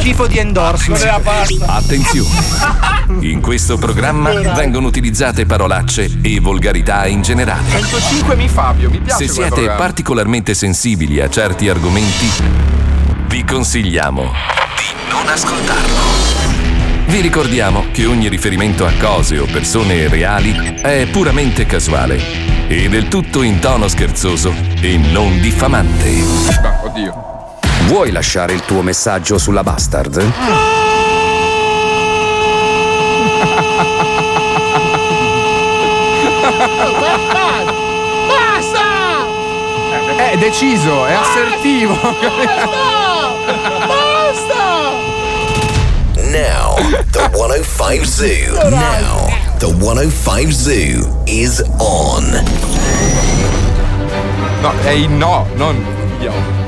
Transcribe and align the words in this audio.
schifo 0.00 0.26
di 0.26 0.38
endorsement. 0.38 1.62
Attenzione! 1.66 2.28
In 3.20 3.40
questo 3.40 3.76
programma 3.76 4.32
vengono 4.54 4.86
utilizzate 4.86 5.44
parolacce 5.44 6.10
e 6.22 6.40
volgarità 6.40 7.06
in 7.06 7.20
generale. 7.20 7.68
105 7.68 8.34
mi 8.34 8.48
Fabio, 8.48 8.88
mi 8.88 8.98
piace 9.00 9.26
Se 9.26 9.32
siete 9.32 9.68
particolarmente 9.70 10.54
sensibili 10.54 11.20
a 11.20 11.28
certi 11.28 11.68
argomenti, 11.68 12.26
vi 13.26 13.44
consigliamo 13.44 14.22
di 14.22 15.10
non 15.10 15.28
ascoltarlo. 15.28 16.38
Vi 17.06 17.20
ricordiamo 17.20 17.86
che 17.92 18.06
ogni 18.06 18.28
riferimento 18.28 18.86
a 18.86 18.92
cose 18.98 19.38
o 19.38 19.44
persone 19.44 20.08
reali 20.08 20.78
è 20.80 21.06
puramente 21.10 21.66
casuale 21.66 22.68
e 22.68 22.88
del 22.88 23.08
tutto 23.08 23.42
in 23.42 23.58
tono 23.58 23.86
scherzoso 23.88 24.54
e 24.80 24.96
non 24.96 25.40
diffamante. 25.40 26.10
Ma, 26.62 26.80
oddio. 26.84 27.39
Vuoi 27.90 28.12
lasciare 28.12 28.52
il 28.52 28.60
tuo 28.60 28.82
messaggio 28.82 29.36
sulla 29.36 29.64
Bastard? 29.64 30.22
Basta! 38.28 38.84
È 40.30 40.36
deciso, 40.38 41.04
è 41.04 41.14
assertivo. 41.14 41.98
Basta! 43.88 44.92
Now, 46.28 46.76
the 47.10 47.28
105 47.32 48.04
Zoo. 48.06 48.68
Now, 48.70 49.26
the 49.58 49.66
105 49.66 50.52
Zoo 50.52 51.22
is 51.26 51.60
on. 51.78 52.40
No, 54.60 54.72
è 54.84 54.90
il 54.90 55.10
no, 55.10 55.48
non 55.56 55.84
io. 56.20 56.59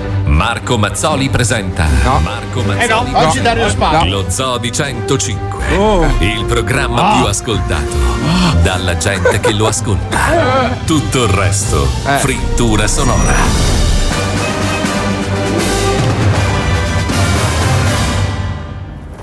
Marco 0.42 0.76
Mazzoli 0.76 1.28
presenta 1.28 1.86
Marco 2.02 2.62
Mazzoli 2.62 2.82
Eh 2.82 2.86
no, 2.88 3.26
oggi 3.28 3.40
Dario 3.40 3.68
Spazio. 3.68 4.10
Lo 4.10 4.28
Zoo 4.28 4.58
di 4.58 4.72
105 4.72 5.64
Il 6.18 6.44
programma 6.46 7.14
più 7.14 7.26
ascoltato 7.26 7.94
Dalla 8.60 8.96
gente 8.96 9.38
che 9.38 9.52
lo 9.52 9.68
ascolta. 9.68 10.18
Tutto 10.84 11.22
il 11.22 11.28
resto 11.28 11.86
Frittura 12.18 12.88
sonora. 12.88 13.34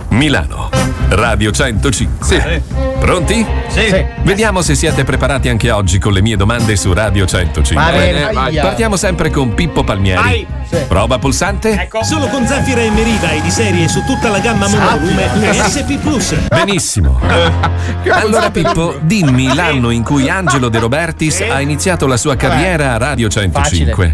Milano 0.07 0.98
Radio 1.09 1.51
105 1.51 2.61
Pronti? 2.99 3.45
Sì. 3.69 4.05
Vediamo 4.23 4.61
se 4.61 4.75
siete 4.75 5.03
preparati 5.03 5.49
anche 5.49 5.71
oggi 5.71 5.97
con 5.97 6.13
le 6.13 6.21
mie 6.21 6.35
domande 6.35 6.75
su 6.75 6.93
Radio 6.93 7.25
105 7.25 7.75
Va 7.75 7.91
bene, 7.97 8.29
Eh, 8.29 8.33
vai. 8.33 8.55
Partiamo 8.55 8.95
sempre 8.95 9.29
con 9.31 9.53
Pippo 9.53 9.83
Palmieri 9.83 10.21
Vai. 10.21 10.47
Prova 10.87 11.17
pulsante 11.17 11.89
Solo 12.01 12.27
con 12.27 12.45
Zafira 12.45 12.81
e 12.81 12.91
Merida 12.91 13.31
e 13.31 13.41
di 13.41 13.49
serie 13.49 13.87
su 13.87 14.03
tutta 14.05 14.29
la 14.29 14.37
gamma 14.37 14.67
monovolume 14.67 15.27
SP 15.65 15.97
Plus. 15.97 16.35
Benissimo. 16.47 17.19
Allora 18.09 18.51
Pippo, 18.51 18.97
dimmi 19.01 19.53
l'anno 19.53 19.89
in 19.89 20.03
cui 20.03 20.29
Angelo 20.29 20.69
De 20.69 20.77
Robertis 20.79 21.41
ha 21.41 21.59
iniziato 21.59 22.05
la 22.05 22.17
sua 22.17 22.35
carriera 22.35 22.93
a 22.93 22.97
Radio 22.97 23.29
105. 23.29 24.11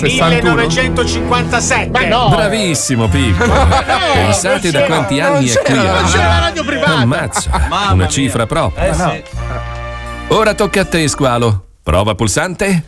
1957. 0.00 1.90
Ma 1.90 2.06
no! 2.06 2.28
Bravissimo 2.30 3.08
Pippo. 3.08 3.44
Pensate 4.14 4.70
da 4.72 4.82
quanti 4.82 5.20
anni 5.20 5.48
è 5.48 5.62
qui. 5.62 5.74
C'era 5.74 6.31
la 6.32 6.38
radio 6.40 6.64
privata! 6.64 6.92
Ammazza, 6.94 7.50
una 7.92 8.08
cifra 8.08 8.46
propria. 8.46 9.22
Ora 10.28 10.54
tocca 10.54 10.80
a 10.80 10.84
te, 10.84 11.06
Squalo. 11.08 11.66
Prova 11.82 12.14
pulsante. 12.14 12.84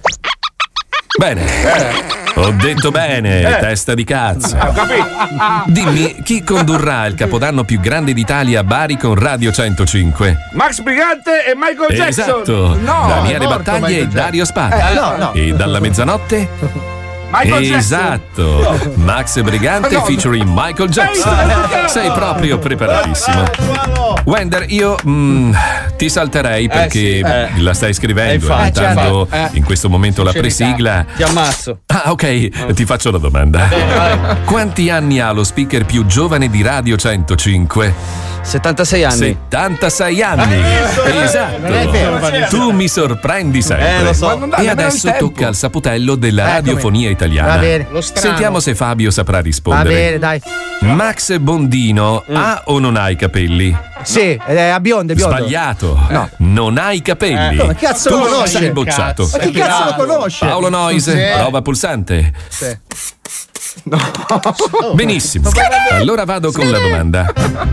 Bene. 1.18 1.44
Ho 2.36 2.50
detto 2.50 2.90
bene, 2.90 3.42
testa 3.60 3.94
di 3.94 4.02
cazzo. 4.02 4.56
Dimmi, 5.66 6.22
chi 6.24 6.42
condurrà 6.42 7.06
il 7.06 7.14
capodanno 7.14 7.62
più 7.62 7.78
grande 7.78 8.12
d'Italia 8.12 8.60
a 8.60 8.64
Bari 8.64 8.96
con 8.96 9.14
Radio 9.14 9.52
105? 9.52 10.36
Max 10.52 10.80
Brigante 10.80 11.44
e 11.46 11.54
Michael 11.54 11.94
Jackson. 11.94 12.24
Esatto, 12.24 12.74
No, 12.76 13.06
Daniele 13.06 13.46
Battaglia 13.46 13.98
e 13.98 14.08
Dario 14.08 14.44
Spada. 14.44 14.90
Eh, 14.90 14.94
no, 14.94 15.16
no. 15.16 15.32
E 15.34 15.52
dalla 15.52 15.78
mezzanotte? 15.78 16.92
Michael 17.36 17.62
Jackson. 17.64 17.76
Esatto, 17.78 18.92
Max 18.96 19.40
Brigante 19.42 20.00
featuring 20.02 20.44
Michael 20.46 20.88
Jackson. 20.88 21.88
Sei 21.88 22.10
proprio 22.12 22.58
preparatissimo. 22.58 23.42
Wender, 24.24 24.66
io 24.68 24.96
mm, 25.06 25.52
ti 25.96 26.08
salterei 26.08 26.68
perché 26.68 27.50
la 27.56 27.74
stai 27.74 27.92
scrivendo, 27.92 28.30
Eh, 28.32 28.34
infatti. 28.36 28.80
cantando 28.80 29.26
Eh, 29.30 29.48
in 29.52 29.64
questo 29.64 29.88
momento 29.88 30.22
la 30.22 30.32
presigla. 30.32 31.04
Ti 31.16 31.22
ammazzo. 31.24 31.80
Ah, 31.86 32.10
ok, 32.10 32.72
ti 32.72 32.84
faccio 32.84 33.10
la 33.10 33.18
domanda. 33.18 33.68
Quanti 34.44 34.90
anni 34.90 35.20
ha 35.20 35.30
lo 35.32 35.44
speaker 35.44 35.84
più 35.84 36.06
giovane 36.06 36.48
di 36.48 36.62
Radio 36.62 36.96
105? 36.96 38.33
76 38.44 39.04
anni. 39.04 39.36
76 39.48 40.22
anni. 40.22 40.62
Esatto. 41.22 41.58
Non 41.58 41.72
è 41.72 41.88
vero. 41.88 42.46
Tu 42.48 42.70
mi 42.72 42.88
sorprendi 42.88 43.62
sempre. 43.62 43.96
Eh, 43.98 44.02
lo 44.02 44.12
so. 44.12 44.36
Ma 44.38 44.56
E 44.56 44.68
adesso 44.68 45.12
tocca 45.18 45.48
al 45.48 45.54
saputello 45.56 46.14
della 46.14 46.42
Eccomi. 46.42 46.54
radiofonia 46.56 47.10
italiana. 47.10 47.54
Va 47.54 47.58
bene. 47.58 47.86
Lo 47.90 48.00
strano. 48.00 48.26
Sentiamo 48.28 48.60
se 48.60 48.74
Fabio 48.74 49.10
saprà 49.10 49.38
Va 49.38 49.42
rispondere. 49.42 49.88
bene, 49.94 50.18
dai. 50.18 50.42
Max 50.80 51.36
Bondino 51.38 52.22
ha 52.30 52.62
o 52.66 52.78
non 52.78 52.96
ha 52.96 53.08
i 53.08 53.16
capelli? 53.16 53.74
Sì, 54.02 54.38
è 54.44 54.68
a 54.68 54.80
biondo, 54.80 55.12
è 55.12 55.16
biondo. 55.16 55.36
Sbagliato. 55.36 56.06
No. 56.10 56.28
Non 56.38 56.76
ha 56.76 56.92
i 56.92 57.00
capelli. 57.00 57.56
Ma 57.56 57.74
che 57.74 57.86
cazzo 57.86 58.10
tu 58.10 58.18
lo 58.18 58.24
conosce? 58.26 58.58
sei 58.58 58.70
bocciato. 58.70 59.28
Ma 59.32 59.38
chi 59.38 59.50
cazzo 59.52 59.84
lo 60.04 60.06
conosce? 60.06 60.44
Paolo 60.44 60.68
Noise, 60.68 61.32
prova 61.36 61.62
pulsante. 61.62 62.32
Benissimo. 64.94 65.50
Allora 65.92 66.24
vado 66.24 66.52
con 66.52 66.70
la 66.70 66.78
domanda. 66.78 67.32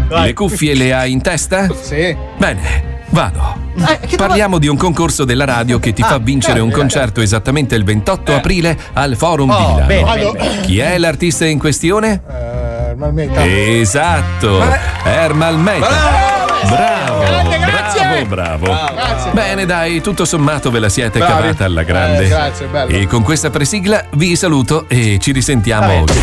Le 0.09 0.33
cuffie 0.33 0.73
le 0.75 0.93
hai 0.93 1.11
in 1.11 1.21
testa? 1.21 1.67
Sì. 1.81 2.15
Bene, 2.37 3.03
vado. 3.09 3.69
Eh, 3.77 4.15
Parliamo 4.17 4.57
di 4.57 4.67
un 4.67 4.77
concorso 4.77 5.23
della 5.25 5.45
radio 5.45 5.79
che 5.79 5.93
ti 5.93 6.01
fa 6.01 6.17
vincere 6.17 6.59
un 6.59 6.71
concerto 6.71 7.21
esattamente 7.21 7.75
il 7.75 7.83
28 7.83 8.35
aprile 8.35 8.77
al 8.93 9.15
Forum 9.15 9.55
di 9.55 9.63
Milano. 9.65 9.85
bene, 10.31 10.59
Chi 10.61 10.79
è 10.79 10.97
l'artista 10.97 11.45
in 11.45 11.57
questione? 11.59 12.21
Eh, 12.29 12.95
ma 12.95 13.11
meta. 13.11 13.45
Esatto, 13.45 14.61
Ermal 15.05 15.57
Meta. 15.57 16.40
Bravo, 16.67 18.25
bravo, 18.27 18.65
bravo. 18.65 19.31
Bene, 19.31 19.65
dai, 19.65 20.01
tutto 20.01 20.25
sommato 20.25 20.71
ve 20.71 20.79
la 20.79 20.89
siete 20.89 21.19
Bravi. 21.19 21.41
cavata 21.41 21.65
alla 21.65 21.83
grande. 21.83 22.25
Eh, 22.25 22.27
grazie, 22.29 22.65
bello. 22.67 22.91
E 22.95 23.07
con 23.07 23.23
questa 23.23 23.49
presigla 23.49 24.05
vi 24.15 24.35
saluto 24.35 24.85
e 24.87 25.17
ci 25.19 25.31
risentiamo 25.31 26.01
oggi. 26.01 26.19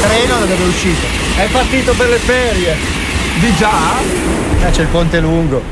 treno 0.00 0.38
da 0.38 0.44
dove 0.46 0.62
è 0.64 0.66
uscito. 0.66 1.06
È 1.36 1.46
partito 1.50 1.92
per 1.94 2.08
le 2.08 2.18
ferie. 2.18 2.76
Di 3.38 3.54
già? 3.56 3.70
Eh, 4.66 4.70
c'è 4.70 4.82
il 4.82 4.88
ponte 4.88 5.20
lungo. 5.20 5.62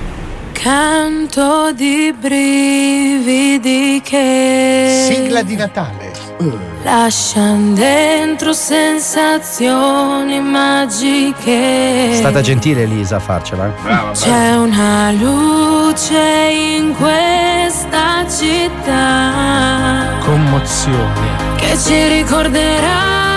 Canto 0.52 1.72
di 1.72 2.12
brividi 2.18 4.00
che 4.04 5.06
Sigla 5.08 5.42
di 5.42 5.56
Natale. 5.56 6.07
Lasciano 6.82 7.74
dentro 7.74 8.52
sensazioni 8.52 10.40
magiche. 10.40 12.10
È 12.10 12.14
stata 12.14 12.40
gentile 12.40 12.82
Elisa 12.82 13.16
a 13.16 13.20
farcela. 13.20 13.66
eh. 13.66 14.12
C'è 14.12 14.56
una 14.56 15.10
luce 15.12 16.48
in 16.76 16.94
questa 16.94 18.24
città 18.28 20.18
Commozione. 20.24 21.56
che 21.56 21.76
ci 21.76 22.06
ricorderà. 22.08 23.27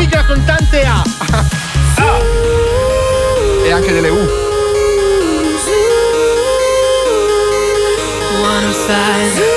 Sigla 0.00 0.24
con 0.24 0.42
tante 0.44 0.82
A. 0.82 1.02
E 3.64 3.70
anche 3.70 3.92
delle 3.92 4.08
U. 4.08 4.16
One 8.42 8.72
five. 8.86 9.40
One 9.42 9.49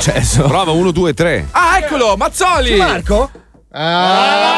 successo? 0.00 0.42
Prova 0.44 0.70
1, 0.70 0.90
2, 0.90 1.14
3. 1.14 1.48
Ah, 1.50 1.78
eccolo, 1.78 2.16
Mazzoli! 2.16 2.76
Marco? 2.76 3.30
vai 3.70 3.80
a 3.80 4.38
fare 4.38 4.52
il 4.54 4.57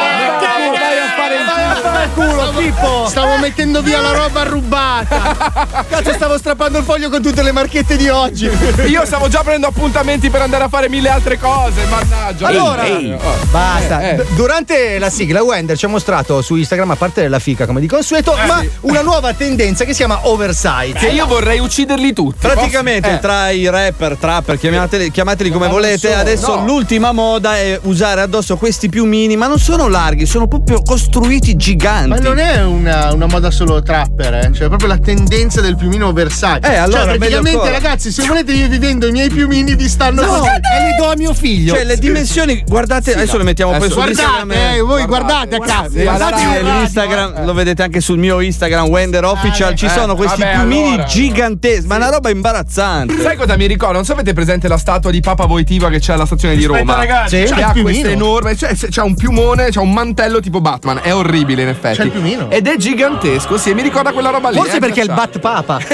Pippo! 2.71 3.07
Stavo 3.07 3.37
mettendo 3.37 3.81
via 3.81 3.99
la 3.99 4.11
roba 4.13 4.43
rubata. 4.43 5.85
Cazzo, 5.89 6.13
stavo 6.13 6.37
strappando 6.37 6.79
il 6.79 6.83
foglio 6.83 7.09
con 7.09 7.21
tutte 7.21 7.43
le 7.43 7.51
marchette 7.51 7.97
di 7.97 8.07
oggi. 8.09 8.49
Io 8.87 9.05
stavo 9.05 9.27
già 9.27 9.39
prendendo 9.39 9.67
appuntamenti 9.67 10.29
per 10.29 10.41
andare 10.41 10.63
a 10.63 10.69
fare 10.69 10.89
mille 10.89 11.09
altre 11.09 11.37
cose, 11.37 11.85
mannaggia. 11.89 12.47
Allora, 12.47 12.83
Oh. 12.83 13.35
basta. 13.51 14.01
Eh, 14.01 14.15
eh. 14.15 14.25
Durante 14.35 14.97
la 14.99 15.09
sigla, 15.09 15.43
Wender 15.43 15.77
ci 15.77 15.85
ha 15.85 15.87
mostrato 15.87 16.41
su 16.41 16.55
Instagram, 16.55 16.91
a 16.91 16.95
parte 16.95 17.27
la 17.27 17.39
fica 17.39 17.65
come 17.65 17.79
di 17.79 17.87
consueto, 17.87 18.35
Eh, 18.37 18.45
ma 18.45 18.59
sì. 18.59 18.69
una 18.81 19.01
nuova 19.01 19.33
tendenza 19.33 19.83
che 19.83 19.91
si 19.91 19.97
chiama 19.97 20.27
oversight. 20.27 20.97
Che 20.97 21.07
io 21.07 21.25
vorrei 21.25 21.59
ucciderli 21.59 22.13
tutti. 22.13 22.37
Praticamente 22.39 23.13
eh. 23.15 23.19
tra 23.19 23.49
i 23.49 23.67
rapper, 23.69 24.15
trapper, 24.15 24.57
chiamateli, 24.57 25.11
chiamateli 25.11 25.49
come 25.49 25.65
non 25.65 25.73
volete, 25.75 26.11
so, 26.11 26.17
adesso 26.17 26.55
no. 26.55 26.65
l'ultima 26.65 27.11
moda 27.11 27.57
è 27.57 27.79
usare 27.83 28.21
addosso 28.21 28.55
questi 28.57 28.89
piumini, 28.89 29.35
ma 29.35 29.47
non 29.47 29.59
sono 29.59 29.87
larghi, 29.87 30.25
sono 30.25 30.47
proprio 30.47 30.81
costruiti 30.81 31.55
giganti. 31.55 32.09
Ma 32.09 32.17
non 32.17 32.39
è 32.39 32.60
una, 32.63 33.13
una 33.13 33.25
moda 33.25 33.51
solo 33.51 33.81
trapper, 33.81 34.33
eh? 34.33 34.51
cioè 34.53 34.67
proprio 34.67 34.87
la 34.87 34.97
tendenza 34.97 35.61
del 35.61 35.75
piumino 35.75 36.07
oversize. 36.07 36.59
Eh, 36.61 36.75
allora, 36.75 37.03
cioè, 37.05 37.17
praticamente, 37.17 37.71
ragazzi, 37.71 38.11
se 38.11 38.25
volete 38.27 38.51
io 38.53 38.67
vi 38.67 38.77
vendo 38.77 39.07
i 39.07 39.11
miei 39.11 39.29
piumini, 39.29 39.75
vi 39.75 39.87
stanno 39.89 40.21
No, 40.21 40.27
così. 40.27 40.49
E 40.49 40.83
li 40.85 40.95
do 40.97 41.09
a 41.11 41.15
mio 41.15 41.33
figlio. 41.33 41.73
Cioè, 41.73 41.83
le 41.83 41.97
dimensioni, 41.97 42.63
guardate, 42.67 43.13
adesso 43.13 43.37
le 43.37 43.43
mettiamo 43.43 43.71
poi 43.71 43.85
Adesso 43.85 43.99
su 44.01 44.07
Instagram. 44.07 44.47
Guardate, 44.47 44.75
eh, 44.75 44.81
voi 44.81 45.05
guardate, 45.05 45.55
a. 45.55 45.87
Sì, 45.89 46.03
Guardate 46.03 46.31
radio, 46.31 46.53
radio, 46.53 46.79
L'Instagram, 46.79 47.45
lo 47.45 47.53
vedete 47.53 47.83
anche 47.83 48.01
sul 48.01 48.17
mio 48.17 48.39
Instagram, 48.39 48.85
Wender 48.87 49.25
Official. 49.25 49.75
Ci 49.75 49.85
eh, 49.85 49.89
sono 49.89 50.15
questi 50.15 50.41
vabbè, 50.41 50.53
piumini 50.59 50.87
allora. 50.89 51.03
giganteschi, 51.05 51.87
ma 51.87 51.95
è 51.95 51.97
una 51.97 52.09
roba 52.09 52.29
imbarazzante. 52.29 53.19
Sai 53.21 53.35
cosa 53.35 53.57
mi 53.57 53.65
ricorda? 53.67 53.95
Non 53.95 54.05
so 54.05 54.11
se 54.11 54.19
avete 54.19 54.33
presente 54.33 54.67
la 54.67 54.77
statua 54.77 55.09
di 55.09 55.21
Papa 55.21 55.45
Voitiva 55.45 55.89
che 55.89 55.99
c'è 55.99 56.13
alla 56.13 56.25
stazione 56.25 56.55
di 56.55 56.65
Roma. 56.65 56.95
ragazzi, 56.95 57.47
Sì. 57.47 57.81
questa 57.81 58.09
enorme. 58.09 58.55
Cioè, 58.55 58.75
se- 58.75 58.89
c'ha 58.89 59.03
un 59.03 59.15
piumone, 59.15 59.69
c'ha 59.71 59.81
un 59.81 59.91
mantello 59.93 60.39
tipo 60.39 60.59
Batman. 60.61 60.99
È 61.01 61.13
orribile, 61.13 61.61
in 61.63 61.69
effetti. 61.69 61.97
C'ha 61.97 62.03
il 62.03 62.11
piumino? 62.11 62.49
Ed 62.53 62.67
è 62.67 62.75
gigantesco, 62.75 63.57
sì, 63.57 63.73
mi 63.73 63.81
ricorda 63.81 64.11
quella 64.11 64.29
roba 64.29 64.49
lì. 64.49 64.57
Forse 64.57 64.75
eh, 64.75 64.79
perché 64.79 64.99
è 64.99 65.03
il. 65.03 65.13
Bat 65.13 65.39
Papa. 65.39 65.79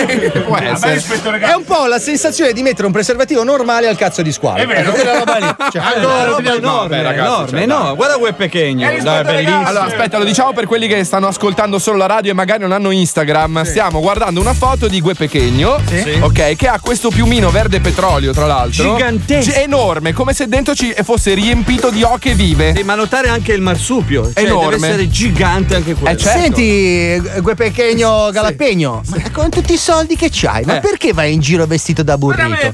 Può 0.46 0.58
essere. 0.58 1.04
È 1.40 1.54
un 1.54 1.64
po' 1.64 1.86
la 1.86 2.00
sensazione 2.00 2.52
di 2.52 2.64
mettere 2.64 2.88
un 2.88 2.92
preservativo 2.92 3.44
normale 3.44 3.88
al 3.88 3.96
cazzo 3.96 4.24
di 4.24 4.32
squalo. 4.32 4.58
È 4.58 4.66
vero. 4.66 4.92
quella 4.92 5.18
roba 5.20 5.38
lì. 5.38 5.56
Cioè, 5.72 5.82
Allora, 5.84 6.24
roba 6.24 6.36
dobbiamo- 6.38 6.58
enorme, 6.58 6.88
Vabbè, 6.98 7.02
ragazzi, 7.04 7.28
enorme, 7.28 7.58
cioè, 7.60 7.66
no, 7.68 7.96
guarda 7.96 8.18
quel 8.18 8.34
pechegno. 8.34 8.88
Allora, 8.88 9.86
aspetta, 9.86 10.18
lo 10.18 10.24
diciamo 10.24 10.54
per 10.54 10.66
quelli 10.66 10.88
che 10.88 11.04
stanno 11.04 11.28
ascoltando 11.28 11.78
solo 11.78 11.98
la 11.98 12.08
radio 12.08 12.32
e 12.32 12.34
magari 12.34 12.62
non 12.62 12.72
hanno 12.72 12.90
Instagram. 12.90 13.64
Stiamo 13.64 14.00
guardando 14.00 14.40
una 14.42 14.54
foto 14.54 14.88
di 14.88 15.00
Gue 15.00 15.14
Pechegno, 15.14 15.80
ok, 16.22 16.56
che 16.56 16.68
ha 16.68 16.80
questo 16.80 17.10
piumino 17.10 17.52
verde 17.52 17.80
petrolio, 17.80 18.34
tra 18.34 18.48
l'altro. 18.48 18.96
Gigantesco. 18.96 19.52
Gi- 19.52 19.56
Enorme, 19.58 20.14
come 20.14 20.34
se 20.34 20.48
dentro 20.48 20.74
ci 20.74 20.94
fosse 21.04 21.34
riempito 21.36 21.90
di 21.92 22.02
oche 22.04 22.34
vive. 22.34 22.74
Sì, 22.76 22.84
ma 22.84 22.96
notare 22.96 23.28
anche 23.30 23.54
il 23.54 23.62
marsupio. 23.62 24.32
Cioè, 24.34 24.44
Enorme. 24.46 24.70
Deve 24.78 24.88
essere 24.88 25.10
gigante 25.10 25.76
anche 25.76 25.94
quello. 25.94 26.16
Eh, 26.16 26.18
certo. 26.18 26.37
Senti, 26.42 27.22
Gue 27.42 27.56
Pechegno 27.56 28.30
Galapegno, 28.32 29.02
ma 29.08 29.18
con 29.32 29.50
tutti 29.50 29.74
i 29.74 29.78
soldi 29.78 30.16
che 30.16 30.30
c'hai, 30.32 30.64
ma 30.66 30.78
Eh. 30.78 30.80
perché 30.80 31.12
vai 31.14 31.34
in 31.34 31.40
giro 31.40 31.66
vestito 31.66 32.04
da 32.04 32.18
burrito? 32.18 32.74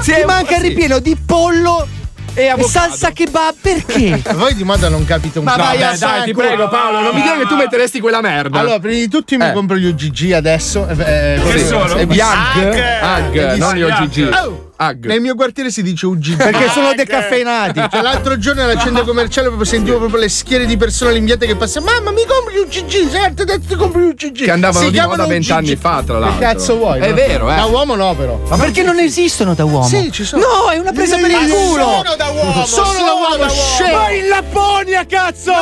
Sì, 0.00 0.12
Ti 0.12 0.20
un- 0.20 0.26
manca 0.26 0.56
il 0.56 0.62
sì. 0.62 0.68
ripieno 0.68 0.98
di 1.00 1.16
pollo 1.16 1.86
E 2.34 2.42
e 2.42 2.48
avocado. 2.48 2.68
salsa 2.68 3.10
kebab, 3.10 3.54
perché? 3.60 4.22
Voi 4.34 4.54
di 4.54 4.62
moda 4.62 4.88
non 4.88 5.04
capite 5.04 5.38
un 5.38 5.44
Ma 5.44 5.56
cazzo. 5.56 5.64
vai 5.66 5.78
Vabbè, 5.78 5.98
dai, 5.98 6.24
ti 6.24 6.32
prego, 6.34 6.68
Paolo, 6.68 7.00
non 7.00 7.14
mi 7.14 7.22
dire 7.22 7.38
che 7.38 7.46
tu 7.46 7.56
metteresti 7.56 7.98
quella 8.00 8.20
merda. 8.20 8.60
Allora, 8.60 8.78
prima 8.78 8.94
di 8.98 9.08
tutto 9.08 9.34
io 9.34 9.40
mi 9.40 9.48
Eh. 9.50 9.52
compro 9.52 9.76
gli 9.76 9.86
UGG 9.86 10.32
adesso. 10.32 10.86
eh, 10.88 11.34
eh, 11.34 11.40
Sì. 11.58 11.66
sono? 11.66 12.00
Gli 12.04 12.20
Ag, 12.20 12.78
Ag, 13.02 13.54
non 13.56 13.74
gli 13.74 13.82
OGG. 13.82 14.30
Oh, 14.44 14.69
Ag. 14.82 15.04
Nel 15.04 15.20
mio 15.20 15.34
quartiere 15.34 15.70
si 15.70 15.82
dice 15.82 16.06
UGG. 16.06 16.36
Perché 16.40 16.70
sono 16.70 16.94
decaffeinati. 16.94 17.82
Cioè, 17.90 18.00
l'altro 18.00 18.38
giorno 18.38 18.62
alla 18.62 18.78
centro 18.78 19.04
commerciale 19.04 19.48
proprio 19.48 19.68
sentivo 19.68 19.98
proprio 19.98 20.20
le 20.20 20.30
schiere 20.30 20.64
di 20.64 20.78
persone 20.78 21.10
all'inviate 21.10 21.46
che 21.46 21.54
passano. 21.54 21.84
Mamma, 21.84 22.10
mi 22.12 22.24
compri 22.26 22.56
UGG, 22.56 23.10
certo, 23.10 23.42
adesso 23.42 23.60
ti 23.68 23.74
compri 23.76 24.04
UGG. 24.04 24.44
Che 24.44 24.50
andavano 24.50 24.86
Si 24.86 24.90
di 24.90 24.98
moda 25.00 25.26
vent'anni 25.26 25.76
fa, 25.76 26.02
tra 26.04 26.14
Che 26.14 26.20
l'altro. 26.20 26.38
cazzo 26.40 26.76
vuoi? 26.78 26.98
È 27.00 27.08
no? 27.08 27.14
vero, 27.14 27.52
eh. 27.52 27.56
Da 27.56 27.64
uomo 27.66 27.94
no, 27.94 28.14
però. 28.14 28.40
Ma 28.48 28.56
perché 28.56 28.82
non 28.82 28.98
esistono 28.98 29.52
da 29.52 29.64
uomo? 29.66 29.84
Sì, 29.86 30.10
ci 30.10 30.24
sono. 30.24 30.42
No, 30.42 30.70
è 30.70 30.78
una 30.78 30.92
presa 30.92 31.16
per 31.16 31.30
il 31.30 31.36
culo. 31.50 31.84
Sono 32.02 32.14
da 32.16 32.28
uomo. 32.30 32.64
Sono 32.64 32.92
da 33.04 33.12
uomo, 33.36 33.50
scemo. 33.50 33.96
Vai 33.98 34.18
in 34.20 34.28
Lapponia, 34.28 35.04
cazzo! 35.06 35.52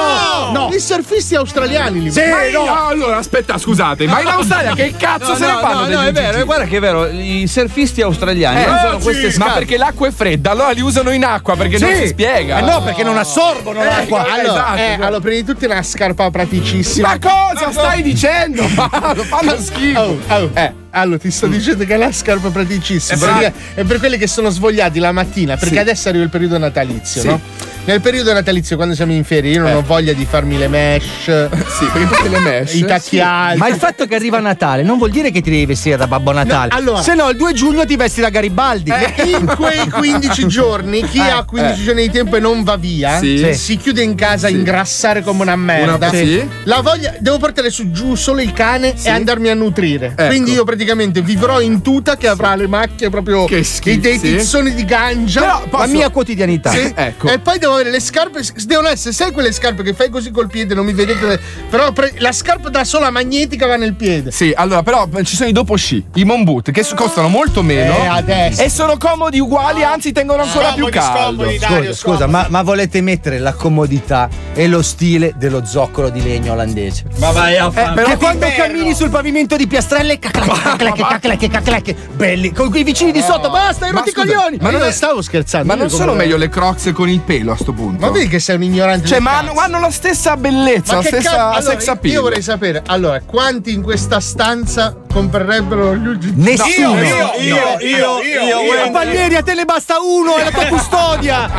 No, 0.53 0.71
i 0.73 0.79
surfisti 0.79 1.35
australiani 1.35 2.03
li 2.03 2.11
Sì, 2.13 2.21
Ma 2.21 2.45
io- 2.45 2.65
no. 2.65 2.87
allora, 2.87 3.17
aspetta, 3.17 3.59
scusate, 3.59 4.07
ma 4.07 4.21
in 4.21 4.29
Australia 4.29 4.75
che 4.75 4.95
cazzo 4.97 5.31
No, 5.31 5.35
se 5.37 5.45
ne 5.47 5.53
no, 5.53 5.59
fanno 5.59 5.87
no, 5.89 5.95
no, 5.97 6.03
è 6.03 6.13
vero, 6.13 6.45
guarda 6.45 6.65
che 6.67 6.77
è 6.77 6.81
vero, 6.81 7.07
i 7.09 7.47
surfisti 7.49 8.01
australiani 8.03 8.61
Eh, 8.63 8.67
usano 8.69 8.99
queste 9.13 9.39
Ma 9.39 9.45
scarpe. 9.47 9.59
perché 9.61 9.77
l'acqua 9.77 10.09
è 10.09 10.11
fredda, 10.11 10.51
allora 10.51 10.71
li 10.71 10.81
usano 10.81 11.11
in 11.11 11.25
acqua 11.25 11.57
perché 11.57 11.79
non 11.79 11.95
si 11.95 12.07
spiega. 12.09 12.59
Eh 12.59 12.63
no, 12.63 12.83
perché 12.83 13.03
non 13.03 13.17
assorbono 13.17 13.83
l'acqua. 13.83 14.27
Eh, 14.27 14.31
Allora, 14.41 14.53
esatto, 14.77 14.79
eh, 14.81 15.05
allora, 15.07 15.21
prima 15.21 15.37
di 15.37 15.45
tutto 15.45 15.65
è 15.65 15.71
una 15.71 15.83
scarpa 15.83 16.31
praticissima. 16.31 17.09
Ma 17.09 17.19
cosa 17.19 17.71
stai 17.73 18.03
dicendo? 18.03 18.67
Paolo, 18.75 19.23
fanno 19.25 19.57
schifo. 19.61 20.01
Oh, 20.01 20.19
oh. 20.29 20.51
Eh. 20.55 20.73
Allora, 20.91 21.19
ti 21.19 21.31
sto 21.31 21.47
dicendo 21.47 21.85
che 21.85 21.93
è 21.95 21.97
una 21.97 22.13
scarpa 22.13 22.49
praticissima. 22.51 23.17
Esatto. 23.41 23.59
È 23.75 23.85
per 23.85 23.99
quelli 23.99 24.17
che 24.19 24.27
sono 24.27 24.49
svogliati 24.51 24.99
la 24.99 25.13
mattina, 25.13 25.57
perché 25.57 25.75
Sì. 25.75 25.81
adesso 25.81 26.09
arriva 26.09 26.25
il 26.25 26.31
periodo 26.31 26.59
natalizio, 26.59 27.21
Sì. 27.21 27.27
no? 27.29 27.41
Nel 27.89 28.03
periodo 28.03 28.35
natalizio, 28.35 28.77
quando 28.77 28.95
siamo 28.95 29.13
in 29.13 29.25
ferie, 29.25 29.51
io 29.53 29.61
non 29.63 29.71
Eh. 29.71 29.75
ho 29.77 29.81
voglia 29.83 30.13
di 30.13 30.27
farmi 30.27 30.59
le 30.59 30.69
mesh, 30.69 31.25
Sì, 31.25 31.87
perché 31.91 32.07
tutte 32.07 32.29
le 32.29 32.39
mesh. 32.39 32.75
i 32.75 32.85
tacchi 32.85 33.19
alti. 33.19 33.57
Ma 33.57 33.69
il 33.69 33.77
fatto 33.77 34.05
che 34.05 34.15
arriva 34.15 34.39
Natale 34.41 34.83
non 34.83 34.99
vuol 34.99 35.09
dire 35.11 35.31
che 35.31 35.41
ti 35.41 35.49
devi 35.49 35.65
vestire 35.65 35.97
da 35.97 36.07
Babbo 36.07 36.31
Natale. 36.33 36.69
No, 36.71 36.77
allora- 36.77 37.01
Se 37.01 37.15
no, 37.15 37.31
il 37.31 37.39
2 37.39 37.55
giugno 37.55 37.87
ti 37.87 37.97
vesti 37.97 38.21
da 38.21 38.29
Garibaldi. 38.29 38.93
In 39.25 39.47
quei 39.57 39.89
15 39.89 40.47
giorni, 40.49 41.03
chi 41.09 41.17
Eh, 41.17 41.31
ha 41.31 41.45
15 41.45 41.83
giorni 41.83 42.03
di 42.03 42.11
tempo 42.11 42.37
e 42.37 42.41
non 42.41 42.63
va 42.63 42.77
via, 42.77 43.21
Sì. 43.21 43.39
Sì. 43.39 43.55
si 43.55 43.77
chiude 43.79 44.03
in 44.03 44.15
casa 44.15 44.49
a 44.49 44.51
ingrassare 44.51 45.23
come 45.23 45.41
una 45.41 45.57
merda. 45.57 46.09
Una- 46.09 46.11
sì. 46.11 46.47
La 46.65 46.83
voglia, 46.83 47.15
devo 47.19 47.39
portare 47.39 47.71
su 47.71 47.91
giù 47.91 48.15
solo 48.17 48.43
il 48.43 48.53
cane 48.53 48.93
e 49.03 49.09
andarmi 49.09 49.49
a 49.49 49.55
nutrire. 49.55 50.13
Ecco. 50.15 50.27
Quindi 50.27 50.53
io 50.53 50.65
praticamente 50.65 51.23
vivrò 51.23 51.59
in 51.63 51.81
tuta 51.81 52.19
che 52.19 52.29
avrà 52.29 52.55
le 52.55 52.67
macchie 52.67 53.09
proprio 53.09 53.47
Che 53.47 53.65
schifo, 53.65 53.99
dei 53.99 54.19
sì. 54.19 54.37
tizzoni 54.37 54.75
di 54.75 54.85
gangia. 54.85 55.41
Però 55.41 55.61
La 55.61 55.67
posso- 55.71 55.87
mia 55.93 56.11
quotidianità. 56.11 56.71
Sì. 56.71 56.93
Ecco. 56.95 57.29
E 57.29 57.39
poi 57.39 57.59
devo 57.59 57.77
avere 57.79 57.91
le 57.91 58.01
scarpe. 58.01 58.41
Devono 58.67 58.89
essere, 58.89 59.13
sai 59.15 59.33
quelle 59.33 59.53
scarpe 59.53 59.83
che 59.83 59.95
fai 59.95 60.11
così 60.11 60.31
col 60.31 60.49
piede, 60.49 60.75
non 60.75 60.85
mi 60.85 60.93
vedete. 60.93 61.41
Però 61.71 61.93
pre- 61.93 62.15
la 62.19 62.33
scarpa 62.33 62.69
da 62.69 62.85
sola 62.85 63.11
magnetica 63.11 63.67
va 63.67 63.77
nel 63.77 63.95
piede. 63.95 64.31
Sì, 64.31 64.53
allora, 64.55 64.83
però 64.83 65.09
ci 65.23 65.37
sono 65.37 65.49
i 65.49 65.53
dopo 65.53 65.77
sci, 65.77 66.05
i 66.15 66.25
Moon 66.25 66.45
Boot, 66.45 66.71
che 66.71 66.85
costano 66.95 67.29
molto 67.29 67.63
meno. 67.63 67.97
Eh, 67.97 68.07
adesso. 68.07 68.63
E 68.63 68.69
sono 68.71 68.97
comodi 68.97 69.39
uguali, 69.41 69.83
anzi 69.83 70.13
tengono 70.13 70.43
ancora 70.43 70.73
più 70.73 70.89
caldo. 70.89 71.45
Scusa, 71.49 71.93
scusa, 71.93 72.27
ma, 72.27 72.47
ma 72.49 72.63
volete 72.63 73.01
mettere 73.01 73.39
la 73.39 73.53
comodità 73.53 74.29
e 74.55 74.67
lo 74.67 74.83
stile 74.83 75.33
dello 75.37 75.65
zoccolo 75.65 76.09
di 76.11 76.23
legno 76.23 76.53
olandese? 76.53 77.05
Ma 77.19 77.31
vai 77.31 77.57
a 77.57 77.67
Eh, 77.67 77.71
fare. 77.71 77.95
però 77.95 78.17
quando 78.17 78.47
cammini 78.57 78.95
sul 78.95 79.11
pavimento 79.11 79.57
di 79.57 79.67
piastrelle, 79.67 80.19
caclacche, 80.19 80.93
caclacche, 81.03 81.49
caclacche, 81.49 81.97
belli, 82.15 82.53
con 82.53 82.71
quei 82.71 82.83
vicini 82.85 83.13
di 83.13 83.21
sotto, 83.21 83.51
basta, 83.51 83.87
i 83.87 83.91
scusa, 83.91 84.13
coglioni! 84.15 84.59
ma 84.61 84.71
non 84.71 84.91
stavo 84.93 85.23
scherzando. 85.23 85.67
Ma 85.67 85.75
non 85.75 85.91
sono 85.91 86.15
meglio 86.15 86.37
le 86.37 86.49
crocs 86.49 86.91
con 86.93 87.09
il 87.09 87.21
pelo 87.21 87.53
a 87.53 87.57
sto 87.69 87.73
punto? 87.73 88.07
Ma 88.07 88.11
vedi 88.11 88.29
che 88.29 88.39
sei 88.39 88.57
un 88.57 88.63
ignorante. 88.63 89.07
Cioè, 89.07 89.21
ma 89.21 89.39
hanno, 89.39 89.53
hanno 89.55 89.81
la 89.81 89.91
stessa 89.91 90.37
bellezza, 90.37 90.97
la 90.97 91.01
che 91.01 91.09
stessa 91.09 91.31
cazzo- 91.31 91.57
allora, 91.59 91.61
sex 91.61 91.89
appeal. 91.89 92.15
Io 92.15 92.23
vorrei 92.23 92.43
sapere, 92.43 92.83
allora, 92.87 93.21
quanti 93.21 93.73
in 93.73 93.83
questa 93.83 94.21
stanza 94.21 94.95
comprerebbero 95.23 95.97
gli 95.97 96.07
UGG? 96.07 96.35
Nessuno! 96.37 97.01
io, 97.03 97.33
io, 97.41 98.23
io, 98.23 98.85
Ma 98.85 98.91
Palmieri, 98.93 99.35
a 99.35 99.43
te 99.43 99.55
ne 99.55 99.65
basta 99.65 99.97
uno, 100.01 100.37
è 100.37 100.45
la 100.45 100.51
tua 100.51 100.67
custodia! 100.71 101.51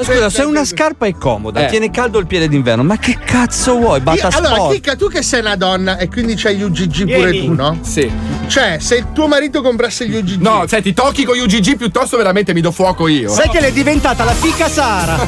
Scusa, 0.00 0.30
se 0.30 0.42
una 0.42 0.64
scarpa 0.64 1.06
è 1.06 1.14
comoda, 1.14 1.60
Eh. 1.60 1.66
tiene 1.66 1.90
caldo 1.90 2.18
il 2.18 2.26
piede 2.26 2.48
d'inverno, 2.48 2.82
ma 2.82 2.96
che 2.96 3.18
cazzo 3.22 3.76
vuoi? 3.76 3.98
Io- 3.98 4.02
Batta 4.04 4.28
allora. 4.36 4.72
Chicca, 4.72 4.96
tu 4.96 5.08
che 5.08 5.22
sei 5.22 5.40
una 5.40 5.56
donna 5.56 5.98
e 5.98 6.08
quindi 6.08 6.34
c'hai 6.34 6.56
gli 6.56 6.62
UGG 6.62 7.04
pure 7.14 7.30
tu, 7.32 7.52
no? 7.52 7.78
Sì. 7.82 8.10
Cioè, 8.46 8.78
se 8.80 8.96
il 8.96 9.06
tuo 9.12 9.26
marito 9.26 9.60
comprasse 9.62 10.08
gli 10.08 10.16
UGG. 10.16 10.40
No, 10.40 10.64
senti, 10.66 10.92
tocchi 10.94 11.24
con 11.24 11.36
gli 11.36 11.40
UGG 11.40 11.76
piuttosto 11.76 12.16
veramente 12.16 12.54
mi 12.54 12.60
do 12.62 12.70
fuoco 12.72 13.06
io. 13.08 13.28
Sai 13.28 13.48
che 13.50 13.60
l'è 13.60 13.70
diventata 13.72 14.24
la 14.24 14.32
fica 14.32 14.68
Sara? 14.68 15.18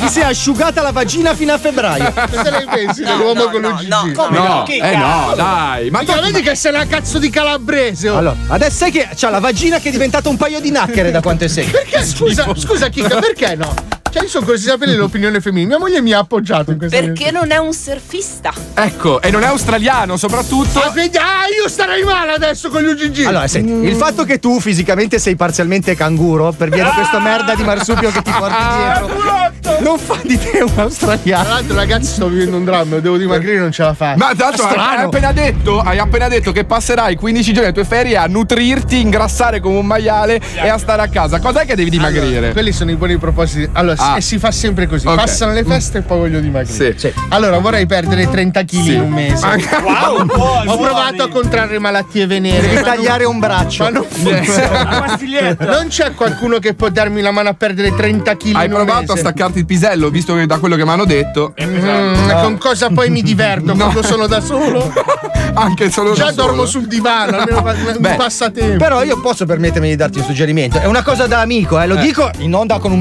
Mi 0.00 0.08
si 0.08 0.20
è 0.20 0.24
asciugata 0.24 0.82
la 0.82 0.90
vagina 0.92 1.34
fino 1.34 1.52
a 1.52 1.58
febbraio. 1.58 2.12
Cosa 2.30 2.50
ne 2.50 2.64
pensi 2.68 3.02
dell'uomo 3.04 3.44
con 3.44 3.60
l'UGG? 3.60 3.86
No, 3.88 4.00
No, 4.32 4.66
eh 4.66 4.96
no, 4.96 5.32
dai. 5.36 5.90
Ma 5.90 6.02
Ma 6.06 6.20
vedi 6.20 6.40
che 6.42 6.54
sei 6.54 6.72
una 6.74 6.86
cazzo 6.86 7.11
di 7.18 7.30
calabrese? 7.30 8.08
oh. 8.08 8.16
Allora, 8.16 8.36
adesso 8.48 8.76
sai 8.76 8.90
che 8.90 9.08
c'ha 9.14 9.30
la 9.30 9.40
vagina 9.40 9.78
che 9.78 9.88
è 9.88 9.92
diventata 9.92 10.28
un 10.28 10.36
paio 10.36 10.60
di 10.60 10.70
nacchere 10.70 11.10
da 11.10 11.20
quanto 11.20 11.44
è 11.44 11.48
secca. 11.48 11.70
Perché 11.78 12.04
scusa, 12.04 12.46
scusa 12.54 12.88
Chicca, 12.88 13.18
perché 13.18 13.54
no? 13.54 14.01
Cioè, 14.12 14.24
io 14.24 14.28
sono 14.28 14.44
curioso 14.44 14.66
di 14.66 14.70
sapere 14.72 14.94
l'opinione 14.94 15.40
femminile. 15.40 15.68
Mia 15.68 15.78
moglie 15.78 16.02
mi 16.02 16.12
ha 16.12 16.18
appoggiato 16.18 16.70
in 16.70 16.76
questa 16.76 16.98
Perché 17.00 17.30
non 17.30 17.50
è 17.50 17.56
un 17.56 17.72
surfista. 17.72 18.52
Ecco, 18.74 19.22
e 19.22 19.30
non 19.30 19.42
è 19.42 19.46
australiano 19.46 20.18
soprattutto. 20.18 20.80
Ah, 20.80 20.90
quindi, 20.90 21.16
ah, 21.16 21.46
io 21.48 21.66
starei 21.66 22.04
male 22.04 22.32
adesso 22.32 22.68
con 22.68 22.82
gli 22.82 22.88
UGG. 22.88 23.24
Allora, 23.24 23.48
senti, 23.48 23.72
il 23.72 23.96
fatto 23.96 24.24
che 24.24 24.38
tu 24.38 24.60
fisicamente 24.60 25.18
sei 25.18 25.34
parzialmente 25.34 25.94
canguro 25.94 26.52
per 26.52 26.68
via 26.68 26.84
di 26.84 26.90
questo 26.90 27.20
merda 27.20 27.54
di 27.54 27.62
marsupio 27.62 28.10
che 28.10 28.20
ti 28.20 28.30
porti 28.30 28.62
dietro 28.76 29.52
non 29.82 29.98
fa 29.98 30.18
di 30.22 30.38
te 30.38 30.60
un 30.62 30.72
Tra 30.72 30.82
australiano. 30.82 31.48
l'altro, 31.48 31.74
ragazzi, 31.74 32.12
sto 32.12 32.28
vivendo 32.28 32.56
un 32.56 32.64
dramma. 32.64 32.98
Devo 32.98 33.16
dimagrire, 33.16 33.58
non 33.58 33.72
ce 33.72 33.82
la 33.82 33.94
faccio. 33.94 34.18
Ma 34.18 34.34
tra 34.34 34.46
l'altro 34.46 34.64
hai, 34.64 34.70
Strano. 34.72 34.98
hai 34.98 35.04
appena 35.04 35.32
detto, 35.32 35.80
hai 35.80 35.98
appena 35.98 36.28
detto 36.28 36.52
che 36.52 36.64
passerai 36.64 37.16
15 37.16 37.52
giorni 37.52 37.70
delle 37.72 37.72
tue 37.72 37.84
ferie 37.84 38.16
a 38.16 38.26
nutrirti, 38.26 39.00
ingrassare 39.00 39.60
come 39.60 39.78
un 39.78 39.86
maiale 39.86 40.40
e 40.54 40.68
a 40.68 40.78
stare 40.78 41.02
a 41.02 41.08
casa. 41.08 41.40
Cos'è 41.40 41.66
che 41.66 41.74
devi 41.74 41.90
dimagrire? 41.90 42.36
Allora, 42.38 42.52
quelli 42.52 42.72
sono 42.72 42.90
i 42.90 42.96
buoni 42.96 43.18
propositi. 43.18 43.68
Allora, 43.72 43.96
Ah. 44.02 44.16
e 44.16 44.20
si 44.20 44.38
fa 44.38 44.50
sempre 44.50 44.86
così. 44.86 45.06
Ok. 45.06 45.14
Passano 45.14 45.52
le 45.52 45.64
feste 45.64 45.98
e 45.98 46.02
poi 46.02 46.18
voglio 46.18 46.40
dimagrire. 46.40 46.98
Sì. 46.98 47.12
Allora, 47.28 47.58
vorrei 47.58 47.86
perdere 47.86 48.28
30 48.28 48.64
kg 48.64 48.72
in 48.86 49.00
un 49.00 49.10
mese. 49.10 49.46
Ho 49.46 50.76
provato 50.78 51.22
a 51.22 51.28
contrarre 51.28 51.78
malattie 51.78 52.26
venere. 52.26 52.60
Devi 52.60 52.74
ma 52.74 52.80
non- 52.80 52.90
tagliare 52.90 53.24
un 53.24 53.38
braccio. 53.38 53.84
Ma 53.84 53.90
non 53.90 54.04
funziona. 54.08 55.00
Non 55.72 55.86
c'è 55.88 56.12
qualcuno 56.14 56.58
che 56.58 56.74
può 56.74 56.88
darmi 56.88 57.20
la 57.20 57.30
mano 57.30 57.48
a 57.48 57.54
perdere 57.54 57.94
30 57.94 58.36
kg 58.36 58.54
Hai 58.54 58.66
in 58.66 58.70
un 58.72 58.76
provato 58.76 59.00
mese? 59.00 59.12
a 59.12 59.16
staccarti 59.16 59.58
il 59.60 59.66
pisello, 59.66 60.10
visto 60.10 60.34
che 60.34 60.46
da 60.46 60.58
quello 60.58 60.76
che 60.76 60.84
mi 60.84 60.90
hanno 60.90 61.04
detto. 61.04 61.54
Mm, 61.62 62.30
Con 62.42 62.58
cosa 62.58 62.88
poi 62.90 63.10
mi 63.10 63.22
diverto 63.22 63.74
quando 63.74 64.02
sono 64.02 64.26
da 64.26 64.40
solo? 64.40 64.92
Anche 65.54 65.90
solo 65.90 66.14
Già 66.14 66.26
da 66.26 66.32
solo. 66.32 66.46
dormo 66.46 66.66
sul 66.66 66.86
divano, 66.86 67.38
almeno 67.38 67.60
un 67.90 67.96
Beh, 67.98 68.14
passatempo. 68.14 68.76
Però 68.78 69.02
io 69.02 69.20
posso 69.20 69.44
permettermi 69.44 69.88
di 69.88 69.96
darti 69.96 70.18
un 70.18 70.24
suggerimento. 70.24 70.78
È 70.80 70.86
una 70.86 71.02
cosa 71.02 71.26
da 71.26 71.40
amico, 71.40 71.78
eh. 71.80 71.86
lo 71.86 71.96
dico 71.96 72.30
in 72.38 72.54
onda 72.54 72.78
con 72.78 72.90
un 72.92 73.00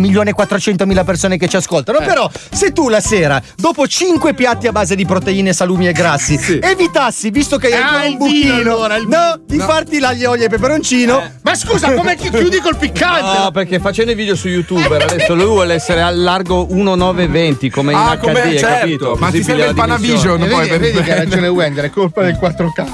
milione 0.91 0.99
e 0.99 0.99
400 0.99 0.99
mila 1.01 1.03
persone 1.03 1.37
che 1.37 1.47
ci 1.47 1.55
ascoltano. 1.55 1.99
Però, 1.99 2.29
se 2.51 2.71
tu 2.71 2.89
la 2.89 2.99
sera, 2.99 3.41
dopo 3.55 3.87
5 3.87 4.33
piatti 4.33 4.67
a 4.67 4.71
base 4.71 4.95
di 4.95 5.05
proteine, 5.05 5.53
salumi 5.53 5.87
e 5.87 5.91
grassi, 5.93 6.37
evitassi, 6.61 7.29
visto 7.31 7.57
che 7.57 7.73
hai 7.73 7.81
Ah, 7.81 8.07
un 8.09 8.17
buchino, 8.17 8.55
vino 8.57 8.71
allora, 8.73 8.97
no, 8.97 9.39
di 9.45 9.57
farti 9.59 9.99
l'aglio, 9.99 10.31
olio 10.31 10.45
e 10.45 10.49
peperoncino. 10.49 11.23
Ma 11.41 11.55
scusa, 11.55 11.93
come 11.93 12.15
chi- 12.15 12.29
chiudi 12.29 12.59
col 12.59 12.75
piccante? 12.77 13.39
No, 13.39 13.51
perché 13.51 13.79
facendo 13.79 14.11
i 14.11 14.15
video 14.15 14.35
su 14.35 14.47
YouTube 14.47 14.85
adesso 15.03 15.33
lui 15.35 15.45
vuole 15.45 15.73
essere 15.73 16.01
al 16.01 16.19
largo 16.21 16.65
1920 16.69 17.69
come 17.69 17.91
in 17.93 17.97
Ah, 17.97 18.15
HD, 18.17 18.19
come- 18.19 18.41
hai 18.41 18.57
certo, 18.57 18.75
capito? 18.79 19.15
ma 19.19 19.29
ti 19.29 19.43
serve 19.43 19.65
il. 19.67 19.73
Panavision 19.75 20.43
E 20.43 20.47
poi 20.47 20.67
vedi, 20.67 20.69
per 20.69 20.79
vedi 20.79 21.01
che 21.03 21.11
ha 21.11 21.15
ragione 21.17 21.47
Wender, 21.47 21.85
è 21.85 21.89
colpa 21.89 22.21
del 22.23 22.35
4K. 22.39 22.85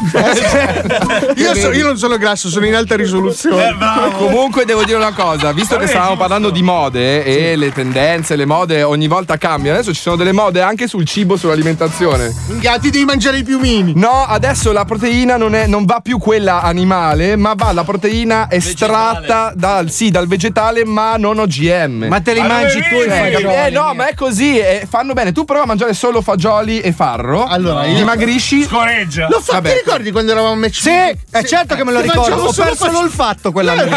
io, 1.36 1.56
so- 1.56 1.72
io 1.74 1.86
non 1.86 1.98
sono 1.98 2.18
grasso, 2.18 2.50
sono 2.50 2.66
in 2.66 2.76
alta 2.76 2.96
risoluzione. 2.96 3.76
Comunque 4.18 4.66
devo 4.66 4.84
dire 4.84 4.98
una 4.98 5.14
cosa, 5.14 5.52
visto 5.52 5.78
che 5.78 5.88
stavamo 5.88 6.16
parlando 6.18 6.50
di 6.50 6.62
mode 6.62 7.24
e 7.24 7.56
le 7.56 7.72
tendenze, 7.72 7.86
le 7.92 8.46
mode 8.46 8.84
ogni 8.84 9.08
volta 9.08 9.38
cambiano, 9.38 9.78
adesso 9.78 9.94
ci 9.94 10.02
sono 10.02 10.16
delle 10.16 10.32
mode 10.32 10.62
anche 10.62 10.88
sul 10.88 11.06
cibo, 11.06 11.38
sull'alimentazione. 11.38 12.34
Minchia, 12.48 12.78
ti 12.80 12.90
devi 12.90 13.06
mangiare 13.06 13.38
i 13.40 13.44
piumini. 13.44 13.94
No, 13.96 14.24
adesso 14.28 14.72
la 14.72 14.86
proteina 14.86 15.38
non, 15.38 15.56
è- 15.56 15.68
non 15.68 15.86
va 15.86 16.00
più 16.02 16.18
quella 16.18 16.62
animale, 16.62 17.36
ma 17.36 17.54
va 17.56 17.72
la 17.72 17.84
proteina 17.84 18.50
estratta 18.50 19.52
dal, 19.56 19.90
sì, 19.90 20.10
dal 20.12 20.28
vegetale, 20.28 20.86
ma 20.86 21.16
non 21.18 21.40
OGM. 21.40 22.08
Ma 22.08 22.20
te 22.22 22.34
li 22.34 22.42
mangi 22.42 22.80
tu 22.90 22.96
i 22.96 23.04
Eh, 23.04 23.32
fagioli? 23.34 23.54
eh, 23.56 23.70
no, 23.72 23.94
ma 23.94 24.08
è 24.08 24.14
così, 24.14 24.58
eh, 24.58 24.86
fanno 24.90 25.14
bene. 25.14 25.32
Tu 25.32 25.46
prova 25.46 25.64
a 25.64 25.66
mangiare 25.68 25.94
solo 25.94 26.22
fagioli 26.22 26.80
e 26.82 26.92
farro. 26.92 27.46
Allora, 27.46 27.86
io- 27.86 27.96
dimagrisci. 27.98 28.64
Scoreggia. 28.64 29.28
Lo 29.30 29.40
fa, 29.40 29.62
ti 29.62 29.72
ricordi 29.74 30.12
quando 30.12 30.32
eravamo 30.32 30.54
a 30.54 30.58
match? 30.58 30.76
Sì, 30.82 30.90
è 30.90 31.44
certo 31.44 31.76
che 31.76 31.84
me 31.84 31.92
lo 31.92 32.02
Ti 32.02 32.10
ricordo. 32.10 32.36
Ho 32.48 32.52
solo 32.52 32.68
perso 32.76 32.92
l'olfatto 32.92 33.52
quella 33.52 33.74
Eh, 33.74 33.90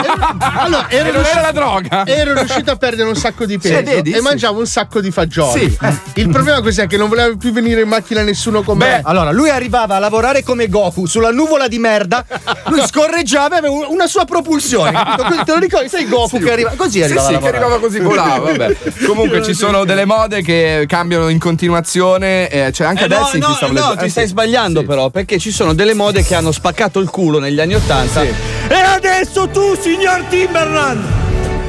Allora, 0.56 0.88
ero, 0.88 1.08
E 1.08 1.12
non 1.12 1.22
riuscito, 1.22 1.38
era 1.38 1.40
la 1.40 1.52
droga. 1.52 2.06
ero 2.06 2.34
riuscito 2.34 2.70
a 2.70 2.76
perdere 2.76 3.08
un 3.08 3.16
sacco 3.16 3.44
di 3.46 3.58
peso 3.58 3.76
Sì, 3.78 3.79
vedi, 3.82 4.10
e 4.12 4.16
sì. 4.16 4.22
mangiavo 4.22 4.58
un 4.58 4.66
sacco 4.66 5.00
di 5.00 5.10
fagioli. 5.10 5.60
Sì. 5.70 5.78
Il 6.20 6.28
problema 6.28 6.60
cos'è? 6.60 6.86
Che 6.86 6.96
non 6.96 7.08
voleva 7.08 7.34
più 7.36 7.52
venire 7.52 7.82
in 7.82 7.88
macchina 7.88 8.22
nessuno 8.22 8.62
con 8.62 8.78
me. 8.78 9.00
Allora, 9.04 9.30
lui 9.32 9.50
arrivava 9.50 9.96
a 9.96 9.98
lavorare 9.98 10.42
come 10.42 10.68
Goku 10.68 11.06
sulla 11.06 11.30
nuvola 11.30 11.68
di 11.68 11.78
merda, 11.78 12.24
lui 12.66 12.80
scorreggiava 12.86 13.56
e 13.56 13.58
aveva 13.58 13.86
una 13.88 14.06
sua 14.06 14.24
propulsione. 14.24 14.92
capito? 14.92 15.44
Te 15.44 15.52
lo 15.52 15.58
ricordi? 15.58 15.88
Sei 15.88 16.08
Goku 16.08 16.38
che 16.38 16.52
arriva. 16.52 16.72
Così 16.76 16.98
Sì, 16.98 17.02
arrivava. 17.04 17.28
sì, 17.28 17.34
a 17.34 17.38
che 17.38 17.48
arrivava 17.48 17.78
così 17.78 17.98
volava. 18.00 18.38
Vabbè. 18.50 18.76
Comunque 19.06 19.42
ci 19.42 19.54
sono 19.54 19.84
delle 19.84 20.04
mode 20.04 20.42
che 20.42 20.84
cambiano 20.86 21.28
in 21.28 21.38
continuazione. 21.38 22.48
eh, 22.48 22.70
c'è 22.70 22.84
anche 22.84 23.04
Eh, 23.04 23.08
no, 23.08 23.16
adesso 23.16 23.36
in 23.36 23.40
no, 23.42 23.46
cui 23.48 23.56
stavo 23.56 23.72
no, 23.72 23.78
leggendo- 23.78 24.00
ti 24.00 24.06
eh, 24.06 24.10
stai 24.10 24.24
sì. 24.24 24.30
sbagliando 24.30 24.80
Sì. 24.80 24.86
però, 24.86 25.10
perché 25.10 25.38
ci 25.38 25.50
sono 25.52 25.72
delle 25.72 25.94
mode 25.94 26.22
che 26.24 26.34
hanno 26.34 26.52
spaccato 26.52 27.00
il 27.00 27.08
culo 27.10 27.38
negli 27.38 27.60
anni 27.60 27.74
Ottanta. 27.74 28.20
Sì. 28.22 28.28
E 28.68 28.74
adesso 28.74 29.48
tu, 29.48 29.76
signor 29.80 30.22
Timberland, 30.28 31.02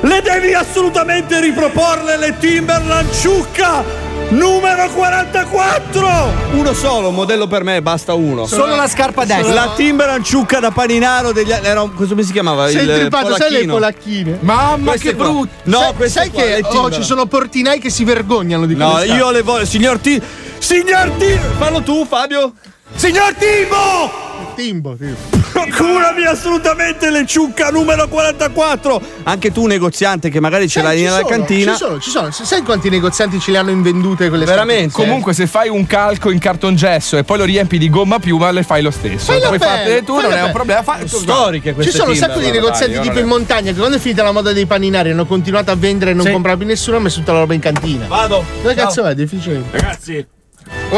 le 0.01 0.22
devi 0.22 0.53
assolutamente 0.53 1.39
riproporle 1.39 2.17
le 2.17 2.36
Timberland 2.39 3.12
Ciucca 3.13 3.84
numero 4.29 4.89
44! 4.89 6.10
Uno 6.53 6.74
solo, 6.74 7.10
un 7.10 7.15
modello 7.15 7.48
per 7.48 7.63
me, 7.63 7.81
basta 7.81 8.13
uno. 8.13 8.46
Solo 8.46 8.75
la 8.75 8.88
scarpa 8.88 9.25
destra. 9.25 9.53
La 9.53 9.74
Timberland 9.75 10.24
Ciucca 10.24 10.60
da 10.60 10.72
paninaro 10.72 11.31
degli. 11.31 11.51
Era 11.51 11.81
un- 11.81 11.93
come 11.93 12.24
si 12.24 12.31
chiamava? 12.31 12.70
Sei 12.70 12.86
il 12.86 12.93
tripato, 12.93 13.36
sai 13.36 13.51
le 13.51 13.65
polacchine? 13.65 14.38
Mamma 14.41 14.91
Queste 14.91 15.10
che 15.10 15.15
brutto. 15.15 15.50
No, 15.63 15.93
sai, 15.98 16.10
sai 16.10 16.31
che 16.31 16.62
oh, 16.63 16.91
ci 16.91 17.03
sono 17.03 17.25
portinai 17.25 17.79
che 17.79 17.89
si 17.89 18.03
vergognano 18.03 18.65
di 18.65 18.75
No, 18.75 18.91
quelle 18.91 19.05
scarpe. 19.08 19.22
io 19.22 19.31
le 19.31 19.41
voglio. 19.41 19.65
Signor 19.65 19.98
T. 20.00 20.22
Signor 20.60 21.10
T. 21.17 21.38
Fallo 21.58 21.81
tu, 21.81 22.05
Fabio. 22.05 22.53
Signor 22.96 23.34
Timbo! 23.34 24.31
Timbo, 24.62 24.96
Timbo. 24.96 25.18
Procurami 25.51 26.25
assolutamente 26.25 27.10
le 27.10 27.25
Ciucca 27.25 27.70
numero 27.70 28.08
44! 28.08 29.01
Anche 29.24 29.51
tu, 29.51 29.65
negoziante, 29.65 30.30
che 30.30 30.39
magari 30.39 30.68
ce 30.70 30.82
l'hai 30.82 30.98
ci 30.98 31.03
nella 31.03 31.18
sono, 31.18 31.27
cantina. 31.27 31.72
Ci 31.72 31.77
sono, 31.77 32.00
ci 32.00 32.10
sono. 32.10 32.32
Sai 32.32 32.62
quanti 32.62 32.89
negozianti 32.89 33.39
ce 33.39 33.51
le 33.51 33.58
hanno 33.58 33.72
invendute 33.72 34.30
quelle 34.30 34.46
scarpe? 34.46 34.65
Veramente? 34.65 34.94
Comunque, 34.94 35.34
se 35.34 35.48
fai 35.48 35.70
un 35.70 35.86
calco 35.88 36.30
in 36.30 36.39
cartongesso 36.39 37.18
e 37.18 37.24
poi 37.24 37.38
lo 37.39 37.44
riempi 37.46 37.77
di 37.77 37.89
gomma 37.89 38.20
piuma, 38.20 38.51
le 38.51 38.63
fai 38.63 38.82
lo 38.82 38.91
stesso. 38.91 39.32
Fai 39.32 39.39
la 39.39 39.48
Puoi 39.48 39.60
fartele 39.60 40.03
tu, 40.03 40.13
fai 40.13 40.24
non 40.24 40.32
la 40.32 40.38
è 40.38 40.44
un 40.44 40.51
problema. 40.51 40.84
Fa- 40.84 41.00
Storiche 41.06 41.70
Ci 41.70 41.75
queste 41.75 41.91
sono 41.98 42.12
un 42.12 42.15
sacco 42.15 42.39
di 42.39 42.51
negozianti 42.51 42.94
dai, 42.96 43.03
tipo 43.03 43.20
in 43.20 43.27
montagna 43.27 43.72
che 43.72 43.77
quando 43.77 43.98
è 43.98 44.00
finita 44.00 44.24
la 44.24 44.32
moda 44.32 44.53
dei 44.53 44.65
paninari 44.65 45.10
hanno 45.12 45.25
continuato 45.25 45.72
a 45.72 45.75
vendere 45.75 46.12
e 46.12 46.13
non 46.13 46.25
Sì. 46.25 46.32
comprava 46.32 46.58
più 46.58 46.68
nessuno, 46.68 46.96
hanno 46.98 47.06
messo 47.06 47.20
tutta 47.20 47.34
la 47.34 47.39
roba 47.39 47.53
in 47.53 47.60
cantina. 47.62 48.06
Vado. 48.08 48.46
Dove 48.62 48.74
cazzo 48.75 49.03
è? 49.06 49.15
Deficiente. 49.15 49.77
Ragazzi, 49.77 50.25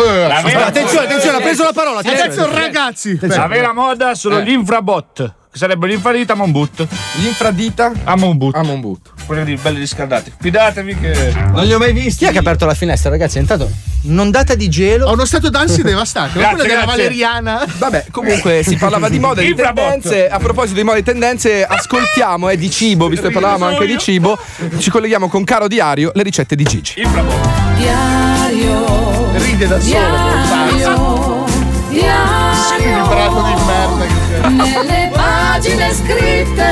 la 0.01 0.35
aspetta, 0.35 0.41
vera, 0.41 0.65
Attenzione, 0.65 1.05
attenzione, 1.05 1.37
ha 1.37 1.41
preso 1.41 1.63
la 1.63 1.73
parola. 1.73 1.99
Adesso 1.99 2.51
ragazzi. 2.51 3.17
la 3.21 3.47
vera 3.47 3.73
moda 3.73 4.15
sono 4.15 4.41
gli 4.41 4.51
infrabot. 4.51 5.33
Che 5.53 5.59
sarebbe 5.59 5.85
l'infradita 5.85 6.33
Monboot. 6.33 6.87
L'infradita 7.21 7.91
A 8.05 8.15
Monboot. 8.15 8.55
a 8.55 8.63
Monboot. 8.63 9.11
Quelli 9.27 9.55
belli 9.55 9.77
riscaldati. 9.77 10.33
Fidatevi 10.39 10.99
che. 10.99 11.31
Non 11.51 11.63
li 11.65 11.73
ho 11.73 11.77
mai 11.77 11.93
visti. 11.93 12.23
Chi 12.23 12.25
è 12.25 12.31
che 12.31 12.37
ha 12.37 12.41
aperto 12.41 12.65
la 12.65 12.73
finestra, 12.73 13.11
ragazzi? 13.11 13.37
È 13.37 13.41
entrato 13.41 13.69
un'ondata 14.05 14.55
di 14.55 14.67
gelo. 14.67 15.05
Ho 15.09 15.13
uno 15.13 15.25
stato 15.25 15.51
d'ansia 15.51 15.83
devastante. 15.83 16.39
Grazie, 16.39 16.55
Quella 16.55 16.67
della 16.69 16.85
grazie. 16.85 17.03
Valeriana. 17.03 17.65
Vabbè, 17.77 18.05
comunque 18.09 18.63
si 18.63 18.77
parlava 18.77 19.09
di 19.09 19.19
moda 19.19 19.41
e 19.41 19.45
di 19.45 19.53
tendenze. 19.53 20.27
A 20.27 20.39
proposito 20.39 20.79
di 20.79 20.83
moda 20.83 20.97
e 20.97 21.03
tendenze, 21.03 21.63
ascoltiamo 21.63 22.49
e 22.49 22.57
di 22.57 22.71
cibo, 22.71 23.07
visto 23.07 23.27
che 23.27 23.33
parlavamo 23.33 23.65
anche 23.65 23.85
di 23.85 23.97
cibo. 23.99 24.35
Ci 24.79 24.89
colleghiamo 24.89 25.27
con 25.29 25.43
Caro 25.43 25.67
Diario, 25.67 26.11
le 26.15 26.23
ricette 26.23 26.55
di 26.55 26.63
Gigi. 26.63 26.99
Infrabot. 26.99 27.75
Diario, 27.77 29.22
Ride 29.33 29.67
da 29.67 29.79
solo. 29.79 29.91
diario, 29.91 31.45
diario. 31.89 32.53
Squilibrato 32.53 33.41
di 33.41 33.53
merda 33.65 34.05
che 34.05 34.13
c'è. 34.29 34.49
Nelle 34.49 35.09
pagine 35.13 35.93
scritte. 35.93 36.71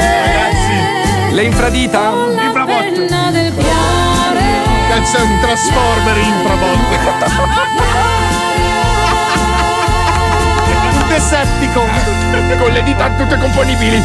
Le 1.32 1.44
infradita? 1.44 2.10
Con 2.10 2.36
la 2.36 2.41
Infrabot. 2.44 2.91
penna 2.91 3.32
del 3.32 3.51
piare. 3.53 4.44
Cazzo 4.89 5.18
è 5.18 5.22
un 5.22 5.39
transformer 5.39 6.18
infrabot. 6.18 6.80
Un 11.01 11.08
Decepticon. 11.08 11.89
Con 12.60 12.72
le 12.72 12.84
dita 12.84 13.10
tutte 13.18 13.38
componibili. 13.38 14.01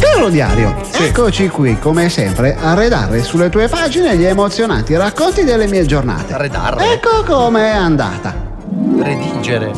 Caro 0.00 0.30
diario, 0.30 0.74
eccoci 0.92 1.48
qui 1.48 1.78
come 1.78 2.08
sempre 2.08 2.56
a 2.58 2.72
redare 2.74 3.22
sulle 3.22 3.50
tue 3.50 3.68
pagine 3.68 4.16
gli 4.16 4.24
emozionanti 4.24 4.96
racconti 4.96 5.44
delle 5.44 5.66
mie 5.66 5.84
giornate. 5.84 6.38
Redarre. 6.38 6.92
Ecco 6.94 7.22
com'è 7.24 7.68
andata. 7.68 8.34
Redigere. 8.98 9.72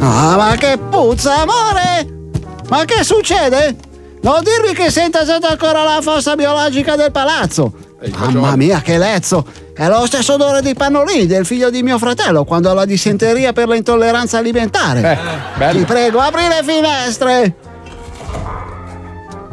Ah, 0.00 0.36
ma 0.36 0.54
che 0.58 0.76
puzza, 0.76 1.42
amore! 1.42 2.28
Ma 2.68 2.84
che 2.84 3.04
succede? 3.04 3.76
Non 4.22 4.42
dirmi 4.42 4.74
che 4.74 4.90
sei 4.90 5.06
intasato 5.06 5.46
ancora 5.46 5.84
la 5.84 6.00
fossa 6.02 6.34
biologica 6.34 6.96
del 6.96 7.12
palazzo. 7.12 7.72
Mamma 8.16 8.56
mia, 8.56 8.80
che 8.80 8.98
lezzo! 8.98 9.46
È 9.76 9.88
lo 9.88 10.06
stesso 10.06 10.34
odore 10.34 10.62
di 10.62 10.72
pannolini 10.72 11.26
del 11.26 11.44
figlio 11.44 11.68
di 11.68 11.82
mio 11.82 11.98
fratello 11.98 12.44
quando 12.44 12.70
ha 12.70 12.74
la 12.74 12.84
dissenteria 12.84 13.52
per 13.52 13.68
l'intolleranza 13.68 14.38
alimentare. 14.38 15.18
Eh. 15.58 15.70
Ti 15.72 15.84
prego, 15.84 16.20
apri 16.20 16.42
le 16.46 16.62
finestre! 16.62 17.54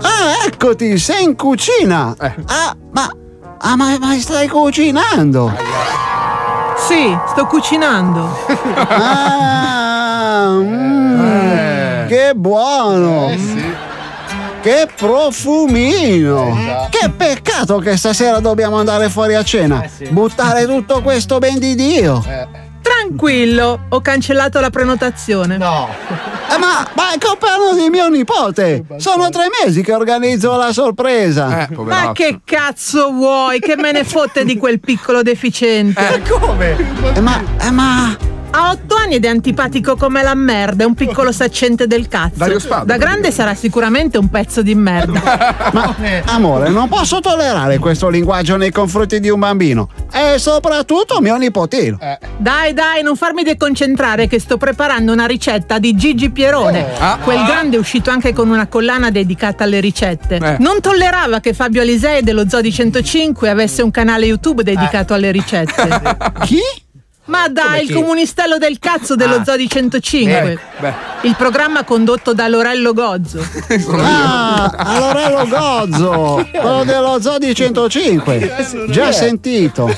Ah, 0.04 0.46
eccoti, 0.46 1.00
sei 1.00 1.24
in 1.24 1.36
cucina! 1.36 2.16
Eh. 2.22 2.34
Ah, 2.46 2.76
ma. 2.92 3.10
Ah, 3.64 3.76
ma, 3.76 3.98
ma 4.00 4.14
stai 4.20 4.48
cucinando! 4.48 5.52
Sì, 6.88 7.18
sto 7.30 7.46
cucinando. 7.48 8.38
Ah, 8.90 10.50
mm, 10.52 11.26
Eh. 11.26 12.06
che 12.08 12.34
buono! 12.36 13.30
Che 14.62 14.88
profumino! 14.96 16.88
Che 16.92 17.10
peccato 17.10 17.80
che 17.80 17.98
stasera 17.98 18.40
dobbiamo 18.40 18.78
andare 18.78 19.10
fuori 19.10 19.34
a 19.34 19.44
cena. 19.44 19.84
Buttare 20.10 20.66
tutto 20.66 21.02
questo 21.02 21.40
ben 21.40 21.58
di 21.58 21.74
Dio. 21.74 22.24
Tranquillo, 22.82 23.86
ho 23.90 24.02
cancellato 24.02 24.60
la 24.60 24.70
prenotazione. 24.70 25.58
No. 25.58 25.90
Eh, 26.54 26.58
ma, 26.60 26.88
ma 26.94 27.14
è 27.14 27.18
compleanno 27.18 27.74
di 27.74 27.90
mio 27.90 28.08
nipote! 28.10 28.86
Sono 28.98 29.30
tre 29.30 29.48
mesi 29.64 29.82
che 29.82 29.94
organizzo 29.94 30.56
la 30.56 30.72
sorpresa. 30.72 31.68
Ma 31.78 32.12
che 32.12 32.42
cazzo 32.44 33.12
vuoi? 33.12 33.60
Che 33.60 33.76
me 33.78 33.92
ne 33.92 34.04
fotte 34.04 34.46
di 34.46 34.58
quel 34.58 34.80
piccolo 34.80 35.24
deficiente? 35.24 36.22
come? 36.30 36.76
ma, 37.20 37.44
eh, 37.60 37.72
ma. 37.72 38.31
Ha 38.54 38.70
otto 38.72 38.96
anni 38.96 39.16
ed 39.16 39.26
è 39.26 39.30
antipatico 39.30 39.96
come 39.96 40.22
la 40.22 40.36
merda, 40.36 40.84
è 40.84 40.86
un 40.86 40.94
piccolo 40.94 41.32
saccente 41.32 41.88
del 41.88 42.08
cazzo. 42.10 42.36
Dario 42.36 42.60
Spada, 42.60 42.84
da 42.84 42.98
grande 42.98 43.32
sarà 43.32 43.56
sicuramente 43.56 44.18
un 44.18 44.30
pezzo 44.30 44.62
di 44.62 44.76
merda. 44.76 45.20
Ma 45.72 45.96
amore, 46.26 46.70
non 46.70 46.90
posso 46.90 47.22
tollerare 47.22 47.78
questo 47.78 48.10
linguaggio 48.10 48.58
nei 48.58 48.72
confronti 48.72 49.22
di 49.22 49.30
un 49.30 49.40
bambino. 49.40 49.90
E 50.12 50.38
soprattutto 50.38 51.22
mio 51.22 51.38
nipotino. 51.38 51.98
Dai, 52.38 52.74
dai, 52.74 53.02
non 53.04 53.16
farmi 53.16 53.44
deconcentrare 53.44 54.28
che 54.28 54.40
sto 54.40 54.58
preparando 54.58 55.14
una 55.14 55.26
ricetta 55.26 55.80
di 55.80 55.96
Gigi 55.96 56.30
Pierone. 56.30 56.86
Ah. 57.00 57.20
Quel 57.24 57.46
grande 57.46 57.78
è 57.78 57.80
uscito 57.80 58.10
anche 58.10 58.34
con 58.34 58.50
una 58.50 58.68
collana 58.68 59.12
dedicata 59.12 59.64
alle 59.64 59.80
ricette. 59.80 60.36
Eh. 60.36 60.56
Non 60.60 60.82
tollerava 60.82 61.40
che 61.40 61.54
Fabio 61.54 61.82
Alisei 61.82 62.22
dello 62.22 62.50
Zodi 62.50 62.72
105 62.72 63.50
avesse 63.50 63.82
un 63.82 63.92
canale 63.92 64.26
YouTube 64.26 64.64
dedicato 64.64 65.14
alle 65.14 65.32
ricette. 65.32 65.88
Chi? 66.44 66.60
Ma 67.26 67.48
dai, 67.50 67.82
il 67.84 67.88
chi? 67.88 67.94
comunistello 67.94 68.58
del 68.58 68.80
cazzo 68.80 69.16
dello 69.16 69.36
Ah. 69.36 69.44
Zodi 69.44 69.70
105. 69.70 70.60
Il 71.22 71.36
programma 71.38 71.84
condotto 71.84 72.34
da 72.34 72.48
Lorello 72.48 72.94
Gozzo. 72.94 73.40
Ah, 74.04 74.98
Lorello 75.00 75.48
Gozzo, 75.48 76.48
quello 76.52 76.84
dello 76.84 77.22
Zodi 77.22 77.54
105. 77.54 78.66
Già 78.90 79.12
sentito. 79.12 79.90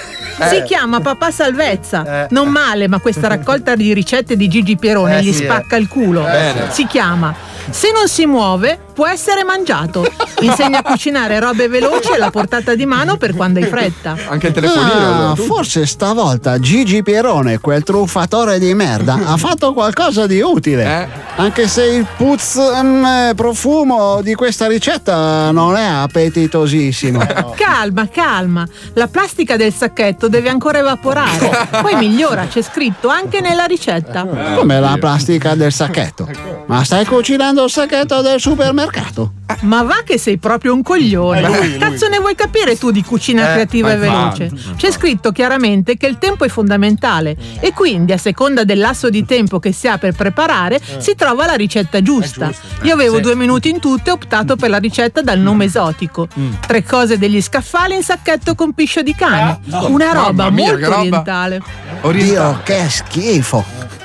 Si 0.49 0.63
chiama 0.63 0.99
Papà 0.99 1.31
Salvezza. 1.31 2.27
Non 2.31 2.49
male, 2.49 2.87
ma 2.87 2.99
questa 2.99 3.27
raccolta 3.27 3.75
di 3.75 3.93
ricette 3.93 4.35
di 4.35 4.47
Gigi 4.49 4.75
Pierone 4.75 5.19
Eh, 5.19 5.23
gli 5.23 5.33
sì, 5.33 5.43
spacca 5.43 5.75
il 5.77 5.87
culo. 5.87 6.23
Bene. 6.23 6.71
Si 6.71 6.85
chiama 6.87 7.33
Se 7.69 7.91
non 7.93 8.07
si 8.09 8.25
muove, 8.25 8.77
può 8.93 9.07
essere 9.07 9.43
mangiato. 9.43 10.09
Insegna 10.41 10.79
a 10.79 10.83
cucinare 10.83 11.39
robe 11.39 11.67
veloci 11.67 12.11
e 12.11 12.15
alla 12.15 12.29
portata 12.29 12.75
di 12.75 12.85
mano 12.85 13.17
per 13.17 13.35
quando 13.35 13.59
hai 13.59 13.65
fretta. 13.65 14.15
Anche 14.29 14.47
il 14.47 14.53
Ah, 14.63 15.35
forse 15.35 15.85
stavolta 15.85 16.59
Gigi 16.59 17.01
Pierone, 17.03 17.59
quel 17.59 17.83
truffatore 17.83 18.59
di 18.59 18.73
merda, 18.73 19.19
ha 19.25 19.37
fatto 19.37 19.73
qualcosa 19.73 20.27
di 20.27 20.41
utile. 20.41 21.09
Anche 21.35 21.67
se 21.67 21.85
il 21.85 22.05
puzz 22.15 22.57
mm, 22.57 23.31
profumo 23.35 24.21
di 24.21 24.35
questa 24.35 24.67
ricetta 24.67 25.51
non 25.51 25.75
è 25.75 25.85
appetitosissimo. 25.85 27.21
Calma, 27.55 28.07
calma. 28.07 28.67
La 28.93 29.07
plastica 29.07 29.57
del 29.57 29.73
sacchetto 29.73 30.27
deve 30.27 30.49
ancora 30.49 30.79
evaporare. 30.79 31.67
Poi 31.81 31.95
migliora, 31.95 32.45
c'è 32.47 32.61
scritto 32.61 33.07
anche 33.07 33.41
nella 33.41 33.65
ricetta. 33.65 34.25
Come 34.25 34.79
la 34.79 34.97
plastica 34.99 35.55
del 35.55 35.71
sacchetto. 35.71 36.27
Ma 36.67 36.83
stai 36.83 37.05
cucinando 37.05 37.63
il 37.63 37.69
sacchetto 37.69 38.21
del 38.21 38.39
supermercato? 38.39 38.82
Ma 39.61 39.83
va 39.83 40.01
che 40.03 40.17
sei 40.17 40.37
proprio 40.37 40.73
un 40.73 40.81
coglione. 40.81 41.39
Eh, 41.41 41.47
lui, 41.47 41.69
lui. 41.71 41.77
Cazzo 41.77 42.07
ne 42.07 42.19
vuoi 42.19 42.35
capire 42.35 42.77
tu 42.77 42.91
di 42.91 43.03
cucina 43.03 43.49
Eh, 43.49 43.53
creativa 43.53 43.91
e 43.91 43.97
veloce? 43.97 44.43
infatti. 44.45 44.75
C'è 44.77 44.91
scritto 44.91 45.31
chiaramente 45.31 45.95
che 45.97 46.07
il 46.07 46.17
tempo 46.17 46.43
è 46.45 46.49
fondamentale 46.49 47.35
e 47.59 47.71
quindi 47.73 48.11
a 48.13 48.17
seconda 48.17 48.63
del 48.63 48.79
lasso 48.79 49.09
di 49.09 49.25
tempo 49.25 49.59
che 49.59 49.71
si 49.71 49.87
ha 49.87 49.97
per 49.97 50.13
preparare 50.13 50.79
si 50.97 51.15
trova 51.15 51.45
la 51.45 51.53
ricetta 51.53 52.01
giusta. 52.01 52.51
Io 52.81 52.93
avevo 52.93 53.15
Sì. 53.17 53.21
due 53.21 53.35
minuti 53.35 53.69
in 53.69 53.79
tutto 53.79 54.09
e 54.09 54.11
ho 54.11 54.15
optato 54.15 54.55
per 54.55 54.69
la 54.69 54.77
ricetta 54.79 55.21
dal 55.21 55.39
nome 55.39 55.65
esotico. 55.65 56.27
Tre 56.65 56.83
cose 56.83 57.17
degli 57.17 57.41
scaffali 57.41 57.95
in 57.95 58.03
sacchetto 58.03 58.55
con 58.55 58.73
piscio 58.73 59.01
di 59.01 59.13
cane. 59.15 59.59
no. 59.65 59.87
Una 59.87 60.11
roba 60.13 60.49
mia, 60.49 60.71
molto 60.71 60.85
roba. 60.85 60.97
orientale. 60.97 61.61
Dio, 62.11 62.59
che 62.63 62.85
schifo. 62.89 63.63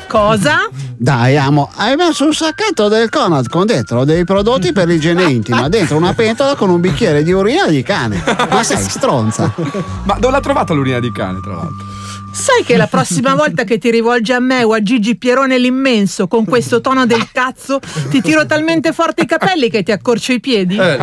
Cosa? 0.09 0.68
Dai, 0.97 1.37
amo, 1.37 1.71
hai 1.77 1.94
messo 1.94 2.25
un 2.25 2.33
sacchetto 2.33 2.88
del 2.88 3.11
Conad 3.11 3.47
con 3.49 3.66
dentro 3.66 4.05
dei 4.05 4.25
prodotti 4.25 4.73
per 4.73 4.88
l'igiene 4.88 5.25
intima, 5.25 5.68
dentro 5.68 5.97
una 5.97 6.14
pentola 6.14 6.55
con 6.55 6.71
un 6.71 6.81
bicchiere 6.81 7.23
di 7.23 7.33
urina 7.33 7.66
di 7.66 7.83
cane. 7.83 8.23
Ma 8.51 8.62
sei 8.62 8.79
stronza. 8.79 9.53
Ma 10.05 10.14
dove 10.18 10.33
l'ha 10.33 10.40
trovata 10.40 10.73
l'urina 10.73 10.99
di 10.99 11.12
cane, 11.12 11.40
tra 11.42 11.53
l'altro? 11.53 11.87
Sai 12.31 12.62
che 12.64 12.77
la 12.77 12.87
prossima 12.87 13.35
volta 13.35 13.64
che 13.64 13.79
ti 13.79 13.90
rivolgi 13.90 14.33
a 14.33 14.38
me 14.38 14.62
o 14.62 14.73
a 14.73 14.83
Gigi 14.83 15.16
Pierone 15.16 15.59
l'immenso 15.59 16.29
con 16.29 16.44
questo 16.44 16.81
tono 16.81 17.05
del 17.05 17.27
cazzo, 17.33 17.81
ti 18.11 18.21
tiro 18.21 18.47
talmente 18.47 18.92
forte 18.92 19.23
i 19.23 19.27
capelli 19.27 19.68
che 19.68 19.83
ti 19.83 19.90
accorcio 19.92 20.33
i 20.33 20.40
piedi? 20.40 20.77
Eh, 20.77 20.99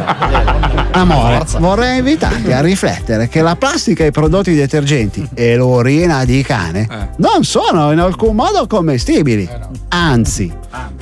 Amore, 0.92 1.44
vorrei 1.58 1.98
invitarti 1.98 2.54
a 2.54 2.62
riflettere 2.62 3.28
che 3.28 3.42
la 3.42 3.58
plastica 3.58 4.06
e 4.06 4.08
i 4.08 4.12
prodotti 4.12 4.54
detergenti 4.54 5.28
e 5.34 5.58
l'urina 5.58 6.24
di 6.24 6.42
cane 6.42 6.88
non 7.18 7.44
sono 7.44 7.92
in 7.92 8.00
alcun 8.00 8.34
modo 8.34 8.66
commestibili. 8.96 9.48
Anzi, 9.90 10.52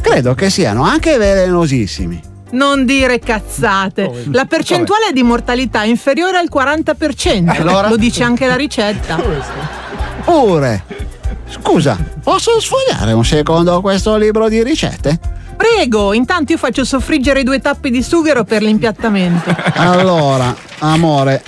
credo 0.01 0.33
che 0.33 0.49
siano 0.49 0.83
anche 0.83 1.17
velenosissimi. 1.17 2.19
Non 2.51 2.85
dire 2.85 3.19
cazzate. 3.19 4.25
La 4.31 4.45
percentuale 4.45 5.11
di 5.11 5.23
mortalità 5.23 5.83
è 5.83 5.87
inferiore 5.87 6.37
al 6.37 6.49
40%. 6.53 7.49
Allora? 7.59 7.89
Lo 7.89 7.97
dice 7.97 8.23
anche 8.23 8.45
la 8.45 8.55
ricetta. 8.55 9.19
Pure. 10.23 10.83
Scusa, 11.49 11.97
posso 12.21 12.59
sfogliare 12.59 13.11
un 13.11 13.25
secondo 13.25 13.79
questo 13.81 14.15
libro 14.17 14.49
di 14.49 14.63
ricette? 14.63 15.19
Prego, 15.55 16.13
intanto 16.13 16.51
io 16.51 16.57
faccio 16.57 16.83
soffriggere 16.83 17.43
due 17.43 17.59
tappi 17.59 17.89
di 17.89 18.01
sughero 18.01 18.43
per 18.43 18.61
l'impiattamento. 18.63 19.55
Allora, 19.75 20.55
amore, 20.79 21.43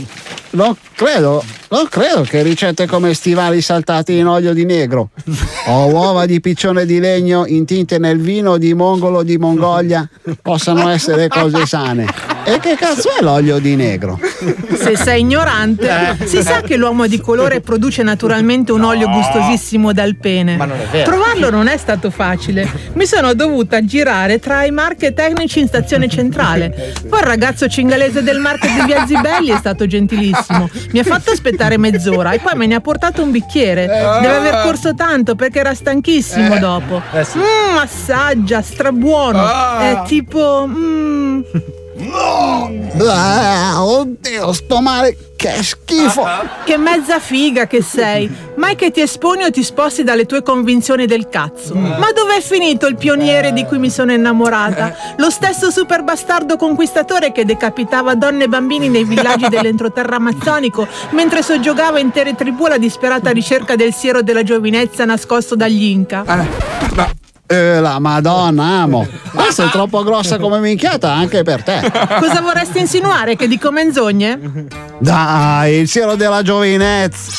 non 0.56 0.76
credo, 0.96 1.44
non 1.70 1.88
credo 1.88 2.22
che 2.24 2.42
ricette 2.42 2.88
come 2.88 3.14
stivali 3.14 3.62
saltati 3.62 4.18
in 4.18 4.26
olio 4.26 4.54
di 4.54 4.66
negro 4.66 5.10
o 5.68 5.88
uova 5.88 6.26
di 6.26 6.40
piccione 6.40 6.86
di 6.86 7.00
legno 7.00 7.46
intinte 7.46 8.00
nel 8.00 8.20
vino 8.20 8.58
di 8.58 8.74
mongolo 8.74 9.22
di 9.22 9.38
Mongolia 9.38 10.08
possano 10.42 10.90
essere 10.90 11.28
cose 11.28 11.66
sane. 11.66 12.35
E 12.48 12.60
che 12.60 12.76
cazzo 12.76 13.10
è 13.20 13.24
l'olio 13.24 13.58
di 13.58 13.76
negro? 13.76 14.20
Se 14.78 14.96
sei 14.96 15.22
ignorante, 15.22 16.16
si 16.26 16.44
sa 16.44 16.62
che 16.62 16.78
l'uomo 16.78 17.08
di 17.08 17.20
colore 17.20 17.60
produce 17.60 18.04
naturalmente 18.04 18.72
un 18.72 18.84
olio 18.84 19.10
gustosissimo 19.10 19.92
dal 19.94 20.16
pene. 20.16 20.56
Ma 20.56 20.66
non 20.66 20.78
è 20.80 20.86
vero. 20.92 21.10
Trovarlo 21.10 21.50
non 21.50 21.68
è 21.68 21.76
stato 21.78 22.12
facile. 22.12 22.70
Mi 22.94 23.06
sono 23.08 23.34
dovuta 23.34 23.84
girare 23.84 24.40
tra 24.40 24.64
i 24.64 24.70
market 24.72 25.16
tecnici 25.16 25.60
in 25.60 25.68
stazione 25.68 26.08
centrale. 26.08 26.94
Poi 27.10 27.20
il 27.20 27.26
ragazzo 27.26 27.68
cingalese 27.68 28.22
del 28.22 28.38
market 28.38 28.72
di 28.74 28.86
Via 28.86 29.06
Zibelli 29.08 29.50
è 29.50 29.58
stato 29.58 29.88
gentilissimo. 29.88 30.70
Mi 30.92 31.00
ha 31.00 31.04
fatto 31.04 31.32
aspettare 31.32 31.78
mezz'ora 31.78 32.32
e 32.32 32.40
poi 32.40 32.54
me 32.56 32.68
ne 32.68 32.76
ha 32.76 32.82
portato 32.82 33.24
un 33.24 33.32
bicchiere. 33.32 33.88
Deve 33.88 34.36
aver 34.36 34.62
corso 34.62 34.94
tanto 34.94 35.34
perché 35.36 35.60
era 35.60 35.74
stanchissimo 35.74 36.60
dopo. 36.60 37.02
Mmm, 37.12 37.78
assaggia, 37.78 38.62
strabuono. 38.62 39.44
È 39.80 40.02
tipo. 40.06 40.68
mm, 40.68 41.42
Ah, 43.08 43.84
oddio, 43.84 44.54
sto 44.54 44.80
male, 44.80 45.34
che 45.36 45.62
schifo! 45.62 46.26
Che 46.64 46.78
mezza 46.78 47.20
figa 47.20 47.68
che 47.68 47.82
sei! 47.82 48.30
Mai 48.56 48.76
che 48.76 48.90
ti 48.90 49.02
esponi 49.02 49.44
o 49.44 49.52
ti 49.52 49.64
sposti 49.64 50.04
dalle 50.04 50.26
tue 50.26 50.42
convinzioni 50.42 51.06
del 51.06 51.28
cazzo. 51.28 51.76
Ma 51.76 52.12
dov'è 52.14 52.40
finito 52.40 52.88
il 52.88 52.96
pioniere 52.96 53.52
di 53.52 53.66
cui 53.66 53.80
mi 53.80 53.90
sono 53.90 54.14
innamorata? 54.14 54.96
Lo 55.18 55.30
stesso 55.30 55.72
super 55.72 56.04
bastardo 56.04 56.56
conquistatore 56.56 57.32
che 57.32 57.44
decapitava 57.44 58.16
donne 58.16 58.46
e 58.46 58.48
bambini 58.48 58.88
nei 58.88 59.04
villaggi 59.04 59.50
dell'entroterra 59.50 60.16
amazzonico 60.16 60.88
mentre 61.12 61.44
soggiogava 61.44 62.00
intere 62.00 62.34
tribù 62.34 62.66
alla 62.66 62.78
disperata 62.78 63.32
ricerca 63.32 63.76
del 63.76 63.94
siero 63.94 64.22
della 64.22 64.44
giovinezza 64.44 65.04
nascosto 65.06 65.56
dagli 65.56 65.84
Inca. 65.84 66.24
Eh, 67.48 67.80
la 67.80 68.00
madonna, 68.00 68.82
amo. 68.82 69.08
Ma 69.34 69.52
sei 69.52 69.70
troppo 69.70 70.02
grossa 70.04 70.40
come 70.40 70.60
minchiata 70.60 71.12
anche 71.14 71.44
per 71.44 71.64
te. 71.64 71.80
Cosa 72.20 72.42
vorresti 72.42 72.80
insinuare? 72.80 73.36
Che 73.36 73.48
dico 73.48 73.72
menzogne? 73.72 74.68
Dai, 74.98 75.76
il 75.76 75.88
siero 75.88 76.16
della 76.16 76.42
giovinezza. 76.42 77.32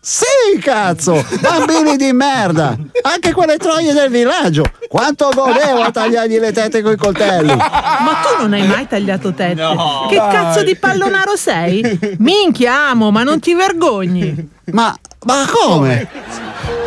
Sì, 0.00 0.58
cazzo! 0.60 1.24
Bambini 1.40 1.96
di 1.96 2.12
merda! 2.12 2.76
Anche 3.02 3.32
quelle 3.32 3.56
troie 3.56 3.92
del 3.92 4.08
villaggio! 4.10 4.64
Quanto 4.88 5.28
godevo 5.34 5.82
a 5.82 5.90
tagliargli 5.90 6.38
le 6.38 6.52
tette 6.52 6.82
coi 6.82 6.96
coltelli! 6.96 7.54
Ma 7.54 8.20
tu 8.22 8.40
non 8.42 8.52
hai 8.52 8.66
mai 8.66 8.86
tagliato 8.86 9.34
tette? 9.34 9.60
No. 9.60 10.06
che 10.08 10.16
Dai. 10.16 10.30
cazzo 10.32 10.62
di 10.62 10.76
pallonaro 10.76 11.36
sei? 11.36 12.16
Minchia, 12.18 12.88
amo, 12.90 13.10
ma 13.10 13.22
non 13.22 13.40
ti 13.40 13.54
vergogni? 13.54 14.50
Ma, 14.66 14.94
ma 15.24 15.44
come? 15.50 16.08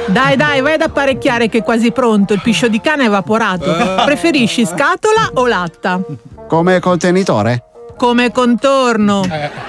Dai, 0.08 0.36
dai, 0.36 0.62
vai 0.62 0.74
ad 0.74 0.82
apparecchiare 0.82 1.47
che 1.50 1.60
è 1.60 1.63
quasi 1.63 1.91
pronto. 1.91 2.34
Il 2.34 2.41
piscio 2.41 2.69
di 2.69 2.80
cane 2.82 3.04
è 3.04 3.08
evaporato. 3.08 3.71
Preferisci 4.06 4.65
scatola 4.65 5.32
o 5.34 5.45
latta? 5.47 6.00
Come 6.47 6.80
contenitore? 6.80 7.63
Come 7.97 8.32
contorno. 8.32 9.21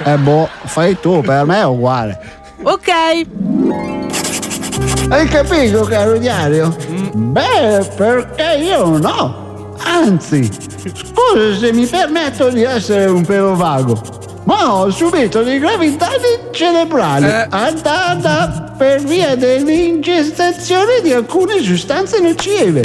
Eh 0.05 0.17
boh, 0.17 0.49
fai 0.65 0.99
tu, 0.99 1.21
per 1.21 1.45
me 1.45 1.59
è 1.59 1.65
uguale. 1.67 2.41
Ok. 2.63 2.89
Hai 5.09 5.27
capito, 5.29 5.85
caro 5.85 6.17
diario? 6.19 6.75
Beh, 7.13 7.85
perché 7.97 8.59
io 8.63 8.99
no. 8.99 9.75
Anzi, 9.85 10.49
Scusa 10.93 11.59
se 11.59 11.73
mi 11.73 11.87
permetto 11.87 12.49
di 12.51 12.63
essere 12.63 13.07
un 13.07 13.25
pelo 13.25 13.55
vago, 13.57 14.01
ma 14.45 14.75
ho 14.75 14.91
subito 14.91 15.43
dei 15.43 15.59
gravi 15.59 15.97
danni 15.97 16.51
cerebrali 16.51 17.27
andata 17.51 18.75
per 18.77 19.01
via 19.03 19.37
dell'ingestazione 19.37 21.01
di 21.03 21.13
alcune 21.13 21.63
sostanze 21.63 22.21
nocive. 22.21 22.83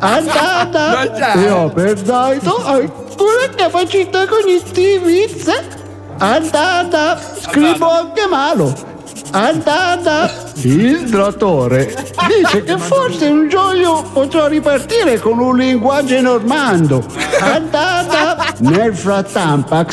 Andata 0.00 1.02
e 1.34 1.50
ho 1.50 1.68
perduto 1.70 2.64
alcune 2.64 3.48
capacità 3.56 4.26
cognitive. 4.26 5.78
Andata, 6.18 7.18
scrivo 7.40 7.88
anche 7.88 8.26
malo. 8.26 8.89
Andata, 9.32 10.28
il 10.62 11.08
dottore 11.08 11.94
dice 12.26 12.64
che 12.64 12.76
forse 12.78 13.26
un 13.26 13.48
giorno 13.48 14.02
potrò 14.12 14.48
ripartire 14.48 15.20
con 15.20 15.38
un 15.38 15.56
linguaggio 15.56 16.20
normando. 16.20 17.04
Andata, 17.38 18.54
nel 18.58 18.92
frattempo 18.94 19.86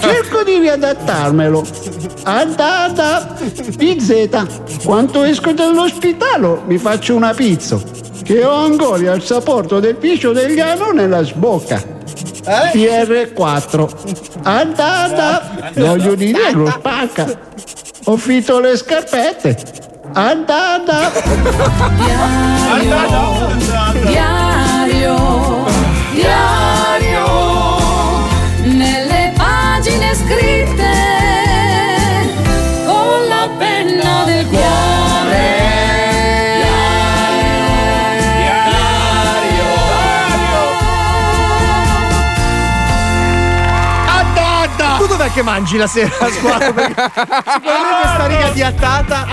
cerco 0.00 0.44
di 0.44 0.58
riadattarmelo. 0.58 1.66
Andata, 2.22 3.34
PZ, 3.76 4.84
quando 4.84 5.24
esco 5.24 5.52
dall'ospitale 5.52 6.60
mi 6.66 6.78
faccio 6.78 7.16
una 7.16 7.34
pizza. 7.34 7.76
Che 8.22 8.44
ho 8.44 8.54
ancora 8.54 9.12
il 9.12 9.22
saporto 9.22 9.80
del 9.80 9.96
piscio 9.96 10.32
degli 10.32 10.60
anno 10.60 10.92
nella 10.92 11.22
sbocca. 11.22 11.92
PR4 12.44 13.88
Andata 14.42 15.70
L'olio 15.76 16.14
di 16.14 16.30
negro 16.30 16.68
spacca 16.70 17.52
Ho 18.06 18.16
finito 18.18 18.60
le 18.60 18.76
scarpette. 18.76 19.56
Andata. 20.12 21.10
Diario, 24.06 25.16
diario, 26.12 26.73
che 45.34 45.42
mangi 45.42 45.76
la 45.76 45.86
sera 45.88 46.10
a 46.20 46.28
scuola? 46.30 46.58
Perché 46.72 46.94
me 46.94 48.00
questa 48.02 48.26
riga 48.26 48.48
di 48.50 48.62
attata. 48.62 49.26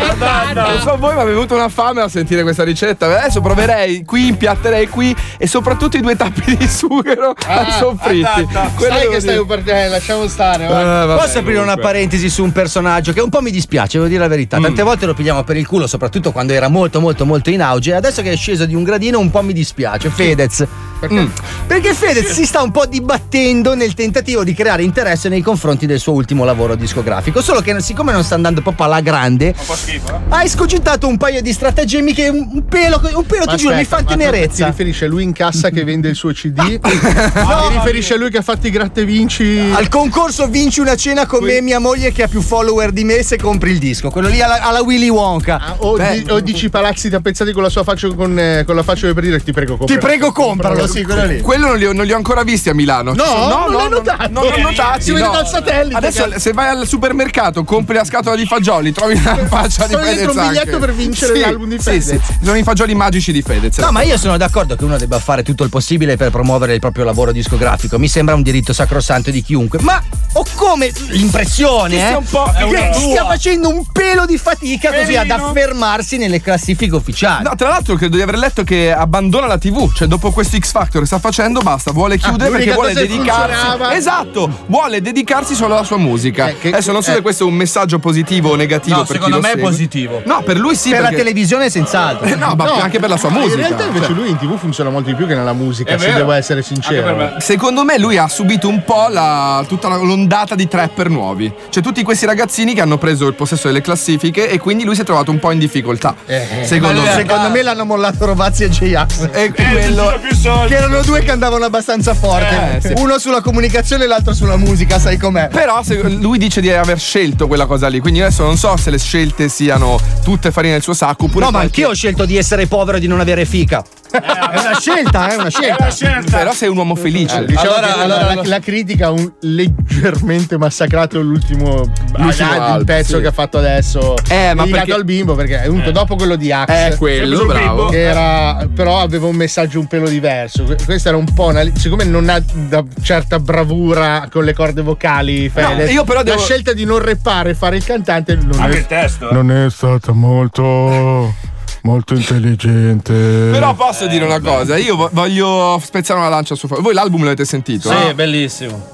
Non 0.53 0.79
so 0.81 0.97
voi, 0.97 1.13
ma 1.15 1.23
mi 1.23 1.29
è 1.29 1.33
venuta 1.33 1.53
una 1.53 1.69
fame 1.69 2.01
a 2.01 2.07
sentire 2.09 2.41
questa 2.41 2.63
ricetta. 2.63 3.05
Adesso 3.05 3.39
proverei 3.41 4.03
qui, 4.03 4.27
impiatterei 4.29 4.87
qui 4.87 5.15
e 5.37 5.47
soprattutto 5.47 5.97
i 5.97 6.01
due 6.01 6.15
tappi 6.15 6.57
di 6.57 6.67
sughero 6.67 7.33
Ah, 7.47 7.71
soffritti. 7.71 8.25
andata. 8.25 8.71
Quello 8.75 8.95
Sai 8.95 9.09
che 9.09 9.19
stai 9.19 9.45
per 9.45 9.61
te, 9.63 9.87
lasciamo 9.87 10.27
stare. 10.27 10.65
va. 10.67 10.81
Eh, 10.81 11.05
vabbè, 11.05 11.21
Posso 11.21 11.39
aprire 11.39 11.59
una 11.59 11.77
parentesi 11.77 12.29
su 12.29 12.43
un 12.43 12.51
personaggio 12.51 13.13
che 13.13 13.21
un 13.21 13.29
po' 13.29 13.41
mi 13.41 13.51
dispiace, 13.51 13.97
devo 13.97 14.09
dire 14.09 14.19
la 14.21 14.27
verità. 14.27 14.59
Tante 14.59 14.81
volte 14.83 15.05
lo 15.05 15.13
pigliamo 15.13 15.43
per 15.43 15.57
il 15.57 15.67
culo, 15.67 15.85
soprattutto 15.87 16.31
quando 16.31 16.53
era 16.53 16.67
molto, 16.67 16.99
molto, 16.99 17.25
molto 17.25 17.49
in 17.51 17.61
auge. 17.61 17.93
Adesso 17.93 18.21
che 18.23 18.31
è 18.31 18.35
sceso 18.35 18.65
di 18.65 18.73
un 18.75 18.83
gradino, 18.83 19.19
un 19.19 19.29
po' 19.29 19.41
mi 19.43 19.53
dispiace. 19.53 20.09
Fedez. 20.09 20.65
Mm. 21.11 21.25
Perché 21.67 21.93
Fedez 21.93 22.31
si 22.31 22.45
sta 22.45 22.61
un 22.61 22.71
po' 22.71 22.85
dibattendo 22.85 23.75
nel 23.75 23.93
tentativo 23.93 24.43
di 24.43 24.53
creare 24.53 24.83
interesse 24.83 25.29
nei 25.29 25.41
confronti 25.41 25.85
del 25.85 25.99
suo 25.99 26.13
ultimo 26.13 26.43
lavoro 26.45 26.75
discografico. 26.75 27.41
Solo 27.41 27.61
che, 27.61 27.79
siccome 27.81 28.11
non 28.11 28.23
sta 28.23 28.35
andando 28.35 28.61
proprio 28.61 28.85
alla 28.85 29.01
grande, 29.01 29.53
schifo, 29.57 30.13
eh? 30.15 30.19
ha 30.29 30.43
escogitato 30.43 31.07
un 31.07 31.17
paio 31.17 31.41
di 31.41 31.51
stratagemmi 31.53 32.13
che 32.13 32.29
un 32.29 32.65
pelo, 32.65 33.01
un 33.15 33.25
pelo 33.25 33.45
ti 33.45 33.55
giuro, 33.57 33.75
mi 33.75 33.85
fa 33.85 33.97
Ti 33.97 34.05
tenerezza. 34.05 34.65
riferisce 34.67 35.05
a 35.05 35.07
lui 35.07 35.23
in 35.23 35.33
cassa 35.33 35.69
che 35.69 35.83
vende 35.83 36.09
il 36.09 36.15
suo 36.15 36.31
CD? 36.33 36.57
no, 36.81 37.67
ti 37.67 37.73
riferisce 37.73 38.13
a 38.15 38.17
lui 38.17 38.29
che 38.29 38.37
ha 38.37 38.41
fatto 38.41 38.67
i 38.67 38.69
gratte 38.69 39.05
vinci? 39.05 39.59
Al 39.73 39.87
concorso 39.89 40.47
vinci 40.47 40.79
una 40.79 40.95
cena 40.95 41.25
con 41.25 41.43
me 41.43 41.57
e 41.57 41.61
mia 41.61 41.79
moglie 41.79 42.11
che 42.11 42.23
ha 42.23 42.27
più 42.27 42.41
follower 42.41 42.91
di 42.91 43.03
me 43.03 43.23
se 43.23 43.37
compri 43.37 43.71
il 43.71 43.79
disco. 43.79 44.09
Quello 44.09 44.27
lì 44.27 44.41
alla, 44.41 44.61
alla 44.61 44.81
Willy 44.81 45.09
Wonka. 45.09 45.59
Ah, 45.59 45.75
O, 45.79 45.97
di- 45.97 46.25
o 46.29 46.39
dici 46.39 46.69
palazzi 46.69 47.09
tappezzati 47.09 47.51
con 47.51 47.63
la 47.63 47.69
sua 47.69 47.83
faccia 47.83 48.07
con, 48.13 48.37
eh, 48.37 48.63
con 48.65 48.75
la 48.75 48.83
faccia 48.83 49.11
per 49.13 49.23
dire 49.23 49.41
ti 49.41 49.51
prego 49.51 49.73
Ti 49.73 49.79
compralo. 49.79 49.99
prego 50.01 50.31
compralo, 50.31 50.87
sì, 50.91 51.03
quello 51.03 51.25
lì. 51.25 51.41
Quello 51.41 51.67
non 51.67 51.77
li, 51.77 51.85
ho, 51.85 51.93
non 51.93 52.05
li 52.05 52.11
ho 52.13 52.15
ancora 52.15 52.43
visti 52.43 52.69
a 52.69 52.73
Milano. 52.73 53.13
No, 53.13 53.23
sono- 53.25 53.47
non 53.47 53.71
l'hai 53.73 53.89
notato. 53.89 54.29
Non, 54.31 54.43
non 54.43 54.53
li 54.53 54.63
ho 54.63 54.69
notati. 54.69 55.01
Si 55.03 55.11
vede 55.11 55.25
no. 55.25 55.31
dal 55.31 55.47
satellite, 55.47 55.95
Adesso, 55.97 56.23
cazzo. 56.25 56.39
se 56.39 56.51
vai 56.53 56.67
al 56.69 56.87
supermercato, 56.87 57.63
compri 57.63 57.95
la 57.95 58.03
scatola 58.03 58.35
di 58.35 58.45
fagioli, 58.45 58.91
trovi 58.91 59.21
la 59.21 59.35
faccia 59.47 59.85
di 59.87 59.93
Sono 59.93 60.03
Fedez. 60.03 60.17
dentro 60.23 60.41
un 60.41 60.47
biglietto 60.47 60.79
per 60.79 60.93
vincere 60.93 61.33
Sì, 61.35 61.39
l'album 61.41 61.69
di 61.69 61.77
sì, 61.77 61.83
Fedez. 61.83 62.07
sì. 62.09 62.19
Sono 62.43 62.57
i 62.57 62.63
fagioli 62.63 62.95
magici 62.95 63.31
di 63.31 63.41
Fedez. 63.41 63.77
No, 63.77 63.91
ma 63.91 64.01
io 64.03 64.17
sono 64.17 64.37
d'accordo 64.37 64.75
che 64.75 64.83
uno 64.83 64.97
debba 64.97 65.19
fare 65.19 65.43
tutto 65.43 65.63
il 65.63 65.69
possibile 65.69 66.17
per 66.17 66.31
promuovere 66.31 66.73
il 66.73 66.79
proprio 66.79 67.03
lavoro 67.05 67.31
discografico. 67.31 67.97
Mi 67.97 68.07
sembra 68.07 68.35
un 68.35 68.41
diritto 68.41 68.73
sacrosanto 68.73 69.31
di 69.31 69.41
chiunque. 69.41 69.79
Ma 69.81 70.01
ho 70.33 70.45
come 70.55 70.91
l'impressione 71.09 71.95
Che 71.95 72.09
eh, 72.09 72.15
un 72.15 72.25
po' 72.29 72.51
che 72.57 72.63
una 72.63 72.93
stia 72.93 73.25
facendo 73.25 73.69
un 73.69 73.85
pelo 73.91 74.25
di 74.25 74.37
fatica 74.37 74.89
così 74.91 75.15
ad 75.15 75.27
Pelino. 75.27 75.47
affermarsi 75.47 76.17
nelle 76.17 76.41
classifiche 76.41 76.95
ufficiali. 76.95 77.43
No, 77.43 77.55
tra 77.55 77.69
l'altro 77.69 77.95
credo 77.95 78.15
di 78.15 78.21
aver 78.21 78.37
letto 78.37 78.63
che 78.63 78.91
abbandona 78.93 79.47
la 79.47 79.57
TV, 79.57 79.91
cioè 79.93 80.07
dopo 80.07 80.31
questo 80.31 80.57
X 80.57 80.71
Factor 80.71 80.80
che 80.89 81.05
sta 81.05 81.19
facendo 81.19 81.59
basta, 81.61 81.91
vuole 81.91 82.17
chiudere 82.17 82.49
perché 82.49 82.65
l'unica 82.71 82.73
vuole 82.75 82.93
dedicarsi. 82.93 83.53
funzionava- 83.55 83.93
Esatto, 83.95 84.49
vuole 84.67 85.01
dedicarsi 85.01 85.55
solo 85.55 85.73
alla 85.75 85.83
sua 85.83 85.97
musica. 85.97 86.47
Eh, 86.49 86.57
che- 86.59 86.67
Adesso 86.69 86.91
non 86.91 87.01
so 87.03 87.11
eh. 87.11 87.15
se 87.15 87.21
questo 87.21 87.43
è 87.43 87.47
un 87.47 87.53
messaggio 87.55 87.99
positivo 87.99 88.49
o 88.51 88.55
negativo 88.55 88.97
No, 88.97 89.03
per 89.03 89.15
secondo 89.15 89.35
chi 89.37 89.41
lo 89.41 89.47
me 89.47 89.53
è 89.53 89.55
segue. 89.55 89.69
positivo. 89.69 90.21
No, 90.25 90.41
per 90.43 90.57
lui 90.57 90.75
sì 90.75 90.89
per 90.89 90.99
perché... 91.01 91.15
la 91.15 91.17
televisione 91.23 91.69
senz'altro. 91.69 92.25
Eh, 92.27 92.35
no, 92.35 92.53
ma 92.55 92.65
No, 92.65 92.73
anche 92.73 92.99
per 92.99 93.09
la 93.09 93.17
sua 93.17 93.29
musica. 93.29 93.53
In 93.53 93.59
realtà 93.67 93.83
invece 93.85 94.05
Cioè, 94.07 94.15
lui 94.15 94.29
in 94.29 94.37
tv 94.37 94.57
funziona 94.57 94.89
molto 94.89 95.09
di 95.09 95.15
più 95.15 95.27
che 95.27 95.35
nella 95.35 95.53
musica, 95.53 95.93
È 95.93 95.97
se 95.97 96.05
vero. 96.05 96.17
devo 96.19 96.31
essere 96.31 96.61
sincero. 96.61 97.15
me. 97.15 97.35
Secondo 97.39 97.83
me 97.83 97.97
lui 97.97 98.17
ha 98.17 98.27
subito 98.27 98.67
un 98.67 98.83
po' 98.83 99.07
la- 99.09 99.63
tutta 99.67 99.87
l'ondata 99.89 100.55
di 100.55 100.67
trapper 100.67 101.09
nuovi. 101.09 101.51
Cioè 101.69 101.81
tutti 101.83 102.01
questi 102.03 102.25
ragazzini 102.25 102.73
che 102.73 102.81
hanno 102.81 102.97
preso 102.97 103.27
il 103.27 103.33
possesso 103.33 103.67
delle 103.67 103.81
classifiche 103.81 104.49
e 104.49 104.57
quindi 104.59 104.83
lui 104.83 104.95
si 104.95 105.01
è 105.01 105.03
trovato 105.03 105.31
un 105.31 105.39
po' 105.39 105.51
in 105.51 105.59
difficoltà. 105.59 106.15
secondo 106.63 107.01
me. 107.01 107.11
Secondo 107.11 107.49
me 107.49 107.61
l'hanno 107.61 107.85
mollato 107.85 108.25
Rovazzi 108.25 108.63
e 108.63 108.69
J-Ax. 108.69 109.29
E 109.31 109.51
quello... 109.51 110.19
più 110.21 110.35
soldi. 110.35 110.70
Che 110.71 110.77
erano 110.77 111.01
due 111.01 111.19
che 111.21 111.31
andavano 111.31 111.65
abbastanza 111.65 112.13
forte. 112.13 112.77
Eh, 112.77 112.81
sì. 112.81 112.93
Uno 112.95 113.19
sulla 113.19 113.41
comunicazione 113.41 114.05
e 114.05 114.07
l'altro 114.07 114.33
sulla 114.33 114.55
musica, 114.55 114.99
sai 114.99 115.17
com'è. 115.17 115.49
Però 115.49 115.83
se- 115.83 116.01
lui 116.01 116.37
dice 116.37 116.61
di 116.61 116.71
aver 116.71 116.97
scelto 116.97 117.47
quella 117.47 117.65
cosa 117.65 117.89
lì, 117.89 117.99
quindi 117.99 118.21
adesso 118.21 118.43
non 118.43 118.55
so 118.55 118.77
se 118.77 118.89
le 118.89 118.97
scelte 118.97 119.49
siano 119.49 119.99
tutte 120.23 120.49
farine 120.49 120.71
del 120.75 120.81
suo 120.81 120.93
sacco 120.93 121.25
oppure. 121.25 121.43
No, 121.43 121.51
ma 121.51 121.57
qualche- 121.59 121.81
anch'io 121.81 121.89
ho 121.91 121.93
scelto 121.93 122.23
di 122.23 122.37
essere 122.37 122.67
povero 122.67 122.95
e 122.95 122.99
di 123.01 123.07
non 123.07 123.19
avere 123.19 123.43
fica. 123.43 123.83
È 124.11 124.59
una 124.59 124.79
scelta, 124.79 125.29
è 125.29 125.35
una 125.35 125.45
È 125.47 125.49
scelta. 125.49 125.75
una 125.79 125.91
scelta. 125.91 126.37
Però 126.37 126.51
sei 126.53 126.69
un 126.69 126.77
uomo 126.77 126.95
felice. 126.95 127.39
Eh, 127.39 127.45
diciamo 127.45 127.69
Allora- 127.75 127.87
che 127.93 127.97
la- 128.07 128.15
allora- 128.17 128.41
la, 128.47 128.59
critica 128.59 129.07
ha 129.07 129.11
un 129.11 129.31
leggermente 129.41 130.57
massacrato 130.57 131.21
l'ultimo, 131.21 131.75
L'ultimo 131.77 132.27
ah, 132.27 132.55
il 132.55 132.61
album, 132.61 132.85
pezzo 132.85 133.15
sì. 133.15 133.21
che 133.21 133.27
ha 133.27 133.31
fatto 133.31 133.57
adesso. 133.57 134.15
Eh, 134.29 134.53
ma 134.53 134.63
dedicato 134.63 134.69
perché- 134.85 134.93
al 134.93 135.03
bimbo 135.05 135.35
perché 135.35 135.61
è 135.61 135.67
venuto 135.69 135.91
dopo 135.91 136.15
quello 136.15 136.35
di 136.35 136.51
Axe. 136.51 136.87
Eh, 136.87 136.95
quello, 136.97 137.45
bravo. 137.45 137.85
Che 137.87 138.01
era, 138.01 138.67
però 138.73 138.99
aveva 139.01 139.27
un 139.27 139.35
messaggio 139.35 139.79
un 139.79 139.87
pelo 139.87 140.07
diverso. 140.09 140.63
Que- 140.63 140.77
Questa 140.83 141.09
era 141.09 141.17
un 141.17 141.31
po' 141.33 141.47
una. 141.47 141.63
Siccome 141.75 142.03
non 142.03 142.29
ha 142.29 142.41
da 142.53 142.83
certa 143.01 143.39
bravura 143.39 144.27
con 144.31 144.43
le 144.43 144.53
corde 144.53 144.81
vocali, 144.81 145.49
Fedez, 145.49 145.91
io 145.91 146.03
però 146.03 146.23
devo- 146.23 146.37
la 146.37 146.43
scelta 146.43 146.73
di 146.73 146.83
non 146.85 146.99
reppare 146.99 147.51
e 147.51 147.53
fare 147.55 147.77
il 147.77 147.83
cantante 147.83 148.35
non 148.35 148.59
Anche 148.59 148.75
è, 148.75 148.79
il 148.79 148.87
testo. 148.87 149.29
eh. 149.29 149.33
non 149.33 149.51
è 149.51 149.69
stata 149.69 150.11
molto. 150.11 151.49
Molto 151.83 152.13
intelligente. 152.13 153.13
Però 153.51 153.73
posso 153.73 154.07
dire 154.07 154.25
una 154.25 154.39
cosa, 154.39 154.77
io 154.77 154.95
vo- 154.95 155.09
voglio 155.11 155.79
spezzare 155.83 156.19
una 156.19 156.29
lancia 156.29 156.55
su 156.55 156.67
Voi 156.67 156.93
l'album 156.93 157.23
l'avete 157.23 157.45
sentito? 157.45 157.89
Sì, 157.89 158.13
bellissimo. 158.13 158.89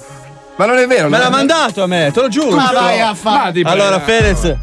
Ma 0.55 0.65
non 0.65 0.77
è 0.77 0.87
vero, 0.87 1.07
Me 1.09 1.17
no? 1.17 1.23
l'ha 1.23 1.29
mandato 1.29 1.83
a 1.83 1.87
me, 1.87 2.09
te 2.11 2.19
lo 2.21 2.29
giuro. 2.29 2.55
Ma 2.55 2.71
vai 2.73 2.99
a 2.99 3.13
fare. 3.13 3.61
Allora, 3.63 3.99
Fedez. 3.99 4.55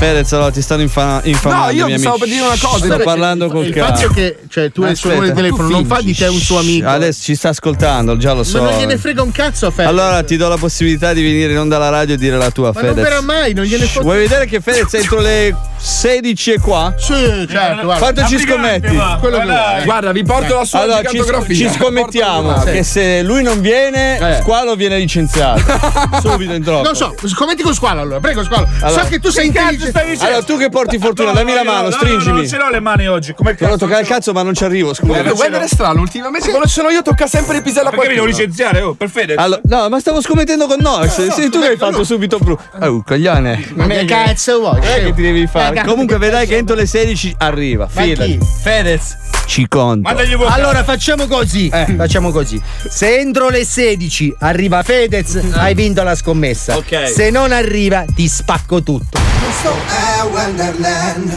Fedez, 0.00 0.32
allora 0.32 0.50
ti 0.50 0.62
stanno 0.62 0.80
infa- 0.80 1.20
infamando. 1.24 1.64
No, 1.66 1.70
io 1.72 1.84
miei 1.84 1.98
stavo 1.98 2.14
amici. 2.14 2.30
per 2.30 2.38
dire 2.38 2.48
una 2.50 2.58
cosa. 2.58 2.84
Sto 2.86 3.04
parlando 3.04 3.48
col 3.48 3.66
Il 3.66 3.74
fatto 3.74 3.92
cazzo. 3.92 4.06
è 4.06 4.14
che 4.14 4.38
cioè, 4.48 4.72
tu 4.72 4.82
hai 4.82 4.92
il 4.92 4.96
suo 4.96 5.10
numero 5.10 5.26
di 5.28 5.34
telefono, 5.34 5.68
non 5.68 5.84
fa 5.84 6.00
di 6.00 6.14
te 6.14 6.26
un 6.26 6.38
suo 6.38 6.58
amico. 6.58 6.88
Adesso 6.88 7.22
ci 7.22 7.34
sta 7.34 7.50
ascoltando, 7.50 8.16
già 8.16 8.32
lo 8.32 8.42
so. 8.42 8.62
Ma 8.62 8.70
non 8.70 8.78
gliene 8.78 8.96
frega 8.96 9.20
un 9.22 9.30
cazzo 9.30 9.66
a 9.66 9.70
Fedez. 9.70 9.86
Allora 9.90 10.22
ti 10.22 10.38
do 10.38 10.48
la 10.48 10.56
possibilità 10.56 11.12
di 11.12 11.20
venire 11.22 11.52
in 11.52 11.58
onda 11.58 11.76
alla 11.76 11.90
radio 11.90 12.14
e 12.14 12.16
dire 12.18 12.38
la 12.38 12.50
tua, 12.50 12.70
Ma 12.72 12.80
non 12.80 12.90
Fedez. 12.94 13.04
verrà 13.04 13.20
mai, 13.20 13.52
non 13.52 13.64
gliene 13.66 13.84
fotte. 13.84 14.04
Vuoi 14.04 14.18
vedere 14.20 14.46
che 14.46 14.60
Fedez 14.60 14.90
è 14.94 14.96
entro 15.00 15.20
le 15.20 15.54
16 15.76 16.52
e 16.52 16.58
qua? 16.60 16.94
Sì, 16.96 17.12
certo, 17.12 17.82
guarda. 17.84 17.96
Quanto 17.98 18.24
ci 18.26 18.38
scommetti? 18.38 18.96
Quello 19.20 19.38
che 19.38 19.44
Guarda, 19.44 19.70
vuoi. 19.72 19.84
Guarda, 19.84 20.12
vi 20.12 20.22
porto 20.22 20.54
la 20.54 20.64
sua 20.64 20.80
Allora, 20.80 21.02
ci, 21.04 21.54
ci 21.54 21.68
scommettiamo 21.68 22.62
che 22.62 22.82
se 22.84 23.22
lui 23.22 23.42
non 23.42 23.60
viene, 23.60 24.18
Eh. 24.18 24.40
Squalo 24.40 24.74
viene 24.76 24.96
licenziato. 24.98 25.60
Subito 26.22 26.54
in 26.54 26.62
troppo. 26.62 26.84
Non 26.84 26.94
so, 26.96 27.14
scommetti 27.26 27.62
con 27.62 27.74
squalo 27.74 28.00
allora, 28.00 28.18
prego 28.20 28.42
squalo. 28.44 28.66
Allora. 28.80 29.02
so 29.02 29.08
che 29.08 29.18
tu 29.18 29.28
sei 29.28 29.50
cazzo 29.50 29.60
intelligente. 29.66 29.89
Stai 29.90 30.04
dicendo? 30.06 30.26
Allora, 30.26 30.42
tu 30.42 30.56
che 30.56 30.68
porti 30.68 30.98
fortuna, 30.98 31.32
dammi 31.32 31.52
la 31.52 31.62
No, 31.62 31.70
mano, 31.70 31.82
no, 31.82 31.88
no, 31.88 31.96
stringimi. 31.96 32.36
Non 32.36 32.48
ce 32.48 32.56
l'ho 32.56 32.68
le 32.70 32.80
mani 32.80 33.06
oggi. 33.08 33.34
Come 33.34 33.52
Volevo 33.52 33.72
cazzo? 33.76 33.84
toccare 33.86 34.02
il 34.02 34.08
cazzo, 34.08 34.32
ma 34.32 34.42
non 34.42 34.54
ci 34.54 34.64
arrivo, 34.64 34.94
scusa. 34.94 35.22
Guarda, 35.22 35.62
è 35.62 35.68
strano, 35.68 36.00
ultimamente 36.00 36.48
quando 36.48 36.68
sono 36.68 36.88
io 36.90 37.02
tocca 37.02 37.26
sempre 37.26 37.56
il 37.56 37.62
pisello 37.62 37.88
a 37.88 37.90
Perché 37.90 38.08
mi 38.08 38.14
devo 38.14 38.26
qualcuno. 38.26 38.46
licenziare? 38.46 38.80
Oh, 38.82 38.94
per 38.94 39.10
Fedez. 39.10 39.36
Allora, 39.38 39.60
no, 39.64 39.88
ma 39.88 40.00
stavo 40.00 40.20
scommettendo 40.20 40.66
con 40.66 40.78
Nox. 40.80 41.28
Sei 41.30 41.50
tu 41.50 41.60
che 41.60 41.68
hai 41.68 41.76
fatto 41.76 42.04
subito 42.04 42.38
bru. 42.38 42.56
Oh, 42.80 43.02
coglione. 43.04 43.68
Ma 43.74 43.86
che 43.86 44.04
cazzo 44.04 44.58
vuoi? 44.58 44.80
Non 44.80 44.88
è 44.88 45.02
che 45.04 45.14
ti 45.14 45.22
devi 45.22 45.46
fare. 45.46 45.82
Comunque 45.84 46.18
vedrai 46.18 46.46
che 46.46 46.56
entro 46.56 46.74
le 46.74 46.86
16 46.86 47.34
arriva. 47.38 47.86
Fidati. 47.88 48.38
Fedez. 48.62 49.16
Ci 49.46 49.66
conto. 49.68 50.08
Allora 50.08 50.84
facciamo 50.84 51.26
così. 51.26 51.70
Facciamo 51.96 52.30
così. 52.30 52.60
Se 52.88 53.18
entro 53.18 53.48
le 53.48 53.64
16 53.64 54.36
arriva 54.40 54.82
Fedez, 54.82 55.40
hai 55.54 55.74
vinto 55.74 56.02
la 56.02 56.14
scommessa. 56.14 56.76
Ok. 56.76 57.08
Se 57.08 57.30
non 57.30 57.50
arriva, 57.52 58.04
ti 58.14 58.28
spacco 58.28 58.82
tutto. 58.82 59.18
Questo 59.42 59.74
è 59.86 60.22
Wonderland. 60.30 61.36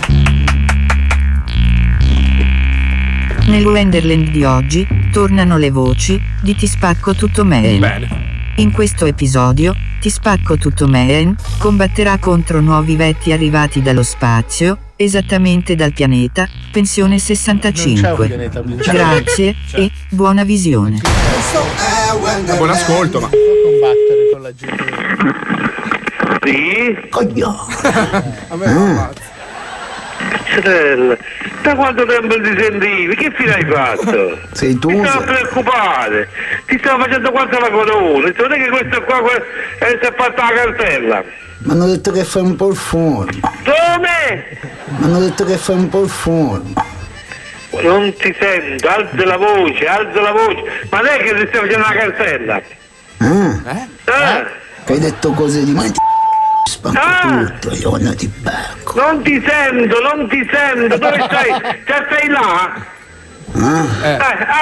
Nel 3.48 3.66
Wonderland 3.66 4.30
di 4.30 4.44
oggi 4.44 4.88
tornano 5.12 5.58
le 5.58 5.70
voci 5.70 6.20
di 6.42 6.56
Ti 6.56 6.68
spacco 6.68 7.14
tutto 7.14 7.44
Meen. 7.44 7.80
Bene. 7.80 8.32
In 8.58 8.72
questo 8.72 9.06
episodio, 9.06 9.76
Ti 10.00 10.10
spacco 10.10 10.58
tutto 10.58 10.88
Meen 10.88 11.36
combatterà 11.58 12.18
contro 12.18 12.62
nuovi 12.62 12.96
vetti 12.96 13.32
arrivati 13.32 13.82
dallo 13.82 14.04
spazio, 14.04 14.78
esattamente 14.96 15.76
dal 15.76 15.94
pianeta 15.94 16.48
Pensione 16.72 17.20
65. 17.20 18.28
pianeta 18.28 18.62
Pensione. 18.62 18.98
Grazie 18.98 19.56
e 19.74 19.92
buona 20.10 20.44
visione. 20.44 21.02
Buon 22.58 22.70
ascolto, 22.70 23.20
ma. 23.20 23.30
combattere 23.30 24.30
con 24.32 24.42
la 24.42 24.54
gente. 24.54 24.94
Sì? 26.44 27.08
Coglione. 27.10 27.58
A 28.50 28.56
me 28.56 28.74
no, 28.74 29.12
Cacciatella, 30.30 31.18
da 31.64 31.76
quanto 31.76 32.06
tempo 32.06 32.36
ti 32.42 32.56
sentivi? 32.58 33.16
Che 33.16 33.32
fine 33.36 33.54
hai 33.56 33.66
fatto? 33.66 34.40
Sei 34.54 34.78
tu? 34.80 34.88
Ti 34.90 35.00
stavo 35.06 35.24
preoccupare, 35.26 36.30
ti 36.66 36.78
stavo 36.80 37.04
facendo 37.04 37.32
quanto 37.32 37.60
la 37.60 37.70
conosci, 37.70 38.34
non 38.38 38.52
è 38.54 38.58
che 38.64 38.70
questo 38.70 39.02
qua 39.04 39.22
eh, 39.80 40.00
si 40.02 40.08
è 40.08 40.14
fatta 40.16 40.44
la 40.44 40.54
cartella. 40.54 41.24
Mi 41.60 41.72
hanno 41.72 41.88
detto 41.88 42.12
che 42.12 42.24
fai 42.24 42.42
un 42.44 42.56
po' 42.56 42.70
il 42.70 42.76
forno. 42.76 43.40
Come? 43.64 44.46
Mi 44.98 45.06
hanno 45.06 45.20
detto 45.20 45.44
che 45.46 45.56
fai 45.58 45.76
un 45.76 45.90
po' 45.90 46.04
il 46.04 46.10
forno. 46.10 46.74
Non 47.82 48.14
ti 48.16 48.36
sento, 48.40 48.88
alza 48.88 49.26
la 49.26 49.38
voce, 49.38 49.86
alza 49.88 50.22
la 50.22 50.32
voce, 50.32 50.64
ma 50.90 50.98
non 51.00 51.08
è 51.08 51.18
che 51.18 51.34
ti 51.36 51.48
stai 51.48 51.62
facendo 51.68 51.88
la 51.88 51.94
cartella? 51.94 52.62
Ah, 53.18 53.88
Eh? 54.06 54.46
che 54.86 54.94
hai 54.94 55.00
detto 55.00 55.32
cose 55.32 55.64
di 55.64 55.72
me. 55.72 55.92
Ti 56.64 56.72
spacco 56.72 56.98
Ah! 57.00 57.46
tutto, 57.60 57.74
io 57.76 57.98
non 57.98 58.16
ti 58.16 58.28
becco. 58.28 59.00
Non 59.02 59.22
ti 59.24 59.44
sento, 59.46 59.96
non 60.02 60.28
ti 60.30 60.48
sento, 60.52 60.98
dove 60.98 61.22
stai? 61.28 61.50
Già 61.86 62.06
stai 62.10 62.28
là? 62.30 62.92
Ah, 63.56 63.86
Eh, 64.08 64.18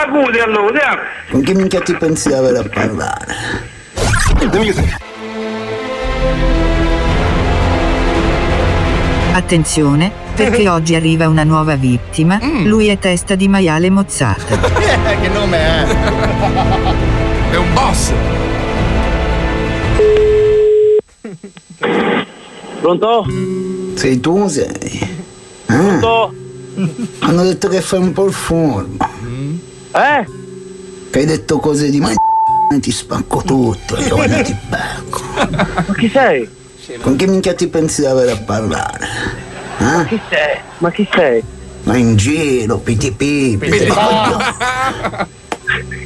acuti 0.06 0.40
allora, 0.40 0.98
con 1.30 1.42
chi 1.44 1.54
minchia 1.54 1.80
ti 1.82 1.96
pensi 1.96 2.28
di 2.28 2.34
avere 2.34 2.58
a 2.58 2.64
parlare? 2.68 3.70
Attenzione, 9.34 10.12
perché 10.36 10.68
oggi 10.70 10.96
arriva 10.96 11.28
una 11.28 11.44
nuova 11.44 11.76
vittima. 11.76 12.40
Lui 12.64 12.88
è 12.88 12.98
testa 13.00 13.36
di 13.36 13.48
maiale 13.48 13.90
mozzata. 13.90 14.58
che 15.22 15.28
nome 15.30 15.58
è? 15.58 15.84
È 17.52 17.56
un 17.56 17.74
boss. 17.74 18.12
Pronto? 22.82 23.26
Sei 23.96 24.20
tu, 24.20 24.48
sei? 24.48 25.08
Ah, 25.68 25.76
Pronto? 25.76 26.34
hanno 27.20 27.44
detto 27.44 27.68
che 27.68 27.80
fai 27.80 28.00
un 28.00 28.12
po' 28.12 28.26
il 28.26 28.34
forno. 28.34 28.98
Eh? 29.94 30.26
Che 31.12 31.20
hai 31.20 31.26
detto 31.26 31.60
cose 31.60 31.90
di 31.92 32.00
me. 32.00 32.16
Ti 32.82 32.92
spacco 32.92 33.44
tutto, 33.44 34.00
io 34.00 34.16
non 34.16 34.44
ti 34.44 34.56
becco. 34.70 35.22
Ma 35.36 35.94
chi 35.98 36.10
sei? 36.10 36.50
Con 37.02 37.18
chi 37.18 37.26
minchia 37.28 37.54
ti 37.54 37.68
pensi 37.68 38.00
di 38.02 38.08
avere 38.08 38.32
a 38.32 38.38
parlare? 38.38 39.08
Ah? 39.78 40.06
Chi 40.06 40.20
sei? 40.30 40.58
Ma 40.78 40.90
chi 40.90 41.06
sei? 41.14 41.44
Ma 41.84 41.98
in 41.98 42.16
giro, 42.16 42.78
piti 42.78 43.12
pipi, 43.12 43.70
te 43.70 43.88
coglioni. 43.88 44.44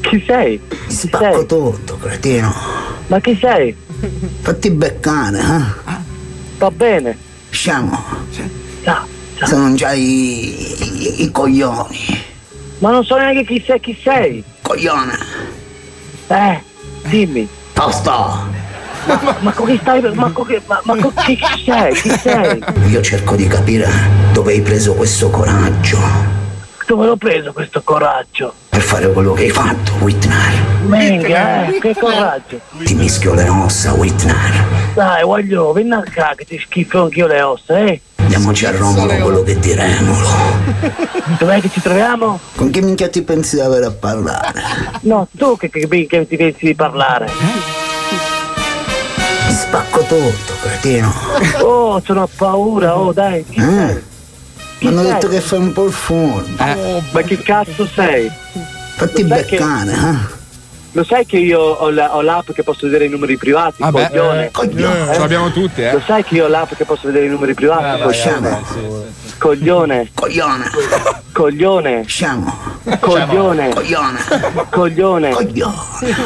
Chi 0.01 0.23
sei? 0.25 0.59
Ti 0.67 0.93
spacco 0.95 1.45
tutto, 1.45 1.97
cretino. 1.97 2.51
Ma 3.07 3.19
chi 3.19 3.37
sei? 3.39 3.75
Fatti 4.41 4.71
beccare, 4.71 5.39
eh? 5.39 6.04
Va 6.57 6.71
bene. 6.71 7.17
Sciamo. 7.49 8.01
Ciao. 8.83 9.05
Se 9.43 9.55
non 9.55 9.75
c'hai 9.75 10.01
i, 10.01 10.83
i- 10.83 11.23
i 11.23 11.31
coglioni. 11.31 12.23
Ma 12.79 12.91
non 12.91 13.03
so 13.03 13.17
neanche 13.17 13.43
chi 13.45 13.63
sei, 13.65 13.79
chi 13.79 13.97
sei? 14.01 14.43
Coglione. 14.61 15.17
Eh, 16.27 16.61
dimmi. 17.03 17.47
Tosto. 17.73 18.63
Ma, 19.05 19.37
ma 19.39 19.51
con 19.51 19.67
chi 19.67 19.77
stai? 19.81 20.01
Ma 20.13 20.31
con 20.31 20.45
chi, 20.47 20.59
ma, 20.65 20.79
ma 20.83 20.95
con 20.97 21.13
chi, 21.25 21.35
chi 21.35 21.63
sei? 21.65 21.93
Chi 21.93 22.09
sei? 22.17 22.63
Io 22.89 23.01
cerco 23.01 23.35
di 23.35 23.47
capire 23.47 23.87
dove 24.31 24.53
hai 24.53 24.61
preso 24.61 24.95
questo 24.95 25.29
coraggio 25.29 25.99
Dove 26.87 27.05
l'ho 27.05 27.15
preso 27.15 27.51
questo 27.53 27.81
coraggio? 27.83 28.53
per 28.69 28.81
fare 28.81 29.11
quello 29.11 29.33
che 29.33 29.43
hai 29.43 29.49
fatto, 29.49 29.91
Whitner. 29.99 30.53
Minchia, 30.85 31.67
eh, 31.67 31.79
che 31.79 31.95
coraggio. 31.99 32.59
Ti 32.83 32.93
mischio 32.95 33.33
le 33.33 33.47
ossa, 33.49 33.93
Whitner. 33.93 34.84
Dai, 34.95 35.23
voglio, 35.23 35.73
vieni 35.73 35.91
a 35.91 36.01
casa 36.01 36.35
che 36.35 36.45
ti 36.45 36.57
schifo 36.57 37.03
anch'io 37.03 37.27
le 37.27 37.41
ossa, 37.41 37.77
eh? 37.79 37.99
Andiamoci 38.15 38.65
a 38.65 38.71
Romolo 38.71 39.13
quello 39.17 39.43
che 39.43 39.59
di 39.59 39.73
Remolo. 39.73 40.27
Dov'è 41.37 41.59
che 41.59 41.69
ci 41.69 41.81
troviamo? 41.81 42.39
Con 42.55 42.69
chi 42.69 42.79
minchia 42.81 43.09
ti 43.09 43.21
pensi 43.21 43.55
di 43.55 43.61
avere 43.61 43.85
a 43.87 43.91
parlare? 43.91 44.53
No, 45.01 45.27
tu 45.37 45.57
che, 45.57 45.69
che, 45.69 45.87
che 46.07 46.27
ti 46.27 46.37
pensi 46.37 46.65
di 46.67 46.75
parlare? 46.75 47.25
Ti 49.47 49.53
spacco 49.53 49.99
tutto, 50.03 50.53
cretino. 50.61 51.13
Oh, 51.61 52.01
sono 52.03 52.23
a 52.23 52.29
paura, 52.33 52.97
oh 52.97 53.11
dai. 53.11 53.45
Chi 53.49 53.59
Eh? 53.59 54.01
Mi 54.79 54.87
hanno 54.87 55.01
sei? 55.03 55.11
detto 55.13 55.27
che 55.27 55.41
fai 55.41 55.59
un 55.59 55.73
po' 55.73 55.85
il 55.85 55.93
forno. 55.93 56.55
Oh, 56.57 57.03
ma 57.11 57.21
che 57.21 57.37
cazzo 57.41 57.85
sei? 57.85 58.31
Fatti 58.95 59.27
sai 59.27 59.45
che- 59.45 59.57
beccare, 59.57 59.91
eh? 59.91 60.43
Lo 60.95 61.03
sai 61.03 61.25
che 61.25 61.37
io 61.37 61.59
ho, 61.59 61.89
la- 61.89 62.15
ho 62.15 62.21
l'app 62.21 62.51
che 62.51 62.63
posso 62.63 62.85
vedere 62.85 63.03
i 63.05 63.09
numeri 63.09 63.35
privati, 63.35 63.81
Vabbè, 63.81 64.07
coglione? 64.07 64.45
eh, 64.45 64.51
coglione. 64.51 65.13
Ce 65.13 65.19
l'abbiamo 65.19 65.51
tutti, 65.51 65.81
eh. 65.81 65.91
Lo 65.91 65.99
sai 66.05 66.23
che 66.23 66.35
io 66.35 66.45
ho 66.45 66.47
l'app 66.47 66.71
che 66.73 66.85
posso 66.85 67.07
vedere 67.07 67.25
i 67.25 67.29
numeri 67.29 67.53
privati, 67.53 68.01
coglione? 68.01 68.61
Coglione. 69.37 70.09
Coglione. 70.13 70.63
Coglione. 71.33 72.03
Sciamo. 72.07 72.57
Coglione. 73.01 73.73
Coglione. 73.73 74.19
Coglione. 74.69 75.29
Coglione. 75.31 75.73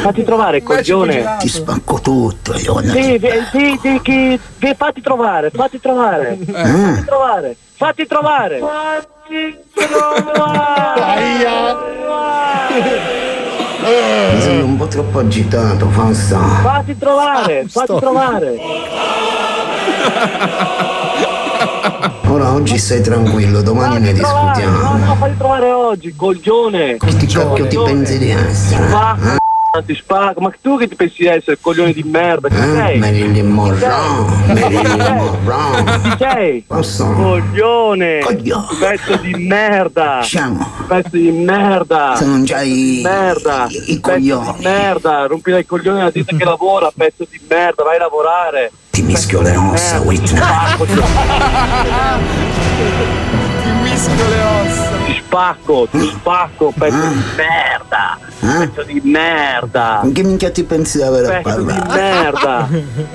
Fatti 0.02 0.22
trovare, 0.22 0.62
coglione. 0.62 1.36
Ti 1.40 1.48
spacco 1.48 2.00
tutto, 2.00 2.54
io 2.56 2.80
Sì, 2.82 3.18
sì, 3.20 3.30
sì, 3.50 3.78
sì, 3.82 4.00
chi- 4.02 4.40
sì, 4.60 4.74
fatti 4.76 5.00
trovare, 5.00 5.50
fatti 5.50 5.80
trovare. 5.80 6.38
Fatti 6.46 7.04
trovare. 7.04 7.56
Fatti 7.74 8.06
trovare. 8.06 8.58
Fatti 8.60 9.58
Mi 13.82 14.40
sento 14.40 14.64
un 14.64 14.76
po' 14.76 14.86
troppo 14.86 15.18
agitato, 15.20 15.88
Fausto. 15.88 16.38
Fatti 16.38 16.98
trovare, 16.98 17.66
fatti 17.68 17.94
trovare. 17.98 18.58
Ora 22.30 22.52
oggi 22.52 22.78
stai 22.78 23.00
tranquillo, 23.00 23.60
domani 23.60 23.98
ne 23.98 24.14
Fatti 24.14 24.20
trovare. 24.20 24.64
No, 24.64 24.70
discutiamo. 24.70 25.04
no, 25.04 25.14
fatti 25.16 25.36
trovare 25.36 25.72
oggi, 25.72 26.14
coglione. 26.14 26.96
Chi 26.98 27.26
cacchio 27.26 27.66
ti 27.66 27.76
pensi 27.76 28.18
di 28.18 28.30
essere? 28.30 28.86
Spacco, 28.86 29.38
ti 29.84 29.94
spacco. 29.94 30.40
Ma 30.40 30.52
tu 30.60 30.76
che 30.76 30.88
ti 30.88 30.96
pensi 30.96 31.22
di 31.22 31.26
essere 31.28 31.58
coglione 31.60 31.92
di 31.92 32.02
merda? 32.02 32.48
Chi 32.48 32.56
Eh? 32.56 32.74
sei? 32.74 32.98
Marilyn 32.98 33.46
Monroe, 33.48 34.26
Marilyn 34.46 34.96
Monroe. 34.98 36.00
Chi 36.02 36.14
sei? 36.18 36.64
Posso? 36.66 37.12
Coglione! 37.12 38.18
Coglione. 38.20 38.66
Pezzo 38.78 39.16
di 39.16 39.34
merda! 39.34 40.20
Sciamo. 40.22 40.66
Pezzo 40.86 41.16
di 41.16 41.30
merda! 41.30 42.14
Se 42.16 42.24
non 42.24 42.44
c'hai 42.44 43.00
merda! 43.02 43.66
i, 43.70 43.92
i 43.92 44.00
Pezzo 44.00 44.10
coglioni, 44.16 44.52
di 44.58 44.64
merda! 44.64 45.26
Rompi 45.26 45.50
dai 45.52 45.64
coglioni 45.66 46.00
alla 46.00 46.10
ditta 46.10 46.36
che 46.36 46.44
lavora, 46.44 46.90
pezzo 46.94 47.24
di 47.30 47.40
merda, 47.48 47.84
vai 47.84 47.96
a 47.96 48.00
lavorare! 48.00 48.72
ti 48.90 49.02
mischio 49.02 49.40
le 49.40 49.56
ossa, 49.56 50.00
Whitney. 50.00 50.40
Ti 53.62 53.70
mischio 53.82 54.28
le 54.28 54.42
ossa. 54.42 54.89
Ti 55.30 55.36
spacco, 55.36 55.86
ti 55.88 56.08
spacco, 56.08 56.72
pezzo 56.76 56.96
Ah. 56.96 57.08
di 57.08 57.22
merda! 57.36 58.18
Eh? 58.40 58.66
Pezzo 58.66 58.82
di 58.82 59.00
merda! 59.04 60.00
Chi 60.12 60.22
minchia 60.24 60.50
ti 60.50 60.64
pensi 60.64 60.96
di 60.96 61.04
avere 61.04 61.36
a 61.36 61.40
Pezzo 61.40 61.60
di 61.60 61.78
merda! 61.86 62.68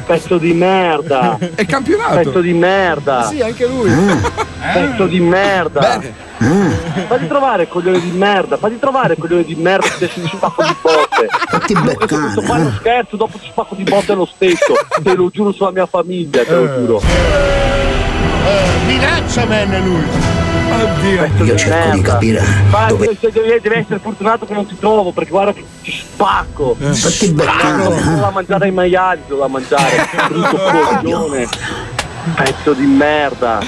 Pezzo 0.05 0.37
di 0.37 0.53
merda! 0.53 1.37
È 1.55 1.65
campionato. 1.65 2.15
Pezzo 2.15 2.39
di 2.39 2.53
merda! 2.53 3.25
Sì, 3.25 3.41
anche 3.41 3.67
lui. 3.67 3.91
Pezzo 4.73 5.07
di 5.07 5.19
merda! 5.19 5.79
Bene. 6.37 7.05
Fatti 7.07 7.27
trovare 7.27 7.67
coglione 7.67 7.99
di 7.99 8.11
merda, 8.11 8.55
fatti 8.55 8.79
trovare 8.79 9.17
coglione 9.17 9.43
di 9.43 9.55
merda 9.55 9.85
se 9.85 10.07
ti 10.07 10.25
spacco 10.25 10.63
di 10.63 10.75
botte. 10.81 11.27
Fatti 11.49 11.73
beccare, 11.73 12.33
qua 12.45 12.55
è 12.55 12.59
uno 12.59 12.69
eh? 12.69 12.73
scherzo, 12.79 13.17
dopo 13.17 13.37
ti 13.37 13.47
spacco 13.51 13.75
di 13.75 13.83
botte 13.83 14.13
lo 14.13 14.25
stesso. 14.25 14.73
Te 15.03 15.15
lo 15.15 15.29
giuro 15.29 15.51
sulla 15.51 15.71
mia 15.71 15.85
famiglia, 15.85 16.45
te 16.45 16.55
lo 16.55 16.75
giuro. 16.77 17.01
Minaccia 18.85 19.45
man 19.47 19.83
lui. 19.83 20.44
Pezzo 20.75 21.43
Io 21.43 21.53
di 21.53 21.59
cerco 21.59 21.95
di 21.95 22.01
capire 22.01 22.43
Ma 22.69 22.85
dove- 22.87 23.17
se- 23.19 23.31
devi, 23.31 23.59
devi 23.61 23.75
essere 23.75 23.99
fortunato 23.99 24.45
che 24.45 24.53
non 24.53 24.65
ti 24.67 24.77
trovo, 24.77 25.11
perché 25.11 25.29
guarda 25.29 25.53
che 25.53 25.63
ti 25.81 25.91
spacco. 25.91 26.75
Fatti 26.79 27.27
Non 27.27 27.35
beccare, 27.35 28.03
da 28.19 28.29
mangiare 28.31 28.65
ai 28.65 28.71
maiali, 28.71 29.21
da 29.27 29.47
mangiare. 29.47 30.07
Brutto 30.29 30.57
coglione. 30.57 31.47
Pezzo 32.35 32.73
di 32.73 32.85
merda. 32.85 33.59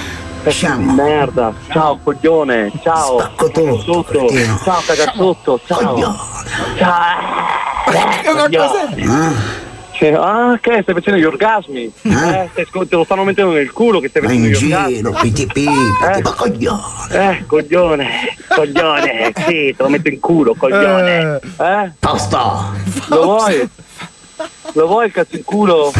Siamo. 0.48 0.94
Merda. 0.94 1.54
Ciao 1.72 2.00
coglione. 2.04 2.72
Ciao. 2.82 3.20
Spacco 3.20 3.50
tutto, 3.52 3.82
Sotto. 3.82 4.28
Ciao 4.64 4.82
cagazzotto. 4.86 5.60
Ciao. 5.66 6.16
Ciao. 6.78 7.36
Che 8.22 8.30
una 8.30 8.50
cosa 8.50 8.88
Ah, 9.08 9.32
Cioè, 9.98 10.14
ah, 10.14 10.60
che 10.62 10.82
stai 10.84 10.94
facendo 10.94 11.20
gli 11.20 11.24
orgasmi? 11.24 11.92
Eh, 12.04 12.50
stai 12.52 12.66
scol- 12.70 12.88
te 12.88 12.96
lo 12.96 13.04
stanno 13.04 13.24
mettendo 13.24 13.52
nel 13.54 13.72
culo 13.72 14.00
che 14.00 14.10
stai 14.10 14.22
Ma 14.22 14.28
facendo 14.28 14.48
in 14.48 14.54
gli 14.54 14.64
orgasmi. 14.64 14.94
giro, 14.96 15.12
PTP, 15.12 15.58
Eh. 15.58 16.22
ma 16.22 16.34
coglione. 16.34 16.82
Eh, 17.40 17.46
coglione, 17.48 18.10
coglione, 18.48 19.34
sì, 19.48 19.74
te 19.76 19.76
lo 19.78 19.90
metto 19.90 20.10
in 20.10 20.20
culo, 20.20 20.54
coglione. 20.56 21.40
Eh? 21.60 21.92
Tosto. 22.00 22.64
Lo 23.08 23.24
vuoi? 23.24 23.70
Lo 24.74 24.86
vuoi 24.86 25.08
il 25.08 25.12
cazzo 25.12 25.36
in 25.36 25.44
culo? 25.44 25.92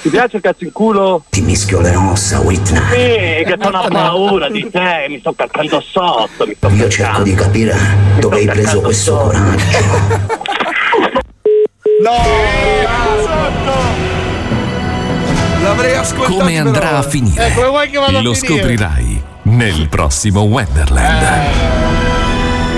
Ti 0.00 0.08
piace 0.10 0.36
il 0.36 0.42
cazzo 0.42 0.64
in 0.64 0.72
culo? 0.72 1.24
Ti 1.28 1.40
mischio 1.40 1.80
le 1.80 1.94
ossa, 1.96 2.38
Whitney. 2.40 2.80
Sì, 2.90 3.44
che 3.44 3.56
c'ho 3.58 3.68
una 3.68 3.88
paura 3.90 4.48
di 4.48 4.68
te, 4.70 5.06
mi 5.08 5.18
sto 5.18 5.32
caccando 5.32 5.80
sotto, 5.80 6.46
mi 6.46 6.54
sto 6.56 6.68
Io 6.68 6.88
cerco 6.88 7.22
di 7.22 7.34
capire 7.34 7.76
dove 8.20 8.36
hai 8.36 8.46
preso 8.46 8.80
questo 8.80 9.16
coraggio. 9.16 9.66
L'avrei 15.62 15.96
ascoltato. 15.96 16.38
Come 16.38 16.58
andrà 16.58 16.98
a 16.98 17.02
finire? 17.02 17.48
Eh, 17.48 17.54
come 17.54 17.68
vuoi 17.68 17.90
che 17.90 17.98
vada 17.98 18.18
a 18.18 18.22
Lo 18.22 18.34
finire? 18.34 18.58
scoprirai 18.60 19.22
nel 19.42 19.88
prossimo 19.88 20.42
Wonderland. 20.42 21.87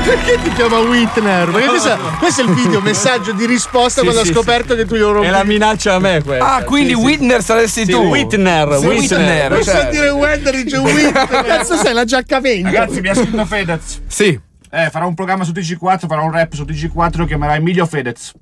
Perché 0.04 0.38
ti 0.42 0.50
chiama 0.52 0.78
Whitner? 0.78 1.50
Perché 1.50 1.68
questo, 1.68 1.98
questo 2.18 2.40
è 2.40 2.44
il 2.44 2.54
video 2.54 2.80
messaggio 2.80 3.32
di 3.32 3.46
risposta 3.46 4.00
Sì, 4.00 4.06
quando 4.06 4.24
sì, 4.24 4.30
ha 4.30 4.34
scoperto 4.34 4.74
che 4.74 4.86
tu 4.86 4.94
gli 4.96 5.00
rompi. 5.00 5.26
È 5.26 5.30
la 5.30 5.44
minaccia 5.44 5.94
a 5.94 5.98
me 5.98 6.22
questa. 6.22 6.54
Ah, 6.56 6.64
quindi 6.64 6.94
Sì, 6.94 6.98
sì. 6.98 7.04
Whitner 7.04 7.42
saresti 7.42 7.84
Sì, 7.84 7.90
tu. 7.92 7.98
Whitner, 8.04 8.78
Sì, 8.78 8.86
Whitner. 8.86 9.50
Non 9.50 9.62
so 9.62 9.70
cioè. 9.70 9.88
dire 9.90 10.08
Wender, 10.10 10.54
dice 10.62 10.76
Whitner. 10.78 11.28
Cazzo 11.44 11.76
sei 11.76 11.92
la 11.92 12.04
giacca 12.04 12.40
20? 12.40 12.62
Ragazzi, 12.74 13.00
mi 13.00 13.08
ha 13.08 13.14
scritto 13.14 13.44
Fedez. 13.44 14.00
Sì. 14.06 14.40
Eh, 14.72 14.88
farà 14.90 15.04
un 15.04 15.14
programma 15.14 15.44
su 15.44 15.52
TG4, 15.52 16.06
farà 16.06 16.22
un 16.22 16.30
rap 16.32 16.52
su 16.54 16.62
TG4, 16.62 17.16
lo 17.18 17.24
chiamerà 17.26 17.54
Emilio 17.56 17.86
Fedez. 17.86 18.32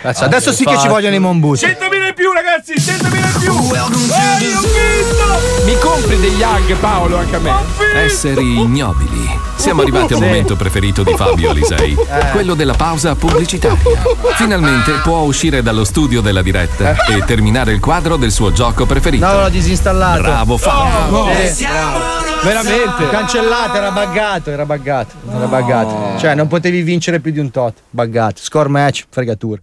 Cazzo, 0.00 0.24
adesso 0.24 0.52
sì 0.52 0.64
che 0.64 0.78
ci 0.78 0.86
vogliono 0.86 1.14
i 1.14 1.18
monbusi. 1.18 1.66
100.000 1.66 1.72
in 2.08 2.14
più, 2.14 2.30
ragazzi! 2.32 2.74
100.000 2.74 3.16
in 3.16 3.40
più! 3.40 3.52
Ehi, 3.52 4.52
ho 4.52 4.60
vinto! 4.60 5.64
Mi 5.64 5.78
compri 5.78 6.20
degli 6.20 6.40
hug, 6.42 6.74
Paolo, 6.76 7.16
anche 7.16 7.36
a 7.36 7.38
me. 7.40 7.52
Esseri 7.94 8.60
ignobili. 8.60 9.40
Siamo 9.56 9.80
arrivati 9.82 10.12
al 10.12 10.18
Sì. 10.20 10.24
momento 10.24 10.56
preferito 10.56 11.02
di 11.02 11.14
Fabio 11.16 11.50
Alisei, 11.50 11.96
quello 12.32 12.54
della 12.54 12.74
pausa 12.74 13.14
pubblicitaria. 13.16 13.78
Finalmente 14.34 14.92
può 15.02 15.18
uscire 15.20 15.62
dallo 15.62 15.84
studio 15.84 16.20
della 16.20 16.42
diretta 16.42 16.94
e 17.06 17.24
terminare 17.24 17.72
il 17.72 17.80
quadro 17.80 18.16
del 18.16 18.30
suo 18.30 18.52
gioco 18.52 18.84
preferito. 18.86 19.24
No, 19.26 19.40
l'ho 19.40 19.48
disinstallato. 19.48 20.20
Bravo 20.22 20.56
Fabio. 20.58 21.28
Eh, 21.30 21.54
bravo. 21.60 22.33
Veramente? 22.44 23.08
Cancellato, 23.10 23.76
era 23.76 23.90
buggato, 23.90 24.50
era 24.50 24.64
buggato. 24.66 25.14
Era 25.34 25.46
buggato. 25.46 26.18
Cioè, 26.18 26.34
non 26.34 26.46
potevi 26.48 26.82
vincere 26.82 27.20
più 27.20 27.32
di 27.32 27.38
un 27.40 27.50
tot. 27.50 27.74
Buggato. 27.90 28.40
Score 28.42 28.68
match, 28.68 29.04
fregatura. 29.10 29.60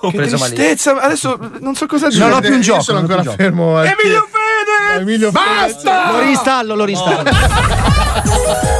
Ho 0.00 0.10
Che 0.10 0.16
preso 0.16 0.38
malissimo. 0.38 0.64
tristezza, 0.64 0.96
adesso 1.00 1.38
non 1.60 1.74
so 1.74 1.86
cosa 1.86 2.08
dire. 2.08 2.20
Non 2.24 2.32
ho 2.32 2.40
più 2.40 2.48
un 2.50 2.54
Io 2.56 2.60
gioco. 2.62 2.80
sono 2.82 3.00
non 3.00 3.10
ho 3.10 3.14
ancora 3.14 3.36
fermo. 3.36 3.76
al- 3.76 3.86
Emilio 3.86 4.26
Fedez! 4.30 5.00
Emilio. 5.00 5.30
Basta! 5.30 6.12
Lo 6.12 6.20
rinstallo, 6.20 6.74
lo 6.74 6.84
rinstallo. 6.84 7.22
Ma 7.22 7.30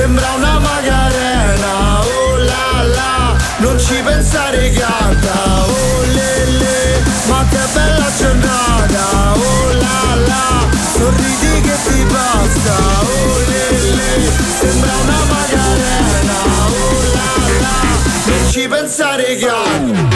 sembra 0.00 0.32
una 0.34 0.58
magarena, 0.60 2.00
oh 2.00 2.36
la 2.36 2.82
la, 2.84 3.36
non 3.58 3.78
ci 3.78 4.00
pensare 4.02 4.70
canta, 4.70 5.66
oh 5.66 6.04
le 6.14 6.44
le, 6.60 7.02
ma 7.28 7.44
che 7.50 7.58
bella 7.74 8.08
giornata, 8.16 9.32
oh 9.34 9.72
la 9.84 10.14
la, 10.26 10.68
sorridi 10.94 11.60
che 11.60 11.76
ti 11.86 12.02
passa, 12.14 12.76
oh 13.02 13.38
le 13.50 13.80
le, 13.98 14.32
sembra 14.60 14.92
una 15.02 15.20
magarena, 15.34 16.38
oh 16.68 17.02
la 17.16 17.30
la, 17.64 17.78
non 18.24 18.50
ci 18.50 18.66
pensare 18.68 19.36
canta. 19.36 20.09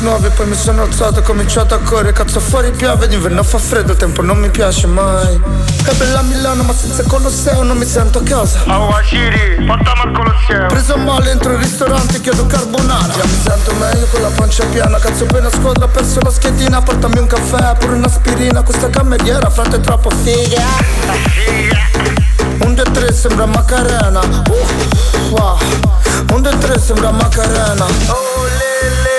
9 0.00 0.30
Poi 0.30 0.46
mi 0.46 0.54
sono 0.54 0.82
alzato, 0.82 1.20
ho 1.20 1.22
cominciato 1.22 1.74
a 1.74 1.78
correre 1.78 2.12
Cazzo 2.12 2.40
fuori 2.40 2.70
piove, 2.70 3.08
d'inverno 3.08 3.42
fa 3.42 3.58
freddo 3.58 3.92
Il 3.92 3.98
tempo 3.98 4.22
non 4.22 4.38
mi 4.38 4.50
piace 4.50 4.86
mai. 4.86 5.40
È 5.84 5.92
bella 5.94 6.22
Milano 6.22 6.62
ma 6.62 6.72
senza 6.72 7.02
Colosseo 7.04 7.62
non 7.62 7.76
mi 7.76 7.84
sento 7.84 8.18
a 8.18 8.22
casa. 8.22 8.62
Awashiri, 8.66 9.64
portami 9.64 10.00
al 10.00 10.12
Colosseo. 10.12 10.66
Preso 10.66 10.96
male, 10.96 11.30
entro 11.30 11.52
il 11.52 11.58
ristorante, 11.58 12.20
chiedo 12.20 12.46
carbonara. 12.46 13.12
Già 13.12 13.24
mi 13.24 13.40
sento 13.42 13.72
meglio 13.74 14.06
con 14.06 14.22
la 14.22 14.30
pancia 14.30 14.64
piena 14.66 14.98
Cazzo 14.98 15.24
appena 15.24 15.50
squadra, 15.50 15.84
ho 15.84 15.88
perso 15.88 16.20
la 16.20 16.30
schedina 16.30 16.82
Portami 16.82 17.18
un 17.18 17.26
caffè, 17.26 17.76
pure 17.78 17.94
un'aspirina 17.94 18.62
Questa 18.62 18.90
cameriera, 18.90 19.48
frate, 19.50 19.76
è 19.76 19.80
troppo 19.80 20.10
figa. 20.10 20.62
Un 22.58 22.74
2 22.74 22.84
3 22.90 23.12
sembra 23.12 23.46
Macarena. 23.46 24.20
Uh, 24.20 25.34
wow. 25.34 25.58
Un 26.32 26.42
2 26.42 26.58
3 26.58 26.80
sembra 26.80 27.10
Macarena. 27.10 27.84
Oh, 27.84 28.44
lele 28.44 29.15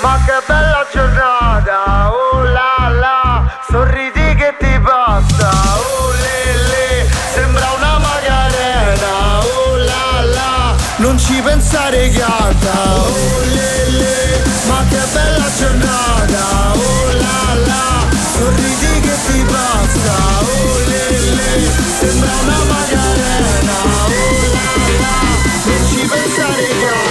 ma 0.00 0.20
che 0.24 0.42
bella 0.46 0.86
giornata 0.92 2.10
Oh 2.10 2.42
la 2.42 2.88
la, 2.88 3.50
sorridi 3.68 4.34
che 4.34 4.54
ti 4.58 4.78
passa 4.80 5.50
Oh 5.76 6.10
lele, 6.12 7.08
sembra 7.32 7.66
una 7.76 7.98
Macarena 7.98 9.40
Oh 9.40 9.76
la 9.76 10.22
la, 10.22 10.74
non 10.96 11.18
ci 11.18 11.40
pensare 11.40 12.10
canta 12.10 12.94
Oh 12.94 13.40
lele, 13.54 14.42
ma 14.66 14.84
che 14.88 15.00
bella 15.12 15.48
giornata 15.56 16.72
Oh 16.74 17.12
la 17.12 17.54
la, 17.64 18.04
sorridi 18.36 19.00
che 19.00 19.16
ti 19.26 19.44
passa 19.44 20.14
Oh 20.40 20.78
lele, 20.86 21.70
sembra 21.98 22.30
una 22.42 22.58
Macarena 22.68 23.76
Oh 24.04 24.52
la 24.52 24.68
la, 25.00 25.16
non 25.64 25.88
ci 25.88 26.06
pensare 26.06 26.68
canta 26.68 27.05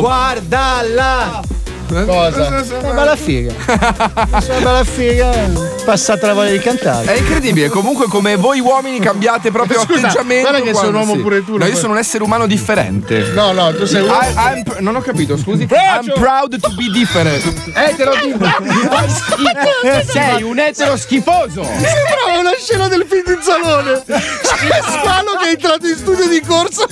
Guardala! 0.00 1.42
Cosa? 1.90 2.62
Una 2.78 2.92
bella 2.92 3.16
figa. 3.16 3.52
Una 3.66 4.60
bella 4.60 4.84
figa. 4.84 5.30
Passata 5.84 6.28
la 6.28 6.34
voglia 6.34 6.52
di 6.52 6.60
cantare. 6.60 7.14
È 7.14 7.18
incredibile, 7.18 7.68
comunque 7.68 8.06
come 8.06 8.36
voi 8.36 8.60
uomini 8.60 9.00
cambiate 9.00 9.50
proprio 9.50 9.80
Scusa, 9.80 10.06
atteggiamento. 10.06 10.48
guarda 10.50 10.64
che 10.64 10.72
sei 10.74 10.88
un 10.88 10.94
uomo 10.94 11.16
pure 11.16 11.44
tu, 11.44 11.56
No, 11.56 11.66
io 11.66 11.74
sono 11.74 11.94
un 11.94 11.98
essere 11.98 12.22
umano 12.22 12.46
differente. 12.46 13.32
No, 13.34 13.50
no, 13.50 13.74
tu 13.74 13.86
sei 13.86 14.02
un 14.02 14.08
uomo. 14.08 14.20
I- 14.22 14.32
I'm 14.36 14.62
non 14.78 14.94
ho 14.94 15.00
capito, 15.00 15.36
scusi. 15.36 15.66
I'm 15.68 16.12
proud 16.14 16.60
to 16.60 16.70
be 16.76 16.90
different. 16.92 17.42
Etero 17.74 18.12
Sei 20.06 20.42
un 20.44 20.60
etero 20.60 20.96
schifoso. 20.96 21.64
Sembrava 21.64 22.38
una 22.38 22.54
scena 22.56 22.86
del 22.86 23.04
film 23.08 23.24
di 23.24 23.38
Zalone. 23.42 24.02
Spalo 24.06 25.36
che 25.40 25.48
è 25.48 25.50
entrato 25.50 25.86
in 25.88 25.96
studio 25.96 26.28
di 26.28 26.40
corso. 26.40 26.86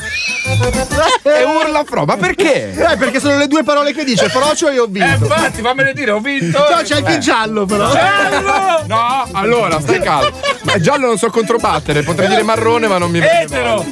e 1.22 1.44
urla 1.44 1.84
fro. 1.84 2.04
Ma 2.04 2.16
perché? 2.16 2.70
Eh, 2.72 2.96
perché 2.96 3.20
sono 3.20 3.36
le 3.38 3.46
due 3.46 3.62
parole 3.62 3.92
che 3.92 4.04
dice, 4.04 4.28
frocio 4.28 4.68
e 4.68 4.78
ho 4.78 4.86
vinto. 4.86 5.08
Eh, 5.08 5.16
infatti, 5.18 5.62
fammene 5.62 5.92
dire, 5.92 6.10
ho 6.12 6.20
vinto. 6.20 6.58
No, 6.58 6.82
c'è 6.82 6.96
anche 6.96 7.12
Eh. 7.12 7.14
il 7.14 7.20
giallo, 7.20 7.64
però. 7.66 7.90
Giallo! 7.90 8.82
No, 8.86 9.26
allora, 9.32 9.80
stai 9.80 10.00
calmo. 10.00 10.36
Ma 10.62 10.78
giallo 10.80 11.06
non 11.06 11.18
so 11.18 11.30
controbattere, 11.30 12.02
potrei 12.02 12.28
dire 12.28 12.42
marrone, 12.42 12.86
ma 12.88 12.98
non 12.98 13.10
mi 13.10 13.20
viene. 13.20 13.42
Etero! 13.42 13.84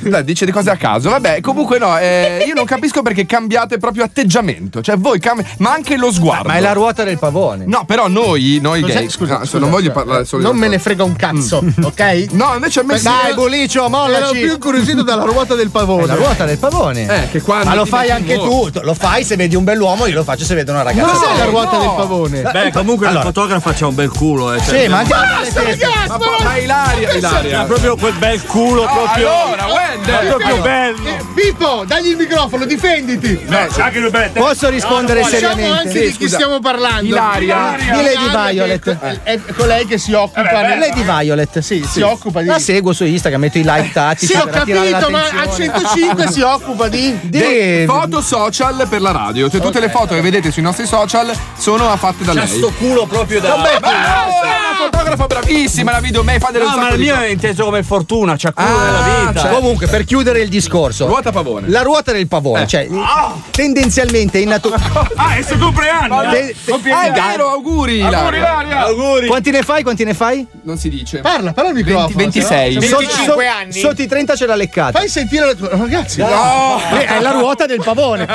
Dai, 0.00 0.24
dice 0.24 0.44
di 0.44 0.52
cose 0.52 0.70
a 0.70 0.76
caso. 0.76 1.10
Vabbè, 1.10 1.40
comunque 1.40 1.78
no, 1.78 1.98
eh, 1.98 2.44
io 2.46 2.54
non 2.54 2.64
capisco 2.64 3.02
perché 3.02 3.26
cambiate 3.26 3.78
proprio 3.78 4.04
atteggiamento. 4.04 4.80
Cioè, 4.82 4.96
voi 4.96 5.18
cambi- 5.18 5.44
ma 5.58 5.72
anche 5.72 5.96
lo 5.96 6.12
sguardo. 6.12 6.48
Ma 6.48 6.54
è 6.54 6.60
la 6.60 6.72
ruota 6.72 7.04
del 7.04 7.18
pavone. 7.18 7.64
No, 7.66 7.84
però 7.84 8.08
noi, 8.08 8.58
noi 8.60 8.82
gay. 8.82 9.08
Scusa, 9.08 9.38
no, 9.38 9.44
scusa, 9.44 9.58
non 9.58 9.70
voglio 9.70 9.90
scusa. 9.90 10.04
parlare 10.04 10.24
solo 10.24 10.42
Non 10.42 10.56
me 10.56 10.68
ne 10.68 10.78
frega 10.78 11.04
un 11.04 11.16
cazzo, 11.16 11.62
ok? 11.82 12.26
No, 12.32 12.52
invece 12.54 12.80
a 12.80 12.82
me 12.84 12.96
sì. 12.98 13.04
Dai, 13.04 13.34
Bulicio, 13.34 13.80
Ero 13.80 13.88
mollaci. 13.88 14.38
più 14.40 14.52
incuriosito 14.52 15.02
dalla 15.02 15.24
ruota 15.24 15.54
del 15.54 15.70
pavone 15.70 16.14
ruota 16.18 16.44
del 16.44 16.58
pavone. 16.58 17.06
Eh, 17.06 17.30
che 17.30 17.40
quando 17.40 17.68
Ma 17.68 17.74
lo 17.74 17.84
fai 17.84 18.10
anche 18.10 18.34
tu, 18.36 18.70
lo 18.72 18.94
fai 18.94 19.24
se 19.24 19.36
vedi 19.36 19.56
un 19.56 19.64
bell'uomo, 19.64 20.06
io 20.06 20.14
lo 20.14 20.24
faccio 20.24 20.44
se 20.44 20.54
vedo 20.54 20.72
una 20.72 20.82
ragazza. 20.82 21.28
No, 21.28 21.36
la 21.36 21.44
ruota 21.44 21.76
no. 21.76 21.80
del 21.80 21.92
pavone. 21.96 22.42
Beh, 22.42 22.72
comunque 22.72 23.06
allora. 23.06 23.20
il 23.20 23.26
fotografo 23.26 23.72
c'ha 23.74 23.86
un 23.86 23.94
bel 23.94 24.10
culo, 24.10 24.52
eh. 24.52 24.60
Cioè, 24.60 24.82
sì, 24.82 24.88
ma 24.88 24.98
anche 24.98 25.14
Basta, 25.14 25.62
ragazzi, 25.62 26.08
ma, 26.08 26.18
ma, 26.42 26.56
Ilaria, 26.56 27.12
Ilaria. 27.12 27.62
Proprio 27.64 27.96
quel 27.96 28.14
bel 28.14 28.44
culo, 28.44 28.82
oh, 28.82 28.86
proprio. 28.86 29.30
Allora, 29.30 29.66
Wendell. 29.66 30.14
È 30.14 30.26
proprio 30.26 30.60
bello. 30.60 31.08
Eh, 31.08 31.24
Pippo, 31.34 31.84
dagli 31.86 32.08
il 32.08 32.16
microfono, 32.16 32.64
difenditi. 32.64 33.44
Beh, 33.46 33.68
anche 33.78 33.98
lui 33.98 34.10
bello. 34.10 34.32
Posso 34.32 34.68
rispondere 34.68 35.20
no, 35.20 35.26
no, 35.26 35.32
seriamente? 35.32 35.78
anche 35.78 35.90
sì, 35.90 36.10
di 36.10 36.16
chi 36.16 36.28
stiamo 36.28 36.60
parlando. 36.60 37.06
Ilaria. 37.06 37.76
Di 37.78 38.02
Lady 38.02 38.52
Violet. 38.52 39.22
È 39.22 39.40
colei 39.56 39.86
che 39.86 39.98
si 39.98 40.12
occupa. 40.12 40.72
Eh, 40.72 40.78
Lady 40.78 41.02
Violet, 41.02 41.58
sì. 41.58 41.84
Si 41.88 42.00
occupa 42.00 42.40
di. 42.40 42.46
La 42.46 42.58
seguo 42.58 42.92
su 42.92 43.04
Instagram, 43.04 43.40
metto 43.40 43.58
i 43.58 43.62
like 43.62 43.88
eh, 43.88 43.92
tatti. 43.92 44.26
Sì, 44.26 44.34
ho 44.34 44.46
capito, 44.46 45.10
ma 45.10 45.22
a 45.22 45.50
105 45.50 46.07
5 46.08 46.30
si 46.30 46.40
occupa 46.40 46.88
di, 46.88 47.18
di 47.22 47.38
De... 47.38 47.84
foto 47.86 48.20
social 48.22 48.86
per 48.88 49.00
la 49.00 49.10
radio. 49.10 49.48
Cioè, 49.48 49.56
okay. 49.56 49.60
tutte 49.60 49.80
le 49.80 49.90
foto 49.90 50.14
che 50.14 50.20
vedete 50.20 50.50
sui 50.50 50.62
nostri 50.62 50.86
social 50.86 51.30
sono 51.56 51.94
fatte 51.96 52.24
da 52.24 52.32
C'ha 52.32 52.44
lei. 52.44 52.48
sto 52.48 52.72
culo 52.78 53.06
proprio 53.06 53.40
da. 53.40 53.56
me. 53.56 53.78
ma 53.80 53.88
è 53.88 54.58
una 54.70 54.90
fotografa 54.90 55.26
bravissima, 55.26 55.92
la 55.92 56.00
video 56.00 56.22
me 56.22 56.38
fa 56.38 56.50
delle 56.50 56.64
no, 56.64 56.76
ma 56.76 56.90
il 56.90 57.00
mio 57.00 57.16
è 57.16 57.26
inteso 57.26 57.64
come 57.64 57.82
fortuna, 57.82 58.36
c'ha 58.36 58.52
culo 58.52 58.68
ah, 58.68 58.84
della 58.84 59.26
vita. 59.26 59.40
Cioè. 59.40 59.50
Comunque, 59.50 59.86
per 59.86 60.04
chiudere 60.04 60.40
il 60.40 60.48
discorso. 60.48 61.06
Ruota 61.06 61.32
pavone. 61.32 61.68
La 61.68 61.82
ruota 61.82 62.12
del 62.12 62.26
pavone, 62.26 62.62
eh. 62.62 62.66
cioè 62.66 62.86
oh. 62.90 63.42
tendenzialmente 63.50 64.38
in 64.38 64.48
natura. 64.48 64.76
ah, 65.16 65.36
è 65.36 65.42
suo 65.42 65.58
compleanno. 65.58 66.22
Eh. 66.22 66.30
Te- 66.30 66.54
te- 66.64 66.90
ah, 66.90 67.02
è 67.02 67.12
vero, 67.12 67.50
auguri. 67.50 68.00
Auguri, 68.02 68.38
Laria. 68.38 68.84
Auguri. 68.86 69.26
Quanti 69.26 69.50
ne 69.50 69.62
fai? 69.62 69.82
Quanti 69.82 70.04
ne 70.04 70.14
fai? 70.14 70.46
Non 70.62 70.78
si 70.78 70.88
dice. 70.88 71.20
Parla, 71.20 71.52
parla 71.52 71.70
al 71.70 71.76
microfono. 71.76 72.14
26. 72.14 72.78
25 72.78 73.46
anni. 73.46 73.72
Sotto 73.72 74.02
i 74.02 74.06
30 74.06 74.36
ce 74.36 74.46
l'ha 74.46 74.54
leccata. 74.54 74.98
Fai 74.98 75.08
sentire 75.08 75.46
la 75.46 75.54
tua. 75.54 75.68
Ragazzi, 75.98 76.20
No! 76.20 76.80
Eh, 76.96 77.04
è 77.06 77.20
la 77.20 77.32
ruota 77.32 77.66
del 77.66 77.80
pavone. 77.82 78.26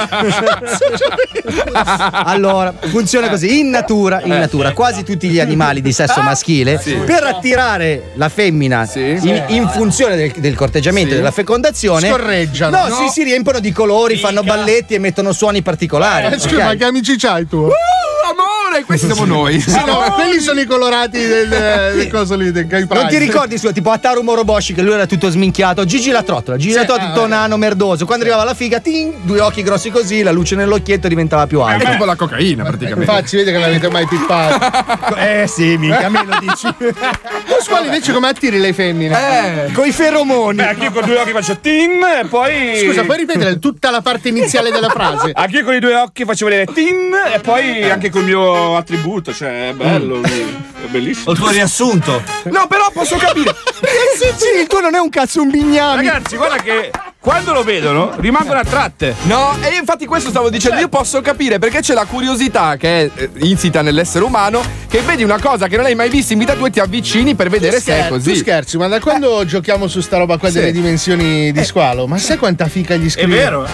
allora, 2.25 2.73
funziona 2.79 3.29
così. 3.29 3.59
In 3.59 3.69
natura, 3.69 4.21
in 4.23 4.29
natura, 4.37 4.73
quasi 4.73 5.03
tutti 5.03 5.29
gli 5.29 5.39
animali 5.39 5.81
di 5.81 5.93
sesso 5.93 6.21
maschile, 6.21 6.81
per 7.05 7.23
attirare 7.23 8.11
la 8.15 8.29
femmina 8.29 8.85
Sì. 8.85 9.17
in, 9.21 9.43
in 9.47 9.69
funzione 9.69 10.15
del, 10.15 10.31
del 10.37 10.55
corteggiamento 10.55 11.09
e 11.09 11.11
Sì. 11.11 11.17
della 11.17 11.31
fecondazione, 11.31 12.07
Scorreggiano. 12.09 12.77
No, 12.77 12.87
No. 12.87 12.95
Si, 13.07 13.09
si 13.09 13.23
riempiono 13.23 13.59
di 13.59 13.71
colori, 13.71 14.17
fanno 14.17 14.43
balletti 14.43 14.93
e 14.95 14.99
mettono 14.99 15.31
suoni 15.31 15.61
particolari. 15.61 16.33
Eh, 16.33 16.39
scusa, 16.39 16.55
ok? 16.55 16.63
ma 16.63 16.75
che 16.75 16.83
amici 16.85 17.15
c'hai 17.17 17.47
tu? 17.47 17.57
Uh, 17.57 17.71
amore, 18.73 18.83
questi 18.83 19.05
siamo 19.05 19.25
noi. 19.25 19.59
Sì, 19.59 19.71
no, 19.85 19.99
ma 19.99 20.11
quelli 20.11 20.39
sono 20.39 20.59
i 20.59 20.65
colorati 20.65 21.19
del, 21.19 21.47
del 21.47 22.09
coso 22.11 22.35
lì, 22.35 22.51
del 22.51 22.67
Gay 22.67 22.85
Non 22.89 23.07
ti 23.07 23.17
ricordi 23.17 23.57
su 23.57 23.71
tipo 23.71 23.91
Ataru 23.91 24.21
Moroboshi 24.21 24.73
che 24.73 24.81
lui 24.81 24.93
era 24.93 25.05
tutto 25.05 25.29
sminchiato, 25.29 25.85
Gigi 25.85 26.11
la 26.11 26.23
trottola, 26.23 26.57
Gigi 26.57 26.73
la 26.73 26.81
Sì, 26.81 26.85
trottola 26.87 27.09
ah, 27.09 27.13
tutto 27.13 27.27
nano 27.27 27.57
merdoso. 27.57 28.05
Quando 28.05 28.23
arrivava 28.23 28.43
la 28.45 28.53
figa, 28.53 28.79
ting, 28.79 29.13
due 29.21 29.39
occhi 29.39 29.63
grossi 29.63 29.89
così, 29.89 30.23
la 30.23 30.31
luce 30.31 30.55
nell'occhietto 30.55 31.07
diventava 31.07 31.47
più 31.47 31.59
È 31.59 31.63
alta. 31.73 31.91
tipo 31.91 32.05
la 32.05 32.15
cocaina, 32.15 32.63
praticamente. 32.63 33.11
Infatti, 33.11 33.27
si 33.27 33.35
vede 33.37 33.51
che 33.51 33.57
non 33.57 33.67
avete 33.67 33.89
mai 33.89 34.05
pippato. 34.07 35.11
Eh 35.23 35.47
sì, 35.47 35.77
mica 35.77 36.09
me 36.09 36.25
lo 36.25 36.37
dici. 36.39 36.67
Tu 37.45 37.61
squali 37.61 37.85
invece 37.85 38.13
come 38.13 38.27
attiri 38.27 38.59
le 38.59 38.73
femmine? 38.73 39.67
Eh. 39.67 39.71
Con 39.71 39.85
i 39.85 39.91
feromoni. 39.91 40.55
Beh, 40.57 40.67
anch'io 40.69 40.91
con 40.91 41.05
due 41.05 41.17
occhi 41.19 41.31
faccio 41.31 41.57
tin 41.59 42.01
e 42.21 42.25
poi. 42.27 42.77
Scusa, 42.83 43.03
puoi 43.03 43.17
ripetere 43.17 43.59
tutta 43.59 43.89
la 43.91 44.01
parte 44.01 44.29
iniziale 44.29 44.71
della 44.71 44.89
frase? 44.89 45.31
Anch'io 45.33 45.63
con 45.63 45.73
i 45.73 45.79
due 45.79 45.95
occhi 45.95 46.25
faccio 46.25 46.45
vedere 46.45 46.71
tin 46.73 47.11
e 47.33 47.39
poi 47.39 47.89
anche 47.89 48.09
col 48.09 48.23
mio 48.23 48.41
attributo, 48.75 49.33
cioè 49.33 49.69
è 49.69 49.73
bello, 49.73 50.15
lui, 50.15 50.63
è 50.83 50.87
bellissimo. 50.87 51.31
Il 51.31 51.37
tuo 51.37 51.49
riassunto. 51.49 52.23
No, 52.45 52.67
però 52.67 52.89
posso 52.91 53.15
capire. 53.17 53.55
sì, 54.15 54.59
il 54.59 54.67
tuo 54.67 54.79
non 54.79 54.95
è 54.95 54.99
un 54.99 55.09
cazzo, 55.09 55.41
un 55.41 55.49
bignami. 55.49 56.05
Ragazzi, 56.05 56.35
guarda 56.35 56.57
che 56.57 56.91
quando 57.23 57.53
lo 57.53 57.63
vedono 57.63 58.11
rimangono 58.17 58.59
attratte. 58.59 59.15
No, 59.23 59.55
e 59.61 59.77
infatti 59.77 60.05
questo 60.05 60.29
stavo 60.29 60.49
dicendo, 60.49 60.81
io 60.81 60.89
posso 60.89 61.21
capire 61.21 61.57
perché 61.57 61.79
c'è 61.79 61.93
la 61.93 62.03
curiosità 62.03 62.75
che 62.75 63.05
è 63.05 63.09
eh, 63.15 63.29
insita 63.43 63.81
nell'essere 63.81 64.25
umano, 64.25 64.61
che 64.89 64.99
vedi 64.99 65.23
una 65.23 65.39
cosa 65.39 65.67
che 65.67 65.77
non 65.77 65.85
hai 65.85 65.95
mai 65.95 66.09
visto 66.09 66.33
in 66.33 66.39
vita 66.39 66.53
tua 66.55 66.67
e 66.67 66.71
ti 66.71 66.81
avvicini 66.81 67.33
per 67.33 67.47
vedere 67.47 67.79
se 67.79 67.93
è 67.93 67.95
Scher- 67.95 68.07
Tu 68.09 68.13
così. 68.15 68.35
scherzi, 68.35 68.77
ma 68.77 68.87
da 68.89 68.99
quando 68.99 69.45
giochiamo 69.45 69.87
su 69.87 70.01
sta 70.01 70.17
roba 70.17 70.37
qua 70.37 70.49
Sì. 70.49 70.55
delle 70.55 70.73
dimensioni 70.73 71.53
di 71.53 71.63
squalo? 71.63 72.07
Ma 72.07 72.17
sai 72.17 72.35
quanta 72.37 72.67
fica 72.67 72.95
gli 72.95 73.05
È 73.05 73.09
scrive? 73.09 73.35
vero? 73.37 73.65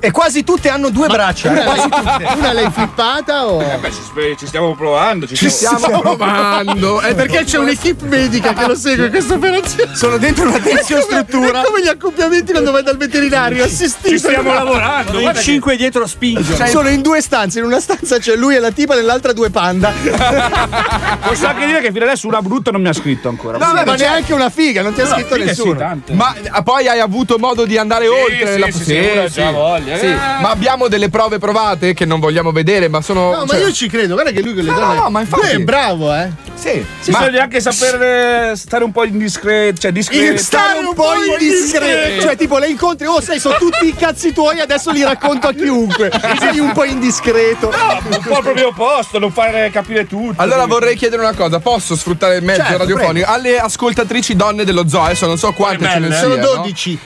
E 0.00 0.10
quasi 0.10 0.42
tutte 0.42 0.70
hanno 0.70 0.88
due 0.88 1.08
braccia. 1.08 1.50
Una, 1.50 1.60
eh, 1.60 1.64
quasi 1.64 1.88
tutte. 1.90 2.22
l'hai, 2.24 2.38
una 2.38 2.52
l'hai 2.54 2.70
flippata 2.70 3.46
o. 3.46 3.60
Eh 3.60 3.76
beh, 3.76 3.90
ci, 4.38 4.46
stiamo 4.46 4.74
provando. 4.74 5.26
Ci, 5.26 5.36
Ci 5.36 5.50
stiamo. 5.50 5.76
stiamo 5.76 6.00
provando. 6.00 7.00
È 7.04 7.14
perché 7.14 7.44
c'è 7.44 7.58
un'equipe 7.58 8.06
medica 8.06 8.54
che 8.54 8.66
lo 8.66 8.74
segue 8.74 9.10
questa 9.10 9.34
operazione. 9.34 9.94
Sono 9.94 10.16
dentro 10.16 10.48
una 10.48 10.58
tensiostruttura. 10.58 11.60
È 11.60 11.64
come 11.66 11.82
gli 11.82 11.88
accoppiamenti 11.88 12.52
quando 12.52 12.70
vai 12.72 12.84
dal 12.86 12.96
veterinario, 12.96 13.64
assistito. 13.64 14.08
Ci 14.08 14.18
stiamo 14.18 14.52
lavorando. 14.52 15.12
In 15.14 15.20
guarda 15.22 15.38
che- 15.40 15.44
cinque 15.44 15.76
dietro 15.76 16.06
spingono. 16.06 16.66
Sono 16.66 16.88
in 16.88 17.02
due 17.02 17.20
stanze, 17.20 17.58
in 17.58 17.64
una 17.64 17.80
stanza 17.80 18.18
c'è 18.18 18.36
lui 18.36 18.54
e 18.54 18.60
la 18.60 18.70
tipa, 18.70 18.94
nell'altra 18.94 19.32
due 19.32 19.50
panda. 19.50 19.92
Posso 21.22 21.46
anche 21.46 21.66
dire 21.66 21.80
che 21.80 21.90
fino 21.92 22.04
adesso 22.04 22.26
una 22.28 22.40
brutta 22.40 22.70
non 22.70 22.80
mi 22.80 22.88
ha 22.88 22.92
scritto 22.92 23.28
ancora. 23.28 23.58
No, 23.58 23.72
ma 23.84 23.94
neanche 23.96 24.32
una 24.32 24.50
figa, 24.50 24.82
non 24.82 24.94
ti 24.94 25.00
ha 25.00 25.06
scritto 25.06 25.34
sì, 25.34 25.42
nessuno. 25.42 26.00
Ma 26.12 26.34
eh, 26.34 26.62
poi 26.62 26.88
hai 26.88 27.00
avuto 27.00 27.38
modo 27.38 27.64
di 27.64 27.76
andare 27.76 28.06
oltre 28.08 28.52
sì, 28.54 28.58
la 28.58 28.70
sì, 28.70 28.84
sì, 29.30 29.42
voglia. 29.52 29.98
sì. 29.98 30.06
Ma 30.06 30.50
abbiamo 30.50 30.88
delle 30.88 31.08
prove 31.08 31.38
provate 31.38 31.94
che 31.94 32.04
non 32.04 32.20
vogliamo 32.20 32.52
vedere, 32.52 32.88
ma 32.88 33.00
sono. 33.00 33.30
No, 33.32 33.40
ma 33.40 33.46
cioè- 33.46 33.60
io 33.60 33.72
ci 33.72 33.88
credo, 33.88 34.14
guarda 34.14 34.30
che 34.30 34.42
lui 34.42 34.54
con 34.54 34.64
le 34.64 34.70
No, 34.70 34.78
donne. 34.78 34.94
no, 34.94 35.10
ma 35.10 35.20
infatti- 35.20 35.46
Lui 35.46 35.62
è 35.62 35.64
bravo, 35.64 36.14
eh. 36.14 36.30
Sì. 36.54 36.84
Sì, 37.00 37.10
ma 37.10 37.18
bisogna 37.18 37.42
anche 37.42 37.60
saper 37.60 38.02
eh, 38.02 38.56
stare 38.56 38.82
un 38.84 38.92
po' 38.92 39.04
indiscreto. 39.04 39.78
Cioè, 39.80 39.92
discreto. 39.92 40.38
Stare 40.38 40.78
un 40.78 40.94
po' 40.94 41.12
indiscreto. 41.38 42.22
Cioè, 42.22 42.36
tipo, 42.36 42.58
le 42.58 42.68
incontri, 42.76 43.06
oh, 43.06 43.20
sai, 43.20 43.40
sono 43.40 43.56
tutti 43.56 43.86
i 43.88 43.94
cazzi 43.94 44.32
tuoi, 44.32 44.60
adesso 44.60 44.90
li 44.90 45.02
racconto 45.02 45.48
a 45.48 45.52
chiunque. 45.52 46.10
Sei 46.38 46.58
un 46.58 46.72
po' 46.72 46.84
indiscreto. 46.84 47.70
No, 47.70 47.98
un 48.16 48.22
po' 48.22 48.40
proprio 48.42 48.68
opposto, 48.68 49.18
non 49.18 49.32
fare 49.32 49.70
capire 49.70 50.06
tutto. 50.06 50.40
Allora 50.40 50.66
vorrei 50.66 50.94
chiedere 50.96 51.22
una 51.22 51.34
cosa, 51.34 51.58
posso 51.58 51.96
sfruttare 51.96 52.36
il 52.36 52.44
mezzo 52.44 52.62
Certo, 52.62 52.78
radiofonico? 52.78 53.26
Alle 53.30 53.58
ascoltatrici 53.58 54.36
donne 54.36 54.64
dello 54.64 54.86
zoo, 54.88 55.02
adesso 55.02 55.26
non 55.26 55.38
so 55.38 55.52
quante 55.52 55.88
ce 55.88 55.98
ne 55.98 56.12
Sono 56.14 56.34
siano. 56.34 56.54
12. 56.62 56.98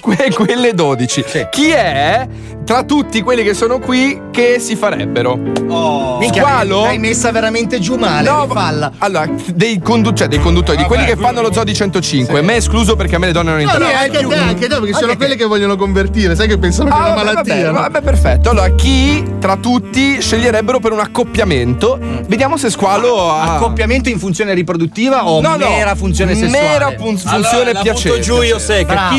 Que- 0.00 0.30
quelle 0.34 0.72
12. 0.74 1.24
Chi 1.50 1.68
è 1.70 2.26
tra 2.64 2.84
tutti 2.84 3.20
quelli 3.22 3.42
che 3.42 3.54
sono 3.54 3.78
qui 3.80 4.20
che 4.30 4.58
si 4.60 4.76
farebbero? 4.76 5.36
Minchia, 5.36 6.42
Squalo? 6.42 6.82
l'hai 6.82 6.98
messa 6.98 7.30
veramente 7.30 7.78
giù 7.80 7.96
male. 7.96 8.28
No, 8.28 8.46
falla. 8.50 8.92
Allora, 8.98 9.28
dei, 9.52 9.80
condu- 9.80 10.16
cioè, 10.16 10.28
dei 10.28 10.38
conduttori, 10.40 10.76
di 10.78 10.84
quelli 10.84 11.04
che 11.04 11.16
fanno 11.16 11.40
lo 11.42 11.52
zoo 11.52 11.64
di 11.64 11.74
105, 11.74 12.40
me 12.42 12.56
escluso 12.56 12.96
perché 12.96 13.16
a 13.16 13.18
me 13.18 13.26
le 13.26 13.32
donne 13.32 13.50
non 13.50 13.60
No, 13.62 13.64
no, 13.66 13.72
interessano. 13.84 14.02
anche 14.02 14.26
te, 14.26 14.34
anche 14.48 14.68
te, 14.68 14.74
perché 14.78 14.92
sono 15.02 15.16
quelle 15.16 15.36
che 15.36 15.44
vogliono 15.44 15.76
convertire, 15.76 16.34
sai 16.36 16.48
che 16.48 16.58
pensano 16.58 16.90
che 16.90 16.94
è 16.96 16.98
Ah, 16.98 17.04
una 17.04 17.14
vabbè, 17.14 17.24
malattia. 17.24 17.54
vabbè, 17.54 17.66
no? 17.66 17.72
vabbè, 17.80 18.00
perfetto. 18.02 18.50
Allora, 18.50 18.68
chi 18.74 19.24
tra 19.38 19.56
tutti 19.56 20.20
sceglierebbero 20.20 20.78
per 20.80 20.92
un 20.92 21.00
accoppiamento? 21.00 21.98
Vediamo 22.26 22.56
se 22.56 22.70
Squalo 22.70 23.30
ha. 23.30 23.56
Accoppiamento 23.56 24.08
in 24.08 24.18
funzione 24.18 24.54
riproduttiva 24.54 25.28
o 25.28 25.40
No, 25.40 25.56
no, 25.56 25.68
mera 25.68 25.94
funzione 25.94 26.34
sessuale? 26.34 26.68
Mera 26.68 26.94
fun- 26.98 27.16
funzione 27.18 27.72
piacere. 27.82 28.20
giù 28.20 28.40
io 28.42 28.58
secca. 28.58 29.10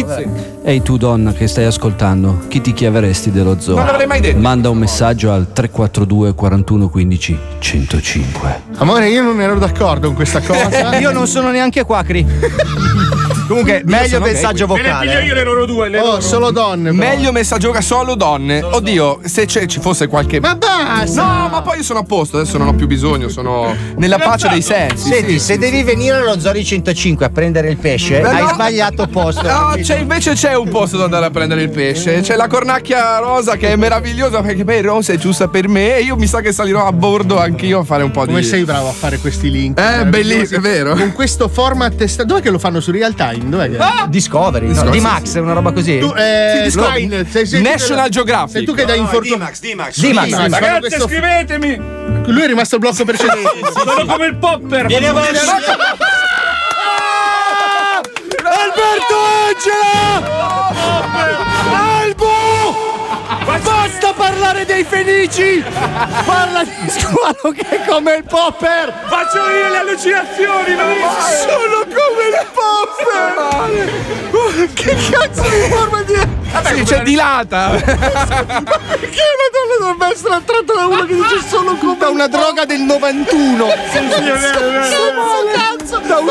Ehi 0.65 0.81
tu 0.81 0.95
donna 0.97 1.33
che 1.33 1.47
stai 1.47 1.65
ascoltando, 1.65 2.45
chi 2.47 2.61
ti 2.61 2.71
chiaveresti 2.73 3.31
dello 3.31 3.59
zoo? 3.59 3.75
Non 3.75 3.85
l'avrei 3.85 4.07
mai 4.07 4.21
detto. 4.21 4.39
Manda 4.39 4.69
un 4.69 4.77
messaggio 4.77 5.31
al 5.31 5.51
342 5.51 6.33
41 6.33 6.87
15 6.89 7.37
105. 7.59 8.61
Amore, 8.77 9.09
io 9.09 9.21
non 9.23 9.41
ero 9.41 9.59
d'accordo 9.59 10.07
con 10.07 10.15
questa 10.15 10.39
cosa. 10.39 10.61
Io 11.03 11.11
non 11.11 11.27
sono 11.27 11.51
neanche 11.51 11.83
qua, 11.83 12.01
Cri. 12.03 12.25
Comunque, 13.47 13.81
meglio 13.85 14.19
messaggio 14.19 14.67
Me 14.67 14.81
ne 14.81 14.89
vocale. 14.89 15.23
io 15.25 15.33
le 15.33 15.43
loro 15.43 15.65
due. 15.65 15.89
Le 15.89 15.99
Oh, 15.99 16.05
loro. 16.05 16.21
solo 16.21 16.51
donne. 16.51 16.91
però. 16.93 17.09
Meglio 17.09 17.31
messaggio 17.31 17.67
vocale 17.67 17.83
solo 17.83 18.15
donne. 18.15 18.61
Oddio, 18.61 19.19
se 19.25 19.45
c'è- 19.45 19.65
ci 19.65 19.79
fosse 19.79 20.07
qualche. 20.07 20.39
Ma 20.39 20.55
basta! 20.55 21.21
No, 21.23 21.49
ma 21.49 21.61
poi 21.61 21.77
io 21.77 21.83
sono 21.83 21.99
a 21.99 22.03
posto, 22.03 22.37
adesso 22.37 22.57
non 22.57 22.67
ho 22.67 22.73
più 22.73 22.87
bisogno, 22.87 23.29
sono 23.29 23.75
nella 23.97 24.17
pace 24.17 24.47
dei 24.49 24.61
sensi. 24.61 25.09
Senti, 25.09 25.33
sì, 25.33 25.39
se 25.39 25.53
sì, 25.53 25.59
devi 25.59 25.77
sì. 25.77 25.83
venire 25.83 26.15
allo 26.17 26.39
Zori 26.39 26.63
105 26.63 27.25
a 27.25 27.29
prendere 27.29 27.69
il 27.69 27.77
pesce, 27.77 28.19
Beh, 28.21 28.27
hai 28.29 28.41
no. 28.43 28.49
sbagliato 28.53 29.07
posto. 29.07 29.41
No, 29.43 29.73
c'è, 29.81 29.97
invece 29.97 30.33
c'è 30.33 30.55
un 30.55 30.69
posto 30.69 30.95
dove 30.95 31.05
andare 31.05 31.25
a 31.25 31.29
prendere 31.29 31.61
il 31.63 31.69
pesce. 31.69 32.21
C'è 32.21 32.35
la 32.35 32.47
cornacchia 32.47 33.17
rosa 33.19 33.55
che 33.57 33.69
è 33.69 33.75
meravigliosa 33.75 34.41
perché 34.41 34.63
poi 34.63 34.81
rosa 34.81 35.13
è 35.13 35.17
giusta 35.17 35.47
per 35.47 35.67
me 35.67 35.97
e 35.97 36.01
io 36.03 36.15
mi 36.15 36.27
sa 36.27 36.41
che 36.41 36.51
salirò 36.51 36.85
a 36.85 36.91
bordo 36.91 37.39
anch'io 37.39 37.79
a 37.79 37.83
fare 37.83 38.03
un 38.03 38.11
po' 38.11 38.21
di. 38.25 38.27
Come 38.31 38.43
sei 38.43 38.63
bravo 38.63 38.89
a 38.89 38.93
fare 38.93 39.17
questi 39.19 39.49
link? 39.51 39.79
Eh, 39.79 40.05
bellissimo, 40.05 40.59
è 40.59 40.61
vero. 40.61 40.95
Con 40.95 41.11
questo 41.13 41.47
format 41.47 42.21
Dov'è 42.23 42.41
che 42.41 42.49
lo 42.49 42.59
fanno 42.59 42.79
su 42.79 42.91
real 42.91 43.13
time? 43.39 43.49
Dov'è 43.49 43.69
che? 43.69 43.77
Ah! 43.77 44.05
Discovery, 44.07 44.65
no, 44.67 44.71
Discovery, 44.71 44.97
di 44.99 45.03
sì, 45.03 45.11
Max, 45.11 45.35
è 45.35 45.39
una 45.39 45.53
roba 45.53 45.71
così. 45.71 45.99
Tu, 45.99 46.13
eh, 46.15 46.61
Sì. 46.65 46.71
Sky, 46.71 47.25
sei- 47.29 47.45
sei 47.45 47.61
National 47.61 48.09
Geographic. 48.09 48.51
Sei 48.51 48.65
tu 48.65 48.73
che 48.73 48.85
dai 48.85 48.99
infortuni. 48.99 49.35
D-Max, 49.37 49.59
D-Max. 49.59 49.99
Di-Max. 49.99 50.29
Fanno 50.29 50.47
Ragazzi, 50.49 50.79
questo- 50.79 51.07
scrivetemi. 51.07 51.75
Lui 52.25 52.41
è 52.41 52.47
rimasto 52.47 52.75
il 52.75 52.81
blocco 52.81 53.03
precedente. 53.03 53.49
Sono 53.75 54.05
come 54.05 54.25
il 54.27 54.35
popper. 54.35 54.85
Vieni 54.87 55.05
a 55.07 55.13
vedere. 55.13 55.39
Alberto 58.45 59.15
Angela! 59.47 60.62
Parlare 64.63 64.65
dei 64.65 64.83
fenici! 64.83 65.63
Parla 66.25 66.63
di 66.63 66.89
squalo 66.89 67.53
che 67.53 67.67
è 67.67 67.85
come 67.85 68.15
il 68.15 68.23
popper! 68.23 68.93
Faccio 69.07 69.49
io 69.49 69.69
le 69.69 69.77
allucinazioni, 69.77 70.75
Maurizio. 70.75 71.49
Sono 71.49 71.83
come 71.83 72.23
il 72.29 72.47
popper! 72.53 73.91
Che 74.73 74.95
cazzo 75.11 75.41
di 75.41 75.69
forma 75.69 76.01
di... 76.03 76.42
Sì, 76.65 76.83
c'è 76.83 77.01
dilata. 77.01 77.69
Perché 77.81 79.21
una 79.33 79.49
donna 79.51 79.75
dovrebbe 79.79 80.07
essere 80.13 80.33
attratta 80.35 80.73
da 80.73 80.85
uno 80.87 81.05
che 81.05 81.15
dice 81.15 81.41
solo 81.47 81.75
come 81.75 81.97
Da 81.97 82.09
una 82.09 82.27
droga 82.27 82.65
del 82.65 82.81
91! 82.81 83.67
cazzo. 85.53 85.99
Da 85.99 86.17
un... 86.19 86.29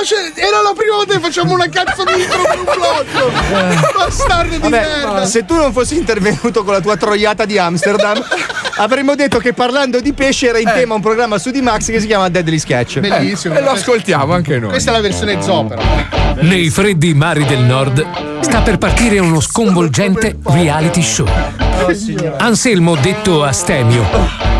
Facendo 0.00 0.40
era 0.40 0.62
la 0.62 0.72
prima 0.74 0.96
volta 0.96 1.14
che 1.14 1.20
facciamo 1.20 1.52
una 1.52 1.68
cazzo 1.68 2.04
di 2.04 2.22
intro 2.22 2.42
per 2.42 2.58
un 2.58 2.64
blocco. 2.64 3.98
Bastardo 3.98 4.54
di 4.54 4.58
Vabbè, 4.58 4.80
merda. 4.80 5.26
se 5.26 5.44
tu 5.44 5.54
non 5.54 5.72
fossi 5.72 5.96
intervenuto 5.96 6.64
con 6.64 6.72
la 6.72 6.80
tua 6.80 6.96
troiata 6.96 7.44
di 7.44 7.58
Amsterdam, 7.58 8.16
avremmo 8.82 9.14
detto 9.14 9.38
che 9.38 9.52
parlando 9.52 10.00
di 10.00 10.12
pesce 10.12 10.48
era 10.48 10.58
in 10.58 10.70
tema 10.72 10.94
un 10.94 11.00
programma 11.00 11.38
su 11.38 11.50
D-Max 11.50 11.86
che 11.90 12.00
si 12.00 12.06
chiama 12.06 12.28
Deadly 12.28 12.58
Sketch. 12.58 13.00
bellissimo 13.00 13.56
E 13.56 13.62
lo 13.62 13.70
ascoltiamo 13.70 14.32
anche 14.32 14.58
noi. 14.58 14.70
questa 14.70 14.90
è 14.90 14.94
la 14.94 15.00
versione 15.00 15.40
zoo 15.42 15.66
però 15.66 15.82
Nei 16.40 16.70
freddi 16.70 17.12
mari 17.12 17.44
del 17.44 17.60
nord 17.60 18.40
sta 18.40 18.62
per 18.62 18.78
partire 18.78 19.18
uno 19.18 19.40
sconvolgente 19.40 20.38
reality 20.44 21.02
show. 21.02 21.28
Anselmo 22.38 22.94
detto 22.96 23.44
Astemio, 23.44 24.06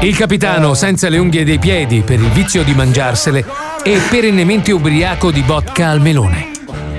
il 0.01 0.16
capitano 0.16 0.75
senza 0.75 1.09
le 1.09 1.18
unghie 1.18 1.45
dei 1.45 1.59
piedi 1.59 2.03
per 2.03 2.21
il 2.21 2.29
vizio 2.29 2.62
di 2.62 2.75
mangiarsele 2.75 3.45
e 3.83 4.01
perennemente 4.11 4.73
ubriaco 4.73 5.31
di 5.31 5.43
vodka 5.43 5.89
al 5.89 6.01
melone. 6.01 6.51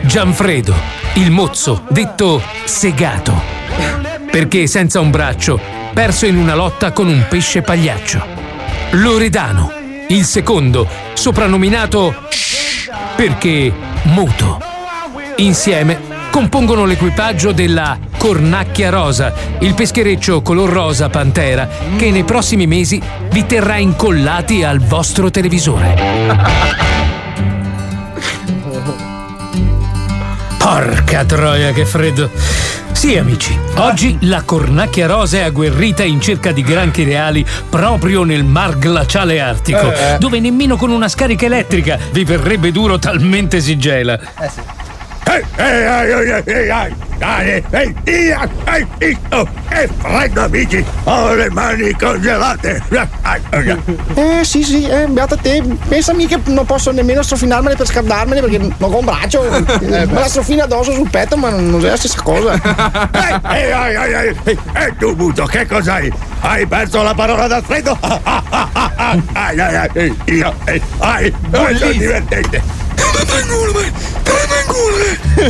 Gianfredo, 0.01 0.73
il 1.15 1.29
mozzo 1.29 1.83
detto 1.89 2.41
Segato, 2.65 3.39
perché 4.31 4.65
senza 4.65 4.99
un 4.99 5.11
braccio 5.11 5.80
perso 5.93 6.25
in 6.25 6.37
una 6.37 6.55
lotta 6.55 6.91
con 6.91 7.07
un 7.07 7.25
pesce 7.27 7.61
pagliaccio. 7.61 8.23
Loredano, 8.91 9.71
il 10.07 10.23
secondo, 10.25 10.87
soprannominato 11.13 12.13
Shh, 12.29 12.89
perché 13.15 13.71
muto. 14.03 14.59
Insieme 15.37 15.99
compongono 16.29 16.85
l'equipaggio 16.85 17.51
della 17.51 17.97
Cornacchia 18.17 18.89
Rosa, 18.89 19.33
il 19.59 19.73
peschereccio 19.73 20.41
color 20.41 20.69
rosa 20.69 21.09
pantera 21.09 21.67
che 21.97 22.11
nei 22.11 22.23
prossimi 22.23 22.67
mesi 22.67 23.01
vi 23.29 23.45
terrà 23.45 23.77
incollati 23.77 24.63
al 24.63 24.79
vostro 24.79 25.29
televisore. 25.29 25.95
Porca 30.57 31.25
troia, 31.25 31.71
che 31.71 31.85
freddo! 31.85 32.29
Sì, 32.93 33.17
amici, 33.17 33.57
oggi 33.77 34.17
la 34.21 34.43
cornacchia 34.43 35.07
rosa 35.07 35.37
è 35.37 35.41
agguerrita 35.41 36.03
in 36.03 36.21
cerca 36.21 36.51
di 36.51 36.61
granchi 36.61 37.03
reali 37.03 37.43
proprio 37.67 38.23
nel 38.23 38.43
mar 38.43 38.77
glaciale 38.77 39.39
artico, 39.39 39.91
Eh. 39.91 40.17
dove 40.19 40.39
nemmeno 40.39 40.75
con 40.75 40.91
una 40.91 41.07
scarica 41.07 41.45
elettrica 41.47 41.97
vi 42.11 42.23
verrebbe 42.23 42.71
duro 42.71 42.99
talmente 42.99 43.59
si 43.59 43.75
gela. 43.77 44.19
Ehi, 44.19 44.49
ehi, 44.49 44.63
dai, 47.21 47.63
ehi, 47.71 47.95
via, 48.03 48.49
ehi, 48.65 48.87
ehi, 48.97 49.17
oh, 49.29 49.47
è 49.69 49.87
freddo, 49.99 50.43
amici, 50.43 50.83
ho 51.03 51.33
le 51.33 51.49
mani 51.51 51.91
congelate. 51.93 52.81
Eh 54.15 54.43
sì 54.43 54.63
sì, 54.63 54.87
eh, 54.87 55.05
beata 55.07 55.37
te, 55.37 55.63
pensami 55.87 56.25
che 56.25 56.39
non 56.45 56.65
posso 56.65 56.91
nemmeno 56.91 57.21
strofinarmene 57.21 57.75
per 57.75 57.85
scaldarmene 57.85 58.41
perché 58.41 58.57
non 58.57 58.73
ho 58.79 58.97
un 58.97 59.05
braccio. 59.05 59.43
Me 59.81 60.05
la 60.11 60.27
strofino 60.27 60.63
addosso 60.63 60.91
sul 60.91 61.09
petto 61.09 61.37
ma 61.37 61.49
non, 61.49 61.79
è 61.79 61.89
la 61.89 61.95
stessa 61.95 62.21
cosa. 62.21 62.53
Ehi, 62.53 63.71
ehi, 63.71 63.95
ehi, 63.95 64.13
ehi, 64.13 64.35
ehi, 64.43 64.59
e 64.73 64.95
tu, 64.97 65.13
muto, 65.13 65.45
che 65.45 65.65
cos'hai? 65.65 66.11
Hai 66.41 66.65
perso 66.65 67.03
la 67.03 67.13
parola 67.13 67.47
dal 67.47 67.63
freddo? 67.63 67.97
Ai, 69.33 69.59
ai, 69.59 69.75
ai, 69.75 69.89
ehi, 69.93 70.17
io, 70.25 70.53
ehi, 70.65 70.81
ai, 70.97 71.33
questo 71.49 71.85
è 71.85 71.93
divertente. 71.93 72.80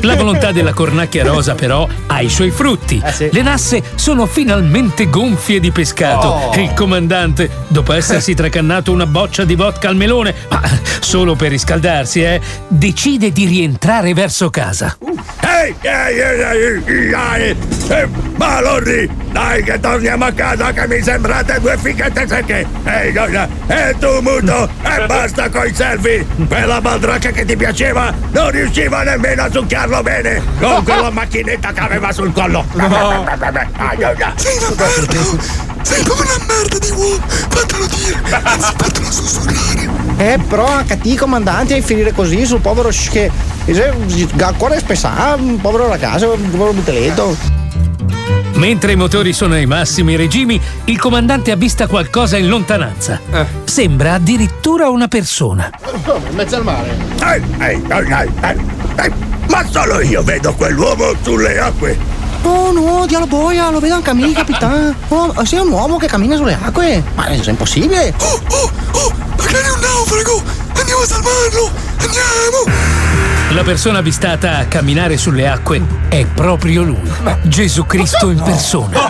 La 0.02 0.16
volontà 0.16 0.52
della 0.52 0.74
cornacchia 0.74 1.24
rosa, 1.24 1.54
però, 1.54 1.88
ha 2.08 2.22
i 2.22 2.30
suoi 2.30 2.49
frutti. 2.49 3.02
Le 3.32 3.41
nasse 3.41 3.84
sono 3.95 4.26
finalmente 4.26 5.10
gonfie 5.10 5.60
di 5.60 5.72
pescato. 5.72 6.28
Oh. 6.28 6.54
E 6.54 6.62
il 6.64 6.74
comandante, 6.74 7.49
dopo 7.68 7.93
essersi 7.93 8.34
tracannato 8.34 8.91
una 8.91 9.06
boccia 9.06 9.43
di 9.43 9.56
vodka 9.56 9.89
al 9.89 9.95
melone, 9.95 10.34
ma 10.49 10.62
solo 10.99 11.36
per 11.36 11.52
riscaldarsi, 11.52 12.24
eh, 12.24 12.41
decide 12.68 13.32
di 13.32 13.45
rientrare 13.45 14.14
verso 14.14 14.49
casa. 14.49 14.97
Ehi, 15.43 15.76
ehi, 15.82 16.20
ehi, 16.20 16.84
ehi, 16.86 17.14
ehi, 17.14 17.56
eh, 17.89 18.08
Balordi, 18.08 19.10
dai 19.32 19.63
che 19.63 19.79
torniamo 19.79 20.25
a 20.25 20.32
casa 20.32 20.71
che 20.71 20.88
mi 20.88 21.01
sembrate 21.01 21.59
due 21.59 21.77
fichette 21.77 22.27
secche. 22.27 22.65
Ehi, 22.84 23.11
donna, 23.11 23.47
e 23.67 23.95
tu 23.99 24.19
muto, 24.21 24.69
e 24.84 25.05
basta 25.05 25.49
coi 25.49 25.73
selfie. 25.73 26.25
Quella 26.47 26.82
baldracca 26.82 27.32
che 27.32 27.45
ti 27.45 27.55
piaceva 27.55 28.13
non 28.32 28.51
riusciva 28.51 29.03
nemmeno 29.03 29.43
a 29.43 29.51
succhiarlo 29.51 30.01
bene 30.03 30.41
con 30.59 30.84
quella 30.86 31.09
macchinetta 31.09 31.71
che 31.71 31.79
aveva 31.79 32.11
sul 32.11 32.32
collo. 32.34 32.65
Ai, 32.75 34.03
ai, 34.03 34.03
ai. 34.03 34.34
Sei 35.84 36.03
come 36.03 36.21
una 36.21 36.45
merda 36.47 36.77
di 36.77 36.91
uomo, 36.91 37.25
fatelo 37.27 37.86
dire, 37.88 38.19
anzi 38.43 38.73
fatelo 38.77 39.11
sussurrare. 39.11 39.89
Eh 40.17 40.38
però 40.47 40.67
anche 40.67 40.99
ti 40.99 41.15
comandante 41.15 41.75
a 41.75 41.82
finire 41.82 42.11
così 42.11 42.45
sul 42.45 42.61
povero 42.61 42.89
che 43.09 43.32
che 43.65 44.43
ancora 44.43 44.75
è 44.75 44.79
spesa, 44.79 45.36
un 45.38 45.59
povero 45.59 45.88
ragazzo, 45.88 46.34
un 46.34 46.49
povero 46.51 46.73
buteletto. 46.73 47.61
Mentre 48.62 48.91
i 48.91 48.95
motori 48.95 49.34
sono 49.34 49.55
ai 49.55 49.66
massimi 49.66 50.16
regimi, 50.16 50.62
il 50.86 50.99
comandante 50.99 51.49
avvista 51.49 51.88
qualcosa 51.88 52.38
in 52.38 52.47
lontananza. 52.47 53.20
Sembra 53.64 54.14
addirittura 54.14 54.88
una 54.88 55.07
persona. 55.07 55.72
in 56.30 56.36
mezzo 56.36 56.57
al 56.57 56.64
mare 56.64 56.95
ehi, 57.24 57.41
ehi, 57.57 57.84
ehi, 57.89 58.32
ehi, 58.41 58.59
ehi, 58.97 59.14
ma 59.49 59.66
solo 59.68 59.99
io 60.01 60.22
vedo 60.22 60.53
quell'uomo 60.53 61.12
sulle 61.24 61.59
acque. 61.59 62.20
Oh 62.43 62.71
no, 62.71 63.05
dia 63.05 63.19
la 63.19 63.27
boia, 63.27 63.69
lo 63.69 63.79
vedo 63.79 63.95
anche 63.95 64.09
a 64.09 64.13
me, 64.13 64.31
capitano. 64.33 64.95
Oh, 65.09 65.45
sei 65.45 65.59
un 65.59 65.69
uomo 65.69 65.97
che 65.97 66.07
cammina 66.07 66.35
sulle 66.35 66.57
acque. 66.59 67.03
Ma 67.15 67.25
è 67.25 67.39
impossibile. 67.49 68.13
Oh, 68.17 68.41
oh, 68.49 68.71
oh, 68.91 69.13
magari 69.37 69.65
è 69.65 69.71
un 69.71 69.79
naufrago! 69.79 70.43
Andiamo 70.73 71.01
a 71.01 71.05
salvarlo! 71.05 71.71
Andiamo! 71.97 72.91
La 73.53 73.63
persona 73.63 73.99
avvistata 73.99 74.57
a 74.59 74.65
camminare 74.65 75.17
sulle 75.17 75.45
acque 75.47 75.81
è 76.07 76.25
proprio 76.25 76.83
lui, 76.83 77.11
Gesù 77.43 77.85
Cristo 77.85 78.29
in 78.29 78.41
persona. 78.41 79.09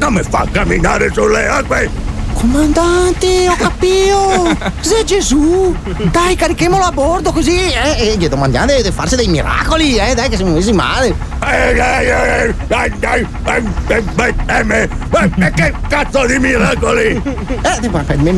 Come 0.00 0.22
fa 0.22 0.38
a 0.38 0.48
camminare 0.50 1.12
sulle 1.12 1.46
acque? 1.46 2.11
Comandante, 2.34 3.48
ho 3.48 3.54
capito! 3.56 4.56
Sei 4.80 5.04
Gesù! 5.04 5.74
Dai, 6.10 6.34
carichiamolo 6.34 6.82
a 6.82 6.90
bordo 6.90 7.30
così, 7.32 7.56
eh! 7.56 7.96
E 7.98 8.16
gli 8.16 8.28
domandiamo 8.28 8.72
di 8.80 8.90
farsi 8.90 9.14
dei 9.16 9.28
miracoli, 9.28 9.96
eh! 9.96 10.14
Dai, 10.14 10.28
che 10.28 10.36
siamo 10.36 10.52
messi 10.52 10.72
male! 10.72 11.14
Ma 15.10 15.28
e 15.46 15.50
che 15.52 15.72
cazzo 15.88 16.26
di 16.26 16.38
miracoli? 16.38 17.22
Eh, 17.62 17.90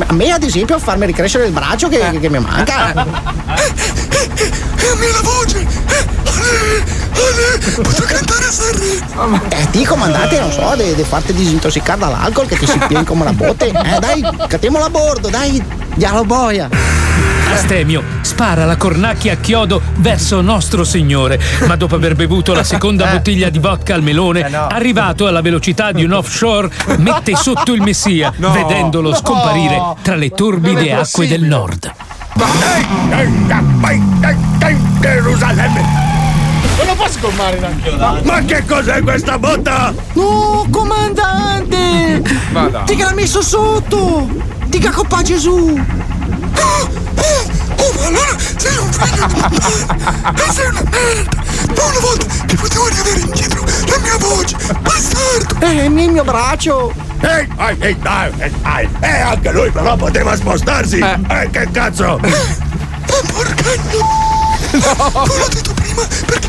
a 0.06 0.12
me, 0.12 0.30
ad 0.32 0.42
esempio, 0.42 0.78
farmi 0.78 1.06
ricrescere 1.06 1.46
il 1.46 1.52
braccio 1.52 1.88
che, 1.88 2.18
che- 2.20 2.28
mi 2.28 2.38
manca. 2.40 2.90
E 2.92 2.94
me 4.96 5.10
la 5.12 5.20
voce! 5.22 5.66
Eh, 7.16 7.80
posso 7.80 8.02
cantare 8.02 8.44
a 8.46 8.50
Sanremo! 8.50 9.40
Eh, 9.48 9.70
ti, 9.70 9.84
comandante, 9.84 10.40
non 10.40 10.50
so, 10.50 10.74
di 10.76 11.02
farti 11.04 11.32
disintossicare 11.32 11.98
dall'alcol 12.00 12.46
che 12.46 12.56
ti 12.56 12.66
si 12.66 12.78
pieni 12.88 13.04
come 13.04 13.22
una 13.22 13.32
botte. 13.32 13.72
Eh, 13.84 13.98
dai, 14.00 14.24
cattiamolo 14.48 14.84
a 14.84 14.90
bordo, 14.90 15.28
dai, 15.28 15.62
dialo 15.94 16.24
boia! 16.24 16.68
Astemio 17.52 18.02
spara 18.22 18.64
la 18.64 18.76
cornacchia 18.76 19.34
a 19.34 19.36
chiodo 19.36 19.80
verso 19.96 20.40
nostro 20.40 20.82
signore, 20.82 21.38
ma 21.66 21.76
dopo 21.76 21.94
aver 21.94 22.16
bevuto 22.16 22.52
la 22.52 22.64
seconda 22.64 23.06
bottiglia 23.12 23.48
di 23.50 23.58
vodka 23.58 23.94
al 23.94 24.02
melone, 24.02 24.42
arrivato 24.42 25.26
alla 25.28 25.40
velocità 25.40 25.92
di 25.92 26.02
un 26.02 26.12
offshore, 26.12 26.68
mette 26.98 27.36
sotto 27.36 27.72
il 27.72 27.82
messia, 27.82 28.32
No. 28.36 28.50
vedendolo 28.50 29.14
scomparire 29.14 29.76
No. 29.76 29.96
tra 30.02 30.16
le 30.16 30.30
turbide 30.30 30.92
acque 30.94 31.28
del 31.28 31.42
nord. 31.42 31.92
Gerusalemme! 35.00 36.13
Non 36.76 36.86
lo 36.86 36.94
posso 36.96 37.18
colmare 37.20 37.56
in 37.56 38.20
Ma 38.24 38.40
che 38.40 38.64
cos'è 38.64 39.00
questa 39.02 39.38
botta? 39.38 39.94
No, 40.14 40.66
comandante! 40.70 42.22
Vada. 42.50 42.80
Ti 42.80 42.96
che 42.96 43.04
l'ha 43.04 43.12
messo 43.14 43.42
sotto! 43.42 44.28
Dica 44.66 44.90
coppa 44.90 45.22
Gesù! 45.22 45.80
Oh, 47.76 47.92
ma 47.96 48.06
allora 48.06 48.36
sei 48.56 48.76
un 48.76 48.92
figlio 48.92 49.26
di 49.26 49.34
puttana! 49.34 50.52
sei 50.52 50.66
una 50.66 50.82
merda! 50.90 51.42
Ma 51.76 51.84
una 51.84 51.98
volta 52.00 52.26
che 52.46 52.56
potevo 52.56 52.88
riavere 52.88 53.20
indietro 53.20 53.64
la 53.86 53.98
mia 53.98 54.16
voce! 54.18 54.56
Bastardo! 54.80 55.66
Eh, 55.66 55.88
nel 55.88 56.10
mio 56.10 56.24
braccio! 56.24 56.92
Ehi, 57.20 57.48
ehi, 57.56 57.76
ehi, 57.80 57.98
dai, 58.00 58.32
ehi, 58.38 58.52
dai! 58.60 58.88
Eh, 59.00 59.20
anche 59.20 59.52
lui 59.52 59.70
però 59.70 59.96
poteva 59.96 60.34
spostarsi! 60.34 60.98
Eh, 60.98 61.48
che 61.50 61.68
cazzo! 61.70 62.18
Ma 62.20 63.32
porca 63.32 63.74
no! 63.92 64.32
Non 64.74 65.38
l'ho 65.38 65.48
detto 65.52 65.72
prima 65.72 66.02
perché 66.26 66.43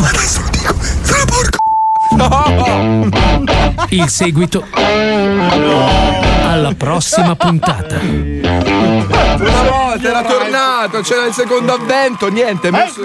ma 0.00 0.08
adesso 0.08 0.40
lo 0.40 0.48
dico! 0.50 0.74
Fra 1.02 1.24
porco! 1.24 1.58
Il 3.90 4.08
seguito 4.08 4.64
alla 6.48 6.74
prossima 6.76 7.36
puntata. 7.36 7.98
Una 8.00 9.62
volta 9.70 10.08
era 10.08 10.22
tornato, 10.22 11.00
c'era 11.00 11.26
il 11.26 11.32
secondo 11.32 11.74
avvento, 11.74 12.28
niente, 12.28 12.70
messo 12.70 13.00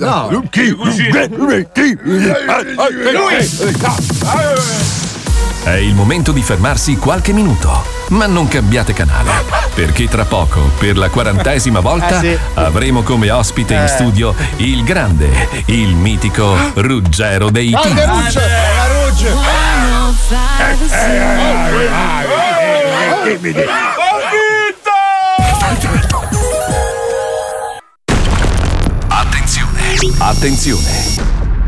È 5.65 5.71
il 5.71 5.95
momento 5.95 6.33
di 6.33 6.43
fermarsi 6.43 6.97
qualche 6.97 7.33
minuto, 7.33 7.85
ma 8.09 8.27
non 8.27 8.49
cambiate 8.49 8.93
canale, 8.93 9.31
perché 9.75 10.09
tra 10.09 10.25
poco, 10.25 10.61
per 10.79 10.97
la 10.99 11.09
quarantesima 11.09 11.79
volta, 11.81 12.21
Eh 12.21 12.35
sì. 12.35 12.39
avremo 12.55 13.03
come 13.03 13.31
ospite 13.31 13.75
in 13.75 13.83
Eh. 13.85 13.89
studio 13.89 14.35
il 14.57 14.83
grande, 14.83 15.49
il 15.67 15.95
mitico 15.95 16.57
Ruggero 16.75 17.51
dei 17.51 17.71
Grande 17.71 18.01
Tigri. 18.03 18.07
Rugge! 18.23 18.41
La 18.41 19.07
Rugge! 19.07 20.41
Attenzione! 29.09 29.97
Attenzione! 30.19 31.42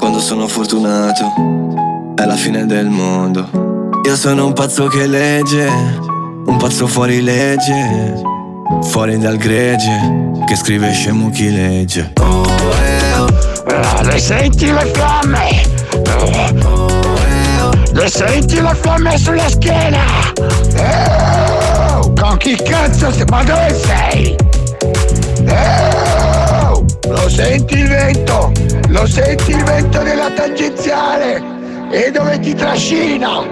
Quando 0.00 0.18
sono 0.18 0.48
fortunato 0.48 2.14
è 2.16 2.24
la 2.24 2.34
fine 2.34 2.64
del 2.64 2.88
mondo. 2.88 3.46
Io 4.06 4.16
sono 4.16 4.46
un 4.46 4.54
pazzo 4.54 4.86
che 4.86 5.06
legge, 5.06 5.66
un 6.46 6.56
pazzo 6.56 6.86
fuori 6.86 7.20
legge, 7.20 8.18
fuori 8.84 9.18
dal 9.18 9.36
gregge, 9.36 10.32
che 10.46 10.56
scrive 10.56 10.90
scemo 10.92 11.28
chi 11.28 11.52
legge. 11.52 12.14
Oh, 12.18 12.46
eh, 12.82 13.18
oh. 13.18 14.02
Le 14.02 14.18
senti 14.18 14.72
le 14.72 14.90
fiamme? 14.90 15.62
Le 17.92 18.08
senti 18.08 18.58
le 18.58 18.76
fiamme 18.80 19.18
sulla 19.18 19.48
schiena? 19.50 20.04
Oh, 21.98 22.10
con 22.18 22.38
chi 22.38 22.56
cazzo 22.56 23.12
sei? 23.12 23.24
Ma 23.28 23.44
dove 23.44 23.78
sei? 23.84 24.36
Lo 27.30 27.36
senti 27.36 27.78
il 27.78 27.88
vento? 27.88 28.52
Lo 28.88 29.06
senti 29.06 29.52
il 29.52 29.62
vento 29.62 30.02
della 30.02 30.30
tangenziale? 30.32 31.40
E 31.92 32.10
dove 32.10 32.40
ti 32.40 32.54
trascina? 32.54 33.42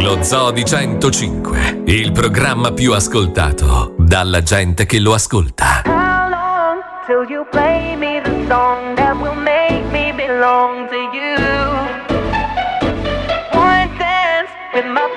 Lo 0.00 0.22
Zoo 0.22 0.50
di 0.50 0.64
105, 0.64 1.82
il 1.84 2.12
programma 2.12 2.72
più 2.72 2.94
ascoltato 2.94 3.94
dalla 3.98 4.42
gente 4.42 4.86
che 4.86 5.00
lo 5.00 5.12
ascolta. 5.12 5.82
Till 7.04 7.26
you 7.28 7.44
play 7.50 7.94
me 7.94 8.22
the 8.22 8.30
song 8.48 8.96
that 8.96 9.14
will 9.20 9.36
make 9.36 9.84
me 9.92 10.12
belong 10.14 10.88
to 10.88 10.96
you. 11.12 11.36
One 13.52 13.90
dance 13.98 14.48
with 14.72 14.86
my 14.86 15.11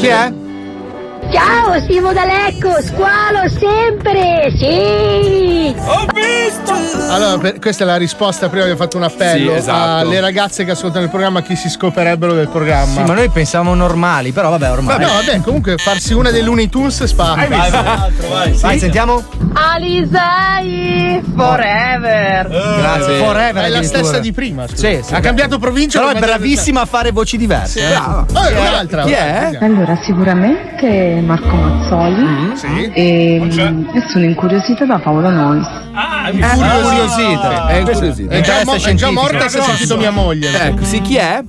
天 0.00 0.39
Lecco, 1.30 1.80
Simo 1.86 2.12
da 2.12 2.24
Lecco, 2.24 2.80
squalo 2.82 3.48
sempre, 3.48 4.52
sì! 4.56 5.74
Ho 5.78 6.06
visto! 6.12 6.72
Allora, 7.12 7.38
per- 7.38 7.58
questa 7.60 7.84
è 7.84 7.86
la 7.86 7.96
risposta. 7.96 8.48
Prima 8.48 8.62
abbiamo 8.64 8.80
fatto 8.80 8.96
un 8.96 9.04
appello 9.04 9.52
Sì, 9.52 9.56
esatto. 9.58 10.06
alle 10.06 10.20
ragazze 10.20 10.64
che 10.64 10.72
ascoltano 10.72 11.04
il 11.04 11.10
programma, 11.10 11.42
chi 11.42 11.54
si 11.56 11.68
scoperebbero 11.68 12.32
del 12.34 12.48
programma. 12.48 13.00
Sì, 13.00 13.02
ma 13.08 13.14
noi 13.14 13.28
pensavamo 13.28 13.74
normali, 13.74 14.32
però 14.32 14.50
vabbè, 14.50 14.70
ormai. 14.70 14.98
Vabbè, 14.98 15.10
vabbè, 15.26 15.40
comunque 15.42 15.76
farsi 15.76 16.12
una 16.14 16.30
dei 16.30 16.42
Looney 16.42 16.68
Tunes 16.68 17.04
spacca. 17.04 17.46
Vai, 17.46 17.70
vai, 17.70 17.70
vai. 18.28 18.52
Vai, 18.60 18.78
sentiamo. 18.78 19.22
Alisei, 19.52 21.22
forever! 21.36 22.48
Grazie. 22.48 23.18
Forever 23.18 23.64
È 23.64 23.68
la 23.68 23.82
stessa 23.82 24.18
di 24.18 24.32
prima. 24.32 24.66
scusa. 24.68 24.88
Sì, 24.88 25.00
sì. 25.02 25.14
ha 25.14 25.20
cambiato 25.20 25.58
provincia. 25.58 26.00
Però 26.00 26.12
è 26.12 26.18
bravissima 26.20 26.80
a 26.82 26.86
fare 26.86 27.10
voci 27.12 27.36
diverse. 27.36 27.80
Sì. 27.80 27.86
eh. 27.86 27.88
Brava. 27.90 28.26
Oh, 28.34 28.42
è 28.44 28.58
un'altra. 28.58 29.02
Chi 29.04 29.12
è? 29.12 29.58
Allora, 29.60 29.98
sicuramente 30.02 31.19
Marco 31.20 31.54
Mazzoli 31.54 32.56
sì. 32.56 32.90
e, 32.92 33.42
e 33.92 34.00
sono 34.08 34.24
incuriosita 34.24 34.84
da 34.84 34.98
Paolo 34.98 35.30
Nois. 35.30 35.66
Ah, 35.92 36.26
è 36.26 36.30
incuriosita. 36.30 37.66
È 37.68 37.76
incuriosita. 37.76 38.34
È 38.34 38.40
già, 38.40 38.62
mo- 38.64 38.74
è 38.74 38.94
già 38.94 39.10
morta 39.10 39.48
se 39.48 39.58
ha 39.58 39.62
sentito 39.62 39.96
mia 39.96 40.10
moglie. 40.10 40.50
Ecco, 40.66 40.84
sì, 40.84 41.00
chi 41.00 41.16
è? 41.16 41.42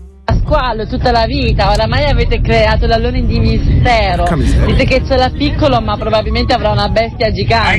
Squalo 0.43 0.87
tutta 0.87 1.11
la 1.11 1.25
vita, 1.25 1.71
oramai 1.71 2.05
avete 2.05 2.41
creato 2.41 2.85
l'allone 2.85 3.25
di 3.25 3.39
mistero. 3.39 4.25
Dite 4.65 4.85
che 4.85 5.03
ce 5.05 5.17
l'ha 5.17 5.29
piccolo, 5.29 5.81
ma 5.81 5.97
probabilmente 5.97 6.53
avrà 6.53 6.71
una 6.71 6.87
bestia 6.87 7.31
gigante. 7.31 7.77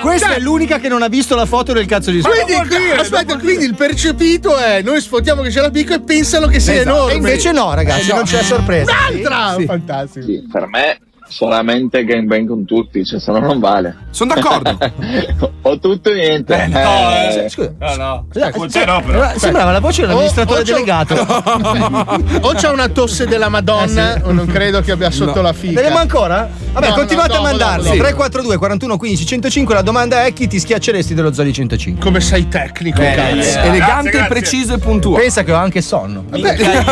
Questa 0.00 0.34
è 0.34 0.38
l'unica 0.38 0.78
che 0.78 0.88
non 0.88 1.02
ha 1.02 1.08
visto 1.08 1.34
la 1.34 1.46
foto 1.46 1.72
del 1.72 1.86
cazzo 1.86 2.10
di 2.10 2.20
Quindi, 2.20 2.52
squalo. 2.52 2.68
qui- 2.68 2.90
aspetta, 2.98 3.38
quindi 3.38 3.64
il 3.64 3.74
percepito 3.74 4.56
è 4.56 4.82
noi 4.82 5.00
sfotiamo 5.00 5.42
che 5.42 5.48
c'è 5.50 5.60
la 5.60 5.70
piccola 5.70 5.96
e 5.96 6.00
pensano 6.00 6.46
che 6.46 6.60
sia 6.60 6.74
Esatto. 6.74 6.88
enorme. 6.90 7.12
E 7.12 7.16
invece 7.16 7.52
no, 7.52 7.74
ragazzi, 7.74 8.10
Eh, 8.10 8.14
non 8.14 8.24
c'è 8.24 8.42
sorpresa. 8.42 8.92
Un'altra! 9.10 9.54
Sì. 9.58 9.64
Fantastico. 9.66 10.26
Per 10.52 10.66
me 10.66 10.98
solamente 11.28 12.04
gangbang 12.04 12.46
con 12.46 12.64
tutti, 12.64 13.04
cioè 13.04 13.18
se 13.20 13.30
no 13.32 13.38
non 13.38 13.58
vale. 13.58 13.94
Sono 14.10 14.34
d'accordo. 14.34 14.78
o 15.62 15.78
tutto 15.78 16.10
o 16.10 16.12
niente. 16.12 16.54
Eh, 16.54 17.48
Scusa. 17.48 17.72
No, 17.78 17.94
no. 17.96 18.26
Scusa, 18.52 18.84
no, 18.84 19.00
però. 19.02 19.18
Allora, 19.22 19.38
Sembrava 19.38 19.72
la 19.72 19.80
voce 19.80 20.02
dell'amministratore 20.02 20.58
O- 20.60 20.62
o 20.62 20.64
c'è- 20.64 20.72
delegato. 20.72 21.14
o 22.42 22.52
c'è 22.54 22.68
una 22.70 22.88
tosse 22.88 23.26
della 23.26 23.48
Madonna 23.48 24.20
o 24.24 24.32
non 24.32 24.46
credo 24.46 24.80
che 24.80 24.92
abbia 24.92 25.10
sotto 25.10 25.36
No. 25.36 25.42
la 25.42 25.52
figa. 25.52 25.80
Vedremo 25.80 25.98
ancora? 25.98 26.48
Vabbè, 26.72 26.88
No, 26.88 26.94
continuate 26.94 27.32
no, 27.34 27.38
a 27.38 27.42
mandarli. 27.42 27.76
dopo, 27.84 27.96
dopo. 27.96 27.96
342 27.98 28.56
41 28.58 28.96
15 28.96 29.26
105. 29.26 29.74
La 29.74 29.82
domanda 29.82 30.24
è 30.24 30.32
chi 30.32 30.46
ti 30.46 30.58
schiacceresti 30.58 31.14
dello 31.14 31.32
Zoli 31.32 31.52
105? 31.52 32.02
Come 32.02 32.20
sei 32.20 32.48
tecnico, 32.48 33.00
Eh, 33.02 33.12
cazzo. 33.14 33.58
eh, 33.60 33.66
Elegante, 33.66 34.10
grazie. 34.10 34.28
preciso 34.28 34.74
e 34.74 34.78
puntuale. 34.78 35.22
Pensa 35.22 35.42
che 35.44 35.52
ho 35.52 35.56
anche 35.56 35.80
sonno. 35.82 36.24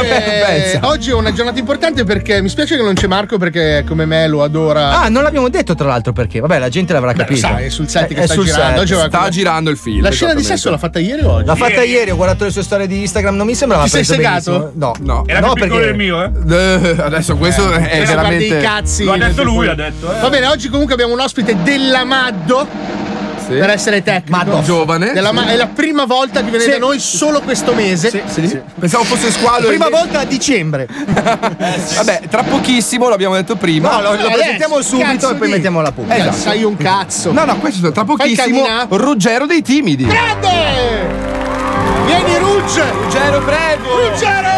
Eh, 0.05 0.79
oggi 0.83 1.11
è 1.11 1.15
una 1.15 1.33
giornata 1.33 1.59
importante 1.59 2.05
perché 2.05 2.41
mi 2.43 2.49
spiace 2.49 2.77
che 2.77 2.83
non 2.83 2.95
c'è 2.95 3.07
Marco 3.07 3.39
perché 3.39 3.85
come 3.87 4.05
me 4.05 4.24
lo 4.29 4.43
adora. 4.43 5.01
Ah, 5.01 5.09
non 5.09 5.23
l'abbiamo 5.23 5.49
detto 5.49 5.75
tra 5.75 5.87
l'altro 5.89 6.13
perché. 6.13 6.41
Vabbè, 6.41 6.59
la 6.59 6.69
gente 6.69 6.93
l'avrà 6.93 7.13
Beh, 7.13 7.19
capito. 7.19 7.41
sai, 7.41 7.65
è 7.65 7.69
sul 7.69 7.89
set 7.89 8.09
che 8.09 8.15
È 8.23 8.25
sta 8.25 8.35
sul 8.35 8.45
girando. 8.45 8.87
set. 8.87 8.97
Sta 8.99 9.09
quella- 9.09 9.29
girando 9.31 9.71
il 9.71 9.77
film. 9.77 10.03
La 10.03 10.11
scena 10.11 10.35
di 10.35 10.43
sesso 10.43 10.71
l'ha 10.71 10.79
fatta 10.79 10.99
ieri 10.99 11.23
o 11.23 11.31
oggi? 11.33 11.47
L'ha 11.47 11.55
fatta 11.55 11.83
ieri, 11.83 12.11
ho 12.11 12.17
guardato 12.17 12.45
le 12.45 12.51
sue 12.51 12.63
storie 12.63 12.87
di 12.87 13.01
Instagram, 13.01 13.37
non 13.37 13.47
mi 13.47 13.55
sembrava 13.55 13.85
Ti 13.85 13.91
sei 13.91 14.05
preso 14.05 14.15
segato? 14.15 14.51
benissimo. 14.59 14.73
No, 14.75 15.15
No. 15.15 15.25
Era 15.27 15.41
no, 15.41 15.53
più 15.53 15.63
piccolo 15.65 15.81
perché 15.81 15.97
del 15.97 16.07
mio, 16.07 16.23
eh? 16.23 16.89
Eh, 16.89 16.97
Adesso 17.01 17.37
questo 17.37 17.71
è 17.73 17.75
Adesso 17.75 17.89
guardi 17.91 18.07
veramente. 18.15 18.59
i 18.59 18.61
cazzi. 18.63 19.05
Lo 19.05 19.13
ha 19.13 19.17
detto 19.19 19.43
lui, 19.43 19.69
ha 19.69 19.75
detto, 19.75 20.15
eh. 20.17 20.21
Va 20.21 20.29
bene, 20.29 20.47
oggi 20.47 20.69
comunque 20.69 20.95
abbiamo 20.95 21.13
un 21.13 21.21
ospite 21.21 21.57
della 21.63 22.05
Maddo. 22.05 23.14
Sì. 23.47 23.55
Per 23.55 23.71
essere 23.71 24.03
tecnico. 24.03 24.63
Giovane. 24.63 25.13
Della 25.13 25.33
Ma- 25.33 25.43
Sì. 25.45 25.49
È 25.51 25.57
la 25.57 25.67
prima 25.67 26.05
volta 26.07 26.43
che 26.43 26.49
viene 26.51 26.65
Sì. 26.65 26.71
da 26.71 26.79
noi 26.79 26.99
solo 26.99 27.41
questo 27.41 27.73
mese. 27.75 28.11
Sì. 28.27 28.61
Pensavo 28.79 29.05
fosse 29.05 29.31
squalo. 29.31 29.63
la 29.63 29.67
prima 29.69 29.89
volta 29.89 30.21
a 30.21 30.25
dicembre. 30.25 30.87
Vabbè, 31.95 32.23
tra 32.31 32.43
pochissimo, 32.43 33.09
l'abbiamo 33.09 33.35
detto 33.35 33.57
prima. 33.57 33.91
No, 33.91 33.97
lo, 34.01 34.03
lo 34.03 34.15
Adesso, 34.15 34.31
presentiamo 34.33 34.81
subito 34.83 35.31
e 35.31 35.35
poi 35.35 35.47
di- 35.49 35.53
mettiamo 35.55 35.81
la 35.83 35.93
pubblica. 35.93 36.15
Eh, 36.17 36.21
Esatto. 36.21 36.37
Sai 36.37 36.63
un 36.65 36.77
cazzo. 36.77 37.33
No, 37.33 37.45
no, 37.45 37.57
questo 37.59 37.93
tra 37.93 38.05
pochissimo. 38.05 38.65
Ruggero 38.89 39.47
dei 39.47 39.63
timidi. 39.63 40.07
Grande! 40.07 41.33
Vieni 42.07 42.37
Rugge! 42.39 42.83
Ruggero, 42.93 43.43
prego. 43.43 44.09
Ruggero! 44.09 44.53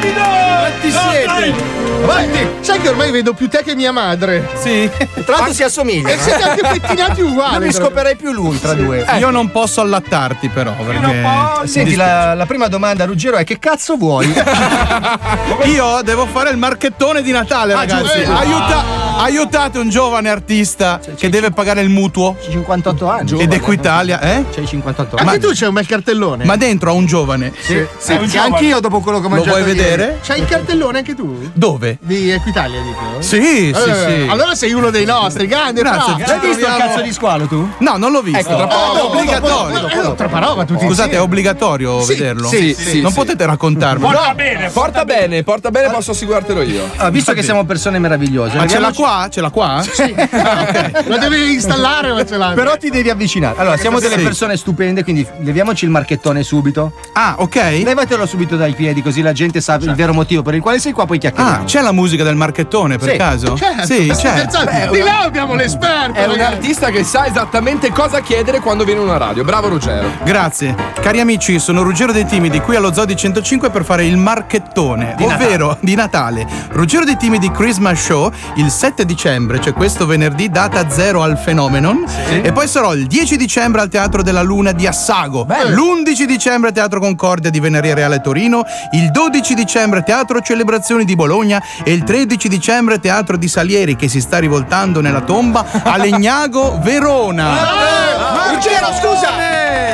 Quanti 0.00 0.90
siete? 0.90 1.54
Avanti! 2.02 2.46
Sai 2.70 2.80
che 2.80 2.88
ormai 2.88 3.10
vedo 3.10 3.32
più 3.34 3.48
te 3.48 3.62
che 3.64 3.74
mia 3.74 3.90
madre. 3.90 4.48
Sì. 4.54 4.88
Tra 5.24 5.36
l'altro 5.36 5.52
si 5.52 5.62
assomiglia. 5.64 6.10
E 6.10 6.18
siete 6.18 6.42
anche 6.42 6.62
pettinati 6.78 7.20
uguali. 7.20 7.54
Non 7.58 7.62
mi 7.66 7.72
scoperei 7.72 8.14
più 8.16 8.30
lui 8.30 8.60
tra 8.60 8.74
due. 8.74 9.04
Io 9.18 9.30
non 9.30 9.50
posso 9.50 9.80
allattarti, 9.80 10.48
però. 10.50 10.72
Perché 10.74 11.66
Senti, 11.66 11.94
la, 11.96 12.34
la 12.34 12.46
prima 12.46 12.68
domanda, 12.68 13.04
Ruggero, 13.06 13.36
è 13.38 13.44
che 13.44 13.58
cazzo 13.58 13.96
vuoi? 13.96 14.32
io 15.66 16.00
devo 16.02 16.26
fare 16.26 16.50
il 16.50 16.56
marchettone 16.58 17.22
di 17.22 17.32
Natale, 17.32 17.72
Ah, 17.72 17.78
ragazzi. 17.78 18.18
giusto. 18.18 18.32
Aiuta- 18.32 18.84
aiutate 19.18 19.78
un 19.78 19.88
giovane 19.88 20.28
artista 20.30 21.00
che 21.16 21.28
deve 21.28 21.50
pagare 21.50 21.80
il 21.82 21.88
mutuo. 21.88 22.36
58 22.48 23.08
anni. 23.10 23.40
Ed 23.40 23.52
Equitalia, 23.52 24.20
eh? 24.20 24.44
C'hai 24.54 24.66
58 24.66 25.16
anni. 25.16 25.28
Anche 25.28 25.40
tu 25.40 25.50
c'hai 25.52 25.68
un 25.68 25.74
bel 25.74 25.86
cartellone. 25.86 26.44
Ma 26.44 26.56
dentro 26.56 26.90
ha 26.90 26.92
un 26.94 27.06
giovane. 27.06 27.52
Sì, 27.58 27.84
sì, 27.98 28.16
sì, 28.20 28.26
giovane. 28.28 28.54
anch'io 28.54 28.80
dopo 28.80 29.00
quello 29.00 29.18
che 29.20 29.26
ho 29.26 29.28
Lo 29.28 29.34
mangiato 29.36 29.56
vuoi 29.58 29.68
ieri. 29.68 29.78
vedere? 29.78 30.18
C'hai 30.22 30.40
il 30.40 30.46
cartellone 30.46 30.98
anche 30.98 31.14
tu? 31.14 31.50
Dove? 31.52 31.98
Di 32.00 32.30
Equitalia, 32.30 32.59
dico. 32.68 33.20
Sì, 33.20 33.72
sì, 33.74 33.90
Eh, 33.90 33.94
sì. 34.24 34.26
Allora 34.30 34.54
sei 34.54 34.72
uno 34.72 34.90
dei 34.90 35.04
nostri, 35.04 35.46
grande. 35.46 35.80
Grazie. 35.82 36.24
L'hai 36.26 36.38
visto 36.40 36.66
il 36.66 36.74
cazzo 36.76 37.00
di 37.02 37.12
squalo 37.12 37.46
tu? 37.46 37.68
No, 37.78 37.96
non 37.96 38.12
l'ho 38.12 38.22
visto. 38.22 38.38
Ecco, 38.38 38.56
tra 38.56 38.64
Oh, 38.64 38.68
poco, 38.68 38.96
è 38.96 39.00
dopo, 39.00 39.16
obbligatorio. 39.16 40.12
Eh, 40.12 40.14
troppa 40.16 40.38
roba 40.38 40.64
tutti 40.64 40.84
Scusate, 40.86 41.12
è 41.12 41.20
obbligatorio 41.20 42.00
Sì, 42.02 42.14
vederlo? 42.14 42.48
sì, 42.48 42.74
sì, 42.74 43.00
non 43.00 43.10
sì. 43.10 43.16
potete 43.16 43.46
raccontarmi. 43.46 44.00
Porta 44.02 44.34
bene, 44.34 44.70
Porta 44.70 45.04
bene, 45.04 45.42
porta 45.42 45.70
bene, 45.70 45.90
posso 45.90 46.10
assicurartelo 46.12 46.62
io. 46.62 46.88
Ah, 46.96 47.10
visto 47.10 47.32
che 47.32 47.42
siamo 47.42 47.64
persone 47.64 47.98
meravigliose. 47.98 48.56
Ma 48.56 48.66
ce 48.66 48.78
l'ha 48.78 48.92
qua? 48.92 49.28
Ce 49.30 49.40
l'ha 49.40 49.50
qua? 49.50 49.82
Sì. 49.82 50.14
Lo 51.06 51.18
devi 51.18 51.52
installare, 51.54 52.12
ma 52.12 52.24
ce 52.24 52.36
l'ha. 52.36 52.52
Però 52.54 52.76
ti 52.76 52.90
devi 52.90 53.10
avvicinare. 53.10 53.54
Allora, 53.58 53.76
siamo 53.76 53.98
delle 54.00 54.16
Sì. 54.16 54.22
persone 54.22 54.56
stupende, 54.56 55.02
quindi 55.02 55.26
leviamoci 55.40 55.84
il 55.84 55.90
marchettone 55.90 56.42
subito. 56.42 56.92
Ah, 57.14 57.36
ok. 57.38 57.54
Levatelo 57.84 58.26
subito 58.26 58.56
dai 58.56 58.72
piedi, 58.74 59.02
così 59.02 59.22
la 59.22 59.32
gente 59.32 59.60
sa 59.60 59.74
il 59.80 59.94
vero 59.94 60.12
motivo 60.12 60.42
per 60.42 60.54
il 60.54 60.60
quale 60.60 60.78
sei 60.78 60.92
qua, 60.92 61.06
poi 61.06 61.18
chiacchieriamo. 61.18 61.62
Ah, 61.62 61.64
c'è 61.64 61.80
la 61.80 61.92
musica 61.92 62.22
del 62.24 62.34
marchettone 62.34 62.49
per 62.52 63.10
Sì. 63.10 63.16
caso? 63.16 63.56
Certo, 63.56 63.84
Sì, 63.86 64.10
scherzando? 64.14 64.70
Beh, 64.70 64.88
Di 64.90 65.00
là 65.02 65.20
abbiamo 65.20 65.54
l'esperto. 65.54 66.14
È 66.18 66.24
un 66.24 66.32
ragazzi. 66.32 66.52
artista 66.52 66.90
che 66.90 67.04
sa 67.04 67.26
esattamente 67.26 67.90
cosa 67.92 68.20
chiedere 68.20 68.60
quando 68.60 68.84
viene 68.84 69.00
in 69.00 69.06
una 69.06 69.16
radio. 69.18 69.44
Bravo 69.44 69.68
Ruggero. 69.68 70.08
Grazie. 70.24 70.74
Cari 71.00 71.20
amici, 71.20 71.58
sono 71.58 71.82
Ruggero 71.82 72.12
dei 72.12 72.26
Timidi 72.26 72.60
qui 72.60 72.76
allo 72.76 72.92
Zodi 72.92 73.16
105 73.16 73.70
per 73.70 73.84
fare 73.84 74.04
il 74.04 74.16
marchettone, 74.16 75.14
ovvero 75.20 75.76
di 75.80 75.94
Natale. 75.94 76.46
Ruggero 76.70 77.04
dei 77.04 77.16
Timidi 77.16 77.50
Christmas 77.50 78.00
Show 78.02 78.30
il 78.54 78.70
7 78.70 79.04
dicembre, 79.04 79.60
cioè 79.60 79.72
questo 79.72 80.06
venerdì, 80.06 80.48
data 80.50 80.88
zero 80.90 81.22
al 81.22 81.38
Phenomenon. 81.42 82.04
E 82.42 82.52
poi 82.52 82.66
sarò 82.68 82.94
il 82.94 83.06
10 83.06 83.36
dicembre 83.36 83.80
al 83.80 83.88
Teatro 83.88 84.22
della 84.22 84.42
Luna 84.42 84.72
di 84.72 84.86
Assago. 84.86 85.46
L'11 85.48 86.24
dicembre 86.24 86.68
al 86.68 86.74
Teatro 86.74 87.00
Concordia 87.00 87.50
di 87.50 87.60
Veneria 87.60 87.94
Reale 87.94 88.20
Torino. 88.20 88.64
Il 88.92 89.10
12 89.10 89.54
dicembre 89.54 90.02
Teatro 90.02 90.40
Celebrazioni 90.40 91.04
di 91.04 91.14
Bologna. 91.14 91.62
E 91.84 91.92
il 91.92 92.02
13 92.04 92.39
dicembre 92.48 92.98
Teatro 93.00 93.36
di 93.36 93.48
Salieri 93.48 93.96
che 93.96 94.08
si 94.08 94.20
sta 94.20 94.38
rivoltando 94.38 95.00
nella 95.00 95.20
tomba 95.22 95.64
a 95.82 95.96
Legnago, 95.96 96.78
Verona. 96.82 97.50
Ah, 97.50 98.52
Ruggero, 98.52 98.92
scusa! 99.00 99.28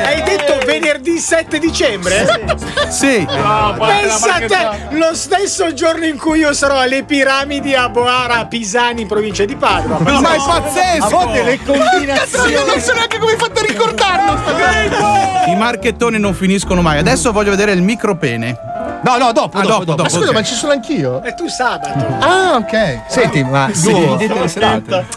Hai 0.05 0.23
detto 0.23 0.57
venerdì 0.65 1.17
7 1.19 1.59
dicembre? 1.59 2.45
Sì. 2.89 3.25
Pensa 3.27 4.35
a 4.35 4.39
te, 4.39 4.95
lo 4.95 5.13
stesso 5.13 5.73
giorno 5.73 6.05
in 6.05 6.17
cui 6.17 6.39
io 6.39 6.53
sarò 6.53 6.79
alle 6.79 7.03
piramidi 7.03 7.73
a 7.75 7.89
Boara, 7.89 8.39
a 8.39 8.45
Pisani, 8.45 9.01
in 9.01 9.07
provincia 9.07 9.45
di 9.45 9.55
Padova. 9.55 10.19
Ma 10.19 10.33
è 10.33 10.37
pazzesco! 10.37 11.05
A 11.05 11.09
volte 11.09 11.43
le 11.43 11.57
Cazzo, 11.63 11.75
io 11.75 11.79
non 11.79 11.89
combinazioni. 11.89 12.81
so 12.81 12.93
neanche 12.93 13.17
come 13.19 13.31
hai 13.31 13.37
fatto 13.37 13.59
a 13.59 13.63
ricordarlo. 13.63 15.51
I 15.51 15.55
marchettoni 15.55 16.19
non 16.19 16.33
finiscono 16.33 16.81
mai. 16.81 16.97
Adesso 16.97 17.31
voglio 17.31 17.51
vedere 17.51 17.71
il 17.71 17.81
micropene. 17.81 18.75
No, 19.07 19.17
no, 19.17 19.31
dopo, 19.31 19.57
Ah, 19.57 19.61
dopo, 19.61 19.85
dopo, 19.85 19.85
dopo. 19.85 20.03
Ma 20.03 20.09
scusa, 20.09 20.27
ok. 20.29 20.33
ma 20.33 20.43
ci 20.43 20.53
sono 20.53 20.71
anch'io? 20.73 21.23
E 21.23 21.33
tu 21.33 21.47
sabato. 21.47 22.05
Ah, 22.19 22.55
ok. 22.55 23.03
Senti, 23.09 23.43
ma 23.43 23.69
tu, 23.73 24.17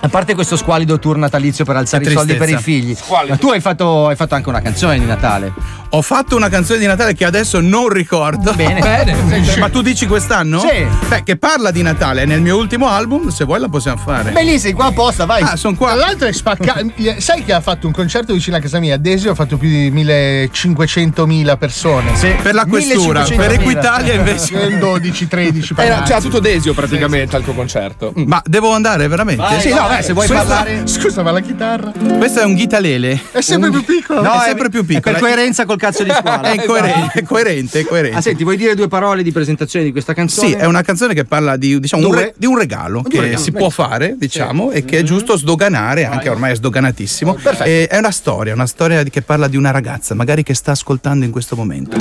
a 0.01 0.09
parte 0.09 0.35
questo 0.35 0.57
squalido 0.57 0.99
tour 0.99 1.17
natalizio 1.17 1.65
per 1.65 1.77
alzare 1.77 2.05
i 2.05 2.11
soldi 2.13 2.35
per 2.35 2.49
i 2.51 2.57
figli, 2.57 2.95
Squalido. 2.95 3.33
ma 3.35 3.39
tu 3.39 3.49
hai 3.51 3.61
fatto, 3.61 4.07
hai 4.09 4.17
fatto 4.17 4.35
anche 4.35 4.49
una 4.49 4.61
canzone 4.61 4.99
di 4.99 5.05
Natale. 5.05 5.53
Ho 5.93 6.03
fatto 6.03 6.37
una 6.37 6.49
canzone 6.49 6.79
di 6.79 6.87
Natale 6.87 7.15
che 7.15 7.25
adesso 7.25 7.59
non 7.61 7.89
ricordo. 7.89 8.53
Bene. 8.55 8.81
Bene. 8.81 9.57
Ma 9.59 9.69
tu 9.71 9.83
dici 9.83 10.07
quest'anno? 10.07 10.61
Sì. 10.61 10.87
Beh, 11.09 11.25
che 11.25 11.37
parla 11.37 11.73
di 11.73 11.83
Natale. 11.83 12.23
È 12.23 12.27
nel 12.27 12.41
mio 12.41 12.57
ultimo 12.57 12.89
album. 12.89 13.29
Se 13.31 13.45
vuoi 13.45 13.59
la 13.59 13.69
possiamo 13.69 13.97
fare. 13.97 14.31
Bellissimo, 14.31 14.77
qua 14.77 14.85
apposta, 14.87 15.25
vai. 15.25 15.43
Ah, 15.43 15.57
sono 15.57 15.77
Tra 15.77 15.87
qua. 15.87 15.95
l'altro 15.97 16.29
è 16.29 16.33
spaccato. 16.33 16.87
Sai 17.19 17.43
che 17.45 17.53
ha 17.53 17.61
fatto 17.61 17.89
un 17.89 17.93
concerto 17.93 18.33
vicino 18.33 18.57
a 18.57 18.61
casa 18.61 18.79
mia? 18.79 18.97
Desio 18.99 19.33
ha 19.33 19.35
fatto 19.35 19.57
più 19.57 19.69
di 19.69 19.91
1500.000 19.91 21.57
persone. 21.59 22.13
Per 22.41 22.55
la 22.55 22.67
questura, 22.67 23.23
1500.000. 23.25 23.37
per 23.37 23.51
Equitalia 23.53 23.79
L'Italia 23.81 24.15
invece. 24.21 24.59
In 24.67 24.79
12, 24.79 25.29
13. 25.29 25.75
Era, 25.77 26.03
c'era 26.03 26.21
tutto 26.21 26.39
Desio 26.41 26.75
praticamente 26.75 27.37
al 27.37 27.43
tuo 27.43 27.55
concerto. 27.55 28.13
Ma 28.17 28.43
devo 28.45 28.73
andare 28.73 29.09
veramente? 29.09 29.43
Vai, 29.43 29.61
Sì, 29.61 29.71
vai, 29.71 29.81
no, 29.81 29.89
beh, 29.97 30.03
se 30.03 30.13
vuoi 30.13 30.27
Questa- 30.27 30.45
parlare. 30.47 30.87
Scusa, 30.87 31.23
ma 31.23 31.31
la 31.31 31.41
chitarra? 31.41 31.93
Questo 32.19 32.41
è 32.41 32.45
un 32.45 32.55
ghitalele. 32.55 33.21
È 33.33 33.41
sempre 33.41 33.71
più 33.71 33.85
piccolo. 33.85 34.23
No, 34.23 34.35
è 34.35 34.43
è- 34.43 34.45
sempre 34.47 34.69
più 34.69 34.83
è 34.83 34.85
piccolo. 34.85 35.15
per 35.15 35.23
coerenza 35.23 35.65
col 35.65 35.79
cazzo 35.79 36.03
di 36.03 36.11
squalo. 36.11 36.43
È 36.51 36.65
coerente, 36.65 37.21
è 37.21 37.23
coerente, 37.23 37.81
è 37.81 37.85
coerente. 37.85 38.17
Ah, 38.17 38.21
senti, 38.21 38.43
vuoi 38.45 38.57
dire 38.57 38.75
due 38.75 38.89
parole 38.89 39.23
di 39.23 39.31
presentazione 39.33 39.85
di 39.85 39.93
questa 39.93 40.15
canzone? 40.15 40.49
Sì, 40.49 40.55
è 40.55 40.65
una 40.65 40.83
canzone 40.83 41.15
che 41.15 41.25
parla 41.25 41.57
di, 41.57 41.79
diciamo, 41.81 42.07
un, 42.09 42.15
re- 42.15 42.35
di 42.37 42.47
un 42.47 42.59
regalo 42.59 43.03
che 43.03 43.21
regalo. 43.21 43.39
si 43.43 43.53
può 43.53 43.71
fare, 43.71 44.15
diciamo, 44.19 44.71
e 44.71 44.85
che 44.85 44.99
è 44.99 45.03
giusto 45.03 45.37
sdoganare, 45.37 46.05
anche 46.05 46.29
ormai 46.29 46.53
è 46.53 46.57
sdoganatissimo. 46.57 47.35
Perfetto. 47.35 47.65
E 47.69 47.87
è 47.89 47.99
una 47.99 48.11
storia, 48.11 48.53
una 48.55 48.67
storia 48.67 49.03
di- 49.03 49.11
che 49.11 49.23
parla 49.23 49.49
di 49.49 49.57
una 49.57 49.71
ragazza, 49.71 50.15
magari 50.15 50.43
che 50.43 50.55
sta 50.55 50.73
ascoltando 50.73 51.25
in 51.25 51.31
questo 51.31 51.57
momento. 51.57 51.97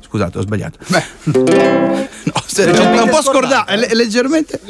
Scusate, 0.00 0.38
ho 0.38 0.42
sbagliato. 0.42 0.78
No, 2.28 2.42
se- 2.44 2.70
è 2.70 3.00
un, 3.00 3.08
po' 3.08 3.22
scordato, 3.22 3.70
è 3.70 3.76
le- 3.76 3.86
è 3.86 3.94
leggermente. 3.94 4.60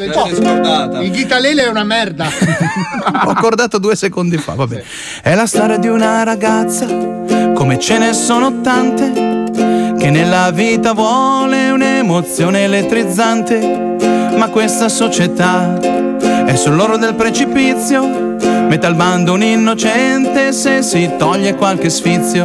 Il 1.03 1.11
ghitalele 1.11 1.65
è 1.65 1.69
una 1.69 1.83
merda. 1.83 2.27
Ho 3.25 3.31
accordato 3.31 3.79
due 3.79 3.97
secondi 3.97 4.37
fa, 4.39 4.55
va 4.55 4.67
bene. 4.67 4.85
È 5.23 5.35
la 5.35 5.47
storia 5.47 5.77
di 5.77 5.89
una 5.89 6.23
ragazza, 6.23 6.87
come 6.87 7.79
ce 7.81 7.99
ne 7.99 8.13
sono 8.13 8.61
tante, 8.61 9.97
che 9.99 10.11
nella 10.11 10.51
vita 10.53 10.93
vuole 10.93 11.71
un'emozione 11.71 12.63
elettrizzante, 12.65 13.97
ma 14.37 14.49
questa 14.51 14.89
società 14.89 15.79
è 15.81 16.55
sull'oro 16.55 16.97
del 16.97 17.15
precipizio, 17.15 18.07
mette 18.69 18.87
al 18.87 18.95
bando 18.95 19.33
un 19.33 19.43
innocente 19.43 20.53
se 20.53 20.83
si 20.83 21.11
toglie 21.19 21.57
qualche 21.57 21.91
sfizio, 21.91 22.45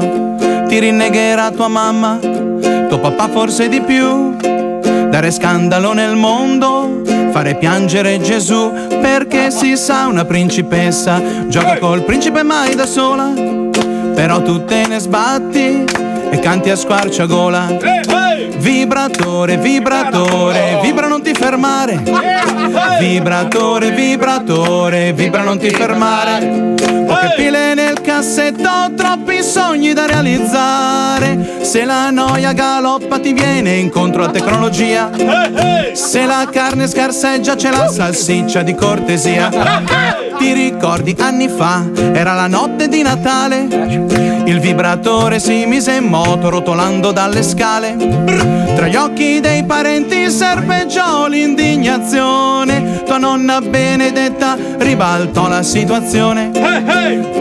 ti 0.73 0.79
rinnegherà 0.79 1.51
tua 1.51 1.67
mamma, 1.67 2.17
tuo 2.17 2.97
papà 2.97 3.27
forse 3.27 3.69
di 3.69 3.79
più, 3.79 4.35
dare 4.39 5.29
scandalo 5.29 5.93
nel 5.93 6.15
mondo, 6.15 7.03
fare 7.31 7.53
piangere 7.53 8.19
Gesù, 8.19 8.71
perché 8.99 9.51
si 9.51 9.77
sa 9.77 10.07
una 10.07 10.25
principessa 10.25 11.21
gioca 11.45 11.77
col 11.77 12.01
principe 12.01 12.41
mai 12.41 12.73
da 12.73 12.87
sola, 12.87 13.31
però 14.15 14.41
tu 14.41 14.65
te 14.65 14.87
ne 14.87 14.97
sbatti 14.97 15.83
e 16.31 16.39
canti 16.39 16.71
a 16.71 16.75
squarciagola. 16.75 17.77
Vibratore, 18.57 19.57
vibratore, 19.57 20.79
vibra 20.81 21.07
non 21.07 21.21
ti 21.21 21.33
fermare. 21.35 22.01
Vibratore, 22.97 23.91
vibratore, 23.91 25.13
vibra 25.13 25.43
non 25.43 25.59
ti 25.59 25.69
fermare. 25.69 27.02
Poche 27.23 27.35
pile 27.35 27.73
nel 27.73 28.01
cassetto, 28.01 28.91
troppi 28.95 29.41
sogni 29.41 29.93
da 29.93 30.05
realizzare. 30.05 31.61
Se 31.61 31.85
la 31.85 32.09
noia 32.09 32.51
galoppa 32.51 33.17
ti 33.19 33.31
viene 33.31 33.75
incontro 33.75 34.25
a 34.25 34.29
tecnologia. 34.29 35.09
Se 35.93 36.25
la 36.25 36.47
carne 36.51 36.87
scarseggia 36.87 37.55
c'è 37.55 37.71
la 37.71 37.87
salsiccia 37.87 38.61
di 38.61 38.75
cortesia. 38.75 39.49
Ti 40.37 40.51
ricordi 40.51 41.15
anni 41.19 41.47
fa, 41.47 41.85
era 41.95 42.33
la 42.33 42.47
notte 42.47 42.89
di 42.89 43.01
Natale. 43.01 43.67
Il 44.45 44.59
vibratore 44.59 45.39
si 45.39 45.65
mise 45.65 45.93
in 45.93 46.05
moto 46.05 46.49
rotolando 46.49 47.13
dalle 47.13 47.41
scale. 47.41 47.95
Tra 48.75 48.87
gli 48.87 48.95
occhi 48.95 49.39
dei 49.39 49.63
parenti 49.63 50.29
serpeggiò 50.29 51.27
l'indignazione. 51.27 53.03
Tua 53.05 53.17
nonna 53.17 53.61
benedetta 53.61 54.57
ribaltò 54.79 55.47
la 55.47 55.63
situazione. 55.63 56.51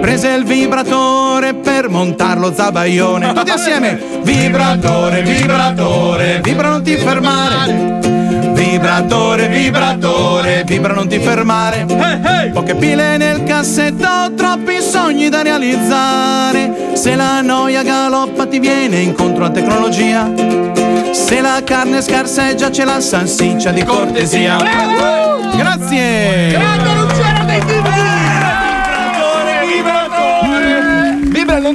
Prese 0.01 0.29
il 0.29 0.45
vibratore 0.45 1.55
per 1.55 1.89
montarlo 1.89 2.53
zabaione. 2.53 3.33
Tutti 3.33 3.51
assieme. 3.51 4.01
Vibratore, 4.23 5.23
vibratore, 5.23 6.41
vibra 6.43 6.69
non 6.69 6.83
ti 6.83 6.97
fermare. 6.97 8.01
Vibratore, 8.55 9.49
vibratore, 9.49 10.63
vibra 10.65 10.95
non 10.95 11.09
ti 11.09 11.19
fermare. 11.19 11.87
Poche 12.53 12.75
pile 12.75 13.17
nel 13.17 13.45
cassetto, 13.45 14.33
troppi 14.37 14.81
sogni 14.81 15.29
da 15.29 15.43
realizzare. 15.43 16.91
Se 16.95 17.15
la 17.15 17.41
noia 17.41 17.83
galoppa 17.83 18.47
ti 18.47 18.59
viene 18.59 18.99
incontro 18.99 19.45
a 19.45 19.51
tecnologia. 19.51 20.31
Se 21.13 21.41
la 21.41 21.61
carne 21.65 22.01
scarseggia 22.01 22.71
c'è 22.71 22.85
la 22.85 23.01
salsiccia 23.01 23.71
di 23.71 23.85
cortesia. 23.85 24.57
Grazie! 25.55 26.47
Vibra, 26.47 27.02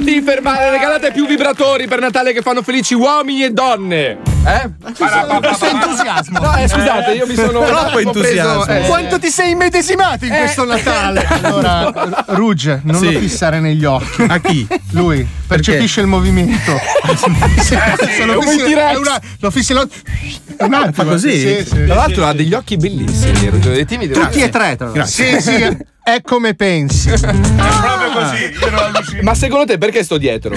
ti 0.08 0.22
fermare, 0.22 0.70
regalate 0.70 1.12
più 1.12 1.26
vibratori 1.26 1.86
per 1.86 2.00
Natale 2.00 2.32
che 2.32 2.40
fanno 2.40 2.62
felici 2.62 2.94
uomini 2.94 3.44
e 3.44 3.50
donne. 3.50 4.16
Eh? 4.46 4.70
Questo 4.96 5.66
entusiasmo. 5.66 6.38
No, 6.38 6.56
eh, 6.56 6.66
scusate, 6.66 7.12
io 7.12 7.26
mi 7.26 7.34
sono. 7.34 7.62
Troppo 7.64 7.98
entusiasmo. 7.98 8.62
preso, 8.64 8.84
eh, 8.84 8.86
Quanto 8.88 9.18
ti 9.18 9.28
sei 9.28 9.50
immedesimato 9.50 10.24
in 10.24 10.32
Eh. 10.32 10.38
questo 10.38 10.64
Natale? 10.64 11.26
Allora, 11.42 12.24
Ruge, 12.28 12.80
non 12.84 12.96
Sì. 13.02 13.12
lo 13.12 13.18
fissare 13.20 13.60
negli 13.60 13.84
occhi. 13.84 14.22
A 14.26 14.38
chi? 14.38 14.66
Lui 14.92 15.26
percepisce 15.46 16.00
il 16.00 16.06
movimento. 16.06 16.72
Se 17.60 18.24
lo 18.24 18.34
come 18.36 18.50
fissi- 18.52 18.72
è 18.72 18.94
una- 18.96 19.20
lo 19.40 19.50
fissi 19.50 19.72
lo- 19.74 19.88
un 20.60 20.72
attimo. 20.74 20.92
Fa 20.92 21.04
così? 21.04 21.38
Sì, 21.38 21.64
sì. 21.68 21.84
Tra 21.84 21.94
l'altro 21.94 22.26
ha 22.26 22.32
degli 22.32 22.54
occhi 22.54 22.76
bellissimi, 22.78 23.50
dei 23.60 23.84
timidi. 23.84 24.14
Tutti 24.14 24.40
e 24.40 24.48
tre, 24.48 24.76
tra 24.76 24.86
l'altro. 24.86 25.04
Sì, 25.04 25.40
sì, 25.40 25.76
è 26.14 26.22
come 26.22 26.54
pensi. 26.54 27.10
Proprio 27.20 28.10
così, 28.12 28.44
io 28.60 28.70
non 28.70 28.78
allucino. 28.84 29.20
Ma 29.22 29.34
secondo 29.34 29.66
te 29.66 29.76
perché 29.78 30.02
sto 30.02 30.16
dietro? 30.16 30.56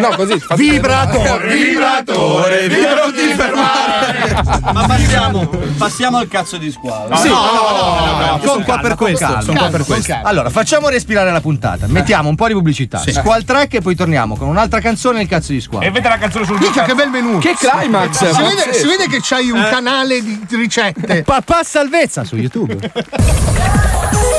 No, 0.00 0.08
così. 0.16 0.38
fa- 0.38 0.54
Vibratore, 0.54 1.54
Vibratore, 1.54 2.68
vibra 2.68 2.94
non 2.94 3.12
ti 3.12 3.34
fermare. 3.34 4.42
Ma 4.72 4.86
passiamo, 4.86 5.46
passiamo 5.76 6.16
al 6.18 6.28
cazzo 6.28 6.56
di 6.56 6.70
squalo. 6.70 7.14
Sì, 7.16 7.28
no, 7.28 7.34
no, 7.34 8.26
no, 8.38 8.40
sono 8.42 8.64
qua 8.64 8.78
per 8.78 8.94
questo. 8.94 9.26
calma, 9.26 9.40
Sono 9.42 9.58
qua 9.58 9.68
per 9.68 9.84
questo. 9.84 10.18
Allora, 10.22 10.48
facciamo 10.48 10.88
respirare 10.88 11.30
la 11.30 11.40
puntata. 11.40 11.86
Mettiamo 11.86 12.28
un 12.30 12.34
po' 12.34 12.46
di 12.46 12.54
pubblicità. 12.54 12.98
Sì. 12.98 13.12
Squal 13.12 13.44
track 13.44 13.74
e 13.74 13.80
poi 13.82 13.94
torniamo 13.94 14.36
con 14.36 14.48
un'altra 14.48 14.80
canzone 14.80 15.18
e 15.18 15.22
il 15.22 15.28
cazzo 15.28 15.52
di 15.52 15.60
squalo. 15.60 15.84
E 15.84 15.90
vede 15.90 16.08
la 16.08 16.16
canzone 16.18 16.46
sul 16.46 16.58
Mica 16.58 16.84
che 16.84 16.94
bel 16.94 17.10
menù. 17.10 17.38
Che 17.38 17.54
climax! 17.58 18.30
Si 18.30 18.40
vede, 18.42 18.72
si 18.72 18.86
vede 18.86 19.06
che 19.08 19.18
c'hai 19.20 19.50
un 19.50 19.66
canale 19.70 20.22
di 20.22 20.40
ricette. 20.50 21.22
Papà 21.24 21.62
salvezza 21.62 22.24
su 22.24 22.36
YouTube. 22.36 22.90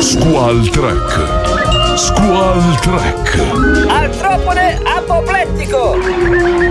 Squall 0.00 0.66
Track. 0.70 1.96
Squall 1.96 2.74
Track. 2.80 3.38
Artropode 3.86 4.80
apoplettico. 4.82 5.98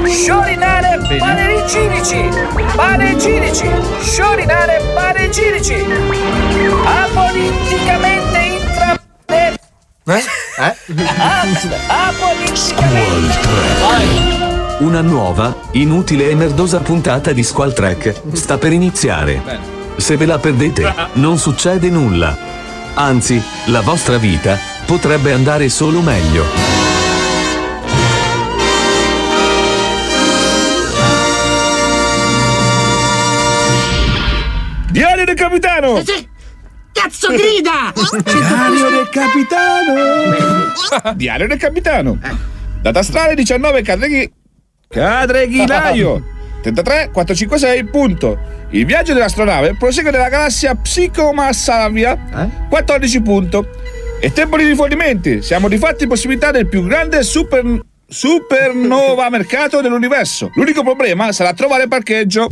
Sciorinare 0.07 0.99
panegirici. 1.19 2.27
Panegirici. 2.75 3.69
Sciorinare 4.01 4.81
panegirici. 4.95 5.75
Apoliticamente 6.83 8.39
intra... 8.39 8.99
Eh? 10.05 10.23
Apoliticamente... 11.87 12.55
Squall 12.55 13.29
Track. 13.41 14.79
Una 14.79 15.01
nuova, 15.01 15.55
inutile 15.73 16.29
e 16.31 16.35
merdosa 16.35 16.79
puntata 16.79 17.31
di 17.31 17.43
Squall 17.43 17.73
Track 17.73 18.21
sta 18.31 18.57
per 18.57 18.73
iniziare. 18.73 19.77
Se 19.97 20.17
ve 20.17 20.25
la 20.25 20.39
perdete, 20.39 20.91
non 21.13 21.37
succede 21.37 21.89
nulla. 21.89 22.57
Anzi, 23.01 23.41
la 23.67 23.79
vostra 23.79 24.17
vita 24.17 24.59
potrebbe 24.85 25.31
andare 25.31 25.69
solo 25.69 26.01
meglio. 26.01 26.43
Diario 34.91 35.23
del 35.23 35.35
capitano! 35.35 36.03
Cazzo 36.91 37.29
grida! 37.29 37.93
Diario 38.21 38.89
del 38.89 39.09
capitano! 39.09 41.13
Diario 41.15 41.47
del 41.47 41.57
capitano! 41.57 42.19
Data 42.81 43.01
strale 43.01 43.33
19 43.33 43.81
Cadreghi... 43.81 44.29
Cadreghilaio! 44.89 46.31
33 46.61 47.09
456 47.11 47.83
punto. 47.85 48.37
Il 48.71 48.85
viaggio 48.85 49.13
dell'astronave 49.13 49.75
prosegue 49.75 50.11
nella 50.11 50.29
galassia 50.29 50.75
Psicomassavia 50.75 52.17
14 52.69 53.21
punto. 53.21 53.67
E 54.21 54.33
tempo 54.33 54.57
di 54.57 54.65
rifornimenti. 54.65 55.41
Siamo 55.41 55.69
di 55.69 55.77
fatti 55.77 56.03
in 56.03 56.09
possibilità 56.09 56.51
del 56.51 56.67
più 56.67 56.85
grande 56.85 57.23
super 57.23 57.87
supernova 58.07 59.29
mercato 59.31 59.81
dell'universo. 59.81 60.51
L'unico 60.55 60.83
problema 60.83 61.31
sarà 61.31 61.53
trovare 61.53 61.87
parcheggio. 61.87 62.49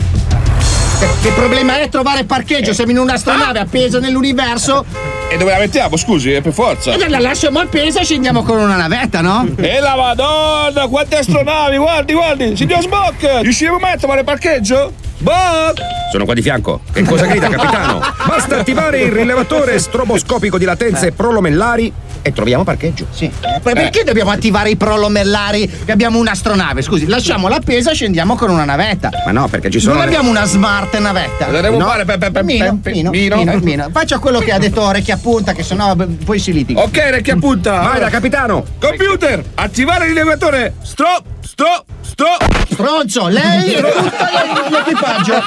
Che 1.22 1.32
problema 1.36 1.80
è 1.80 1.90
trovare 1.90 2.24
parcheggio? 2.24 2.74
Siamo 2.74 2.92
in 2.92 3.00
un'astronave 3.00 3.60
appesa 3.60 4.00
nell'universo. 4.00 5.17
E 5.30 5.38
dove 5.38 5.52
la 5.52 5.58
mettiamo, 5.58 5.98
scusi, 5.98 6.34
eh, 6.34 6.42
per 6.42 6.54
forza. 6.54 6.94
E 6.94 7.10
la 7.10 7.20
lasciamo 7.20 7.60
appesa 7.60 8.00
e 8.00 8.06
scendiamo 8.06 8.44
con 8.44 8.60
una 8.60 8.78
navetta, 8.78 9.20
no? 9.20 9.46
E 9.58 9.80
la 9.80 9.96
madonna, 9.96 10.88
quante 10.88 11.18
astronavi, 11.18 11.76
guardi, 11.78 12.14
guardi! 12.14 12.56
Signor 12.56 12.82
Spock, 12.82 13.42
riusciremo 13.42 13.78
mai 13.78 13.94
a 13.94 13.98
trovare 13.98 14.24
parcheggio? 14.24 14.94
Spock! 15.20 15.82
Sono 16.12 16.24
qua 16.24 16.34
di 16.34 16.42
fianco. 16.42 16.80
Che 16.94 17.04
cosa 17.04 17.26
grida, 17.26 17.50
capitano? 17.50 18.00
Basta 18.26 18.60
attivare 18.60 19.02
il 19.02 19.12
rilevatore 19.12 19.78
stroboscopico 19.80 20.58
di 20.58 20.64
latenze 20.64 21.12
prolomellari 21.12 21.92
e 22.22 22.32
troviamo 22.34 22.64
parcheggio. 22.64 23.08
Sì. 23.12 23.30
Perché 23.62 24.04
dobbiamo 24.04 24.32
attivare 24.32 24.70
i 24.70 24.76
prolomellari 24.76 25.70
che 25.86 25.92
abbiamo 25.92 26.20
un'astronave? 26.20 26.82
Scusi, 26.82 27.08
lasciamola 27.08 27.56
appesa 27.58 27.92
e 27.92 27.94
scendiamo 27.96 28.36
con 28.36 28.50
una 28.50 28.66
navetta. 28.66 29.10
Ma 29.26 29.32
no, 29.32 29.48
perché 29.48 29.70
ci 29.70 29.80
sono. 29.80 29.94
Non 29.96 30.04
le- 30.04 30.08
abbiamo 30.10 30.30
una 30.30 30.46
smart 30.46 30.98
navetta. 30.98 31.46
Cosa 31.46 31.62
devo 31.62 31.78
No. 31.78 31.86
fare 31.86 32.06
per- 32.06 32.18
per- 32.18 32.32
per- 32.32 32.44
Mino, 32.44 32.80
Mino, 32.84 33.10
Mino? 33.12 33.60
Mino. 33.62 33.90
Faccia 33.92 34.20
quello 34.20 34.40
che 34.40 34.52
ha 34.52 34.58
detto 34.60 34.82
Orecchia 34.82 35.18
Punta, 35.18 35.54
che 35.54 35.64
sennò 35.64 35.96
poi 35.96 36.40
si 36.40 36.54
litiga. 36.54 36.82
Ok, 36.82 36.98
Recchia 37.10 37.36
punta. 37.36 37.80
Vai 37.82 38.00
da 38.00 38.10
capitano. 38.10 38.64
Computer, 38.80 39.44
attivare 39.56 40.06
il 40.06 40.12
rilevatore. 40.14 40.76
Stop, 40.82 41.24
stop, 41.42 41.84
stop. 42.02 42.46
Stronzo, 42.72 43.28
lei 43.28 43.74
e 43.74 43.82
tutto 43.82 44.26
l'equipaggio. 44.70 45.44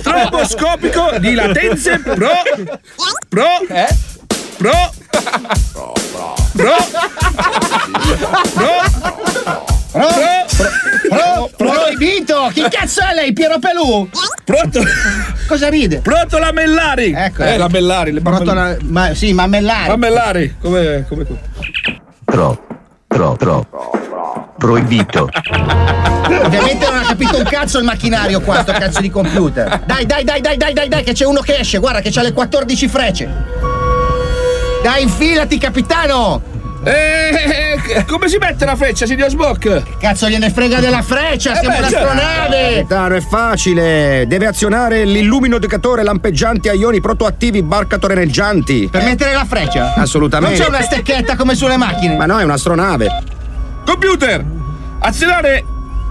Stroboscopico 0.00 1.10
di 1.18 1.34
latenze 1.34 1.98
pro. 2.00 2.30
Pro. 3.28 3.44
Eh? 3.68 3.86
Pro. 4.56 4.72
Pro. 6.52 6.74
Pro. 8.32 8.76
Pro, 9.92 10.30
pro, 11.08 11.50
proibito! 11.56 12.50
Chi 12.52 12.62
cazzo 12.68 13.00
è 13.00 13.14
lei, 13.14 13.32
Piero 13.32 13.58
Pelù? 13.58 14.08
Pronto? 14.44 14.80
Cosa 15.46 15.68
ride? 15.68 15.98
Pronto 15.98 16.38
lamellari. 16.38 17.12
Ecco. 17.16 17.42
Eh, 17.44 17.56
lamellari. 17.56 18.12
Le 18.12 18.20
Pronto 18.20 18.52
la- 18.52 18.76
ma, 18.82 19.14
sì, 19.14 19.32
mammellari. 19.32 19.88
Lamellari. 19.88 20.56
Come, 20.60 21.04
come 21.08 21.26
Pro. 22.24 22.58
Pro. 23.06 23.32
Pro. 23.36 23.66
Proibito. 24.58 25.28
Ovviamente 26.42 26.86
non 26.88 26.98
ha 26.98 27.06
capito 27.06 27.36
un 27.38 27.44
cazzo 27.44 27.78
il 27.78 27.84
macchinario 27.84 28.40
qua, 28.40 28.62
sto 28.62 28.72
cazzo 28.72 29.00
di 29.00 29.10
computer. 29.10 29.80
Dai, 29.84 30.04
dai, 30.06 30.24
dai, 30.24 30.40
dai, 30.40 30.56
dai, 30.56 30.72
dai, 30.72 30.88
dai, 30.88 31.02
che 31.04 31.12
c'è 31.12 31.24
uno 31.24 31.40
che 31.40 31.58
esce, 31.58 31.78
guarda 31.78 32.00
che 32.00 32.10
c'ha 32.10 32.22
le 32.22 32.32
14 32.32 32.88
frecce. 32.88 33.28
Dai, 34.86 35.02
infilati, 35.02 35.58
capitano! 35.58 36.40
Eh, 36.84 38.04
come 38.06 38.28
si 38.28 38.36
mette 38.36 38.64
la 38.64 38.76
freccia, 38.76 39.04
signor 39.04 39.30
Smoke? 39.30 39.82
Cazzo 39.98 40.28
gliene 40.28 40.48
frega 40.48 40.78
della 40.78 41.02
freccia, 41.02 41.54
Eh 41.54 41.58
siamo 41.58 41.76
un'astronave! 41.76 42.74
Capitano, 42.74 43.16
è 43.16 43.20
facile. 43.20 44.26
Deve 44.28 44.46
azionare 44.46 45.04
l'illuminodicatore 45.04 46.04
lampeggianti 46.04 46.68
a 46.68 46.74
ioni 46.74 47.00
protoattivi 47.00 47.64
barcatoreneggianti. 47.64 48.88
Per 48.88 49.02
mettere 49.02 49.32
la 49.32 49.44
freccia? 49.44 49.94
Assolutamente. 49.94 50.56
Non 50.56 50.64
c'è 50.64 50.72
una 50.72 50.82
stecchetta 50.82 51.34
come 51.34 51.56
sulle 51.56 51.76
macchine? 51.76 52.14
Ma 52.14 52.26
no, 52.26 52.38
è 52.38 52.44
un'astronave. 52.44 53.08
Computer, 53.84 54.44
azionare 55.00 55.64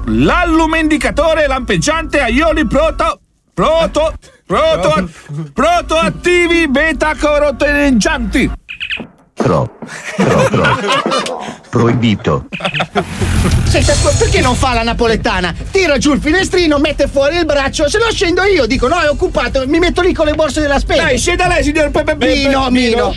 l'allumendicatore 0.07 1.47
lampeggiante 1.47 2.19
a 2.19 2.27
ioni 2.27 2.67
proto. 2.67 3.21
Proto. 3.53 4.15
Proto. 4.45 5.09
Protoattivi 5.53 6.67
beta-caroteneggianti. 6.67 8.51
Pro. 9.35 9.69
Pro. 10.15 10.43
Pro. 10.49 11.45
Proibito. 11.69 12.45
Senta, 13.65 13.93
perché 14.17 14.39
non 14.39 14.55
fa 14.55 14.73
la 14.73 14.81
napoletana? 14.83 15.53
Tira 15.71 15.97
giù 15.97 16.13
il 16.13 16.21
finestrino, 16.21 16.77
mette 16.77 17.09
fuori 17.09 17.35
il 17.35 17.45
braccio, 17.45 17.89
se 17.89 17.97
no 17.97 18.05
scendo 18.11 18.43
io, 18.43 18.65
dico 18.65 18.87
no, 18.87 18.97
è 19.01 19.09
occupato, 19.09 19.65
mi 19.67 19.77
metto 19.77 20.01
lì 20.01 20.13
con 20.13 20.25
le 20.25 20.33
borse 20.35 20.61
della 20.61 20.79
spesa. 20.79 21.03
Dai, 21.03 21.17
scenda 21.17 21.47
lei, 21.47 21.63
signor 21.65 21.91
Pepe 21.91 22.15
Mino, 22.15 22.69
Mino. 22.69 23.13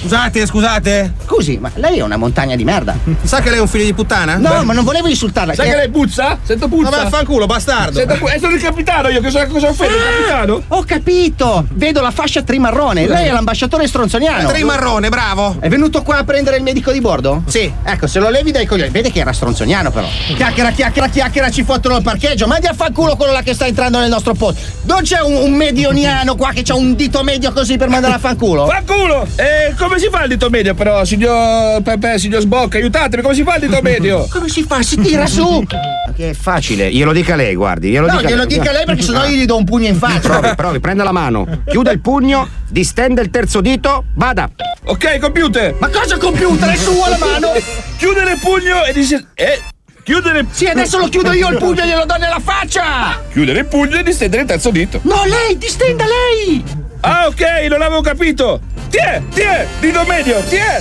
Scusate, 0.00 0.44
scusate. 0.44 1.12
Scusi, 1.24 1.56
ma 1.58 1.70
lei 1.74 1.98
è 1.98 2.02
una 2.02 2.16
montagna 2.16 2.56
di 2.56 2.64
merda. 2.64 2.98
Sa 3.22 3.40
che 3.40 3.48
lei 3.48 3.58
è 3.58 3.60
un 3.62 3.68
figlio 3.68 3.84
di 3.84 3.94
puttana? 3.94 4.36
No, 4.36 4.64
ma 4.64 4.72
non 4.72 4.82
volevo 4.84 5.06
insultarla. 5.06 5.54
Sai 5.54 5.70
che 5.70 5.76
lei 5.76 5.88
puzza? 5.88 6.36
Sento 6.42 6.66
puzza. 6.66 6.90
Ma 6.90 6.96
vaffanculo, 7.04 7.46
bastardo. 7.46 7.98
Sento 7.98 8.16
pu- 8.16 8.26
eh, 8.28 8.38
sono 8.40 8.54
il 8.56 8.60
capitano 8.60 9.08
io, 9.08 9.22
cosa, 9.22 9.46
cosa 9.46 9.68
ho 9.68 9.72
fatto? 9.72 9.92
Il 9.92 10.02
capitano? 10.02 10.62
Ho 10.68 10.82
capito! 10.82 11.64
Vedo 11.70 12.00
la 12.02 12.10
fascia 12.10 12.42
trimarrone. 12.42 13.06
Lei 13.06 13.28
è 13.28 13.32
l'ambasciatore 13.32 13.86
stronzoniano. 13.86 14.48
Trimarrone, 14.48 15.08
bravo. 15.08 15.42
È 15.58 15.68
venuto 15.68 16.02
qua 16.02 16.18
a 16.18 16.24
prendere 16.24 16.56
il 16.56 16.62
medico 16.62 16.92
di 16.92 17.00
bordo? 17.00 17.42
Sì. 17.46 17.72
Ecco, 17.82 18.06
se 18.06 18.18
lo 18.18 18.30
levi 18.30 18.50
dai 18.50 18.66
coglioni. 18.66 18.90
Vede 18.90 19.10
che 19.10 19.20
era 19.20 19.32
stronzoniano, 19.32 19.90
però. 19.90 20.06
Chiacchiera, 20.34 20.70
chiacchiera, 20.70 21.08
chiacchiera, 21.08 21.50
ci 21.50 21.62
fottono 21.64 21.96
il 21.96 22.02
parcheggio. 22.02 22.46
Mandi 22.46 22.66
a 22.66 22.72
fanculo 22.74 23.16
quello 23.16 23.32
là 23.32 23.42
che 23.42 23.54
sta 23.54 23.66
entrando 23.66 23.98
nel 23.98 24.08
nostro 24.08 24.34
posto. 24.34 24.60
Non 24.84 25.02
c'è 25.02 25.20
un, 25.20 25.34
un 25.34 25.52
medioniano 25.52 26.36
qua 26.36 26.52
che 26.52 26.62
c'ha 26.62 26.74
un 26.74 26.94
dito 26.94 27.22
medio 27.22 27.52
così 27.52 27.76
per 27.76 27.88
mandare 27.88 28.14
a 28.14 28.18
fanculo? 28.18 28.66
Fanculo! 28.66 29.26
E 29.36 29.74
come 29.76 29.98
si 29.98 30.08
fa 30.10 30.22
il 30.22 30.28
dito 30.30 30.48
medio 30.50 30.74
però, 30.74 31.04
signor 31.04 31.82
Pepe, 31.82 32.18
signor 32.18 32.40
Sbocca? 32.40 32.78
Aiutatemi, 32.78 33.22
come 33.22 33.34
si 33.34 33.42
fa 33.42 33.56
il 33.56 33.68
dito 33.68 33.80
medio? 33.82 34.26
Come 34.30 34.48
si 34.48 34.62
fa? 34.62 34.82
Si 34.82 34.96
tira 34.96 35.26
su! 35.26 35.64
Che 36.16 36.30
è 36.30 36.32
facile, 36.34 36.92
glielo 36.92 37.12
dica 37.12 37.34
lei, 37.34 37.56
guardi. 37.56 37.90
Glielo 37.90 38.06
No, 38.06 38.18
dica 38.18 38.28
glielo 38.28 38.44
lei. 38.44 38.58
dica 38.58 38.70
lei 38.70 38.84
perché 38.84 39.02
sennò 39.02 39.24
io 39.24 39.36
gli 39.36 39.44
do 39.46 39.56
un 39.56 39.64
pugno 39.64 39.88
in 39.88 39.96
faccia. 39.96 40.38
Provi, 40.38 40.54
provi, 40.54 40.78
prenda 40.80 41.02
la 41.02 41.10
mano, 41.10 41.62
chiuda 41.66 41.90
il 41.90 42.00
pugno, 42.00 42.48
distende 42.68 43.20
il 43.20 43.30
terzo 43.30 43.60
dito, 43.60 44.04
vada. 44.14 44.48
Ok, 44.84 45.18
computer! 45.18 45.74
Ma 45.80 45.88
cosa 45.88 46.16
computer? 46.16 46.68
È 46.70 46.76
sua 46.76 47.08
la 47.08 47.18
mano? 47.18 47.48
Chiudere 47.96 48.32
il 48.34 48.38
pugno 48.38 48.84
e 48.84 48.92
dice. 48.92 49.26
Eh, 49.34 49.60
chiudere. 50.04 50.46
Sì, 50.50 50.66
adesso 50.66 50.98
lo 50.98 51.08
chiudo 51.08 51.32
io 51.32 51.48
il 51.48 51.56
pugno 51.58 51.82
e 51.82 51.86
glielo 51.88 52.04
do 52.06 52.14
nella 52.16 52.40
faccia! 52.40 53.20
Chiudere 53.32 53.60
il 53.60 53.66
pugno 53.66 53.96
e 53.96 54.02
distendere 54.04 54.42
il 54.42 54.48
terzo 54.48 54.70
dito. 54.70 55.00
No, 55.02 55.24
lei, 55.24 55.58
distenda 55.58 56.04
lei! 56.04 56.62
Ah, 57.00 57.26
ok, 57.26 57.42
non 57.68 57.80
l'avevo 57.80 58.02
capito! 58.02 58.60
Tiè, 58.88 59.20
tiè, 59.32 59.66
dito 59.80 60.04
medio, 60.06 60.40
tiè! 60.48 60.80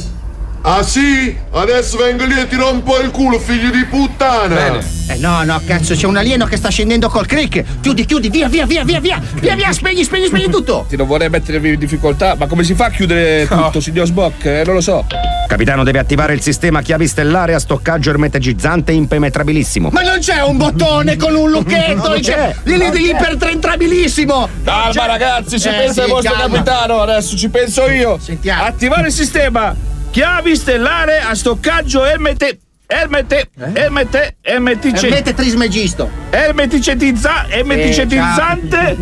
Ah 0.65 0.81
sì? 0.81 1.35
Adesso 1.51 1.97
vengo 1.97 2.23
lì 2.23 2.39
e 2.39 2.47
ti 2.47 2.55
rompo 2.55 2.97
il 3.01 3.11
culo, 3.11 3.37
figlio 3.37 3.69
di 3.69 3.83
puttana! 3.83 4.79
Eh 5.09 5.17
no, 5.17 5.43
no, 5.43 5.61
cazzo, 5.67 5.93
c'è 5.93 6.05
un 6.07 6.15
alieno 6.15 6.45
che 6.45 6.55
sta 6.55 6.69
scendendo 6.69 7.09
col 7.09 7.25
crick. 7.25 7.81
Chiudi, 7.81 8.05
chiudi, 8.05 8.29
via, 8.29 8.47
via, 8.47 8.65
via, 8.65 8.85
via, 8.85 9.01
via, 9.01 9.21
via, 9.41 9.55
via, 9.55 9.71
spegni, 9.73 10.05
spegni, 10.05 10.27
spegni 10.27 10.49
tutto. 10.49 10.85
Ti 10.87 10.95
non 10.95 11.05
vorrei 11.07 11.29
mettervi 11.29 11.73
in 11.73 11.79
difficoltà, 11.79 12.35
ma 12.37 12.47
come 12.47 12.63
si 12.63 12.75
fa 12.75 12.85
a 12.85 12.89
chiudere 12.91 13.45
tutto, 13.45 13.81
signor 13.81 14.05
Sbock? 14.07 14.45
Eh, 14.45 14.63
non 14.65 14.75
lo 14.75 14.81
so. 14.81 15.05
Capitano 15.49 15.83
deve 15.83 15.99
attivare 15.99 16.33
il 16.33 16.41
sistema 16.41 16.81
chiavi 16.81 17.07
stellare 17.07 17.53
a 17.53 17.59
stoccaggio 17.59 18.11
ermetagizzante 18.11 18.93
impenetrabilissimo. 18.93 19.89
Ma 19.91 20.01
non 20.01 20.19
c'è 20.19 20.41
un 20.43 20.55
bottone 20.55 21.17
con 21.17 21.35
un 21.35 21.51
lucchetto, 21.51 22.07
Non 22.07 22.21
c'è 22.21 22.55
lì 22.63 22.77
lì 22.77 23.09
ipertrentrabilissimo. 23.09 24.47
Calma 24.63 25.05
ragazzi, 25.07 25.59
ci 25.59 25.67
Eh, 25.67 25.71
pensa 25.73 25.93
sì, 26.03 26.07
il 26.07 26.13
vostro 26.13 26.33
calma. 26.33 26.53
capitano, 26.55 27.01
adesso 27.01 27.35
ci 27.35 27.49
penso 27.49 27.89
io. 27.89 28.17
Sentiamo. 28.21 28.63
Attivare 28.63 29.07
il 29.07 29.13
sistema. 29.13 29.91
Chiavi 30.13 30.55
stellare 30.55 31.21
a 31.21 31.33
stoccaggio 31.33 32.05
ermete. 32.05 32.59
Ermete, 32.85 33.49
ermete, 33.73 34.35
ermetice. 34.41 35.09
Mette 35.09 35.33
trismegisto. 35.33 36.07
Ermeticetizza, 36.29 37.47
ermeticetizzante. 37.49 38.95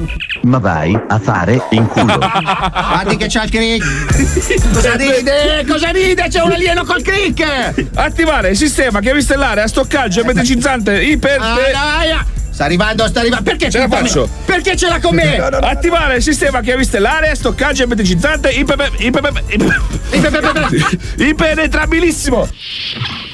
Ma 0.43 0.59
vai 0.59 0.97
a 1.09 1.20
fare 1.20 1.62
in 1.72 1.86
culo. 1.88 2.16
Guardi 2.18 3.18
che 3.18 3.26
c'ha 3.28 3.43
il 3.43 3.49
crick. 3.49 4.74
Cosa 4.74 4.95
ride? 4.95 5.66
Cosa 5.68 5.89
ride? 5.89 6.28
C'è 6.30 6.41
un 6.43 6.53
alieno 6.53 6.86
col 6.86 7.01
crick. 7.01 7.89
Attivare 7.95 8.51
il 8.51 8.55
sistema 8.55 9.01
chiavi 9.01 9.22
stellare 9.22 9.64
a 9.64 9.68
stoccaggio 9.68 10.22
ermeticizzante 10.22 11.03
iper. 11.03 11.41
Ah, 11.41 11.55
dai, 11.74 12.12
ah. 12.12 12.26
Sta 12.62 12.70
arrivando, 12.70 13.07
sta 13.07 13.22
arrivando. 13.22 13.43
Perché 13.43 13.72
Ce 13.72 13.80
la 13.80 13.88
con 13.88 14.01
me? 14.01 14.07
faccio. 14.07 14.30
Perché 14.45 14.76
ce 14.76 14.88
l'ha 14.88 14.99
con 14.99 15.16
me? 15.16 15.36
Attivare 15.38 16.18
il 16.18 16.22
sistema 16.22 16.62
chiavi 16.62 16.84
stellare 16.84 17.32
a 17.32 17.36
stoccaggio 17.36 17.82
ermeticizzante 17.82 18.49
iper. 18.49 18.91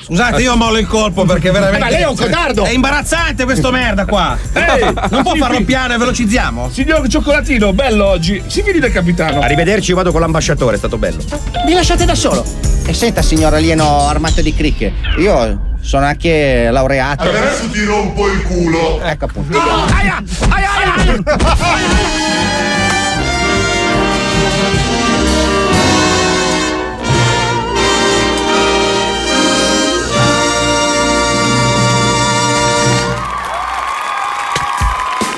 Scusate, 0.08 0.41
io 0.41 0.55
mollo 0.55 0.78
il 0.78 0.88
colpo 0.88 1.26
perché 1.26 1.51
veramente. 1.51 1.84
Ma 1.84 1.89
lei 1.89 2.03
è 2.03 2.08
un 2.08 2.16
codardo. 2.16 2.64
È 2.64 2.70
imbarazzante 2.70 3.43
questo 3.43 3.72
merda 3.72 4.05
qua. 4.05 4.38
Ehi, 4.53 4.93
non 5.10 5.22
può 5.22 5.34
sì, 5.34 5.39
farlo 5.39 5.58
sì. 5.58 5.64
piano 5.66 5.95
e 5.95 5.97
velocizziamo? 5.97 6.70
Signor 6.72 7.05
Cioccolatino, 7.10 7.74
bello 7.74 8.05
oggi. 8.05 8.41
Si 8.47 8.64
fidi 8.64 8.80
del 8.80 8.93
capitano. 8.93 9.41
Arrivederci, 9.41 9.91
vado 9.91 10.14
con 10.14 10.22
l'ambasciatore, 10.22 10.76
è 10.76 10.78
stato 10.78 10.97
bello. 10.97 11.22
Mi 11.66 11.74
lasciate 11.74 12.05
da 12.05 12.16
solo. 12.16 12.45
E 12.86 12.93
senta, 12.93 13.22
signor 13.22 13.53
alieno 13.53 14.08
armato 14.08 14.41
di 14.41 14.53
crick, 14.53 14.89
io 15.18 15.76
sono 15.82 16.05
anche 16.05 16.70
laureato. 16.72 17.24
Adesso 17.24 17.70
ti 17.70 17.84
rompo 17.84 18.30
il 18.30 18.43
culo! 18.43 19.01
Ecco 19.01 19.26
appunto. 19.26 19.60
Aia, 19.60 20.24
aia, 20.49 20.70
aia, 20.78 20.93
aia. 20.95 22.76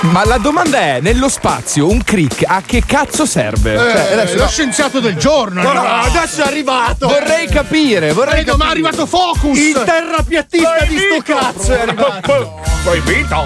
Ma 0.09 0.25
la 0.25 0.37
domanda 0.39 0.79
è, 0.79 0.99
nello 1.01 1.29
spazio 1.29 1.87
un 1.87 2.01
crick 2.03 2.43
a 2.45 2.63
che 2.65 2.83
cazzo 2.83 3.27
serve? 3.27 3.77
Cioè, 3.77 4.13
adesso- 4.13 4.37
lo 4.37 4.47
scienziato 4.47 4.99
del 4.99 5.15
giorno. 5.15 5.61
No, 5.61 5.71
no, 5.71 5.81
no, 5.83 5.87
adesso 5.87 6.41
è 6.41 6.47
arrivato. 6.47 7.07
Vorrei 7.07 7.47
capire, 7.47 8.11
vorrei 8.11 8.43
Vedo, 8.43 8.57
ma 8.57 8.65
è 8.65 8.67
capire. 8.69 8.87
arrivato 8.87 9.05
Focus. 9.05 9.57
Il 9.57 9.83
terrapiattista 9.85 10.85
di 10.87 10.97
sto 10.97 11.33
cazzo 11.33 11.73
è 11.73 11.81
arrivato. 11.81 12.59
Proibito. 12.83 13.45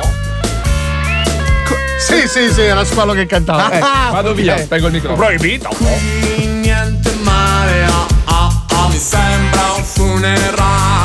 Sì, 1.99 2.27
sì, 2.29 2.51
sì, 2.53 2.61
era 2.61 2.83
quello 2.85 3.11
che 3.13 3.25
cantava. 3.25 3.69
Eh, 3.69 3.79
vado 3.79 4.33
via, 4.33 4.53
ok. 4.55 4.61
spengo 4.61 4.87
il 4.87 4.93
microfono. 4.93 5.25
Proibito. 5.25 5.69
Niente 6.37 7.13
male, 7.23 7.83
ah, 7.83 8.07
ah, 8.25 8.63
ah, 8.69 8.87
mi 8.87 8.99
sembra 8.99 9.73
un 9.75 9.83
funerale. 9.83 11.02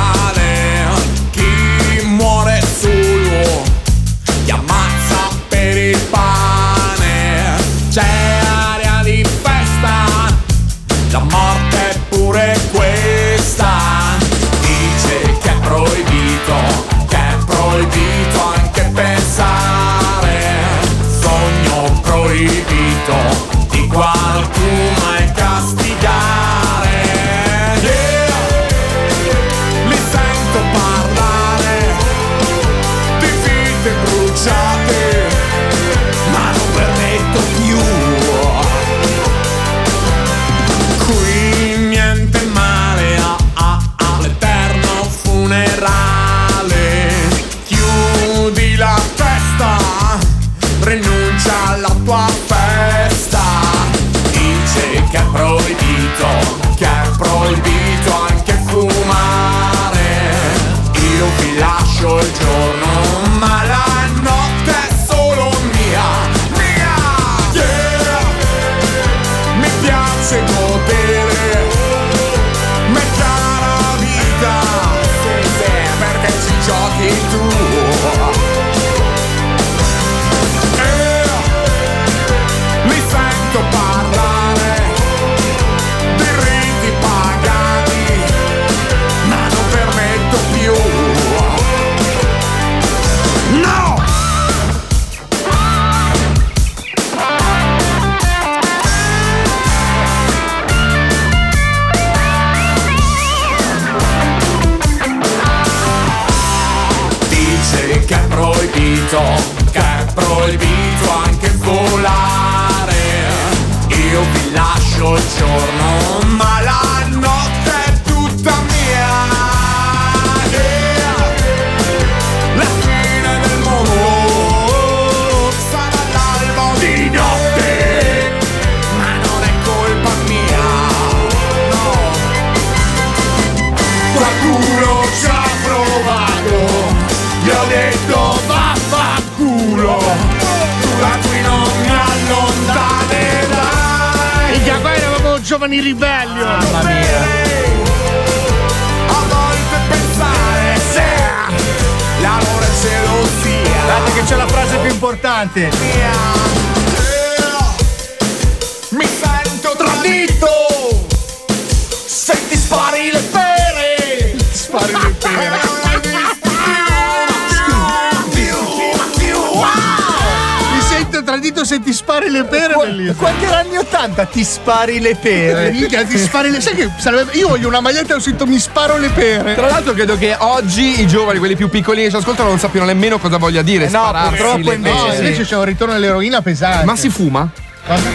Spari 174.79 175.01
le 175.01 175.15
pere? 175.17 175.71
Minchia, 175.71 176.05
ti 176.05 176.19
spari 176.19 176.51
le. 176.51 176.61
Sai 176.61 176.75
che 176.75 176.91
sarebbe. 176.99 177.33
Io 177.33 177.49
voglio 177.49 177.69
una 177.69 177.81
maglietta 177.81 178.13
e 178.13 178.17
ho 178.17 178.21
scritto 178.21 178.47
mi 178.47 178.59
sparo 178.59 178.97
le 178.97 179.09
pere. 179.09 179.55
Tra 179.55 179.69
l'altro 179.69 179.93
credo 179.93 180.17
che 180.17 180.37
oggi 180.39 181.01
i 181.01 181.07
giovani, 181.07 181.39
quelli 181.39 181.57
più 181.57 181.69
piccolini 181.69 182.05
che 182.05 182.11
ci 182.11 182.17
ascoltano, 182.17 182.49
non 182.49 182.59
sappiano 182.59 182.87
nemmeno 182.87 183.19
cosa 183.19 183.39
voglia 183.39 183.63
dire. 183.63 183.87
Eh 183.87 183.91
no, 183.91 184.11
purtroppo 184.29 184.73
invece. 184.73 185.05
pere. 185.05 185.17
invece 185.17 185.43
c'è 185.45 185.57
un 185.57 185.65
ritorno 185.65 185.95
all'eroina 185.95 186.41
pesante. 186.43 186.85
Ma 186.85 186.97
si 186.97 187.09
fuma? 187.09 187.51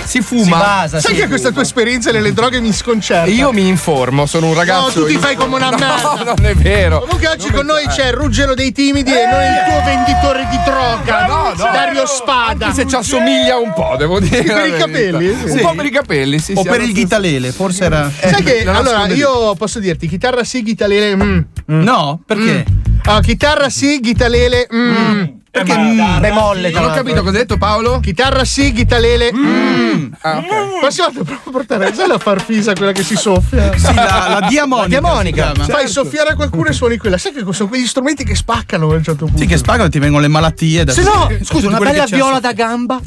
Si 0.06 0.22
fuma? 0.22 0.86
Sai 0.88 1.16
che 1.16 1.28
questa 1.28 1.52
tua 1.52 1.62
esperienza 1.64 2.12
nelle 2.12 2.34
droghe 2.34 2.60
mi 2.60 2.72
sconcerta? 2.72 3.30
Io 3.30 3.52
mi 3.52 3.68
informo, 3.68 4.26
sono 4.26 4.48
un 4.48 4.54
ragazzo. 4.54 5.00
No, 5.00 5.06
tu 5.06 5.12
ti 5.12 5.18
fai 5.18 5.36
come 5.36 5.56
una 5.56 5.70
No, 5.74 5.78
merda. 5.78 6.34
non 6.38 6.46
è 6.46 6.54
vero. 6.56 7.00
Comunque 7.02 7.28
oggi 7.30 7.50
con 7.52 7.66
noi 7.66 7.88
c'è 7.88 8.12
Ruggero 8.12 8.54
dei 8.54 8.72
Timidi 8.72 9.12
e 9.12 9.26
non 9.26 9.42
il 9.42 9.64
tuo 9.68 9.84
venditore 9.84 10.48
di 10.52 10.58
droga, 10.66 11.26
No, 11.26 11.54
no. 11.56 11.72
Dario 11.72 12.06
Spada. 12.06 12.68
Anche 12.68 12.82
se 12.82 12.88
ci 12.88 12.96
assomiglia 12.96 13.58
un 13.58 13.74
po', 13.74 13.96
devo 13.98 14.20
dire. 14.20 14.38
Sì, 14.44 14.52
per 14.52 14.68
i 14.68 14.78
capelli? 14.78 15.30
Un 15.30 15.50
Sì. 15.50 15.60
po' 15.60 15.74
per 15.76 15.86
i 15.86 15.90
capelli, 15.92 16.40
sì. 16.40 16.54
o 16.56 16.62
sì, 16.62 16.68
per 16.70 16.82
il 16.82 16.94
ghitalele, 16.94 17.52
forse 17.52 17.84
era. 17.86 18.12
Sai 18.16 18.44
che 18.44 18.64
non 18.64 18.76
allora 18.76 19.08
io 19.08 19.56
posso 19.56 19.80
dirti 19.80 20.08
chitarra 20.08 20.44
sì, 20.44 20.62
ghitalele. 20.62 21.16
Mm. 21.16 21.40
No, 21.66 22.22
perché? 22.26 22.66
Ah, 23.06 23.22
chitarra 23.22 23.70
sì, 23.70 24.00
ghitalele. 24.00 24.68
Mm. 24.74 25.24
Perché 25.54 25.78
mm, 25.78 26.20
bemolle, 26.20 26.72
Non 26.72 26.86
ho 26.86 26.94
capito 26.96 27.20
cosa 27.20 27.30
hai 27.38 27.44
detto 27.44 27.58
Paolo? 27.60 28.00
Chitarra 28.00 28.44
sì, 28.44 28.72
ghitalele. 28.74 29.32
Mm. 29.32 30.14
Ah, 30.22 30.38
ok. 30.38 30.80
Prossima 30.80 31.10
volta 31.14 31.34
a 31.34 31.52
portare 31.52 31.94
la 32.08 32.18
farfisa 32.18 32.74
quella 32.74 32.92
che 32.92 33.04
si 33.04 33.16
soffia? 33.16 33.72
Sì, 33.78 33.94
la- 33.94 34.38
la 34.40 34.48
diamonica 34.50 34.82
La 34.82 34.88
diamonica. 34.88 35.52
chiama. 35.52 35.64
Fai 35.66 35.86
Certo. 35.86 35.92
soffiare 35.92 36.30
a 36.32 36.36
qualcuno 36.36 36.70
e 36.70 36.74
suoni 36.74 36.98
quella. 36.98 37.20
Sai 37.20 37.34
che 37.34 37.44
sono 37.52 37.70
quegli 37.70 37.86
strumenti 37.86 38.24
che 38.24 38.34
spaccano 38.34 38.90
a 38.90 38.96
un 38.96 39.04
certo 39.04 39.26
punto. 39.26 39.40
Sì, 39.40 39.46
che 39.46 39.58
spagano 39.58 39.90
ti 39.90 40.00
vengono 40.00 40.24
le 40.24 40.28
malattie. 40.28 40.86
Da 40.86 40.92
Se 40.92 41.04
no, 41.04 41.30
scusa, 41.44 41.68
una 41.68 41.78
bella 41.78 42.06
viola 42.06 42.40
da 42.40 42.52
gamba. 42.54 43.00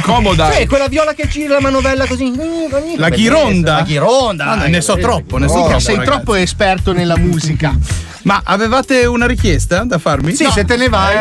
Comoda. 0.00 0.50
Sì, 0.52 0.66
quella 0.66 0.88
viola 0.88 1.12
che 1.12 1.28
gira 1.28 1.56
la 1.56 1.60
manovella 1.60 2.06
così. 2.06 2.32
La 2.96 3.10
ghironda. 3.10 3.74
La 3.74 3.82
ghironda. 3.82 4.46
Ah, 4.46 4.66
ne 4.66 4.80
so 4.80 4.96
troppo, 4.96 5.36
ne 5.36 5.46
so 5.46 5.52
troppo. 5.62 5.78
sei 5.78 5.96
ragazzi. 5.96 6.10
troppo 6.16 6.34
esperto 6.36 6.94
nella 6.94 7.18
musica. 7.18 7.76
Ma 8.24 8.40
avevate 8.44 9.04
una 9.04 9.26
richiesta 9.26 9.82
da 9.82 9.98
farmi? 9.98 10.32
Sì, 10.32 10.46
se 10.52 10.64
te 10.64 10.76
ne 10.76 10.88
vai. 10.88 11.16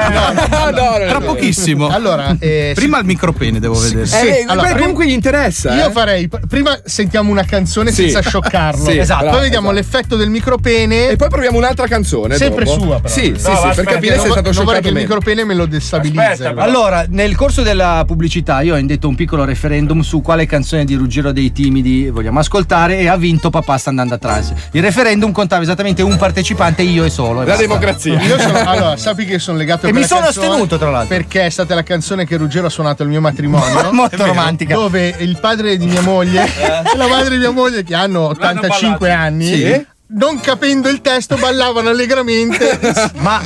Tra 0.72 1.20
pochissimo. 1.20 1.88
Allora, 1.90 2.36
eh, 2.40 2.72
Prima 2.76 3.00
il 3.00 3.06
micropene 3.06 3.60
devo 3.60 3.80
vedere. 3.80 4.06
Sì, 4.06 4.28
Eh, 4.28 4.46
allora, 4.48 4.74
beh, 4.74 4.80
comunque 4.80 5.06
gli 5.08 5.12
interessa. 5.12 5.74
Io 5.76 5.88
eh. 5.88 5.92
farei. 5.92 6.30
prima 6.48 6.80
sentiamo 6.84 7.32
una 7.32 7.44
canzone 7.44 7.92
Sì. 7.92 8.04
senza 8.10 8.22
scioccarlo. 8.22 8.86
Sì, 8.90 8.98
esatto. 8.98 9.26
Poi 9.30 9.42
vediamo 9.42 9.72
esatto. 9.72 9.72
l'effetto 9.92 10.16
del 10.16 10.30
micropene. 10.30 11.10
E 11.10 11.16
poi 11.16 11.30
proviamo 11.30 11.58
un'altra 11.58 11.88
canzone. 11.88 12.36
Sempre 12.36 12.66
dopo. 12.66 12.80
sua, 12.82 12.96
però. 13.02 13.14
Sì, 13.14 13.34
sì, 13.38 13.50
No, 13.50 13.56
sì, 13.58 13.76
per 13.76 13.86
capire 13.86 14.16
non 14.16 14.24
se 14.24 14.30
è 14.30 14.32
stato 14.32 14.42
Non 14.42 14.54
scioccato 14.54 14.80
che 14.82 14.88
il 14.90 14.94
micropene 14.96 15.44
me 15.44 15.54
lo 15.54 15.66
destabilizza. 15.66 16.54
Allora, 16.58 17.06
nel 17.08 17.36
corso 17.36 17.62
della 17.62 18.04
pubblicità 18.06 18.62
io 18.62 18.76
ho 18.76 18.78
indetto 18.78 19.08
un 19.08 19.16
piccolo 19.16 19.44
referendum 19.46 20.02
su 20.02 20.22
quale 20.22 20.46
canzone 20.46 20.86
di 20.86 20.96
Ruggero 20.96 21.32
dei 21.32 21.52
Timidi 21.52 22.10
vogliamo 22.10 22.40
ascoltare 22.40 23.00
e 23.00 23.08
ha 23.08 23.18
vinto 23.18 23.50
Papà 23.50 23.78
sta 23.78 23.90
andando 23.90 24.16
a 24.16 24.18
trans. 24.18 24.54
Il 24.72 24.82
referendum 24.82 25.32
contava 25.32 25.62
esattamente 25.64 26.02
un 26.02 26.18
partecipante, 26.18 26.82
io 26.82 27.04
e 27.04 27.10
solo. 27.10 27.42
e 27.42 27.46
La 27.46 27.52
basta. 27.52 27.62
democrazia. 27.62 28.22
Io 28.22 28.40
sono, 28.40 28.58
allora, 28.66 28.98
sappi 28.98 29.26
che 29.26 29.40
sono 29.40 29.58
legato 29.58 29.86
a 29.86 29.90
E 29.90 29.94
mi 29.94 30.04
sono 30.04 30.22
canzone 30.22 30.48
astenuto, 30.52 30.78
tra 30.78 30.90
l'altro. 30.90 31.16
Perché 31.16 31.46
è 31.46 31.50
stata 31.50 31.76
la 31.76 31.84
canzone 31.84 32.26
che 32.26 32.38
Ruggero 32.38 32.68
ha 32.68 32.70
suonato 32.70 33.04
al 33.04 33.10
mio 33.10 33.22
matrimonio. 33.22 33.92
Molto 33.94 34.26
romantica. 34.26 34.74
Dove 34.76 35.16
il 35.20 35.38
padre 35.40 35.78
di 35.78 35.86
mia 35.86 36.02
moglie 36.02 36.44
e 36.94 36.98
la 36.98 37.08
madre 37.08 37.30
di 37.32 37.38
mia 37.38 37.52
moglie, 37.52 37.84
che 37.84 37.96
hanno 37.96 38.28
85 38.28 39.12
anni, 39.12 39.46
Sì. 39.46 39.86
Non 40.14 40.40
capendo 40.40 40.90
il 40.90 41.02
testo, 41.02 41.38
ballavano 41.38 41.90
allegramente. 41.90 42.80
Ma 43.20 43.42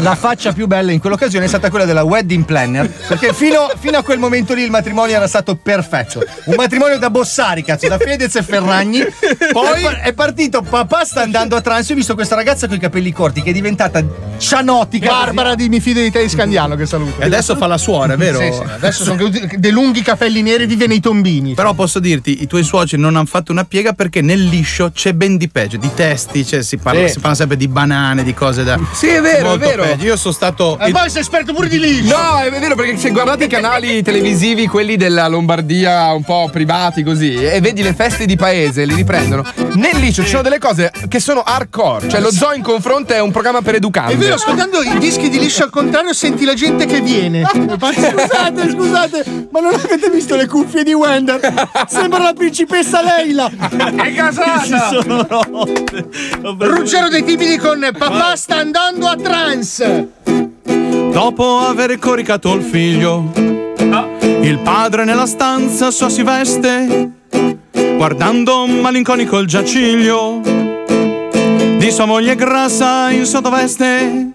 la 0.00 0.14
faccia 0.14 0.52
più 0.52 0.66
bella 0.66 0.92
in 0.92 1.00
quell'occasione 1.00 1.46
è 1.46 1.48
stata 1.48 1.70
quella 1.70 1.84
della 1.84 2.02
wedding 2.02 2.44
planner. 2.44 2.88
Perché 2.88 3.32
fino, 3.32 3.70
fino 3.78 3.98
a 3.98 4.02
quel 4.02 4.18
momento 4.18 4.54
lì 4.54 4.62
il 4.62 4.70
matrimonio 4.70 5.16
era 5.16 5.26
stato 5.26 5.56
perfetto. 5.56 6.24
Un 6.44 6.54
matrimonio 6.56 6.98
da 6.98 7.10
Bossari, 7.10 7.62
cazzo, 7.64 7.88
da 7.88 7.98
Fedez 7.98 8.34
e 8.36 8.42
Ferragni. 8.42 9.04
Poi 9.52 9.84
è 10.02 10.12
partito, 10.12 10.62
papà 10.62 11.04
sta 11.04 11.22
andando 11.22 11.56
a 11.56 11.60
trans. 11.60 11.88
Io 11.88 11.94
ho 11.94 11.98
visto 11.98 12.14
questa 12.14 12.34
ragazza 12.34 12.66
con 12.66 12.76
i 12.76 12.80
capelli 12.80 13.12
corti 13.12 13.42
che 13.42 13.50
è 13.50 13.52
diventata 13.52 14.04
cianotica. 14.38 15.08
Barbara 15.08 15.54
di 15.54 15.68
Mi 15.68 15.80
fido 15.80 16.00
di 16.00 16.10
te 16.10 16.22
di 16.22 16.28
Scandiano 16.28 16.76
che 16.76 16.86
saluto. 16.86 17.20
E 17.20 17.24
adesso 17.24 17.56
fa 17.56 17.66
la 17.66 17.78
suora, 17.78 18.14
è 18.14 18.16
vero? 18.16 18.38
Sì, 18.38 18.52
sì, 18.52 18.62
adesso 18.62 19.04
sono 19.04 19.28
dei 19.28 19.70
lunghi 19.70 20.02
capelli 20.02 20.42
neri 20.42 20.66
vive 20.66 20.86
nei 20.86 21.00
tombini. 21.00 21.54
Però 21.54 21.74
posso 21.74 21.98
dirti, 21.98 22.42
i 22.42 22.46
tuoi 22.46 22.62
suoceri 22.62 23.00
non 23.00 23.16
hanno 23.16 23.26
fatto 23.26 23.50
una 23.50 23.64
piega 23.64 23.92
perché 23.92 24.20
nel 24.20 24.44
liscio 24.44 24.90
c'è 24.92 25.12
ben 25.12 25.36
di 25.36 25.48
peggio, 25.48 25.76
di 25.76 25.90
testi, 25.96 26.46
cioè 26.46 26.62
si 26.62 26.76
parla, 26.76 27.06
Sì. 27.06 27.14
si 27.14 27.18
parla 27.20 27.34
sempre 27.36 27.56
di 27.56 27.66
banane, 27.68 28.22
di 28.22 28.34
cose 28.34 28.62
da. 28.62 28.78
Sì, 28.92 29.08
è 29.08 29.20
vero, 29.20 29.54
è 29.54 29.58
vero. 29.58 29.82
peggio. 29.82 30.04
Io 30.04 30.16
sono 30.16 30.32
stato. 30.34 30.78
E 30.78 30.90
poi 30.92 31.08
sei 31.10 31.22
esperto 31.22 31.52
pure 31.54 31.68
di 31.68 31.78
liscio. 31.80 32.16
No, 32.16 32.38
è 32.40 32.50
vero 32.60 32.74
perché 32.74 32.96
se 32.98 33.10
guardate 33.10 33.44
i 33.44 33.48
canali 33.48 34.02
televisivi, 34.02 34.66
quelli 34.66 34.96
della 34.96 35.26
Lombardia 35.26 36.12
un 36.12 36.22
po' 36.22 36.48
privati 36.52 37.02
così, 37.02 37.34
e 37.34 37.58
vedi 37.60 37.82
le 37.82 37.94
feste 37.94 38.26
di 38.26 38.36
paese, 38.36 38.84
li 38.84 38.94
riprendono. 38.94 39.44
Nel 39.74 39.96
liceo 39.96 40.22
ci 40.24 40.30
sono 40.30 40.42
delle 40.42 40.58
cose 40.58 40.92
che 41.08 41.18
sono 41.18 41.40
hardcore, 41.42 42.08
cioè 42.08 42.20
lo 42.20 42.30
zoo 42.30 42.52
in 42.52 42.62
confronto 42.62 43.14
è 43.14 43.20
un 43.20 43.30
programma 43.32 43.62
per 43.62 43.76
educandi. 43.76 44.12
È 44.12 44.16
vero, 44.16 44.34
ascoltando 44.34 44.82
i 44.82 44.98
dischi 44.98 45.28
di 45.30 45.38
liscio 45.38 45.64
al 45.64 45.70
contrario 45.70 46.12
senti 46.12 46.44
la 46.44 46.54
gente 46.54 46.84
che 46.86 47.00
viene. 47.00 47.44
Scusate, 47.56 48.70
scusate, 48.70 49.48
ma 49.50 49.60
non 49.60 49.74
avete 49.74 50.10
visto 50.10 50.36
le 50.36 50.46
cuffie 50.46 50.82
di 50.84 50.92
Wender? 50.92 51.40
Sembra 51.88 52.18
la 52.22 52.32
principessa 52.34 53.00
Leila. 53.02 53.48
È 53.50 54.14
casata! 54.14 54.90
Ruggero 56.58 57.08
dei 57.08 57.24
timidi 57.24 57.56
con 57.56 57.88
papà 57.96 58.36
sta 58.36 58.56
andando 58.56 59.06
a 59.06 59.16
trance. 59.16 60.08
Dopo 61.12 61.58
aver 61.58 61.98
coricato 61.98 62.52
il 62.54 62.62
figlio, 62.62 63.32
il 64.42 64.58
padre 64.62 65.04
nella 65.04 65.26
stanza 65.26 65.90
sua 65.90 66.08
si 66.08 66.22
veste, 66.22 67.10
guardando 67.96 68.66
malinconico 68.66 69.38
il 69.38 69.46
giaciglio 69.46 70.40
di 71.78 71.90
sua 71.90 72.04
moglie 72.04 72.34
grassa 72.34 73.10
in 73.10 73.24
sottoveste. 73.24 74.32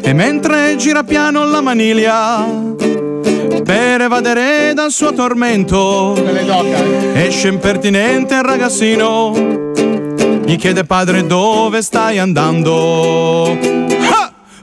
E 0.00 0.12
mentre 0.14 0.76
gira 0.76 1.04
piano 1.04 1.44
la 1.44 1.60
maniglia 1.60 2.42
per 3.64 4.00
evadere 4.00 4.72
dal 4.72 4.90
suo 4.90 5.12
tormento, 5.12 6.14
esce 7.14 7.48
impertinente 7.48 8.34
il 8.36 8.42
ragazzino. 8.42 9.67
Gli 10.48 10.56
chiede 10.56 10.84
padre 10.84 11.26
dove 11.26 11.82
stai 11.82 12.18
andando. 12.18 13.54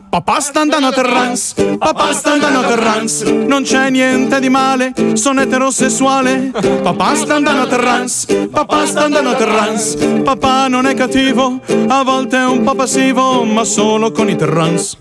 Papà 0.10 0.40
sta 0.40 0.62
andando 0.62 0.88
a 0.88 0.92
trance, 0.92 1.78
papà 1.78 2.12
sta 2.12 2.32
andando 2.32 2.62
a 2.62 2.64
trance, 2.64 3.32
non 3.32 3.62
c'è 3.62 3.92
niente 3.92 4.40
di 4.40 4.50
male, 4.50 4.94
sono 5.14 5.42
eterosessuale. 5.42 6.52
Papà 6.82 7.14
sta 7.14 7.36
andando 7.36 7.62
a 7.62 7.68
trance, 7.68 8.48
papà 8.48 8.88
sta 8.88 9.04
andando 9.04 9.30
a 9.30 9.36
trance, 9.36 9.98
papà 10.24 10.68
non 10.70 10.88
è 10.88 10.96
cattivo, 10.96 11.60
a 11.88 12.04
volte 12.04 12.38
è 12.38 12.46
un 12.46 12.64
po' 12.64 12.74
passivo, 12.74 13.44
ma 13.44 13.64
solo 13.64 14.12
con 14.12 14.28
i 14.28 14.36
trans. 14.36 14.98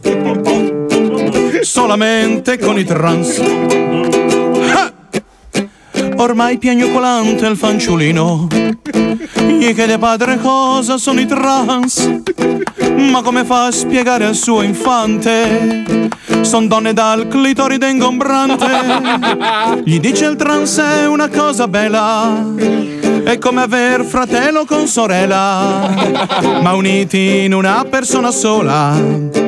Solamente 1.63 2.59
con 2.59 2.79
i 2.79 2.85
trans. 2.85 3.41
Ormai 6.17 6.59
piagnucolante 6.59 7.47
il 7.47 7.57
fanciullino. 7.57 8.47
Gli 9.35 9.75
chiede 9.75 9.99
padre 9.99 10.39
cosa 10.39 10.97
sono 10.97 11.21
i 11.21 11.27
trans? 11.27 12.21
Ma 12.97 13.23
come 13.23 13.45
fa 13.45 13.67
a 13.67 13.71
spiegare 13.71 14.25
al 14.25 14.35
suo 14.35 14.63
infante? 14.63 16.09
Son 16.43 16.69
donne 16.69 16.93
dal 16.93 17.27
clitoride 17.27 17.89
ingombrante 17.89 18.67
Gli 19.85 19.99
dice 19.99 20.27
il 20.27 20.37
trans 20.37 20.79
è 20.79 21.07
una 21.07 21.29
cosa 21.29 21.67
bella. 21.69 22.55
È 23.25 23.39
come 23.39 23.63
aver 23.63 24.05
fratello 24.05 24.65
con 24.65 24.87
sorella. 24.87 25.93
Ma 26.63 26.75
uniti 26.75 27.45
in 27.45 27.55
una 27.55 27.85
persona 27.89 28.31
sola 28.31 29.44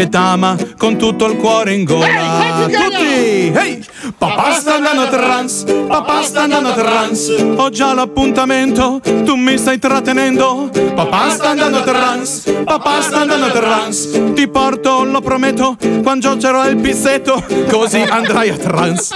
che 0.00 0.08
t'ama 0.08 0.56
con 0.78 0.96
tutto 0.96 1.26
il 1.26 1.36
cuore 1.36 1.74
in 1.74 1.84
gola. 1.84 2.64
Tutti! 2.64 3.52
Hey! 3.52 3.84
Papà 4.16 4.52
sta 4.54 4.76
andando 4.76 5.02
a 5.02 5.08
trans, 5.08 5.64
papà 5.86 6.22
sta 6.22 6.42
andando 6.42 6.70
a 6.70 6.72
trans. 6.72 7.28
Ho 7.56 7.68
già 7.68 7.92
l'appuntamento, 7.92 9.02
tu 9.24 9.34
mi 9.34 9.58
stai 9.58 9.78
trattenendo. 9.78 10.70
Papà 10.94 11.28
sta 11.28 11.50
andando 11.50 11.78
a 11.78 11.82
trans, 11.82 12.50
papà 12.64 13.02
sta 13.02 13.20
andando 13.20 13.46
a 13.46 13.50
trans. 13.50 14.32
Ti 14.32 14.48
porto, 14.48 15.04
lo 15.04 15.20
prometto, 15.20 15.76
quando 16.02 16.34
giocherò 16.34 16.66
il 16.66 16.76
pizzetto, 16.76 17.44
così 17.68 18.00
andrai 18.00 18.48
a 18.48 18.56
trans. 18.56 19.12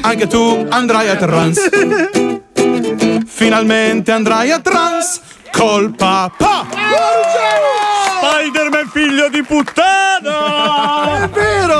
Anche 0.00 0.26
tu 0.28 0.66
andrai 0.70 1.08
a 1.10 1.16
trans. 1.16 1.68
Finalmente 3.26 4.12
andrai 4.12 4.50
a 4.50 4.60
trans 4.60 5.20
col 5.52 5.94
papà. 5.94 7.79
Spider-Man 8.40 8.88
figlio 8.88 9.28
di 9.28 9.42
puttana! 9.42 10.99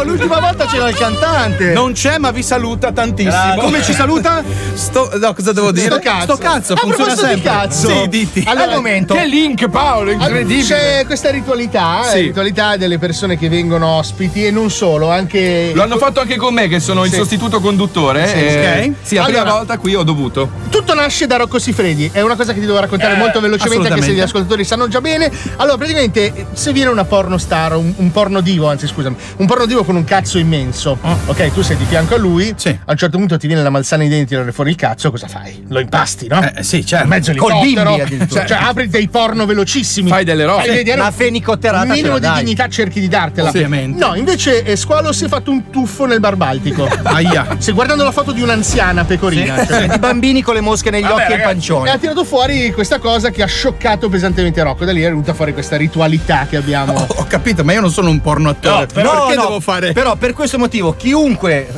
L'ultima 0.05 0.41
volta 0.41 0.67
c'era 0.67 0.89
il 0.89 0.97
cantante. 0.97 1.73
Non 1.73 1.93
c'è, 1.93 2.19
ma 2.19 2.31
vi 2.31 2.43
saluta 2.43 2.91
tantissimo. 2.93 3.55
Come 3.61 3.83
ci 3.83 3.93
saluta? 3.93 4.43
Sto, 4.75 5.11
no, 5.21 5.35
cosa 5.35 5.53
devo 5.53 5.71
dire? 5.73 5.87
Sto 5.87 5.99
cazzo. 5.99 6.23
Sto 6.25 6.37
cazzo, 6.39 6.73
A 6.73 6.77
funziona 6.77 7.15
proposito 7.15 7.27
di 7.35 7.41
sempre. 7.43 7.51
cazzo. 7.51 7.89
Sì, 7.89 8.09
diti. 8.09 8.45
Allora, 8.47 8.65
Al 8.67 8.75
momento. 8.75 9.15
Che 9.15 9.25
link 9.27 9.69
Paolo, 9.69 10.11
incredibile. 10.11 10.65
C'è 10.67 11.03
questa 11.07 11.31
ritualità, 11.31 12.03
Sì. 12.05 12.19
eh, 12.19 12.21
ritualità 12.23 12.77
delle 12.77 12.99
persone 12.99 13.37
che 13.39 13.49
vengono 13.49 13.87
ospiti 13.89 14.45
e 14.47 14.51
non 14.51 14.71
solo, 14.71 15.11
anche. 15.11 15.73
Lo 15.75 15.83
hanno 15.83 15.97
fatto 15.99 16.21
anche 16.21 16.37
con 16.37 16.55
me, 16.55 16.69
che 16.69 16.81
sono 16.81 17.05
il 17.05 17.11
Sì. 17.11 17.17
sostituto 17.17 17.61
conduttore. 17.61 18.27
Sì, 18.27 18.35
e- 18.35 18.85
ok. 18.89 18.95
Sì, 19.03 19.15
la 19.17 19.25
prima 19.25 19.41
Allora- 19.41 19.55
volta 19.57 19.79
qui 19.79 19.95
ho 19.95 20.03
dovuto. 20.03 20.51
Tutto 20.71 20.95
nasce 20.95 21.27
da 21.27 21.37
Rocco 21.37 21.59
Siffredi, 21.59 22.11
è 22.13 22.21
una 22.21 22.37
cosa 22.37 22.53
che 22.53 22.61
ti 22.61 22.67
devo 22.67 22.79
raccontare 22.81 23.15
Eh, 23.15 23.19
molto 23.19 23.41
velocemente, 23.41 23.89
anche 23.89 24.03
se 24.03 24.13
gli 24.13 24.21
ascoltatori 24.21 24.65
sanno 24.65 24.89
già 24.89 25.01
bene. 25.01 25.31
Allora, 25.57 25.77
praticamente, 25.77 26.47
se 26.53 26.73
viene 26.73 26.91
una 26.91 27.05
porno 27.05 27.39
star, 27.39 27.77
un, 27.77 27.93
un 27.97 28.11
porno 28.11 28.41
divo, 28.41 28.69
anzi 28.69 28.87
scusami, 28.87 29.17
un 29.37 29.47
porno 29.47 29.67
divo 29.67 29.85
con 29.91 29.97
un 29.99 30.05
cazzo 30.05 30.39
immenso, 30.39 30.97
ok, 31.27 31.53
tu 31.53 31.63
sei 31.63 31.77
di 31.77 31.85
fianco 31.85 32.15
a 32.15 32.19
lui, 32.19 32.55
a 32.65 32.91
un 32.93 32.97
certo 32.97 33.19
punto 33.19 33.37
ti 33.37 33.49
viene 33.49 33.61
la 33.63 33.71
malsana 33.71 34.05
ai 34.05 34.09
denti, 34.09 34.27
tirare 34.27 34.53
fuori 34.53 34.71
il 34.71 34.77
cazzo, 34.77 35.11
cosa 35.11 35.27
fai? 35.27 35.65
Lo 35.69 35.81
impasti, 35.81 36.29
no? 36.29 36.41
Eh, 36.43 36.63
sì, 36.63 36.87
certo. 36.87 37.05
In 37.07 37.11
mezzo 37.11 37.35
Col 37.35 37.51
all'elicottero, 37.51 38.27
cioè, 38.31 38.45
cioè, 38.47 38.59
apri 38.61 38.87
dei 38.89 39.09
porno 39.09 39.47
velocissimi. 39.47 40.09
Fai 40.09 40.25
delle 40.25 40.45
robe. 40.45 40.63
Fai 40.67 40.77
vedere 40.77 41.01
un- 41.01 41.11
fenicotterata 41.13 41.83
Un 41.87 41.91
minimo 41.91 42.13
la 42.13 42.19
di 42.21 42.27
dai. 42.27 42.43
dignità 42.45 42.69
cerchi 42.69 43.01
di 43.01 43.09
dartela. 43.09 43.49
Ovviamente. 43.49 43.99
No, 43.99 44.15
invece 44.15 44.63
eh, 44.63 44.77
Squalo 44.77 45.11
si 45.13 45.25
è 45.25 45.29
fatto 45.29 45.51
un 45.51 45.71
tuffo 45.71 46.07
nel 46.07 46.21
bar 46.21 46.37
Baltico. 46.37 46.87
Aia. 47.03 47.57
Stai 47.59 47.75
guardando 47.75 48.05
la 48.05 48.13
foto 48.13 48.31
di 48.31 48.43
un'anziana 48.43 49.05
pecorina. 49.05 49.67
cioè, 49.67 49.89
Di 49.89 49.99
bambini 49.99 50.41
con 50.43 50.55
le 50.55 50.61
mosche 50.61 50.91
negli 50.91 51.03
Vabbè, 51.03 51.15
occhi 51.15 51.23
e 51.23 51.25
il 51.25 51.31
ragazzi, 51.41 51.53
pancione. 51.53 51.89
E 51.89 51.93
ha 51.93 51.99
tirato 51.99 52.23
fuori 52.25 52.71
questa 52.73 53.01
cosa 53.01 53.31
che 53.31 53.43
ha 53.43 53.47
scioccato 53.47 54.09
pesantemente 54.09 54.63
Rocco. 54.63 54.85
Da 54.85 54.93
lì 54.93 55.01
è 55.03 55.09
venuta 55.09 55.35
fuori 55.35 55.53
questa 55.53 55.77
ritualità 55.77 56.47
che 56.49 56.57
abbiamo. 56.57 56.93
Ho, 56.93 57.07
ho 57.09 57.25
capito, 57.29 57.65
ma 57.65 57.73
io 57.73 57.81
non 57.81 57.91
sono 57.91 58.09
un 58.11 58.21
porno 58.21 58.51
attore. 58.51 58.87
No, 59.03 59.27
Perché 59.27 59.35
no, 59.35 59.43
devo 59.47 59.61
fare? 59.61 59.80
Però 59.93 60.15
per 60.17 60.33
questo 60.33 60.59
motivo 60.59 60.95
chiunque 60.95 61.69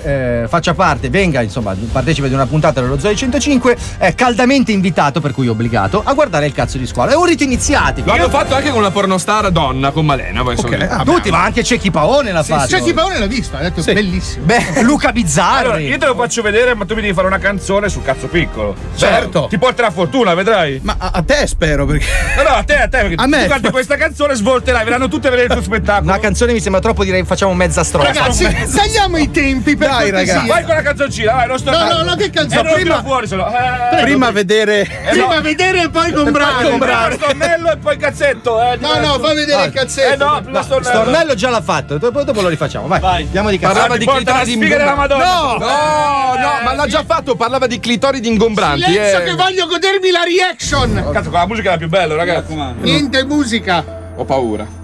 eh, 0.43 0.49
faccia 0.49 0.75
parte, 0.75 1.09
venga, 1.11 1.41
insomma, 1.43 1.75
partecipe 1.91 2.29
di 2.29 2.35
una 2.35 2.47
puntata 2.47 2.81
dello 2.81 2.99
Zoe 2.99 3.15
105, 3.17 3.77
è 3.99 4.15
caldamente 4.15 4.73
invitato, 4.73 5.21
per 5.21 5.33
cui 5.33 5.49
obbligato, 5.49 6.03
a 6.05 6.13
guardare 6.13 6.47
il 6.47 6.53
cazzo 6.53 6.79
di 6.79 6.87
squalo. 6.87 7.11
È 7.13 7.15
un 7.17 7.25
rito 7.27 7.43
iniziatico. 7.43 8.07
Lo 8.09 8.15
hanno 8.15 8.29
fatto 8.29 8.55
anche 8.55 8.71
con 8.71 8.79
una 8.81 8.91
pornostar 8.91 9.51
donna, 9.51 9.91
con 9.91 10.05
Malena. 10.05 10.43
Poi 10.43 10.57
sono- 10.57 10.71
Ah, 10.89 11.05
tutti, 11.05 11.31
ma 11.31 11.43
anche 11.45 11.63
Cecchi 11.63 11.91
Paone 11.91 12.33
l'ha 12.33 12.43
fatto. 12.43 12.67
C'è 12.77 12.83
chi 12.83 12.93
Paone 12.93 13.19
l'ha 13.19 13.27
vista, 13.27 13.59
ha 13.59 13.63
detto 13.63 13.83
bellissimo. 13.83 14.45
Beh, 14.45 14.83
Luca 14.83 15.13
Bizzarri. 15.13 15.61
Allora, 15.65 15.79
io 15.79 15.99
te 15.99 16.07
lo 16.07 16.15
faccio 16.15 16.43
vedere, 16.43 16.75
ma 16.75 16.85
tu 16.85 16.95
mi 16.95 17.01
devi 17.03 17.13
fare 17.15 17.27
una 17.27 17.39
canzone 17.39 17.89
sul 17.89 18.03
cazzo 18.03 18.27
piccolo. 18.27 18.75
Certo. 18.97 19.47
Ti 19.49 19.59
porterà 19.59 19.91
fortuna, 19.91 20.35
vedrai. 20.35 20.81
Ma 20.83 20.97
a, 20.99 21.11
a 21.15 21.23
te 21.23 21.47
spero 21.47 21.87
perché. 21.87 22.07
No, 22.37 22.43
no, 22.43 22.49
a 22.57 22.63
te, 22.63 22.75
a 22.77 22.89
te, 22.89 22.99
perché 22.99 23.15
A 23.17 23.27
me. 23.27 23.43
tu 23.45 23.49
canti 23.51 23.71
questa 23.71 23.97
canzone, 23.97 24.35
svolterai, 24.35 24.85
verranno 24.85 25.09
tutte 25.09 25.29
a 25.29 25.31
vedere 25.31 25.49
il 25.49 25.55
tuo 25.55 25.63
spettacolo. 25.63 26.09
Una 26.11 26.19
canzone 26.19 26.53
mi 26.53 26.61
sembra 26.61 26.81
troppo, 26.81 27.05
direi 27.05 27.25
facciamo 27.25 27.55
mezza 27.55 27.85
strofa. 27.93 28.07
Ragazzi, 28.07 28.75
tagliamo 28.75 29.19
i 29.19 29.31
tempi 29.31 29.77
per 29.77 29.89
Dai, 29.89 30.11
cortesia. 30.11 30.33
ragazzi. 30.35 30.49
Vai 30.49 30.65
con 30.65 30.75
la 30.75 30.83
canzoncina, 30.83 31.33
vai, 31.35 31.47
non 31.49 31.59
sto 31.59 31.71
No, 31.71 31.85
no, 31.85 32.03
no, 32.03 32.15
che 32.17 32.31
canzone? 32.31 32.71
Eh, 32.71 32.75
Prima- 32.75 32.97
prima 32.97 33.03
fuori, 33.03 33.27
solo. 33.27 33.47
Eh, 33.47 34.03
Prima 34.03 34.31
vedere. 34.31 34.81
eh, 34.81 35.11
Prima 35.11 35.41
vedere 35.41 35.83
e 35.83 35.91
poi 35.91 36.13
comprare. 36.13 36.71
Comprare 36.71 37.15
stornello 37.15 37.73
e 37.73 37.77
poi 37.77 37.97
cazzetto, 37.99 38.63
eh. 38.63 38.77
No, 38.77 38.99
no, 38.99 39.19
fa 39.19 39.35
vedere 39.35 39.65
il 39.67 39.73
cazzetto. 39.73 40.13
Eh 40.13 40.17
no, 40.17 40.63
stornello. 40.63 40.83
Stornello 40.83 41.35
già 41.35 41.51
l'ha 41.51 41.61
fatto, 41.61 41.99
dopo, 41.99 42.23
dopo 42.25 42.41
lo 42.41 42.49
rifacciamo. 42.49 42.87
Vai, 42.87 43.01
Vai. 43.01 43.23
andiamo 43.25 43.51
di 43.51 43.59
cazzo. 43.59 43.73
Parlava 43.75 43.97
di 43.99 44.07
clitoridi 44.07 44.57
Madonna. 44.57 45.25
No, 45.25 45.57
no, 45.59 46.37
no, 46.39 46.51
ma 46.65 46.75
l'ha 46.75 46.87
già 46.87 47.05
fatto. 47.07 47.35
Parlava 47.35 47.67
di 47.67 47.79
clitoridi 47.79 48.29
ingombranti. 48.29 48.85
Silenzio 48.85 49.19
eh. 49.21 49.25
che 49.25 49.35
voglio 49.35 49.67
godermi 49.67 50.11
la 50.11 50.23
reaction. 50.25 51.11
Cazzo, 51.13 51.31
con 51.31 51.39
la 51.39 51.47
musica 51.47 51.69
è 51.69 51.73
la 51.73 51.79
più 51.79 51.89
bella, 51.89 52.15
ragazzi. 52.15 52.55
Niente 52.81 53.25
musica. 53.25 53.85
Ho 54.17 54.25
paura. 54.25 54.81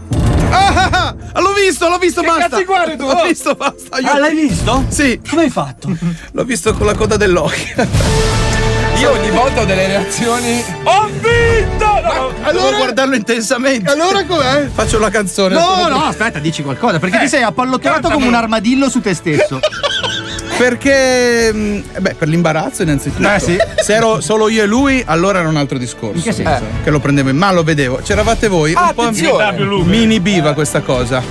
Ah, 0.51 1.15
l'ho 1.41 1.53
visto, 1.53 1.89
l'ho 1.89 1.99
visto, 1.99 2.23
basta. 2.23 2.49
cazzo 2.49 2.65
guardi 2.65 2.97
tu? 2.97 3.07
L'ho 3.07 3.23
visto, 3.27 3.55
basta. 3.55 3.97
aiuto. 3.97 4.13
Ah, 4.13 4.19
l'hai 4.19 4.35
visto? 4.35 4.85
Sì, 4.89 5.21
Come 5.29 5.43
hai 5.43 5.51
fatto? 5.51 5.97
l'ho 6.33 6.45
visto 6.45 6.73
con 6.75 6.87
la 6.87 6.95
coda 6.95 7.17
dell'occhio. 7.17 7.87
Io 8.99 9.13
ogni 9.13 9.31
volta 9.31 9.61
ho 9.61 9.65
delle 9.65 9.87
reazioni. 9.87 10.65
Ho 10.85 11.07
vinto! 11.07 11.87
No, 11.87 12.33
no. 12.43 12.53
Devo 12.53 12.77
guardarlo 12.77 13.15
intensamente. 13.15 13.91
Allora 13.91 14.25
com'è? 14.25 14.69
Faccio 14.73 14.99
la 14.99 15.11
canzone. 15.11 15.55
No, 15.55 15.87
no, 15.89 16.05
aspetta, 16.05 16.39
dici 16.41 16.63
qualcosa, 16.63 16.99
perché 16.99 17.19
ti 17.21 17.29
sei 17.29 17.43
appallottolato 17.43 18.11
come 18.11 18.27
un 18.27 18.35
armadillo 18.35 18.89
su 18.91 19.01
te 19.01 19.15
stesso. 19.15 19.61
Perché, 20.59 21.53
mh, 21.53 21.83
beh, 22.01 22.15
per 22.15 22.29
l'imbarazzo 22.29 22.83
innanzitutto. 22.83 23.29
Eh, 23.33 23.39
sì. 23.39 23.57
Se 23.83 23.95
ero 23.95 24.21
solo 24.21 24.49
io 24.49 24.63
e 24.65 24.67
lui, 24.67 25.03
allora 25.07 25.39
era 25.39 25.49
un 25.49 25.57
altro 25.57 25.79
discorso. 25.79 26.17
In 26.17 26.23
che 26.23 26.33
senso? 26.33 26.51
Eh, 26.65 26.83
Che 26.85 26.91
lo 26.91 26.99
prendevo 27.01 27.29
in 27.31 27.37
mano, 27.37 27.55
lo 27.55 27.63
vedevo. 27.63 28.01
C'eravate 28.03 28.49
voi, 28.49 28.73
Ah, 28.75 28.89
un 28.89 28.95
po' 28.95 29.03
attenzione. 29.03 29.65
mi 29.85 30.03
inibiva 30.03 30.53
questa 30.55 30.81
cosa. 30.81 31.23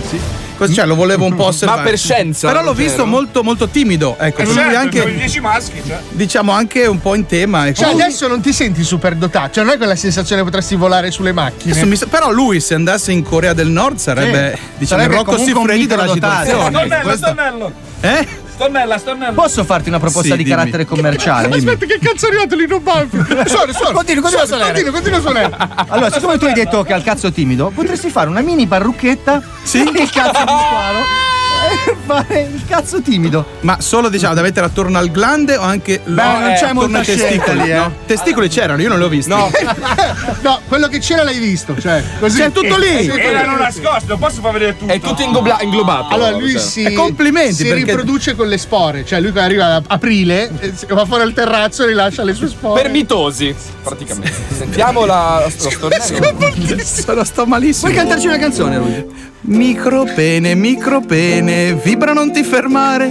Cos- 0.57 0.73
Cioè, 0.73 0.87
lo 0.87 0.95
volevo 0.95 1.25
un 1.25 1.35
po' 1.35 1.45
osservare. 1.45 1.83
per 1.83 1.99
scienza, 1.99 2.47
Però 2.47 2.61
l'ho 2.63 2.69
Ruggero? 2.71 2.87
visto 2.87 3.05
molto, 3.05 3.43
molto 3.43 3.67
timido. 3.67 4.15
Ecco, 4.19 4.41
Eh, 4.41 4.45
lui 4.45 4.53
certo, 4.55 4.77
anche. 4.77 5.13
10 5.13 5.39
maschi, 5.39 5.81
cioè. 5.85 5.99
Diciamo 6.09 6.51
anche 6.51 6.87
un 6.87 6.99
po' 6.99 7.13
in 7.13 7.27
tema. 7.27 7.67
ecco. 7.67 7.81
Cioè, 7.83 7.91
adesso 7.93 8.27
non 8.27 8.41
ti 8.41 8.51
senti 8.51 8.83
super 8.83 9.13
dotato. 9.13 9.53
Cioè, 9.53 9.63
non 9.63 9.73
hai 9.73 9.77
quella 9.77 9.95
sensazione 9.95 10.41
che 10.41 10.47
potresti 10.47 10.75
volare 10.75 11.11
sulle 11.11 11.31
macchine. 11.31 11.85
Mi 11.85 11.95
però 12.09 12.31
lui 12.31 12.59
se 12.59 12.73
andasse 12.73 13.11
in 13.11 13.21
Corea 13.21 13.53
del 13.53 13.67
Nord 13.67 13.97
sarebbe 13.97 14.53
Sì. 14.55 14.61
diciamo 14.79 15.01
Sarebbe 15.03 15.19
il 15.19 15.25
Rocco 15.25 15.37
Siffredi 15.37 15.85
della 15.85 16.03
microdotato. 16.03 16.43
situazione. 16.45 16.69
Stornello, 16.77 17.03
Questo- 17.03 17.25
stornello. 17.27 17.71
Eh? 18.01 18.27
Stornella, 18.57 18.97
stornella. 18.97 19.34
Posso 19.34 19.63
farti 19.63 19.89
una 19.89 19.99
proposta 19.99 20.31
Sì, 20.31 20.38
di 20.43 20.49
carattere 20.49 20.84
commerciale? 20.84 21.47
Aspetta, 21.55 21.85
che 21.85 21.99
cazzo 22.01 22.25
è 22.25 22.29
arrivato 22.29 22.55
lì? 22.55 22.65
Non 22.65 22.81
va. 22.81 23.05
Suona, 23.45 23.71
suona. 23.71 23.91
Continua, 23.93 24.21
continua 24.23 24.41
a 24.41 24.47
suonare. 24.47 24.81
Continua, 24.81 24.91
continua 24.91 25.17
a 25.17 25.21
suonare. 25.21 25.57
Allora, 25.89 26.09
siccome 26.11 26.38
tu 26.39 26.45
hai 26.45 26.53
detto 26.53 26.81
che 26.81 26.93
ha 26.93 26.97
il 26.97 27.03
cazzo 27.03 27.31
timido, 27.31 27.71
potresti 27.73 28.09
fare 28.09 28.29
una 28.29 28.41
mini 28.41 28.65
parrucchetta 28.65 29.43
Sì? 29.61 29.81
il 29.84 30.09
cazzo 30.09 30.43
di 30.43 30.53
squalo 30.65 30.99
fare 32.05 32.41
il 32.53 32.63
cazzo 32.67 33.01
timido. 33.01 33.45
Ma 33.61 33.77
solo 33.81 34.09
diciamo 34.09 34.34
da 34.34 34.41
mettere 34.41 34.65
attorno 34.65 34.97
al 34.97 35.09
glande 35.11 35.55
o 35.57 35.61
anche 35.61 35.99
Beh, 36.03 36.11
non 36.11 36.41
c'è 36.41 36.65
attorno 36.65 36.73
molta 36.81 36.99
ai 36.99 37.05
testicoli? 37.05 37.61
lì, 37.61 37.71
eh. 37.71 37.75
no? 37.75 37.93
Testicoli 38.05 38.49
c'erano, 38.49 38.81
io 38.81 38.89
non 38.89 38.97
li 38.99 39.03
ho 39.03 39.09
visti. 39.09 39.29
No. 39.29 39.49
No, 40.41 40.61
quello 40.67 40.88
che 40.88 40.99
c'era 40.99 41.23
l'hai 41.23 41.39
visto. 41.39 41.77
Cioè, 41.79 42.01
così. 42.19 42.38
C'è 42.39 42.51
tutto 42.51 42.77
lì. 42.77 43.03
Sì, 43.03 43.09
Erano 43.09 43.57
nascosti, 43.57 44.07
non 44.07 44.19
posso 44.19 44.39
far 44.41 44.53
vedere 44.53 44.77
tutto. 44.77 44.91
È 44.93 44.99
tutto 44.99 45.21
ingobla- 45.21 45.57
inglobato. 45.61 46.13
Allora 46.13 46.31
lui 46.31 46.51
Cioè. 46.51 46.61
si, 46.61 46.84
Eh, 46.84 46.93
complimenti, 46.93 47.55
si 47.55 47.63
perché- 47.67 47.84
riproduce 47.85 48.35
con 48.35 48.47
le 48.47 48.57
spore, 48.57 49.03
cioè 49.05 49.19
lui 49.19 49.31
quando 49.31 49.49
arriva 49.49 49.75
ad 49.75 49.84
aprile 49.88 50.49
eh, 50.59 50.73
va 50.89 51.05
fuori 51.05 51.23
al 51.23 51.34
terrazzo 51.34 51.84
e 51.84 51.88
rilascia 51.88 52.23
le 52.23 52.34
sue 52.34 52.47
spore. 52.47 52.81
Per 52.81 52.91
mitosi, 52.91 53.53
praticamente. 53.84 54.34
Sentiamo 54.55 55.05
la, 55.05 55.41
lo 55.43 55.49
stornello. 55.49 56.84
Sono 56.84 57.23
sto 57.23 57.45
malissimo. 57.45 57.91
Puoi 57.91 57.95
cantarci 58.03 58.27
una 58.27 58.38
canzone, 58.38 58.77
lui? 58.77 59.05
Micropene, 59.48 60.56
micropene, 60.56 61.74
vibra 61.74 62.11
non 62.11 62.34
ti 62.34 62.44
fermare. 62.44 63.07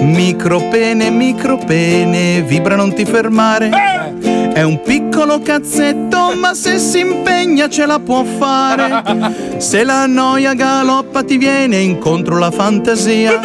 Micropene, 0.00 1.10
micropene, 1.10 2.42
vibra 2.42 2.76
non 2.76 2.94
ti 2.94 3.04
fermare. 3.04 3.68
È 4.52 4.62
un 4.62 4.80
piccolo 4.82 5.40
cazzetto, 5.40 6.34
ma 6.36 6.54
se 6.54 6.78
si 6.78 7.00
impegna 7.00 7.68
ce 7.68 7.84
la 7.84 7.98
può 7.98 8.22
fare. 8.22 9.58
Se 9.58 9.82
la 9.82 10.06
noia 10.06 10.54
galoppa 10.54 11.24
ti 11.24 11.36
viene 11.36 11.78
incontro 11.78 12.38
la 12.38 12.52
fantasia. 12.52 13.40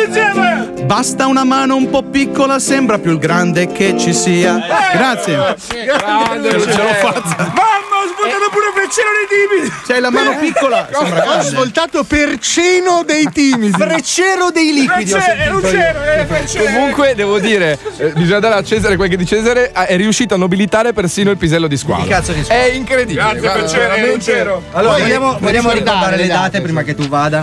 Basta 0.86 1.26
una 1.26 1.44
mano 1.44 1.76
un 1.76 1.90
po' 1.90 2.03
piccola, 2.03 2.60
sembra 2.60 2.99
più 2.99 3.14
il 3.14 3.18
grande 3.18 3.72
che 3.72 3.98
ci 3.98 4.14
sia. 4.14 4.61
Grazie. 4.94 5.56
Grande, 5.88 6.49
Ce 6.52 6.57
l'ho 6.57 6.94
fatta. 7.02 7.45
Mamma, 7.45 7.95
ho 8.03 8.07
svuotato 8.14 8.49
pure 8.52 8.72
Freccino 8.85 9.09
dei 9.17 9.47
timidi. 9.49 9.73
C'hai 9.87 9.99
la 9.99 10.11
mano 10.11 10.37
piccola. 10.37 10.87
Ho 10.93 11.41
svoltato 11.41 12.03
per 12.03 12.37
ceno 12.37 13.03
dei 13.03 13.27
timidi. 13.33 13.71
Freccero 13.71 14.51
dei 14.51 14.73
liquidi. 14.73 15.09
Freccero. 15.09 15.59
Ruggero, 15.59 16.03
eh, 16.03 16.25
Freccero. 16.25 16.65
Comunque 16.65 17.15
devo 17.15 17.39
dire, 17.39 17.79
eh, 17.97 18.09
bisogna 18.11 18.39
dare 18.39 18.55
a 18.55 18.63
Cesare 18.63 18.95
quel 18.95 19.09
che 19.09 19.17
di 19.17 19.25
Cesare, 19.25 19.71
è 19.71 19.95
riuscito 19.97 20.35
a 20.35 20.37
nobilitare 20.37 20.93
persino 20.93 21.31
il 21.31 21.37
pisello 21.37 21.67
di 21.67 21.77
squalo. 21.77 22.03
Il 22.03 22.09
cazzo 22.09 22.31
di 22.31 22.43
squalo. 22.43 22.61
È 22.61 22.65
incredibile. 22.65 23.21
Grazie, 23.21 23.39
guarda, 23.39 23.59
Freccero, 23.59 23.79
veramente- 23.81 24.11
Ruggero. 24.11 24.63
Allora, 24.71 24.93
Poi, 24.93 25.01
vogliamo, 25.01 25.37
vogliamo 25.39 25.71
ricordare 25.71 26.17
le 26.17 26.27
date 26.27 26.61
prima 26.61 26.83
che 26.83 26.93
tu 26.93 27.07
vada? 27.07 27.41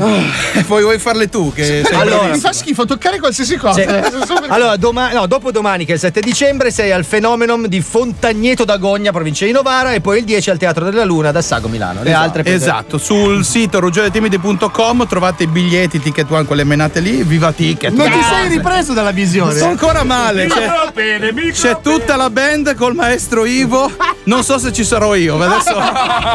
Poi 0.66 0.82
vuoi 0.82 0.98
farle 0.98 1.28
tu 1.28 1.52
che 1.52 1.82
sei 1.84 1.84
Allora, 1.98 2.28
Mi 2.28 2.38
fa 2.38 2.52
schifo 2.52 2.84
toccare 2.84 3.18
qualsiasi 3.18 3.56
cosa. 3.56 3.80
Sì. 3.80 4.40
Allora, 4.52 4.76
doma- 4.76 5.10
no, 5.12 5.26
dopo 5.26 5.50
domani, 5.50 5.84
che 5.84 5.92
è 5.92 5.94
il 5.94 6.00
7 6.00 6.20
dicembre, 6.20 6.70
sei 6.70 6.92
al 6.92 7.04
Phenomenon 7.04 7.66
di 7.68 7.80
Fontagneto 7.80 8.64
d'Agogna, 8.64 9.10
provincia 9.10 9.44
di 9.44 9.50
Novara, 9.50 9.92
e 9.92 10.00
poi 10.00 10.18
il 10.18 10.24
10 10.24 10.50
al 10.50 10.58
Teatro 10.58 10.84
della 10.84 11.04
Luna 11.04 11.31
ad 11.32 11.36
Assago 11.36 11.68
Milano. 11.68 12.02
Le 12.02 12.12
altre 12.12 12.42
potete- 12.42 12.62
Esatto, 12.62 12.98
sul 12.98 13.44
sito 13.44 13.80
ruggioretimidi.com 13.80 15.06
trovate 15.06 15.44
i 15.44 15.46
biglietti, 15.46 15.98
ticket 16.00 16.30
one, 16.30 16.44
quelle 16.44 16.64
menate 16.64 17.00
lì, 17.00 17.22
viva 17.24 17.50
ticket. 17.52 17.92
Non 17.92 18.10
ti 18.10 18.22
sei 18.22 18.48
ripreso 18.48 18.92
dalla 18.92 19.10
visione? 19.10 19.54
Sto 19.54 19.66
ancora 19.66 20.04
male. 20.04 20.46
C'è, 20.46 20.60
micropene. 20.60 21.32
c'è 21.52 21.80
tutta 21.82 22.16
la 22.16 22.30
band 22.30 22.74
col 22.76 22.94
maestro 22.94 23.44
Ivo. 23.44 23.90
Non 24.24 24.44
so 24.44 24.58
se 24.58 24.72
ci 24.72 24.84
sarò 24.84 25.14
io, 25.14 25.36
ma 25.36 25.46
adesso 25.46 25.74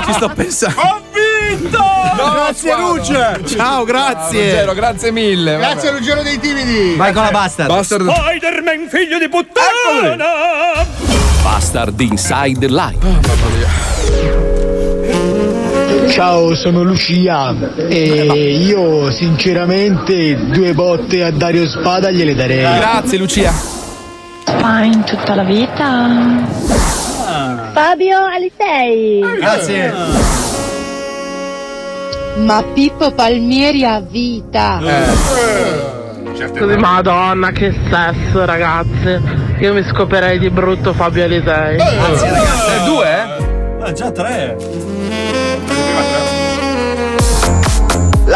ci 0.06 0.14
sto 0.14 0.30
pensando. 0.30 0.82
Ho 0.82 1.02
vinto! 1.14 1.86
Grazie 2.16 2.76
Ruggero. 2.76 3.46
Ciao, 3.46 3.84
grazie. 3.84 4.50
Ruggero, 4.52 4.74
grazie 4.74 5.12
mille. 5.12 5.56
vabbè. 5.56 5.72
Grazie 5.72 5.92
Ruggero 5.92 6.22
dei 6.24 6.40
timidi. 6.40 6.96
Vai 6.96 7.14
con 7.14 7.24
la 7.24 7.32
bastard. 7.32 7.70
Bastard. 7.70 8.12
Spider-Man 8.12 8.88
figlio 8.90 9.20
di 9.20 9.30
puttana! 9.30 10.86
Bastard 11.44 12.00
Inside 12.00 12.68
Live. 12.68 14.47
Ciao, 16.10 16.56
sono 16.56 16.84
Lucia 16.84 17.54
e 17.76 18.58
io 18.60 19.12
sinceramente 19.12 20.36
due 20.52 20.74
botte 20.74 21.24
a 21.24 21.32
Dario 21.32 21.68
Spada 21.68 22.10
gliele 22.10 22.34
darei. 22.34 22.80
Grazie 22.80 23.18
Lucia. 23.18 23.52
Fine 24.46 25.04
tutta 25.06 25.36
la 25.36 25.44
vita. 25.44 26.46
Fabio 27.74 28.18
Alisei. 28.18 29.24
Grazie. 29.40 29.94
Ma 32.38 32.64
Pippo 32.74 33.12
Palmieri 33.12 33.84
a 33.84 34.00
vita. 34.00 34.80
Madonna, 36.78 37.52
che 37.52 37.74
sesso, 37.90 38.46
ragazze. 38.46 39.22
Io 39.60 39.74
mi 39.74 39.84
scoperei 39.84 40.40
di 40.40 40.50
brutto 40.50 40.94
Fabio 40.94 41.24
Alisei. 41.24 41.76
Grazie, 41.76 42.30
ragazzi. 42.30 42.72
Eh, 42.72 42.86
due, 42.86 43.08
eh? 43.08 43.84
Ah, 43.84 43.92
già 43.92 44.12
tre. 44.12 44.56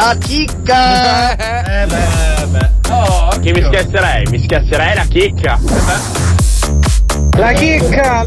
La 0.03 0.15
chicca! 0.17 1.35
Eh 1.35 1.85
beh. 1.85 3.39
Che 3.39 3.51
mi 3.51 3.61
schiaccerei? 3.61 4.25
Mi 4.31 4.41
schiaccerei 4.41 4.95
la 4.95 5.05
chicca. 5.05 5.59
La 7.37 7.51
chicca! 7.51 8.23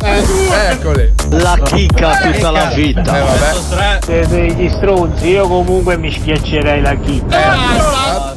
Eccoli. 0.70 1.12
La 1.30 1.58
chicca 1.64 2.18
tutta 2.18 2.50
la 2.52 2.66
vita. 2.66 3.00
Eh, 3.00 3.20
vabbè. 3.20 3.98
Siete 4.04 4.28
degli 4.28 4.70
stronzi, 4.70 5.30
io 5.30 5.48
comunque 5.48 5.96
mi 5.96 6.12
schiaccerei 6.12 6.80
la 6.80 6.94
chicca. 6.94 8.36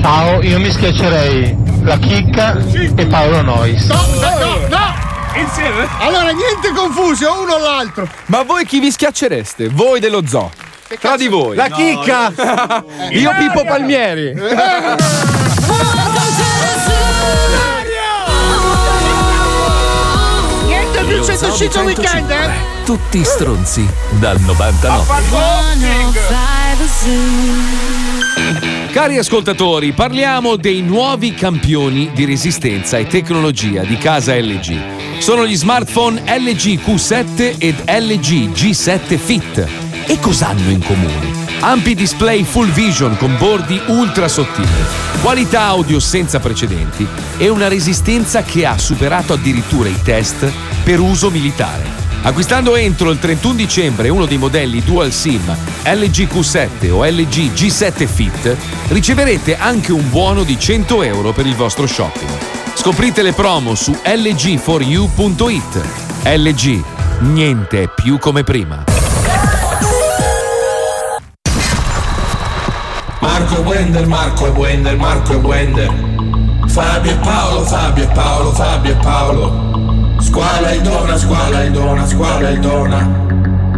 Ciao, 0.00 0.40
io 0.40 0.58
mi 0.58 0.70
schiaccerei 0.70 1.54
la 1.82 1.98
chicca 1.98 2.56
e 2.96 3.06
Paolo 3.06 3.42
Nois. 3.42 3.84
No, 3.84 4.00
no, 4.18 4.66
no! 4.68 4.94
Insieme? 5.38 5.86
Allora, 5.98 6.30
niente 6.30 6.72
confuso, 6.74 7.38
uno 7.38 7.52
o 7.52 7.58
l'altro. 7.58 8.08
Ma 8.26 8.42
voi 8.44 8.64
chi 8.64 8.80
vi 8.80 8.90
schiaccereste? 8.90 9.68
Voi 9.68 10.00
dello 10.00 10.26
zoo. 10.26 10.50
Tra 10.88 11.16
di 11.16 11.26
voi. 11.26 11.56
La 11.56 11.68
chicca! 11.68 12.32
Io 13.10 13.34
Pippo 13.38 13.64
Palmieri. 13.64 14.32
Niente 20.64 21.02
più 21.06 21.20
c'è 21.22 21.46
uscito 21.46 21.80
il 21.80 21.86
weekend, 21.86 22.30
eh? 22.30 22.50
Tutti 22.84 23.24
stronzi 23.24 23.84
dal 24.20 24.38
99. 24.40 25.04
Cari 28.92 29.18
ascoltatori, 29.18 29.92
parliamo 29.92 30.54
dei 30.54 30.82
nuovi 30.82 31.34
campioni 31.34 32.12
di 32.14 32.24
resistenza 32.24 32.96
e 32.96 33.08
tecnologia 33.08 33.82
di 33.82 33.98
casa 33.98 34.36
LG. 34.36 35.18
Sono 35.18 35.44
gli 35.46 35.56
smartphone 35.56 36.22
LG 36.24 36.78
Q7 36.78 37.56
ed 37.58 37.82
LG 37.86 38.52
G7 38.52 39.18
Fit. 39.18 39.85
E 40.08 40.20
cos'hanno 40.20 40.70
in 40.70 40.84
comune? 40.84 41.44
Ampi 41.60 41.96
display 41.96 42.44
full 42.44 42.70
vision 42.70 43.16
con 43.16 43.36
bordi 43.36 43.80
ultra 43.88 44.28
sottili, 44.28 44.68
qualità 45.20 45.62
audio 45.62 45.98
senza 45.98 46.38
precedenti 46.38 47.04
e 47.36 47.48
una 47.48 47.66
resistenza 47.66 48.42
che 48.44 48.64
ha 48.64 48.78
superato 48.78 49.32
addirittura 49.32 49.88
i 49.88 50.00
test 50.02 50.48
per 50.84 51.00
uso 51.00 51.28
militare. 51.28 52.04
Acquistando 52.22 52.76
entro 52.76 53.10
il 53.10 53.18
31 53.18 53.54
dicembre 53.54 54.08
uno 54.08 54.26
dei 54.26 54.38
modelli 54.38 54.80
Dual 54.80 55.12
SIM 55.12 55.42
LG 55.84 56.28
Q7 56.28 56.90
o 56.90 57.04
LG 57.04 57.52
G7 57.52 58.06
Fit, 58.06 58.56
riceverete 58.88 59.56
anche 59.56 59.90
un 59.92 60.08
buono 60.08 60.44
di 60.44 60.56
100 60.58 61.02
euro 61.02 61.32
per 61.32 61.46
il 61.46 61.56
vostro 61.56 61.86
shopping. 61.86 62.30
Scoprite 62.74 63.22
le 63.22 63.32
promo 63.32 63.74
su 63.74 63.90
lg4u.it. 63.90 65.82
LG, 66.24 66.84
niente 67.20 67.90
più 67.94 68.18
come 68.18 68.44
prima. 68.44 68.84
Marco 73.26 73.56
e 73.56 73.58
Wender, 73.58 74.06
Marco 74.06 74.46
e 74.46 74.50
Wender, 74.50 74.96
Marco 74.96 75.32
e 75.32 75.36
Wender. 75.36 75.92
Fabio 76.68 77.10
e 77.10 77.16
Paolo, 77.16 77.64
Fabio 77.64 78.04
e 78.04 78.06
Paolo, 78.06 78.52
Fabio 78.52 78.92
e 78.92 78.94
Paolo. 78.94 80.16
Squala 80.20 80.70
e 80.70 80.80
dona, 80.80 81.18
squala 81.18 81.64
e 81.64 81.70
dona, 81.72 82.06
squala 82.06 82.48
e 82.48 82.58
dona. 82.60 82.98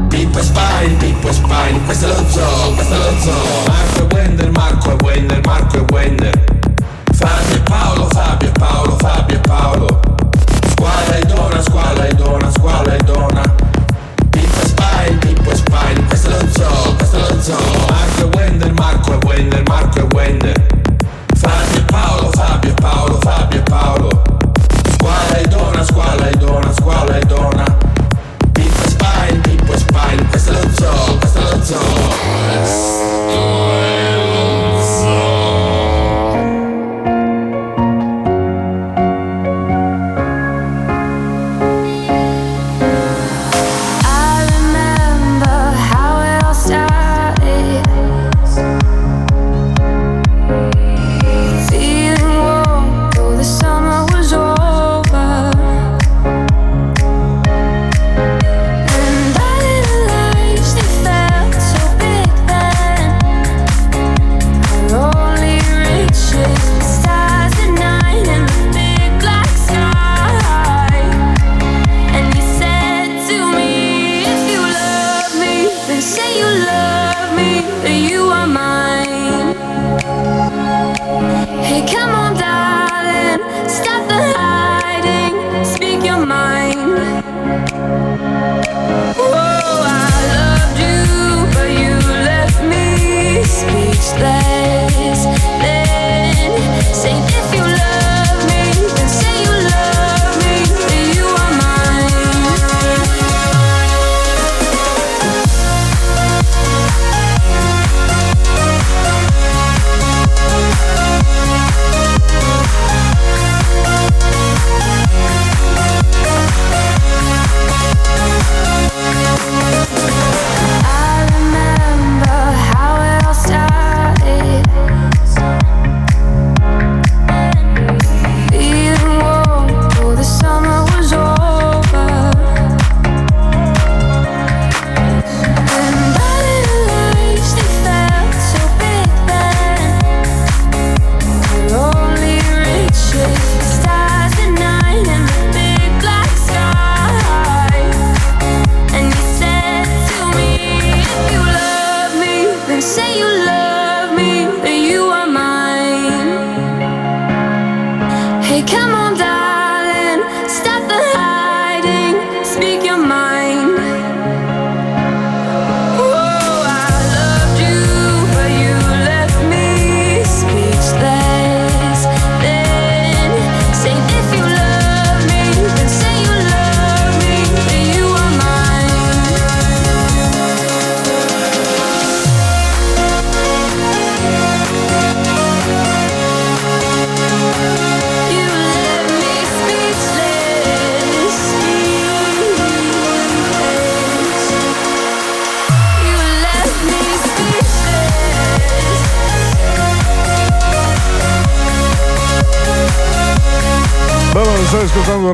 Pippo 0.09 0.39
e 0.39 0.43
Spine, 0.43 0.97
Pippo 0.99 1.29
e 1.29 1.33
Spine, 1.33 1.85
questo 1.87 2.05
è 2.05 2.09
lo 2.09 2.29
zoo, 2.29 2.75
questo 2.75 2.95
è 2.95 2.99
lo 2.99 3.21
zoo. 3.21 3.65
Marco 3.67 4.01
e 4.01 4.15
Wender, 4.15 4.51
Marco 4.51 4.91
e 4.91 4.97
Wender, 5.03 5.41
Marco 5.47 5.77
e 5.77 5.85
Wender. 5.93 6.45
Fabio 7.15 7.57
e 7.57 7.61
Paolo, 7.61 8.09
Fabio 8.11 8.49
e 8.49 8.53
Paolo, 8.53 8.97
Fabio 8.99 9.37
e 9.37 9.41
Paolo. 9.41 10.01
Squala 10.69 11.17
e 11.17 11.25
dona, 11.25 11.63
squala 11.63 12.07
e 12.07 12.15
dona, 12.15 12.51
squala 12.51 12.95
e 12.95 13.03
dona. 13.03 13.48
Lorenzo. 17.29 17.53
Marco 17.89 18.23
e 18.23 18.37
Wender, 18.37 18.73
Marco 18.73 19.13
e 19.13 19.27
Wender, 19.27 19.63
Marco 19.67 19.99
e 19.99 20.07
Wender 20.15 20.67
Fabio 21.37 21.79
e 21.79 21.85
Paolo, 21.85 22.31
Fabio 22.33 22.71
e 22.71 22.75
Paolo, 22.75 23.19
Fabio 23.21 23.59
e 23.59 23.63
Paolo. 23.63 24.23
Squala 24.93 25.37
e 25.37 25.47
dona, 25.47 25.85
squala 25.85 26.29
e 26.29 26.37
dona, 26.37 26.73
squala 26.73 27.19
e 27.19 27.25
dona. 27.27 27.65
Pippo 28.53 28.83
e 28.83 28.89
Spine, 28.89 29.41
Pippo 29.43 29.73
e 29.73 29.79
Spine, 29.79 30.29
questo 30.29 30.51
è 30.51 30.55
lo 30.55 30.69
zoo, 30.75 31.19
questo 31.19 31.39
è 31.39 31.43
lo 31.43 31.65
zoo. 31.65 33.08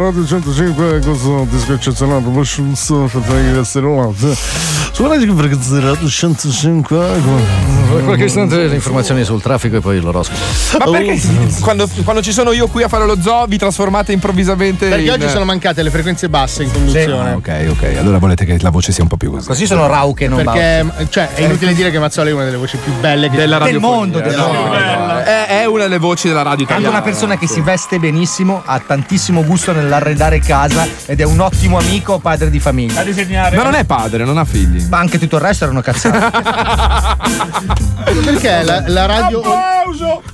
Radio 0.04 0.26
105, 0.26 1.00
questo 1.00 1.46
disco 1.50 1.72
eccezionale, 1.72 2.28
ma 2.28 2.42
scelto 2.42 3.08
per 3.10 3.22
di 3.52 3.58
essere 3.58 3.86
un 3.86 4.00
Su 4.92 5.06
Radio 5.06 5.34
perché 5.34 5.56
Radio 5.80 6.06
105, 6.06 6.96
Tra 7.16 7.83
qualche 8.04 8.24
istante 8.24 8.56
le 8.66 8.74
informazioni 8.74 9.24
sul 9.24 9.40
traffico 9.42 9.76
e 9.76 9.80
poi 9.80 10.00
l'oroscopo. 10.00 10.38
Ma 10.78 10.90
perché 10.90 11.20
quando, 11.60 11.88
quando 12.02 12.22
ci 12.22 12.32
sono 12.32 12.52
io 12.52 12.66
qui 12.68 12.82
a 12.82 12.88
fare 12.88 13.04
lo 13.06 13.16
zoo 13.20 13.46
vi 13.46 13.58
trasformate 13.58 14.12
improvvisamente 14.12 14.88
Perché 14.88 15.04
in... 15.04 15.10
oggi 15.10 15.28
sono 15.28 15.44
mancate 15.44 15.82
le 15.82 15.90
frequenze 15.90 16.28
basse 16.28 16.62
in 16.64 16.72
conduzione. 16.72 17.30
Ah, 17.30 17.36
ok, 17.36 17.66
ok. 17.70 17.96
Allora 17.98 18.18
volete 18.18 18.44
che 18.44 18.56
la 18.60 18.70
voce 18.70 18.92
sia 18.92 19.02
un 19.02 19.08
po' 19.08 19.16
più 19.16 19.30
così. 19.30 19.46
Così 19.46 19.66
sono 19.66 19.86
rauche, 19.86 20.28
non 20.28 20.42
Perché, 20.44 21.08
cioè, 21.10 21.28
è 21.34 21.42
inutile 21.42 21.74
dire 21.74 21.90
che 21.90 21.98
Mazzoli 21.98 22.30
è 22.30 22.32
una 22.32 22.44
delle 22.44 22.56
voci 22.56 22.76
più 22.76 22.92
belle 23.00 23.28
che 23.28 23.36
Della 23.36 23.58
del 23.58 23.74
radiofonia. 23.74 23.96
mondo. 23.96 24.20
del 24.20 24.34
No, 24.36 24.46
mondo. 24.46 24.68
no, 24.76 25.18
È, 25.20 25.46
è 25.60 25.64
una 25.66 25.82
delle 25.84 25.98
voci 25.98 26.28
della 26.28 26.42
radio 26.42 26.60
Anche 26.62 26.72
italiana. 26.72 26.94
una 26.96 27.02
persona 27.02 27.36
che 27.38 27.46
si 27.46 27.60
veste 27.60 27.98
benissimo, 27.98 28.62
ha 28.64 28.80
tantissimo 28.84 29.44
gusto 29.44 29.72
nell'arredare 29.72 30.38
casa 30.40 30.86
ed 31.06 31.20
è 31.20 31.24
un 31.24 31.40
ottimo 31.40 31.78
amico, 31.78 32.18
padre 32.18 32.50
di 32.50 32.60
famiglia. 32.60 33.00
A 33.00 33.04
disegnare. 33.04 33.56
Ma 33.56 33.62
non 33.62 33.74
è 33.74 33.84
padre, 33.84 34.24
non 34.24 34.38
ha 34.38 34.44
figli. 34.44 34.84
Ma 34.88 34.98
anche 34.98 35.18
tutto 35.18 35.36
il 35.36 35.42
resto 35.42 35.64
erano 35.64 35.80
cazzate. 35.80 36.32
Perché 38.24 38.62
la, 38.62 38.84
la 38.86 39.06
radio. 39.06 39.40
Applauso! 39.40 40.33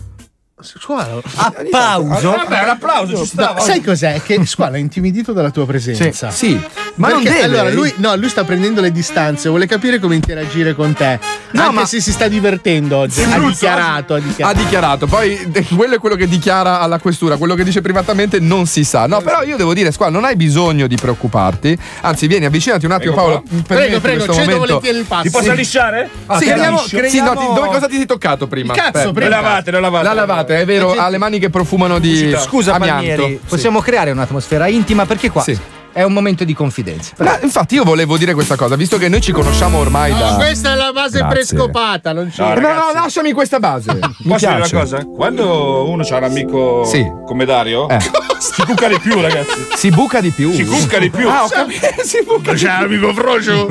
Squalo. 0.62 1.22
Applauso? 1.36 2.30
Vabbè, 2.30 2.62
un 2.62 2.68
applauso 2.68 3.12
ci 3.12 3.18
No, 3.18 3.24
stava. 3.24 3.60
sai 3.60 3.82
cos'è? 3.82 4.20
Che 4.22 4.44
Squalo 4.46 4.76
è 4.76 4.78
intimidito 4.78 5.32
dalla 5.32 5.50
tua 5.50 5.66
presenza. 5.66 6.30
Sì, 6.30 6.48
sì. 6.48 6.60
Ma 6.96 7.08
non 7.08 7.22
deve. 7.22 7.42
Allora, 7.42 7.70
lui, 7.70 7.92
no, 7.96 8.14
lui 8.16 8.28
sta 8.28 8.44
prendendo 8.44 8.80
le 8.80 8.92
distanze, 8.92 9.48
vuole 9.48 9.66
capire 9.66 9.98
come 9.98 10.14
interagire 10.14 10.74
con 10.74 10.92
te. 10.92 11.18
No, 11.52 11.62
anche 11.62 11.74
ma- 11.74 11.86
se 11.86 12.00
si 12.00 12.12
sta 12.12 12.28
divertendo 12.28 12.96
oggi. 12.98 13.22
Ha 13.22 13.38
dichiarato, 13.38 14.14
ha 14.14 14.16
Ha 14.18 14.20
dichiarato. 14.20 14.58
dichiarato, 14.58 15.06
poi 15.06 15.46
de- 15.50 15.64
quello 15.74 15.94
è 15.96 15.98
quello 15.98 16.14
che 16.16 16.28
dichiara 16.28 16.80
alla 16.80 16.98
questura, 16.98 17.36
quello 17.36 17.54
che 17.54 17.64
dice 17.64 17.80
privatamente 17.80 18.38
non 18.40 18.66
si 18.66 18.84
sa. 18.84 19.06
No, 19.06 19.20
però 19.20 19.42
io 19.42 19.56
devo 19.56 19.72
dire, 19.74 19.90
Squalo, 19.92 20.12
non 20.12 20.24
hai 20.24 20.36
bisogno 20.36 20.86
di 20.86 20.96
preoccuparti. 20.96 21.76
Anzi, 22.02 22.26
vieni, 22.26 22.44
avvicinati 22.44 22.84
un 22.86 22.92
attimo, 22.92 23.14
Prego, 23.14 23.28
Paolo. 23.42 23.62
Prego, 23.66 24.00
prego, 24.00 24.20
cedo 24.24 24.32
momento. 24.40 24.58
volentieri 24.58 24.98
il 24.98 25.04
passo. 25.04 25.22
Ti 25.22 25.30
posso 25.30 25.50
Sì. 25.50 25.56
lisciare? 25.56 26.08
Ah, 26.26 26.38
sì, 26.38 26.44
creiamo- 26.46 26.78
sì, 26.78 26.94
no, 26.96 27.00
creiamo- 27.00 27.40
ti- 27.40 27.54
dove, 27.54 27.68
cosa 27.68 27.86
ti 27.88 27.96
sei 27.96 28.06
toccato 28.06 28.46
prima? 28.46 28.74
Il 28.74 28.78
cazzo, 28.80 29.12
prima. 29.12 29.28
Le 29.28 29.28
lavate, 29.28 29.70
le 29.70 29.80
lavate. 29.80 30.04
La 30.04 30.12
lavate, 30.12 30.49
è 30.58 30.64
vero, 30.64 30.92
ha 30.94 31.08
le 31.08 31.18
mani 31.18 31.38
che 31.38 31.50
profumano 31.50 31.98
di 31.98 32.34
Scusa, 32.38 32.74
amianto. 32.74 33.06
Palmieri, 33.06 33.40
possiamo 33.46 33.80
creare 33.80 34.10
un'atmosfera 34.10 34.66
intima 34.68 35.06
perché 35.06 35.30
qua 35.30 35.42
Sì. 35.42 35.56
è 35.92 36.02
un 36.02 36.12
momento 36.12 36.44
di 36.44 36.54
confidenza. 36.54 37.12
Ma 37.18 37.38
infatti 37.42 37.74
io 37.74 37.84
volevo 37.84 38.16
dire 38.16 38.34
questa 38.34 38.56
cosa, 38.56 38.76
visto 38.76 38.96
che 38.98 39.08
noi 39.08 39.20
ci 39.20 39.32
conosciamo 39.32 39.78
ormai 39.78 40.12
No, 40.12 40.18
da... 40.18 40.34
questa 40.36 40.72
è 40.72 40.76
la 40.76 40.92
base 40.92 41.18
Grazie. 41.18 41.34
prescopata, 41.34 42.12
non 42.12 42.30
c'è. 42.30 42.54
No, 42.54 42.60
no, 42.72 42.92
lasciami 42.94 43.32
questa 43.32 43.58
base. 43.58 43.92
Mi 43.92 43.98
Posso 44.00 44.36
dire 44.38 44.46
una 44.50 44.56
piace. 44.66 44.76
cosa? 44.76 45.04
Quando 45.04 45.88
uno 45.88 46.02
ha 46.08 46.16
un 46.16 46.24
amico 46.24 46.84
Sì. 46.84 47.04
come 47.26 47.44
Dario, 47.44 47.88
Eh. 47.88 47.98
si 48.40 48.62
cucca 48.64 48.88
di 48.88 48.98
più, 48.98 49.20
ragazzi. 49.20 49.66
Si 49.74 49.90
buca 49.90 50.20
di 50.20 50.30
più. 50.30 50.52
Si 50.52 50.64
cucca 50.64 50.98
di 50.98 51.10
più. 51.10 51.28
Ah, 51.28 51.44
ho 51.44 51.48
capito. 51.48 51.86
Si 52.02 52.22
buca 52.24 52.52
C'è 52.54 52.66
l'amico 52.66 53.12
Frocio. 53.14 53.68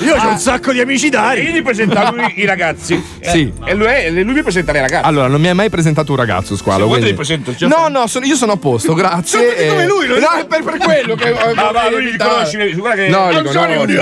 Io 0.00 0.16
ho 0.16 0.28
un 0.28 0.38
sacco 0.38 0.72
di 0.72 0.80
amici 0.80 1.06
E 1.06 1.10
dari. 1.10 1.42
io 1.42 1.50
gli 1.52 1.62
presenta 1.62 2.10
lui 2.10 2.32
i 2.40 2.44
ragazzi. 2.46 3.02
Sì. 3.20 3.52
Eh, 3.64 3.70
E 3.70 3.74
lui, 3.74 3.86
e 3.86 4.10
lui 4.22 4.34
mi 4.34 4.42
presenta 4.42 4.72
le 4.72 4.80
ragazze. 4.80 5.06
Allora, 5.06 5.28
non 5.28 5.40
mi 5.40 5.48
ha 5.48 5.54
mai 5.54 5.70
presentato 5.70 6.12
un 6.12 6.18
ragazzo, 6.18 6.56
squalo. 6.56 6.84
Te 6.84 6.88
quindi- 6.90 7.06
li 7.08 7.14
presento, 7.14 7.54
già 7.54 7.66
No, 7.68 7.88
no, 7.88 8.06
sono- 8.06 8.26
io 8.26 8.36
sono 8.36 8.52
a 8.52 8.56
posto, 8.56 8.92
grazie. 8.94 9.38
Sono 9.38 9.50
tutti 9.50 9.66
come 9.68 9.86
lui, 9.86 10.06
non- 10.08 10.18
No, 10.18 10.32
è 10.38 10.46
per, 10.46 10.62
per 10.62 10.76
quello 10.78 11.14
che. 11.14 11.32
Ma 11.54 11.70
va, 11.70 11.90
lui 11.90 12.10
li 12.10 12.16
conosci, 12.16 12.72
guarda 12.74 13.02
che. 13.02 13.08
No, 13.08 13.28
li 13.30 13.42
Non 13.42 13.52
sono 13.52 13.86
sì, 13.86 13.88
sì. 13.88 13.94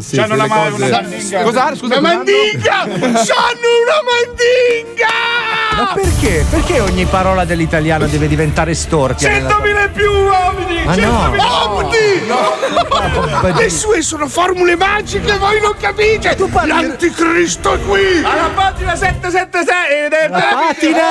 sì, 0.00 0.16
C'hanno 0.16 0.34
sì, 0.34 0.40
mano, 0.48 0.70
cose- 0.70 0.82
una 0.84 1.00
mandinga. 1.00 1.42
Cosa? 1.42 1.74
Scusa, 1.76 1.98
Una 1.98 2.00
mandinga! 2.00 2.70
C'hanno 2.70 3.68
una 3.82 4.00
mandinga! 4.08 5.69
Ma 5.80 5.92
perché? 5.94 6.44
Perché 6.48 6.78
ogni 6.80 7.04
parola 7.06 7.44
dell'italiano 7.44 8.06
deve 8.06 8.28
diventare 8.28 8.72
storpia? 8.74 9.28
nella- 9.30 9.48
100.000 9.48 9.84
in 9.84 9.90
più 9.92 10.12
uomini! 10.12 10.84
Ma 10.84 10.94
no. 10.96 11.32
100.000 11.34 13.56
Le 13.56 13.70
sue 13.70 14.02
sono 14.02 14.28
formule 14.28 14.76
magiche, 14.76 15.36
voi 15.38 15.60
non 15.60 15.74
capite! 15.78 16.36
L'anticristo 16.66 17.72
è 17.74 17.80
qui! 17.80 18.22
Alla 18.22 18.50
pagina 18.54 18.94
776 18.94 20.08
del 20.08 20.30
La 20.30 20.38
patina 20.38 21.02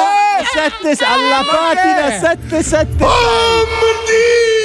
7 0.53 0.95
alla 1.03 1.43
patina 1.49 2.09
776. 2.19 4.58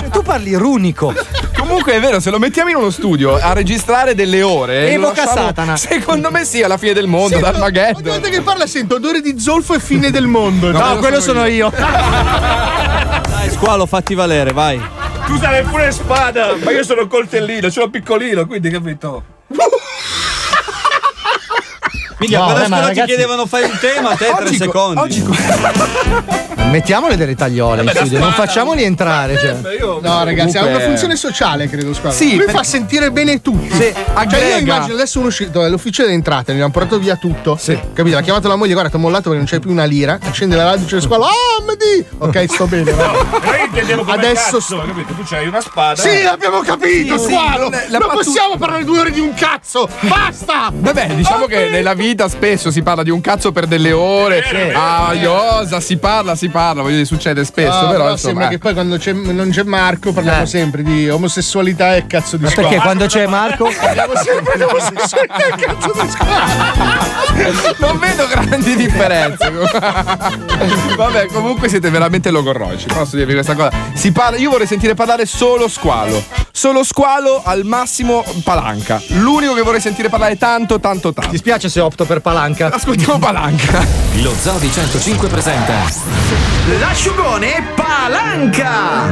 Cioè, 0.00 0.08
tu 0.10 0.22
parli 0.22 0.54
runico. 0.54 1.14
Comunque 1.56 1.92
è 1.94 2.00
vero, 2.00 2.20
se 2.20 2.30
lo 2.30 2.38
mettiamo 2.38 2.70
in 2.70 2.76
uno 2.76 2.90
studio 2.90 3.34
a 3.36 3.52
registrare 3.52 4.14
delle 4.14 4.42
ore. 4.42 4.90
Evoca 4.90 5.24
lasciamo- 5.24 5.46
Satana. 5.48 5.76
Secondo 5.76 6.30
me 6.30 6.44
sì, 6.44 6.62
alla 6.62 6.76
fine 6.78 6.92
del 6.94 7.06
mondo, 7.06 7.36
Sì, 7.36 7.42
dal 7.42 7.54
no, 7.54 7.60
maghetto. 7.60 7.98
ogni 7.98 8.08
volta 8.08 8.28
che 8.28 8.40
parla 8.42 8.66
sento 8.66 8.94
odore 8.96 9.20
di 9.20 9.38
zolfo 9.38 9.74
e 9.74 9.80
fine 9.80 10.10
del 10.10 10.26
mondo. 10.26 10.70
No, 10.70 10.96
quello 10.98 11.20
sono 11.20 11.44
io. 11.46 11.70
Dai, 11.70 13.50
squalo, 13.50 13.86
fatti 13.86 14.14
valere, 14.14 14.52
vai. 14.52 14.80
Tu 15.26 15.36
sai 15.38 15.62
pure 15.64 15.90
spada, 15.90 16.54
ma 16.62 16.70
io 16.70 16.82
sono 16.82 17.06
coltellino, 17.06 17.68
sono 17.68 17.90
piccolino, 17.90 18.46
quindi 18.46 18.70
capito? 18.70 19.22
Minchia, 22.18 22.38
No, 22.38 22.44
quando 22.46 22.60
vabbè, 22.62 22.68
ma 22.70 22.76
scuola 22.78 22.92
ti 22.92 22.98
ragazzi- 22.98 23.06
chiedevano 23.06 23.46
fai 23.46 23.62
un 23.64 23.78
tema, 23.80 24.08
te 24.16 24.16
tre 24.16 24.44
Oggi 24.44 24.58
co- 24.58 24.64
secondi. 24.64 25.00
oggi 25.00 25.22
co- 25.22 25.36
Mettiamole 26.68 27.16
delle 27.16 27.34
tagliole 27.34 27.82
in 27.82 27.88
studio, 27.88 28.18
non 28.18 28.32
facciamoli 28.32 28.82
entrare. 28.82 29.38
Cioè. 29.38 29.56
No, 30.02 30.24
ragazzi, 30.24 30.58
ha 30.58 30.64
una 30.66 30.80
funzione 30.80 31.16
sociale, 31.16 31.68
credo. 31.68 31.94
Squadra. 31.94 32.18
Sì, 32.18 32.36
Lui 32.36 32.44
per- 32.44 32.54
fa 32.56 32.62
sentire 32.62 33.10
bene 33.10 33.40
tutti. 33.40 33.70
Sì, 33.70 33.78
Cioè, 33.78 33.88
io 33.96 34.04
aggrega. 34.14 34.56
immagino 34.58 34.94
adesso 34.94 35.18
uno 35.18 35.28
uscito 35.28 35.60
dall'ufficio 35.62 36.02
delle 36.02 36.14
entrate, 36.14 36.52
gli 36.52 36.58
hanno 36.60 36.70
portato 36.70 36.98
via 36.98 37.16
tutto. 37.16 37.56
Sì. 37.58 37.78
Capito? 37.94 38.16
Ha 38.18 38.20
chiamato 38.20 38.48
la 38.48 38.56
moglie, 38.56 38.72
guarda, 38.74 38.90
ti 38.90 38.96
ho 38.96 38.98
mollato 38.98 39.30
perché 39.30 39.36
non 39.38 39.46
c'è 39.46 39.60
più 39.60 39.70
una 39.70 39.84
lira. 39.84 40.18
Accende 40.22 40.56
la 40.56 40.64
radio, 40.64 40.84
c'è 40.86 40.96
il 40.96 41.02
squalo. 41.02 41.24
Ah, 41.24 41.30
Medi! 41.64 42.04
Ok, 42.18 42.44
sto 42.52 42.66
bene. 42.66 42.90
io 43.88 43.96
come 44.04 44.12
Adesso 44.12 44.58
cazzo, 44.58 44.82
capito? 44.86 45.14
Tu 45.14 45.22
c'hai 45.24 45.46
una 45.46 45.60
spada. 45.62 46.02
Sì, 46.02 46.24
abbiamo 46.26 46.60
capito, 46.60 47.16
Sì, 47.16 47.24
squalo! 47.32 47.66
sì, 47.72 47.90
la 47.90 47.98
non 47.98 48.08
battuta- 48.08 48.24
possiamo 48.24 48.56
parlare 48.58 48.84
due 48.84 48.98
ore 48.98 49.10
di 49.10 49.20
un 49.20 49.32
cazzo! 49.32 49.88
Basta! 50.00 50.70
Vabbè, 50.72 51.14
diciamo 51.14 51.46
che 51.46 51.68
nella 51.70 51.94
vita 51.94 52.07
spesso 52.28 52.70
si 52.70 52.82
parla 52.82 53.02
di 53.02 53.10
un 53.10 53.20
cazzo 53.20 53.52
per 53.52 53.66
delle 53.66 53.92
ore. 53.92 54.42
Ah, 54.74 55.12
iosa, 55.14 55.80
si 55.80 55.96
parla, 55.98 56.34
si 56.34 56.48
parla, 56.48 56.82
voglio 56.82 56.94
dire, 56.94 57.06
succede 57.06 57.44
spesso, 57.44 57.70
Ah, 57.70 57.80
però, 57.86 57.90
però 57.90 58.10
insomma. 58.12 58.16
sembra 58.16 58.46
eh. 58.46 58.48
che 58.50 58.58
poi 58.58 58.72
quando 58.74 58.96
c'è- 58.96 59.12
non 59.12 59.50
c'è 59.50 59.62
Marco 59.64 60.12
parliamo 60.12 60.42
Eh. 60.42 60.46
sempre 60.46 60.82
di 60.82 61.08
omosessualità 61.08 61.94
e 61.96 62.06
cazzo 62.06 62.36
di 62.36 62.44
Ma 62.44 62.50
squalo. 62.50 62.68
perché 62.68 62.82
quando 62.82 63.06
c'è 63.06 63.26
Marco? 63.26 63.70
Parliamo 63.80 64.12
sempre 64.16 64.56
di 64.56 64.62
omosessualità 64.62 65.36
e 65.36 65.50
cazzo 65.56 65.92
di 66.02 66.08
squalo! 66.10 67.76
Non 67.78 67.98
vedo 67.98 68.26
grandi 68.26 68.76
differenze. 68.76 69.50
Vabbè, 70.96 71.26
comunque 71.26 71.68
siete 71.68 71.90
veramente 71.90 72.30
logorroici. 72.30 72.86
Posso 72.86 73.16
dirvi 73.16 73.34
questa 73.34 73.54
cosa? 73.54 73.70
Si 73.94 74.12
parla, 74.12 74.36
io 74.38 74.50
vorrei 74.50 74.66
sentire 74.66 74.94
parlare 74.94 75.26
solo 75.26 75.68
squalo. 75.68 76.22
Solo 76.50 76.82
squalo, 76.82 77.40
al 77.44 77.64
massimo 77.64 78.24
palanca. 78.42 79.00
L'unico 79.10 79.54
che 79.54 79.62
vorrei 79.62 79.80
sentire 79.80 80.08
parlare 80.08 80.36
tanto, 80.36 80.80
tanto, 80.80 81.12
tanto. 81.12 81.30
Ti 81.30 81.36
spiace 81.36 81.68
se 81.68 81.78
opto 81.80 81.97
per 82.04 82.20
palanca? 82.20 82.70
Ascoltiamo 82.72 83.18
palanca. 83.18 83.84
Lo 84.22 84.34
Zoo 84.34 84.58
di 84.58 84.70
105 84.70 85.28
presenta 85.28 85.74
L'asciugone 86.78 87.72
palanca. 87.74 89.06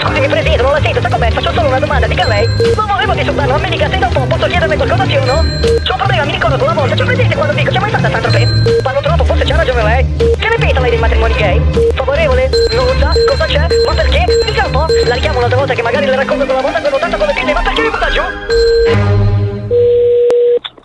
Scusi, 0.00 0.20
Presidente, 0.20 0.62
non 0.62 0.72
la 0.72 0.80
sento, 0.80 1.00
sta 1.00 1.08
con 1.08 1.20
me, 1.20 1.30
faccio 1.30 1.52
solo 1.52 1.68
una 1.68 1.78
domanda, 1.78 2.06
dica 2.06 2.26
lei. 2.26 2.46
Non 2.74 2.86
volevo 2.86 3.14
disturbarlo, 3.14 3.52
non 3.52 3.60
mi 3.60 3.68
dica 3.70 3.88
se 3.90 3.98
dopo 3.98 4.20
posso 4.20 4.46
chiederle 4.46 4.76
qualcosa 4.76 5.06
sì 5.06 5.16
o 5.16 5.24
no? 5.24 5.44
C'ho 5.82 5.92
un 5.92 5.98
problema, 5.98 6.24
mi 6.24 6.32
ricordo 6.32 6.64
una 6.64 6.72
volta, 6.72 6.94
c'è 6.94 7.04
presente 7.04 7.34
quando 7.34 7.54
dico, 7.54 7.70
c'è 7.70 7.78
mai 7.78 7.90
stata 7.90 8.10
Sandra 8.10 8.30
Pe? 8.30 8.48
Parlo 8.82 9.00
troppo, 9.00 9.24
forse 9.24 9.44
c'ha 9.44 9.56
ragione 9.56 9.82
lei. 9.82 10.06
Che 10.16 10.48
ne 10.48 10.56
pensa 10.58 10.80
lei 10.80 10.90
dei 10.90 10.98
matrimoni 10.98 11.34
gay? 11.34 11.62
Favorevole? 11.94 12.50
Non 12.72 12.86
lo 12.86 12.94
sa? 12.98 13.12
Cosa 13.28 13.44
c'è? 13.44 13.66
Ma 13.86 13.94
perché? 13.94 14.24
Dica 14.46 14.64
un 14.66 14.72
po', 14.72 14.86
la 15.04 15.14
richiamo 15.14 15.38
un'altra 15.38 15.58
volta 15.58 15.74
che 15.74 15.82
magari 15.82 16.06
le 16.06 16.16
racconto 16.16 16.44
quella 16.44 16.60
volta 16.60 16.80
che 16.80 16.88
ho 16.88 16.98
tanto 16.98 17.16
con 17.16 17.26
le 17.26 17.34
pinne, 17.34 17.52
ma 17.52 17.62
perché 17.62 17.82
mi 17.82 17.90
butta 17.90 18.10
giù? 18.10 18.22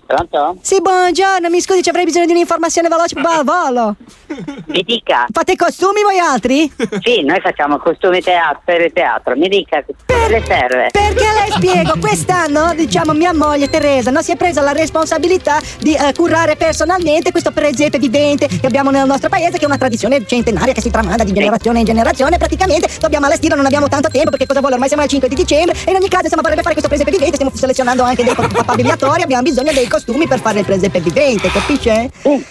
Pronto? 0.09 0.57
Sì, 0.63 0.81
buongiorno, 0.81 1.51
mi 1.51 1.61
scusi, 1.61 1.83
ci 1.83 1.89
avrei 1.89 2.03
bisogno 2.03 2.25
di 2.25 2.31
un'informazione 2.31 2.87
veloce, 2.87 3.13
va, 3.21 3.43
volo. 3.43 3.95
Mi 4.65 4.83
dica. 4.83 5.25
Fate 5.31 5.55
costumi 5.55 6.01
voi 6.03 6.19
altri? 6.19 6.71
Sì, 7.01 7.23
noi 7.23 7.39
facciamo 7.41 7.77
costumi 7.77 8.21
teatro, 8.21 8.61
per 8.63 8.91
teatro. 8.93 9.35
Mi 9.35 9.47
dica, 9.47 9.83
cosa 9.83 10.27
le 10.27 10.43
serve? 10.45 10.89
Perché 10.91 11.23
le 11.23 11.51
spiego, 11.51 11.93
quest'anno, 11.99 12.73
diciamo, 12.75 13.13
mia 13.13 13.33
moglie 13.33 13.69
Teresa 13.69 14.11
non 14.11 14.23
si 14.23 14.31
è 14.31 14.35
presa 14.35 14.61
la 14.61 14.71
responsabilità 14.71 15.59
di 15.79 15.93
eh, 15.93 16.13
curare 16.13 16.55
personalmente 16.55 17.31
questo 17.31 17.51
presepe 17.51 17.97
vivente 17.97 18.47
che 18.47 18.65
abbiamo 18.65 18.91
nel 18.91 19.05
nostro 19.07 19.29
paese, 19.29 19.57
che 19.57 19.63
è 19.63 19.65
una 19.65 19.77
tradizione 19.77 20.25
centenaria 20.25 20.73
che 20.73 20.81
si 20.81 20.91
tramanda 20.91 21.23
di 21.23 21.33
generazione 21.33 21.79
in 21.79 21.85
generazione. 21.85 22.37
Praticamente 22.37 22.89
dobbiamo 22.99 23.25
allestirlo, 23.25 23.55
non 23.55 23.65
abbiamo 23.65 23.87
tanto 23.87 24.09
tempo 24.09 24.29
perché 24.29 24.45
cosa 24.45 24.59
vuole? 24.59 24.75
Ormai 24.75 24.89
siamo 24.89 25.03
al 25.03 25.09
5 25.09 25.27
di 25.27 25.35
dicembre 25.35 25.75
e 25.85 25.89
in 25.89 25.97
ogni 25.97 26.09
caso 26.09 26.25
stiamo 26.25 26.43
per 26.43 26.53
fare 26.59 26.71
questo 26.71 26.87
presepe 26.87 27.11
vivente, 27.11 27.35
stiamo 27.35 27.55
selezionando 27.55 28.03
anche 28.03 28.23
dei 28.23 28.33
papabiliatori, 28.35 29.23
abbiamo 29.23 29.43
bisogno 29.43 29.71
dei 29.71 29.87
costumi 29.87 30.27
per 30.27 30.39
fare 30.39 30.59
il 30.59 30.65
presepe 30.65 30.99
vivente, 30.99 31.49
capisce? 31.49 32.09
Sì, 32.21 32.45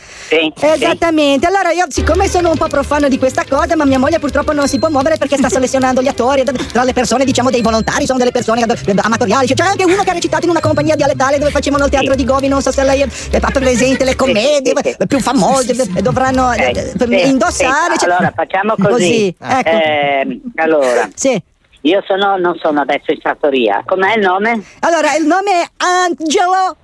Esattamente, 0.60 1.46
allora 1.46 1.70
io 1.70 1.86
siccome 1.88 2.28
sono 2.28 2.50
un 2.50 2.56
po' 2.56 2.66
profano 2.66 3.08
di 3.08 3.18
questa 3.18 3.44
cosa, 3.48 3.76
ma 3.76 3.84
mia 3.84 3.98
moglie 3.98 4.18
purtroppo 4.18 4.52
non 4.52 4.68
si 4.68 4.78
può 4.78 4.88
muovere 4.88 5.16
perché 5.16 5.36
sta 5.36 5.48
selezionando 5.50 6.02
gli 6.02 6.08
attori, 6.08 6.44
tra 6.44 6.84
le 6.84 6.92
persone 6.92 7.24
diciamo 7.24 7.50
dei 7.50 7.62
volontari, 7.62 8.06
sono 8.06 8.18
delle 8.18 8.30
persone 8.30 8.62
eh, 8.62 8.94
amatoriali, 8.96 9.46
c'è 9.46 9.64
anche 9.64 9.84
uno 9.84 10.02
che 10.02 10.10
ha 10.10 10.12
recitato 10.12 10.44
in 10.44 10.50
una 10.50 10.60
compagnia 10.60 10.96
dialettale 10.96 11.38
dove 11.38 11.50
facevano 11.50 11.84
il 11.84 11.90
teatro 11.90 12.14
di 12.14 12.24
Govi, 12.24 12.48
non 12.48 12.60
so 12.62 12.70
se 12.70 12.84
lei 12.84 13.02
è 13.02 13.40
presente 13.52 14.04
le 14.04 14.16
commedie 14.16 14.72
eh, 14.72 15.06
più 15.06 15.20
famose, 15.20 15.72
eh, 15.94 16.02
dovranno 16.02 16.52
eh, 16.52 16.72
indossare. 17.26 17.92
Sì, 17.92 17.98
cioè- 17.98 18.10
allora 18.10 18.32
facciamo 18.34 18.74
così. 18.76 19.34
ecco. 19.38 19.68
Eh, 19.68 20.40
allora. 20.56 21.08
Sì. 21.14 21.42
Io 21.82 22.02
sono, 22.06 22.36
non 22.36 22.58
sono 22.60 22.80
adesso 22.80 23.12
in 23.12 23.18
sartoria. 23.22 23.82
Com'è 23.86 24.16
il 24.16 24.20
nome? 24.20 24.62
Allora, 24.80 25.14
il 25.14 25.24
nome 25.26 25.62
è 25.62 25.68
Angelo. 25.76 26.76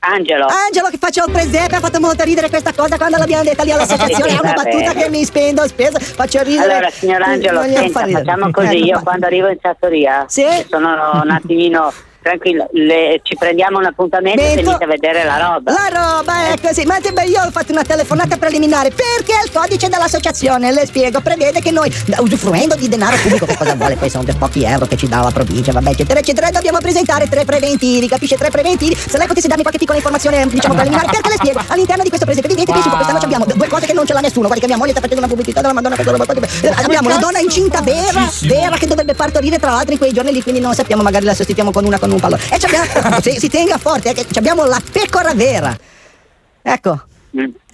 Angelo. 0.00 0.46
Angelo 0.46 0.88
che 0.88 0.98
faccio 0.98 1.24
il 1.26 1.32
presepe, 1.32 1.76
ha 1.76 1.80
fatto 1.80 2.00
molto 2.00 2.22
ridere 2.24 2.48
questa 2.48 2.72
cosa 2.72 2.96
quando 2.96 3.16
l'abbiamo 3.16 3.42
detta 3.42 3.62
lì 3.64 3.72
all'associazione, 3.72 4.30
è 4.36 4.38
una 4.40 4.52
battuta 4.52 4.92
che 4.92 5.08
mi 5.08 5.24
spendo 5.24 5.66
spesa, 5.66 5.98
faccio 5.98 6.42
ridere. 6.42 6.72
Allora, 6.72 6.90
signor 6.90 7.22
Angelo, 7.22 7.62
senta, 7.62 8.06
facciamo 8.08 8.50
così. 8.50 8.76
Ecco, 8.76 8.86
Io 8.86 9.00
quando 9.02 9.26
arrivo 9.26 9.48
in 9.48 9.58
sartoria 9.60 10.26
sono 10.28 11.20
un 11.22 11.30
attimino 11.30 11.92
tranquillo. 12.26 12.66
Le- 12.72 13.20
ci 13.22 13.36
prendiamo 13.36 13.78
un 13.78 13.84
appuntamento 13.86 14.42
e 14.42 14.56
Mento- 14.56 14.76
venite 14.78 14.84
a 14.84 14.86
vedere 14.86 15.24
la 15.24 15.36
roba. 15.38 15.72
La 15.72 15.88
roba 15.92 16.52
è 16.52 16.54
così, 16.60 16.84
ma 16.84 16.98
te- 16.98 17.12
beh, 17.12 17.24
io 17.24 17.40
ho 17.42 17.50
fatto 17.50 17.70
una 17.72 17.84
telefonata 17.84 18.36
preliminare 18.36 18.90
perché 18.90 19.32
il 19.44 19.50
codice 19.52 19.88
dell'associazione, 19.88 20.72
le 20.72 20.86
spiego, 20.86 21.20
prevede 21.20 21.60
che 21.60 21.70
noi, 21.70 21.92
usufruendo 22.18 22.74
di 22.74 22.88
denaro 22.88 23.16
pubblico, 23.16 23.46
che 23.46 23.56
cosa 23.56 23.74
vuole? 23.74 23.94
Poi 23.96 24.10
sono 24.10 24.24
dei 24.24 24.34
pochi 24.34 24.64
euro 24.64 24.86
che 24.86 24.96
ci 24.96 25.06
dà 25.08 25.22
la 25.22 25.30
provincia, 25.30 25.72
vabbè, 25.72 25.90
eccetera, 25.90 26.18
eccetera, 26.18 26.50
dobbiamo 26.50 26.78
presentare 26.78 27.28
tre 27.28 27.44
preventivi, 27.44 28.08
capisce? 28.08 28.36
Tre 28.36 28.50
preventivi. 28.50 28.96
Se 28.96 29.16
lei 29.18 29.26
potesse 29.26 29.46
darmi 29.46 29.62
qualche 29.62 29.78
piccola 29.78 29.98
informazione, 29.98 30.46
diciamo, 30.46 30.74
preliminare, 30.80 31.06
perché 31.10 31.28
le 31.28 31.36
spiego, 31.36 31.60
all'interno 31.68 32.02
di 32.02 32.08
questo 32.08 32.26
presepe 32.26 32.48
vivente, 32.48 32.72
penso 32.72 32.88
che 32.88 32.94
quest'anno 32.96 33.18
abbiamo 33.22 33.44
due 33.46 33.68
cose 33.68 33.86
che 33.86 33.92
non 33.92 34.06
ce 34.06 34.12
l'ha 34.12 34.20
nessuno, 34.20 34.46
guardi 34.46 34.60
che 34.60 34.66
mia 34.68 34.76
moglie 34.76 34.90
sta 34.92 35.00
facendo 35.00 35.22
una 35.24 35.28
pubblicità 35.28 35.60
della 35.60 35.72
Madonna, 35.72 35.96
eh, 35.96 36.72
abbiamo 36.74 37.08
una 37.08 37.18
donna 37.18 37.38
incinta 37.38 37.80
vera, 37.80 38.28
vera, 38.42 38.76
che 38.76 38.86
dovrebbe 38.86 39.14
partorire 39.14 39.58
tra 39.58 39.70
l'altro 39.70 39.92
in 39.92 39.98
quei 39.98 40.12
giorni 40.12 40.32
lì, 40.32 40.42
quindi 40.42 40.60
non 40.60 40.74
sappiamo, 40.74 41.02
magari 41.02 41.24
la 41.24 41.34
sostituiamo 41.34 41.70
con 41.70 41.84
una 41.84 41.98
con 41.98 42.10
un 42.16 42.20
pallone. 42.20 42.42
E 42.50 42.58
abbiamo, 42.62 43.20
si, 43.22 43.38
si 43.38 43.48
tenga 43.48 43.78
forte, 43.78 44.10
eh, 44.10 44.26
abbiamo 44.34 44.64
la 44.64 44.82
pecora 44.90 45.34
vera. 45.34 45.76
Ecco. 46.62 47.04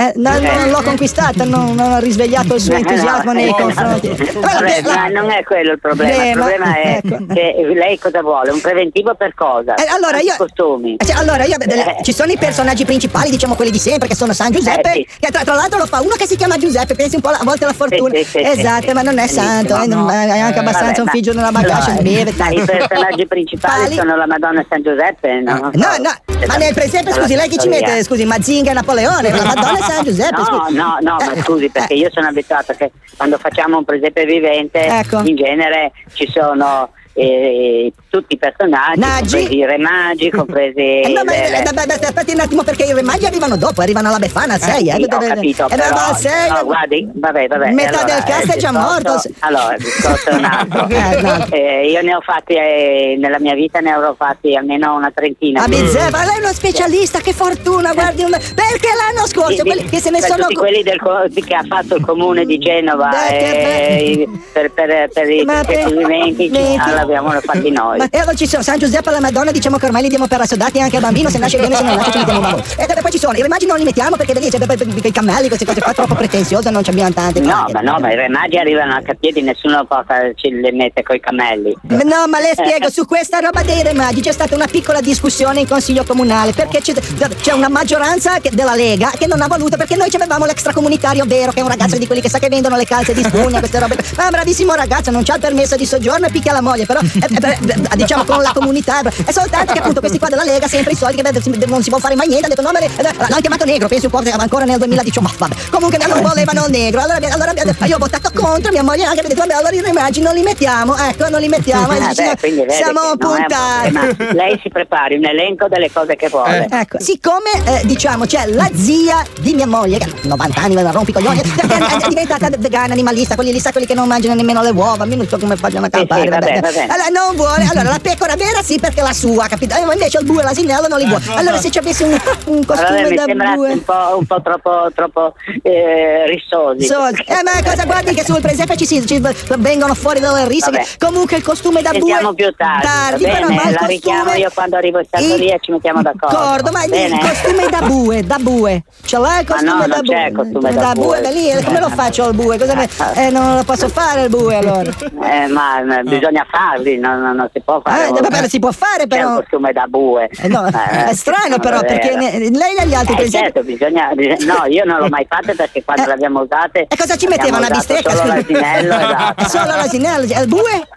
Eh, 0.03 0.13
no, 0.17 0.31
non 0.41 0.71
l'ho 0.71 0.83
conquistata, 0.83 1.45
non, 1.45 1.75
non 1.75 1.93
ho 1.93 1.99
risvegliato 1.99 2.55
il 2.55 2.61
suo 2.61 2.75
entusiasmo 2.75 3.33
nei 3.33 3.47
No, 3.47 3.55
confronti. 3.55 4.09
Vabbè, 4.09 4.83
ma 4.83 5.07
non 5.09 5.31
è 5.31 5.45
quello 5.45 5.73
il 5.73 5.79
problema. 5.79 6.13
Eh, 6.25 6.31
il 6.31 6.37
ma- 6.37 6.45
problema 6.47 6.81
è 6.81 7.01
che 7.03 7.55
lei 7.75 7.99
cosa 7.99 8.21
vuole? 8.21 8.51
Un 8.51 8.61
preventivo 8.61 9.15
per 9.15 9.33
cosa? 9.35 9.75
Eh, 9.75 9.87
allora 9.89 10.19
io- 10.19 10.35
costumi. 10.37 10.97
Cioè, 10.99 11.17
allora, 11.17 11.45
io, 11.45 11.57
delle- 11.59 11.99
ci 12.03 12.13
sono 12.13 12.33
i 12.33 12.37
personaggi 12.37 12.85
principali, 12.85 13.31
diciamo 13.31 13.55
quelli 13.55 13.71
di 13.71 13.79
sempre, 13.79 14.09
che 14.09 14.15
sono 14.17 14.33
San 14.33 14.51
Giuseppe. 14.51 14.93
Eh, 14.93 15.07
Che 15.21 15.31
tra, 15.31 15.45
tra 15.45 15.55
l'altro 15.55 15.79
lo 15.79 15.87
fa 15.87 16.01
uno 16.01 16.15
che 16.17 16.27
si 16.27 16.37
chiama 16.37 16.57
Giuseppe, 16.57 16.95
pensi 16.97 17.15
un 17.17 17.21
po' 17.23 17.29
a 17.29 17.39
volte 17.45 17.65
alla 17.65 17.73
fortuna. 17.75 18.15
Sì, 18.17 18.25
sì, 18.25 18.31
sì, 18.31 18.39
esatto, 18.59 18.89
sì, 18.89 18.93
ma 18.95 19.03
non 19.03 19.19
è 19.19 19.27
santo, 19.29 19.81
eh, 19.81 19.87
no. 19.87 20.11
è 20.11 20.15
anche 20.39 20.57
Eh, 20.57 20.61
abbastanza 20.61 20.87
vabbè, 20.87 20.99
un 21.01 21.05
ma- 21.05 21.11
figlio 21.13 21.33
della 21.33 21.51
beve. 21.53 22.33
ma 22.37 22.49
I 22.49 22.65
personaggi 22.65 23.27
principali 23.27 23.95
sono 23.95 24.17
la 24.17 24.27
Madonna 24.27 24.61
e 24.61 24.67
San 24.69 24.83
Giuseppe? 24.83 25.41
No, 25.43 25.71
No, 25.73 25.89
no, 25.99 26.11
ma 26.47 26.57
nel 26.57 26.75
presepe, 26.75 27.13
scusi, 27.13 27.35
lei 27.35 27.49
chi 27.49 27.59
ci 27.59 27.69
mette? 27.69 28.03
Scusi, 28.03 28.25
Mazinga 28.25 28.71
e 28.71 28.75
Napoleone, 28.75 29.31
la 29.31 29.45
Madonna 29.45 29.79
e 29.79 29.83
San 29.83 29.92
Giuseppe, 30.03 30.37
No, 30.37 30.45
scusi. 30.45 30.75
no, 30.75 30.97
no, 31.01 31.17
ma 31.17 31.37
scusi, 31.43 31.69
perché 31.71 31.95
io 31.95 32.09
sono 32.11 32.29
abituata 32.29 32.73
che 32.75 32.91
quando 33.17 33.39
facciamo 33.39 33.79
un 33.79 33.85
presepe 33.85 34.25
vivente, 34.25 34.85
Ecco. 34.87 35.21
in 35.25 35.37
genere 35.37 35.93
ci 36.15 36.27
sono 36.31 36.91
eh, 37.15 37.93
tutti 38.09 38.35
i 38.35 38.39
personaggi, 38.39 38.99
Naggi. 39.01 39.37
compresi 39.37 39.57
i 39.57 39.65
re 39.65 39.79
magi, 39.79 40.31
compresi 40.35 40.79
Eh, 40.81 41.09
no, 41.15 41.25
ma, 41.25 41.33
le- 41.33 41.63
eh, 41.63 42.05
aspetti 42.07 42.33
un 42.33 42.41
attimo 42.41 42.63
perché 42.63 42.85
i 42.85 42.93
remaggi 42.93 43.27
arrivano 43.27 43.57
dopo, 43.57 43.81
arrivano 43.83 44.09
alla 44.09 44.19
Befana 44.19 44.55
al 44.55 44.61
6, 44.61 44.89
eh, 44.89 44.95
sì, 44.95 45.03
ho 45.03 45.07
dove- 45.07 45.27
capito, 45.27 45.65
eh, 45.69 45.77
però, 45.77 45.91
ma 45.95 46.09
al 46.09 46.17
6, 46.17 46.51
no, 46.51 46.65
guardi, 46.65 47.09
vabbè, 47.13 47.47
vabbè. 47.49 47.71
Metà 47.73 47.89
allora, 48.01 48.05
del 48.15 48.23
cast 48.25 48.53
è 48.53 48.57
già 48.59 48.71
discorso- 48.71 48.79
morto. 49.03 49.23
Allora, 49.41 49.75
il 49.75 49.83
discorso 49.83 50.29
è 50.31 50.35
un 50.35 50.45
altro. 50.45 50.81
Eh, 51.03 51.21
no. 51.23 51.47
Eh, 51.51 51.91
io 51.91 52.03
ne 52.03 52.15
ho 52.15 52.21
fatti, 52.21 52.55
eh, 52.55 53.17
nella 53.19 53.39
mia 53.39 53.55
vita 53.55 53.81
ne 53.81 53.91
avrò 53.93 54.15
fatti 54.15 54.55
almeno 54.57 54.95
una 54.95 55.11
trentina. 55.15 55.63
A 55.65 55.69
bizzeffa, 55.69 56.25
lei 56.25 56.37
è 56.37 56.39
uno 56.39 56.53
specialista, 56.53 57.21
che 57.21 57.33
fortuna, 57.33 57.93
guardi, 57.93 58.23
un- 58.23 58.31
perché 58.31 58.89
l'anno 58.97 59.27
scorso 59.27 59.63
Di- 59.63 59.69
quelli 59.71 59.85
che 59.89 59.99
se 60.01 60.11
ne 60.11 60.19
per 60.21 60.29
sono 60.29 60.43
tutti 60.43 60.55
quelli 60.55 60.83
del 60.83 61.01
che 61.45 61.55
ha 61.55 61.65
fatto 61.67 61.97
il 61.97 62.05
comune 62.05 62.45
di 62.45 62.59
Genova 62.59 63.09
Beh, 63.11 63.39
eh, 63.39 64.03
i- 64.11 64.29
per, 64.53 64.71
per, 64.73 65.09
per 65.13 65.29
i 65.31 65.45
Ma 65.45 65.63
per- 65.65 65.81
procedimenti 65.83 66.49
Metti- 66.49 66.61
l'abbiamo 67.03 67.31
fatti 67.41 67.71
noi. 67.71 67.99
Ma 67.99 68.09
e 68.11 68.19
allora 68.19 68.35
ci 68.35 68.47
sono 68.47 68.63
San 68.63 68.79
Giuseppe 68.79 69.09
e 69.11 69.13
la 69.13 69.21
Madonna, 69.21 69.51
diciamo 69.51 69.77
che 69.77 69.87
ormai 69.87 70.03
li 70.03 70.09
diamo 70.09 70.27
per 70.27 70.41
assodati 70.41 70.81
anche 70.81 70.97
al 70.97 71.03
bambino, 71.03 71.29
se 71.31 71.39
nasce 71.39 71.59
bene, 71.59 71.77
se 71.77 71.83
non 71.83 71.95
nasce 71.97 72.11
ci 72.13 72.19
mettiamo 72.19 72.41
un 72.41 72.45
bambino. 72.47 72.97
E 72.97 73.01
poi 73.03 73.11
ci 73.11 73.19
sono, 73.19 73.37
i 73.37 73.43
remaggi 73.43 73.67
non 73.67 73.77
li 73.79 73.85
mettiamo 73.85 74.17
perché 74.17 74.33
vedi, 74.33 74.51
c'è 74.51 74.59
i 75.03 75.13
cammelli, 75.13 75.49
queste 75.49 75.65
cose 75.67 75.81
qua 75.81 75.93
troppo 75.93 76.15
pretenziose, 76.15 76.71
non 76.71 76.83
ci 76.85 76.91
abbiamo 76.91 77.13
tante. 77.13 77.41
No, 77.41 77.67
ma 77.73 77.81
no, 77.81 77.99
ma 77.99 78.13
i 78.13 78.15
re 78.17 78.29
magi 78.29 78.57
arrivano 78.59 78.95
anche 78.95 79.11
a 79.13 79.15
piedi, 79.19 79.43
nessuno 79.43 79.85
porta, 79.85 80.15
ci 80.35 80.51
le 80.51 80.73
mette 80.73 81.03
coi 81.03 81.21
cammelli. 81.21 81.77
No, 81.83 82.27
ma 82.29 82.39
le 82.41 82.53
spiego, 82.57 82.91
su 82.91 83.05
questa 83.07 83.39
roba 83.41 83.63
dei 83.63 83.83
remaggi 83.83 84.21
c'è 84.21 84.33
stata 84.33 84.55
una 84.55 84.67
piccola 84.67 85.01
discussione 85.01 85.61
in 85.61 85.69
consiglio 85.69 86.05
comunale 86.05 86.53
perché 86.53 86.81
c'è, 86.81 86.93
c'è 87.41 87.53
una 87.53 87.69
maggioranza 87.69 88.39
che- 88.41 88.51
della 88.53 88.75
Lega 88.75 89.11
che 89.19 89.27
non 89.27 89.41
ha 89.41 89.47
voluto 89.49 89.77
perché 89.77 89.97
noi 89.97 90.11
ci 90.11 90.17
avevamo 90.17 90.45
l'extracomunitario 90.47 91.25
vero 91.27 91.53
che 91.53 91.61
è 91.61 91.63
un 91.63 91.69
ragazzo 91.69 91.99
di 91.99 92.07
quelli 92.07 92.21
che 92.23 92.29
sa 92.29 92.39
che 92.39 92.49
vendono 92.49 92.77
le 92.77 92.85
calze 92.85 93.13
di 93.15 93.23
spugna, 93.23 93.59
queste 93.59 93.79
robe. 93.79 93.97
Ma 94.17 94.29
bravissimo 94.31 94.75
ragazzo, 94.75 95.11
non 95.11 95.23
c'ha 95.25 95.35
il 95.35 95.41
permesso 95.41 95.77
di 95.77 95.87
soggiorno 95.87 96.27
e 96.27 96.31
picchia 96.31 96.53
la 96.53 96.61
moglie, 96.63 96.87
però 96.93 97.01
eh, 97.01 97.29
eh, 97.31 97.59
eh, 97.93 97.97
diciamo 97.97 98.25
con 98.25 98.43
la 98.43 98.53
comunità. 98.53 99.01
È 99.01 99.33
soltanto 99.33 99.73
che 99.73 99.79
appunto 99.79 100.01
questi 100.01 100.19
qua 100.19 100.29
della 100.29 100.45
Lega, 100.45 100.69
sempre 100.69 100.93
i 100.93 100.97
soldi 100.97 101.23
che 101.23 101.67
non 101.67 101.83
si 101.83 101.89
può 101.89 101.99
fare 101.99 102.15
mai 102.15 102.29
niente, 102.29 102.47
hanno 102.47 102.55
detto 102.55 102.67
no, 102.67 102.73
ma 102.73 102.79
eh, 102.79 103.17
l'hanno 103.17 103.41
chiamato 103.41 103.65
negro, 103.65 103.89
penso 103.89 104.07
un 104.07 104.13
po' 104.13 104.23
ancora 104.39 104.65
nel 104.65 104.79
2018, 104.79 105.21
ma 105.21 105.31
vabbè. 105.37 105.55
Comunque 105.71 105.99
non 106.07 106.21
volevano 106.21 106.65
il 106.67 106.71
negro. 106.71 107.01
Allora, 107.01 107.19
allora 107.31 107.53
io 107.87 107.97
ho 107.97 107.99
votato 107.99 108.31
contro, 108.35 108.71
mia 108.71 108.83
moglie 108.83 109.05
anche 109.05 109.21
mi 109.21 109.27
ha 109.27 109.29
detto 109.29 109.41
vabbè 109.41 109.55
allora 109.55 109.75
i 109.75 109.81
remaggi 109.81 110.21
non 110.21 110.35
li 110.35 110.43
mettiamo, 110.43 110.97
ecco, 110.97 111.29
non 111.29 111.41
li 111.41 111.49
mettiamo. 111.49 111.91
Ah, 111.93 112.13
beh, 112.15 112.67
siamo 112.71 113.17
puntati. 113.17 113.93
problema. 113.93 114.33
Lei 114.33 114.59
si 114.63 114.69
prepari 114.69 115.17
un 115.17 115.25
elenco 115.25 115.69
delle 115.69 115.91
cose 115.91 116.17
che 116.17 116.29
vuole. 116.29 116.67
Ecco, 116.71 116.99
siccome 117.01 117.51
eh, 117.65 117.83
diciamo 117.85 118.27
c'è 118.27 118.47
la 118.47 118.69
zia 118.75 119.25
di 119.41 119.55
mia 119.55 119.67
moglie, 119.67 119.99
che 119.99 120.05
ha 120.05 120.13
90 120.23 120.61
anni, 120.61 120.75
me 120.75 120.83
la 120.83 120.91
rompi 120.91 121.13
coglioni, 121.13 121.41
è, 121.41 122.09
diventata 122.09 122.49
vegana, 122.59 122.93
animalista, 122.93 123.35
quelli 123.35 123.53
lì 123.53 123.61
sa 123.61 123.71
quelli 123.71 123.87
che 123.87 123.95
non 123.95 124.09
mangiano 124.09 124.35
nemmeno 124.35 124.63
le 124.63 124.71
uova, 124.71 125.05
io 125.05 125.17
non 125.17 125.27
so 125.27 125.39
come 125.39 125.57
facciano 125.57 125.87
a 125.87 125.91
campare. 125.91 126.23
sì, 126.23 126.29
va 126.29 126.39
bene, 126.39 126.61
va 126.61 126.71
bene. 126.87 126.93
Allora 126.93 127.09
non 127.09 127.37
vuole, 127.37 127.67
allora 127.71 127.91
la 127.91 127.99
pecora 128.01 128.37
vera 128.37 128.63
sì 128.63 128.79
perché 128.79 129.01
è 129.01 129.03
la 129.03 129.13
sua, 129.13 129.47
capito? 129.49 129.75
Eh, 129.77 129.85
ma 129.85 129.93
invece 129.93 130.19
il 130.19 130.25
bue 130.25 130.41
e 130.43 130.45
l'asinello 130.45 130.87
non 130.89 130.99
li 130.99 131.07
vuole. 131.07 131.25
Allora 131.35 131.59
se 131.59 131.71
ci 131.71 131.79
avessi 131.79 132.03
un, 132.03 132.11
un 132.13 132.19
Allora, 132.47 132.65
costume 132.67 133.09
mi 133.09 133.17
da 133.17 133.25
sembra 133.25 133.55
bue. 133.55 133.71
un 133.73 133.85
po', 133.85 134.17
un 134.19 134.27
po' 134.27 134.43
troppo, 134.43 134.91
troppo 134.95 135.35
eh, 135.63 136.27
rissosi. 136.27 136.85
So- 136.87 137.07
eh, 137.07 137.43
ma 137.45 137.63
cosa 137.65 137.85
guardi 137.85 138.15
che 138.15 138.25
sul 138.25 138.41
presepe 138.41 138.77
ci, 138.77 138.87
si- 138.87 139.07
ci 139.07 139.21
vengono 139.59 139.95
fuori 139.95 140.21
risse. 140.47 140.71
Vabbè. 140.71 140.85
Comunque 140.99 141.37
il 141.37 141.43
costume 141.43 141.83
da 141.83 141.91
bue. 141.91 142.01
Sentiamo 142.01 142.33
più 142.35 142.51
tardi, 142.57 142.83
tardi 142.87 143.25
va 143.25 143.31
però 143.33 143.47
bene? 143.49 143.61
ma 143.63 143.69
il 143.71 143.77
la 143.81 143.87
richiamo 143.87 144.19
costume- 144.23 144.39
io 144.41 144.51
quando 144.55 144.77
arrivo 144.77 144.99
in 144.99 145.07
sartoria 145.11 145.55
e 145.55 145.59
ci 145.61 145.71
mettiamo 145.73 146.03
d'accordo. 146.03 146.37
D'accordo, 146.37 146.71
ma 146.71 146.79
va 146.79 146.85
il 146.85 146.91
bene? 146.91 147.19
costume 147.19 147.67
da 147.69 147.81
bue, 147.81 148.23
da 148.25 148.37
bue. 148.39 148.85
Ce 149.05 149.19
l'hai 149.19 149.41
il 149.41 149.47
Ma 149.49 149.55
costume 149.55 149.73
no, 149.73 149.87
da 149.87 149.87
non 149.87 150.01
bue? 150.05 150.15
c'è 150.15 150.27
il 150.27 150.35
costume 150.37 150.73
da 150.75 150.93
bue. 150.93 151.21
beh, 151.21 151.33
lì, 151.33 151.65
come 151.65 151.81
lo 151.81 151.89
faccio 151.91 152.29
il 152.29 152.35
bue? 152.35 152.59
Cosa 152.59 152.75
me- 152.75 152.89
eh, 153.15 153.31
non 153.31 153.57
lo 153.57 153.65
posso 153.65 153.89
fare 153.89 154.23
il 154.25 154.29
bue 154.29 154.57
allora. 154.57 154.91
Eh, 155.23 155.47
ma 155.49 155.81
ma 155.83 156.03
bisogna 156.03 156.47
farli, 156.73 156.99
non, 156.99 157.21
non- 157.21 157.37
non 157.37 157.49
si 157.53 157.61
può 157.61 157.81
fare. 157.83 158.09
Eh, 158.09 158.21
vabbè, 158.21 158.49
si 158.49 158.59
può 158.59 158.71
fare 158.73 159.07
C'è 159.07 159.17
però. 159.17 159.29
un 159.31 159.35
costume 159.37 159.73
da 159.73 159.87
bue. 159.87 160.29
Eh, 160.41 160.49
no, 160.49 160.67
Eh, 160.73 161.05
è 161.11 161.15
strano 161.15 161.59
però 161.59 161.81
è 161.81 161.85
perché 161.87 162.15
ne- 162.17 162.39
lei 162.51 162.77
e 162.77 162.87
gli 162.87 162.95
altri 162.95 163.17
Eh, 163.23 163.31
certo, 163.31 163.63
bisogna, 163.63 164.11
bisogna- 164.15 164.55
No, 164.55 164.65
io 164.67 164.85
non 164.85 164.99
l'ho 164.99 165.09
mai 165.09 165.27
fatta 165.29 165.53
perché 165.55 165.85
quando 165.85 166.07
l'abbiamo 166.07 166.41
usate. 166.41 166.87
E 166.89 166.97
cosa 166.97 167.17
ci 167.17 167.27
abbiamo 167.27 167.43
metteva 167.45 167.59
una 167.59 167.69
bistecca? 167.69 168.11
Solo 168.15 168.35
l'asinello, 168.35 168.95
esatto. 168.99 169.49
Solo 169.49 169.65
l'asinello, 169.77 170.25
il 170.41 170.49
bue? 170.49 170.89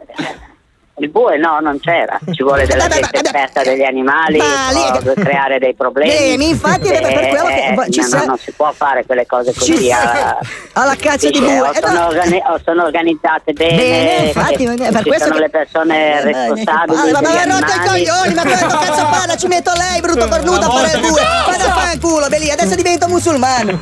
Il 0.98 1.10
bue 1.10 1.36
no, 1.38 1.60
non 1.60 1.78
c'era. 1.82 2.18
Ci 2.32 2.42
vuole 2.42 2.66
della 2.66 2.84
Vabbè, 2.84 3.02
gente 3.02 3.18
esperta 3.26 3.64
degli 3.64 3.84
animali, 3.84 4.38
Ma 4.38 4.70
lì- 4.72 5.02
può 5.04 5.12
creare 5.14 5.60
dei 5.60 5.74
problemi. 5.76 6.38
Beh, 6.38 6.44
infatti, 6.46 6.88
Eh, 6.88 7.02
per 7.02 7.28
quello 7.28 7.46
che- 7.48 7.76
eh, 7.86 7.92
ci 7.92 8.00
no, 8.00 8.08
sa- 8.08 8.18
no, 8.20 8.26
non 8.26 8.38
si 8.38 8.52
può 8.54 8.72
fare 8.72 9.06
quelle 9.06 9.26
cose 9.26 9.54
così. 9.54 9.78
Ci- 9.78 9.92
a- 9.92 10.38
alla 10.74 10.96
cazzo 10.96 11.30
di 11.30 11.40
bue. 11.40 11.60
o 11.60 11.72
Eh, 11.72 11.80
sono, 11.82 12.00
no. 12.00 12.08
organi- 12.08 12.42
o 12.48 12.60
sono 12.64 12.84
organizzate 12.86 13.52
bene, 13.52 13.76
Bene, 13.76 14.26
infatti, 14.28 14.66
per 14.66 14.96
ci 14.96 15.04
questo 15.04 15.24
sono 15.26 15.36
che- 15.36 15.42
le 15.42 15.50
persone 15.50 15.96
Eh, 15.98 16.22
responsabili. 16.24 17.12
Ma 17.12 17.20
ma 17.20 17.30
mi 17.30 17.38
ha 17.38 17.44
rotto 17.44 17.66
i 17.66 17.72
animali. 17.74 17.88
coglioni, 17.90 18.34
ma 18.34 18.42
quanto 18.44 18.68
cazzo 18.78 19.06
parla? 19.10 19.36
Ci 19.36 19.48
metto 19.48 19.72
lei, 19.76 20.00
brutto 20.00 20.28
cornuto, 20.30 20.66
a 20.66 20.70
fare 20.70 20.92
il 20.94 21.00
bue. 21.02 21.22
Vada 21.46 21.64
a 21.66 21.74
fare 21.74 21.94
il 21.96 22.00
culo, 22.00 22.28
belì, 22.30 22.50
adesso 22.52 22.74
divento 22.76 23.08
musulmano. 23.10 23.80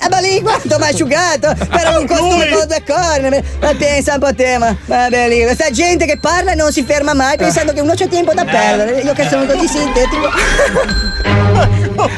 Eh, 0.00 0.08
ma 0.10 0.18
lì 0.18 0.40
quanto 0.42 0.78
mi 0.78 0.84
ha 0.84 0.88
asciugato 0.88 1.54
per 1.70 1.96
un 1.98 2.06
costume 2.06 2.48
con 2.50 2.66
due 2.66 2.82
corna. 2.86 3.28
Ma 3.60 3.74
pensa 3.76 4.14
un 4.14 4.20
po' 4.20 4.34
te, 4.34 4.58
ma. 4.58 4.76
Vabbè 4.84 5.28
lì, 5.28 5.42
questa 5.42 5.70
gente 5.70 6.04
che 6.06 6.18
parla 6.18 6.52
e 6.52 6.54
non 6.54 6.72
si 6.72 6.82
ferma 6.82 7.14
mai 7.14 7.36
pensando 7.36 7.72
che 7.72 7.80
uno 7.80 7.94
c'ha 7.94 8.06
tempo 8.06 8.34
da 8.34 8.44
perdere. 8.44 9.00
Io 9.00 9.12
che 9.12 9.28
sono 9.28 9.46
così 9.46 9.66
sintetico. 9.66 10.30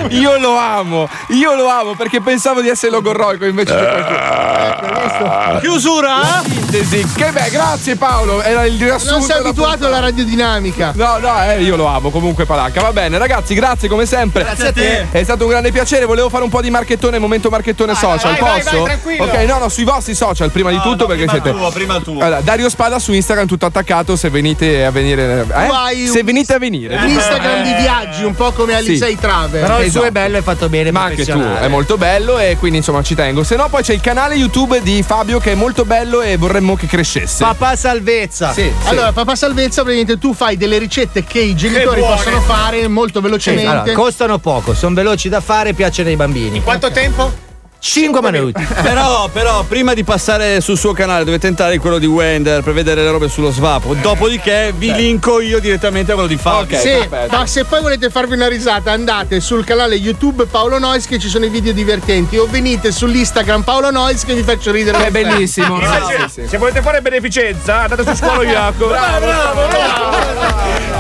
Io 0.09 0.39
lo 0.39 0.57
amo, 0.57 1.09
io 1.29 1.55
lo 1.55 1.69
amo 1.69 1.95
perché 1.95 2.21
pensavo 2.21 2.61
di 2.63 2.69
essere 2.69 2.91
logorroico 2.93 3.45
invece 3.45 3.75
che 3.75 3.87
qualcuno. 3.87 5.61
Chiusura? 5.61 6.43
Sintesi. 6.45 7.07
Che 7.15 7.31
beh, 7.31 7.51
grazie 7.51 7.97
Paolo. 7.97 8.43
Era 8.43 8.65
il 8.65 8.79
riassunto. 8.79 9.19
Non 9.19 9.23
sei 9.23 9.39
abituato 9.39 9.87
alla 9.87 10.01
radiodinamica. 10.01 10.93
No, 10.95 11.19
no, 11.19 11.43
eh, 11.43 11.63
io 11.63 11.77
lo 11.77 11.87
amo 11.87 12.11
comunque 12.11 12.47
Palanca. 12.47 12.81
Va 12.81 12.93
bene, 12.93 13.19
ragazzi, 13.19 13.55
grazie 13.55 13.89
come 13.89 14.07
sempre. 14.07 14.43
Grazie 14.43 14.69
a 14.69 14.73
te. 14.73 15.07
È 15.11 15.23
stato 15.23 15.36
un 15.45 15.51
grande 15.51 15.73
piacere. 15.73 16.05
Volevo 16.05 16.29
fare 16.29 16.45
un 16.45 16.51
po' 16.51 16.61
di 16.61 16.71
marchettone, 16.71 17.19
momento 17.19 17.49
marchettone 17.51 17.95
social. 17.95 18.33
vai, 18.33 18.41
vai, 18.41 18.63
Posso? 18.63 18.77
vai, 18.77 18.85
tranquillo. 18.85 19.25
ok, 19.25 19.35
no, 19.47 19.59
no, 19.59 19.69
sui 19.69 19.85
vostri 19.85 20.15
social 20.15 20.51
prima 20.51 20.71
di 20.71 20.81
tutto 20.81 21.07
perché 21.07 21.25
prima 21.27 21.43
siete. 21.43 21.59
tuo, 21.59 21.71
prima 21.71 22.01
tuo. 22.01 22.21
Allora, 22.21 22.41
Dario 22.41 22.69
Spada 22.69 22.99
su 22.99 23.13
Instagram 23.13 23.47
tutto 23.47 23.67
attaccato 23.67 24.17
se 24.17 24.31
venite 24.31 24.85
a 24.85 24.91
venire. 24.91 25.45
Tu 25.47 25.53
Eh? 25.53 26.07
Se 26.09 26.23
venite 26.23 26.55
a 26.55 26.59
venire. 26.59 26.97
Un 26.97 27.09
Instagram 27.09 27.63
di 27.63 27.75
viaggi, 27.75 28.25
un 28.25 28.35
po' 28.35 28.53
come 28.53 28.75
Alisei 28.75 29.11
Sì. 29.13 29.19
Travel. 29.19 29.61
Però 29.61 29.77
il 29.83 29.91
suo 29.91 30.01
Esatto. 30.01 30.05
è 30.07 30.11
bello 30.11 30.37
e 30.37 30.43
fatto 30.43 30.69
bene. 30.69 30.91
Ma 30.91 31.03
anche 31.05 31.25
tu, 31.25 31.41
è 31.41 31.69
molto 31.69 31.97
bello 31.97 32.39
e 32.39 32.57
quindi 32.59 32.79
insomma 32.79 33.03
ci 33.03 33.15
tengo. 33.15 33.43
Se 33.45 33.57
no, 33.57 33.69
poi 33.69 33.83
c'è 33.83 33.93
il 33.95 34.01
canale 34.01 34.35
YouTube 34.35 34.83
di 34.83 35.03
Fabio 35.03 35.39
che 35.39 35.53
è 35.53 35.55
molto 35.55 35.85
bello 35.85 36.21
e 36.23 36.37
vorremmo 36.37 36.77
che 36.77 36.87
crescesse. 36.87 37.43
Papà 37.45 37.77
salvezza. 37.77 38.53
Sì, 38.53 38.63
sì. 38.63 38.89
Allora, 38.89 39.13
papà 39.13 39.35
salvezza, 39.35 39.83
praticamente 39.83 40.19
tu 40.19 40.35
fai 40.35 40.57
delle 40.57 40.79
ricette 40.79 41.25
che 41.25 41.41
i 41.41 41.55
genitori 41.57 42.01
buone. 42.01 42.15
possono 42.17 42.41
fare 42.41 42.87
molto 42.89 43.21
velocemente. 43.21 43.71
Allora, 43.71 43.93
costano 43.93 44.39
poco, 44.39 44.75
sono 44.75 44.95
veloci 44.95 45.26
da 45.29 45.41
fare, 45.41 45.73
piacciono 45.73 46.09
ai 46.09 46.17
bambini. 46.17 46.63
Quanto 46.63 46.91
tempo? 46.91 47.46
5 47.79 48.31
minuti. 48.31 48.67
Però, 48.83 49.29
però, 49.29 49.63
prima 49.65 49.95
di 49.95 50.03
passare 50.03 50.61
sul 50.61 50.77
suo 50.77 50.93
canale 50.93 51.25
dovete 51.25 51.47
entrare 51.47 51.75
in 51.75 51.81
quello 51.81 51.99
di 51.99 52.07
Wender 52.07 52.63
per 52.63 52.73
vedere 52.73 53.03
le 53.03 53.11
robe 53.11 53.29
sullo 53.29 53.51
svapo. 53.51 53.95
Dopodiché 53.95 54.73
vi 54.77 54.93
linko 54.93 55.41
io 55.41 55.61
direttamente 55.61 56.11
a 56.11 56.15
quello 56.15 56.29
di 56.29 56.37
Fabio. 56.37 56.79
Sì, 56.79 56.97
ma 57.31 57.47
se 57.47 57.65
poi 57.65 57.83
volete 57.83 58.11
farvi 58.11 58.35
una 58.35 58.49
risata, 58.49 58.93
andate 58.93 59.41
sul 59.41 59.65
canale 59.65 59.95
YouTube 59.95 60.47
Paolo 60.47 60.79
Nois 60.79 61.07
che 61.07 61.19
ci 61.19 61.29
sono 61.29 61.45
i 61.45 61.49
video 61.49 61.73
divertenti 61.73 62.37
o 62.39 62.47
venite 62.47 62.91
sull'Instagram 62.91 63.63
Paolo 63.63 63.91
Nois 63.91 64.25
che 64.25 64.35
vi 64.35 64.43
faccio 64.43 64.73
ridere. 64.73 65.07
È 65.07 65.11
bellissimo. 65.11 65.79
Invece, 65.81 66.49
Se 66.49 66.59
volete 66.59 66.83
fare 66.83 67.01
beneficenza, 67.01 67.83
andate 67.83 68.05
su 68.05 68.15
Scuola 68.15 68.43
Iacco. 68.43 68.89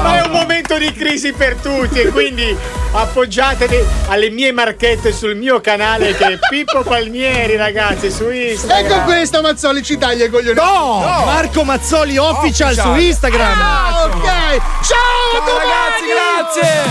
Ma 0.02 0.18
è 0.18 0.26
un 0.26 0.30
momento 0.30 0.78
di 0.78 0.92
crisi 0.92 1.32
per 1.32 1.56
tutti 1.56 2.00
e 2.00 2.08
quindi 2.10 2.56
appoggiatevi 2.92 3.76
alle 4.08 4.30
mie 4.30 4.52
marchette 4.52 5.12
sul 5.12 5.34
mio 5.36 5.60
canale 5.60 6.14
che 6.14 6.24
è 6.24 6.38
Pippo 6.48 6.65
Palmieri, 6.82 7.56
ragazzi, 7.56 8.10
su 8.10 8.28
Instagram. 8.30 8.84
E 8.84 8.88
con 8.88 9.04
questo 9.04 9.40
Mazzoli 9.40 9.82
ci 9.82 9.96
taglia 9.98 10.26
i 10.26 10.28
coglioni. 10.28 10.58
No! 10.58 11.22
Marco 11.24 11.64
Mazzoli 11.64 12.18
official, 12.18 12.74
su 12.74 12.94
Instagram. 12.94 13.58
Ah, 13.60 14.04
ok. 14.04 14.24
Ciao, 14.82 15.40
domani! 15.44 15.64
ragazzi, 15.66 16.04
grazie. 16.06 16.84